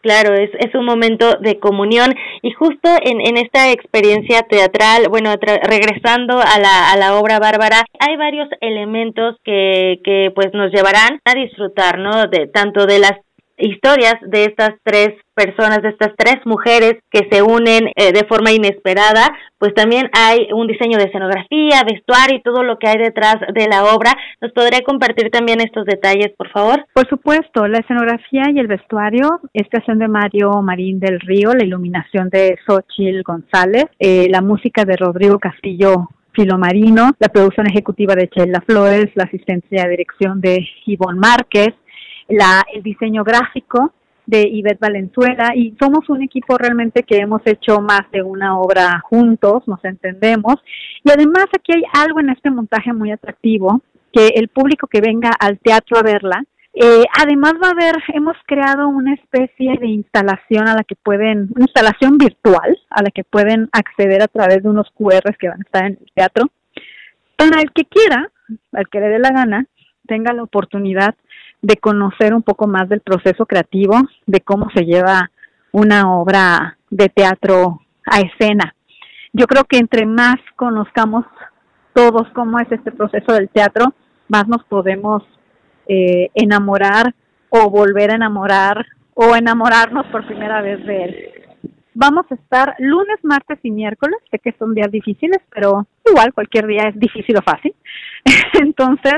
Claro, 0.00 0.34
es, 0.34 0.50
es 0.58 0.74
un 0.74 0.84
momento 0.84 1.38
de 1.40 1.58
comunión 1.58 2.14
y 2.42 2.52
justo 2.52 2.88
en, 3.02 3.20
en 3.20 3.36
esta 3.36 3.72
experiencia 3.72 4.42
teatral, 4.42 5.08
bueno, 5.08 5.34
regresando 5.40 6.38
a 6.38 6.58
la, 6.60 6.92
a 6.92 6.96
la 6.96 7.18
obra 7.18 7.40
bárbara, 7.40 7.84
hay 7.98 8.16
varios 8.16 8.48
elementos 8.60 9.36
que, 9.44 10.00
que 10.04 10.30
pues 10.34 10.54
nos 10.54 10.70
llevarán 10.70 11.20
a 11.24 11.34
disfrutar, 11.34 11.98
¿no? 11.98 12.26
De 12.28 12.46
tanto 12.46 12.86
de 12.86 13.00
las 13.00 13.18
historias 13.58 14.16
de 14.22 14.44
estas 14.44 14.74
tres 14.82 15.10
personas, 15.34 15.82
de 15.82 15.90
estas 15.90 16.12
tres 16.16 16.38
mujeres 16.44 16.96
que 17.10 17.28
se 17.30 17.42
unen 17.42 17.92
eh, 17.94 18.12
de 18.12 18.26
forma 18.26 18.50
inesperada, 18.50 19.28
pues 19.58 19.74
también 19.74 20.10
hay 20.12 20.48
un 20.52 20.66
diseño 20.66 20.98
de 20.98 21.04
escenografía, 21.04 21.84
vestuario 21.84 22.36
y 22.36 22.42
todo 22.42 22.62
lo 22.62 22.78
que 22.78 22.88
hay 22.88 22.98
detrás 22.98 23.36
de 23.52 23.68
la 23.68 23.84
obra. 23.94 24.12
¿Nos 24.40 24.52
podría 24.52 24.80
compartir 24.82 25.30
también 25.30 25.60
estos 25.60 25.86
detalles, 25.86 26.32
por 26.36 26.50
favor? 26.50 26.86
Por 26.92 27.08
supuesto, 27.08 27.66
la 27.68 27.78
escenografía 27.78 28.44
y 28.52 28.58
el 28.58 28.66
vestuario 28.66 29.40
es 29.52 29.68
creación 29.68 29.98
de 29.98 30.08
Mario 30.08 30.60
Marín 30.62 30.98
del 30.98 31.20
Río, 31.20 31.52
la 31.54 31.64
iluminación 31.64 32.28
de 32.30 32.56
Xochil 32.66 33.22
González, 33.22 33.84
eh, 33.98 34.28
la 34.30 34.40
música 34.40 34.84
de 34.84 34.96
Rodrigo 34.96 35.38
Castillo 35.38 36.08
Filomarino, 36.32 37.12
la 37.18 37.28
producción 37.28 37.66
ejecutiva 37.68 38.14
de 38.14 38.28
Chela 38.28 38.62
Flores, 38.66 39.10
la 39.14 39.24
asistencia 39.24 39.84
de 39.84 39.90
dirección 39.90 40.40
de 40.40 40.64
Ivonne 40.86 41.18
Márquez, 41.18 41.74
la, 42.28 42.64
el 42.72 42.82
diseño 42.82 43.24
gráfico 43.24 43.92
de 44.26 44.42
Ivette 44.46 44.80
Valenzuela 44.80 45.52
y 45.54 45.74
somos 45.80 46.08
un 46.10 46.22
equipo 46.22 46.58
realmente 46.58 47.02
que 47.02 47.16
hemos 47.16 47.40
hecho 47.46 47.80
más 47.80 48.02
de 48.12 48.22
una 48.22 48.58
obra 48.58 49.00
juntos, 49.08 49.66
nos 49.66 49.82
entendemos. 49.84 50.56
Y 51.02 51.10
además 51.10 51.46
aquí 51.56 51.72
hay 51.72 51.82
algo 51.94 52.20
en 52.20 52.30
este 52.30 52.50
montaje 52.50 52.92
muy 52.92 53.10
atractivo 53.10 53.80
que 54.12 54.28
el 54.34 54.48
público 54.48 54.86
que 54.86 55.00
venga 55.00 55.30
al 55.38 55.58
teatro 55.58 55.98
a 55.98 56.02
verla 56.02 56.44
eh, 56.80 57.04
además 57.20 57.54
va 57.60 57.68
a 57.68 57.70
haber, 57.72 57.96
hemos 58.14 58.36
creado 58.46 58.88
una 58.88 59.14
especie 59.14 59.76
de 59.80 59.88
instalación 59.88 60.68
a 60.68 60.74
la 60.74 60.84
que 60.84 60.94
pueden, 60.94 61.48
una 61.56 61.64
instalación 61.64 62.18
virtual 62.18 62.78
a 62.90 63.02
la 63.02 63.10
que 63.10 63.24
pueden 63.24 63.68
acceder 63.72 64.22
a 64.22 64.28
través 64.28 64.62
de 64.62 64.68
unos 64.68 64.88
QRs 64.92 65.36
que 65.38 65.48
van 65.48 65.58
a 65.58 65.64
estar 65.64 65.86
en 65.86 65.98
el 66.00 66.12
teatro, 66.14 66.50
para 67.34 67.62
el 67.62 67.72
que 67.72 67.84
quiera, 67.84 68.30
al 68.72 68.88
que 68.88 69.00
le 69.00 69.08
dé 69.08 69.18
la 69.18 69.30
gana, 69.30 69.66
tenga 70.06 70.32
la 70.32 70.44
oportunidad 70.44 71.16
de 71.62 71.76
conocer 71.76 72.34
un 72.34 72.42
poco 72.42 72.66
más 72.66 72.88
del 72.88 73.00
proceso 73.00 73.46
creativo, 73.46 73.96
de 74.26 74.40
cómo 74.40 74.68
se 74.74 74.84
lleva 74.84 75.30
una 75.72 76.14
obra 76.14 76.78
de 76.90 77.08
teatro 77.08 77.80
a 78.06 78.20
escena. 78.20 78.74
Yo 79.32 79.46
creo 79.46 79.64
que 79.64 79.78
entre 79.78 80.06
más 80.06 80.36
conozcamos 80.56 81.24
todos 81.92 82.28
cómo 82.34 82.58
es 82.58 82.70
este 82.70 82.92
proceso 82.92 83.32
del 83.32 83.48
teatro, 83.48 83.94
más 84.28 84.46
nos 84.46 84.64
podemos 84.64 85.22
eh, 85.86 86.30
enamorar 86.34 87.14
o 87.50 87.70
volver 87.70 88.10
a 88.10 88.14
enamorar 88.14 88.86
o 89.14 89.34
enamorarnos 89.34 90.06
por 90.06 90.26
primera 90.26 90.62
vez 90.62 90.84
de 90.86 91.04
él. 91.04 91.16
Vamos 91.94 92.26
a 92.30 92.34
estar 92.34 92.76
lunes, 92.78 93.18
martes 93.22 93.58
y 93.64 93.72
miércoles, 93.72 94.18
sé 94.30 94.38
que 94.38 94.54
son 94.58 94.74
días 94.74 94.90
difíciles, 94.92 95.38
pero 95.52 95.88
igual 96.08 96.32
cualquier 96.32 96.66
día 96.68 96.82
es 96.88 96.98
difícil 96.98 97.36
o 97.36 97.42
fácil. 97.42 97.74
Entonces, 98.60 99.14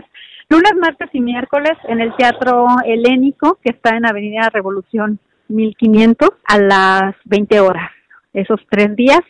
lunes, 0.51 0.73
martes 0.81 1.09
y 1.13 1.21
miércoles 1.21 1.73
en 1.85 2.01
el 2.01 2.15
Teatro 2.17 2.67
Helénico, 2.85 3.59
que 3.63 3.71
está 3.71 3.97
en 3.97 4.05
Avenida 4.05 4.51
Revolución 4.53 5.21
1500 5.49 6.29
a 6.45 6.59
las 6.59 7.15
20 7.25 7.61
horas. 7.61 7.91
Esos 8.33 8.61
tres 8.69 8.95
días 8.97 9.21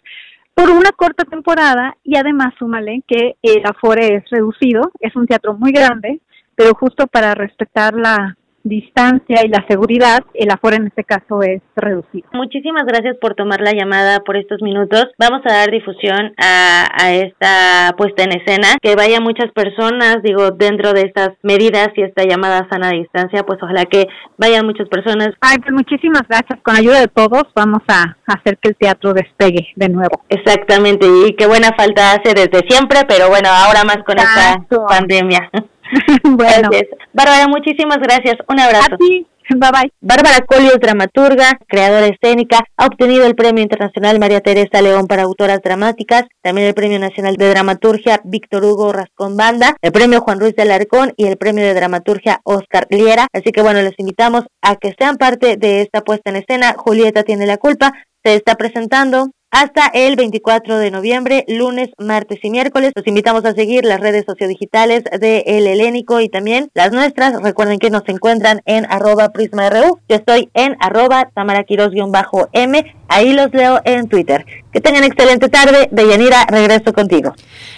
por 0.55 0.71
una 0.71 0.91
corta 0.93 1.25
temporada 1.25 1.97
y 2.03 2.17
además 2.17 2.55
súmale 2.59 3.03
que 3.07 3.37
el 3.43 3.63
afore 3.65 4.17
es 4.17 4.25
reducido, 4.31 4.91
es 4.99 5.15
un 5.15 5.27
teatro 5.27 5.55
muy 5.55 5.73
grande, 5.73 6.21
pero 6.55 6.75
justo 6.75 7.07
para 7.07 7.35
respetar 7.35 7.95
la 7.95 8.37
distancia 8.63 9.45
y 9.45 9.49
la 9.49 9.65
seguridad, 9.69 10.21
el 10.35 10.51
aforo 10.51 10.77
en 10.77 10.87
este 10.87 11.05
caso 11.05 11.43
es 11.43 11.63
reducido. 11.77 12.29
Muchísimas 12.33 12.85
gracias 12.85 13.17
por 13.21 13.35
tomar 13.35 13.61
la 13.61 13.73
llamada 13.73 14.21
por 14.21 14.37
estos 14.37 14.61
minutos. 14.63 15.07
Vamos 15.19 15.41
a 15.45 15.53
dar 15.53 15.71
difusión 15.71 16.33
a, 16.37 16.87
a 17.01 17.13
esta 17.15 17.95
puesta 17.97 18.25
en 18.25 18.33
escena, 18.33 18.69
que 18.83 18.95
vaya 18.95 19.21
muchas 19.21 19.51
personas, 19.53 20.23
digo, 20.23 20.51
dentro 20.51 20.93
de 20.93 21.03
estas 21.03 21.31
medidas 21.43 21.89
y 21.97 22.03
esta 22.03 22.25
llamada 22.25 22.69
sana 22.71 22.91
distancia, 22.91 23.43
pues 23.45 23.59
ojalá 23.63 23.85
que 23.87 24.07
vayan 24.37 24.67
muchas 24.67 24.89
personas. 24.89 25.31
Ay, 25.41 25.59
pues 25.59 25.73
muchísimas 25.73 26.23
gracias. 26.29 26.61
Con 26.63 26.77
ayuda 26.77 27.01
de 27.01 27.09
todos 27.09 27.45
vamos 27.55 27.83
a 27.89 28.17
hacer 28.27 28.59
que 28.59 28.71
el 28.71 28.77
teatro 28.77 29.13
despegue 29.15 29.69
de 29.77 29.89
nuevo. 29.89 30.23
Exactamente, 30.29 31.07
y 31.07 31.33
qué 31.35 31.47
buena 31.47 31.71
falta 31.77 32.13
hace 32.13 32.35
desde 32.35 32.67
siempre, 32.69 33.01
pero 33.09 33.29
bueno, 33.29 33.49
ahora 33.49 33.85
más 33.85 33.99
con 34.05 34.19
Exacto. 34.19 34.77
esta 34.83 34.87
pandemia. 34.87 35.51
bueno. 36.23 36.69
Gracias. 36.71 36.99
Bárbara, 37.13 37.49
muchísimas 37.49 37.99
gracias. 37.99 38.37
Un 38.49 38.61
abrazo. 38.61 38.95
A 38.95 38.97
ti. 38.97 39.27
Bye 39.51 39.71
bye. 39.73 39.93
Bárbara 40.01 40.45
Colio, 40.47 40.77
dramaturga, 40.81 41.59
creadora 41.67 42.07
escénica, 42.07 42.61
ha 42.77 42.87
obtenido 42.87 43.27
el 43.27 43.35
Premio 43.35 43.65
Internacional 43.65 44.21
María 44.21 44.41
Teresa 44.41 44.81
León 44.81 45.09
para 45.09 45.25
Autoras 45.25 45.61
Dramáticas, 45.61 46.27
también 46.41 46.69
el 46.69 46.75
Premio 46.75 47.01
Nacional 47.01 47.35
de 47.35 47.51
Dramaturgia 47.51 48.21
Víctor 48.23 48.65
Hugo 48.65 48.93
Rascón 48.93 49.37
Banda, 49.37 49.75
el 49.83 49.91
Premio 49.91 50.21
Juan 50.21 50.39
Ruiz 50.39 50.55
del 50.55 50.71
Arcón 50.71 51.15
y 51.17 51.27
el 51.27 51.37
Premio 51.37 51.65
de 51.65 51.75
Dramaturgia 51.75 52.41
Oscar 52.45 52.87
Liera. 52.91 53.27
Así 53.33 53.51
que 53.51 53.63
bueno, 53.63 53.83
les 53.83 53.99
invitamos 53.99 54.45
a 54.63 54.77
que 54.77 54.95
sean 54.97 55.17
parte 55.17 55.57
de 55.57 55.81
esta 55.81 56.03
puesta 56.03 56.31
en 56.31 56.37
escena. 56.37 56.77
Julieta 56.79 57.25
tiene 57.25 57.45
la 57.45 57.57
culpa. 57.57 57.93
Se 58.23 58.37
está 58.37 58.55
presentando 58.55 59.31
hasta 59.51 59.87
el 59.93 60.17
24 60.17 60.79
de 60.79 60.91
noviembre, 60.91 61.45
lunes, 61.49 61.89
martes 61.99 62.39
y 62.43 62.51
miércoles. 62.51 62.93
Los 62.95 63.07
invitamos 63.07 63.45
a 63.45 63.53
seguir 63.53 63.85
las 63.85 64.01
redes 64.01 64.25
sociodigitales 64.27 65.05
de 65.05 65.45
El 65.47 65.67
Helénico 65.67 66.21
y 66.21 66.29
también 66.29 66.71
las 66.75 66.93
nuestras. 66.93 67.43
Recuerden 67.43 67.79
que 67.79 67.91
nos 67.91 68.03
encuentran 68.07 68.61
en 68.65 68.87
arroba 68.91 69.31
prisma.ru. 69.31 69.99
Yo 70.09 70.17
estoy 70.17 70.51
en 70.55 70.77
arroba 70.81 71.31
tamaraquiros-m. 71.35 72.95
Ahí 73.09 73.33
los 73.33 73.53
leo 73.53 73.81
en 73.85 74.09
Twitter. 74.09 74.45
Que 74.73 74.81
tengan 74.81 75.03
excelente 75.03 75.49
tarde. 75.49 75.89
Deyanira, 75.91 76.47
regreso 76.49 76.93
contigo. 76.93 77.35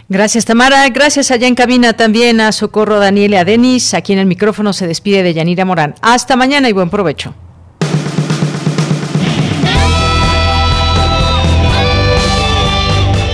Gracias, 0.08 0.44
Tamara. 0.44 0.86
Gracias 0.90 1.30
allá 1.30 1.46
en 1.46 1.54
cabina 1.54 1.94
también 1.94 2.40
a 2.40 2.52
Socorro 2.52 2.98
Daniela 2.98 3.40
a 3.40 3.44
Denis. 3.44 3.94
Aquí 3.94 4.12
en 4.12 4.18
el 4.18 4.26
micrófono 4.26 4.74
se 4.74 4.86
despide 4.86 5.22
de 5.22 5.32
Yanira 5.32 5.64
Morán. 5.64 5.94
Hasta 6.02 6.36
mañana 6.36 6.68
y 6.68 6.72
buen 6.72 6.90
provecho. 6.90 7.34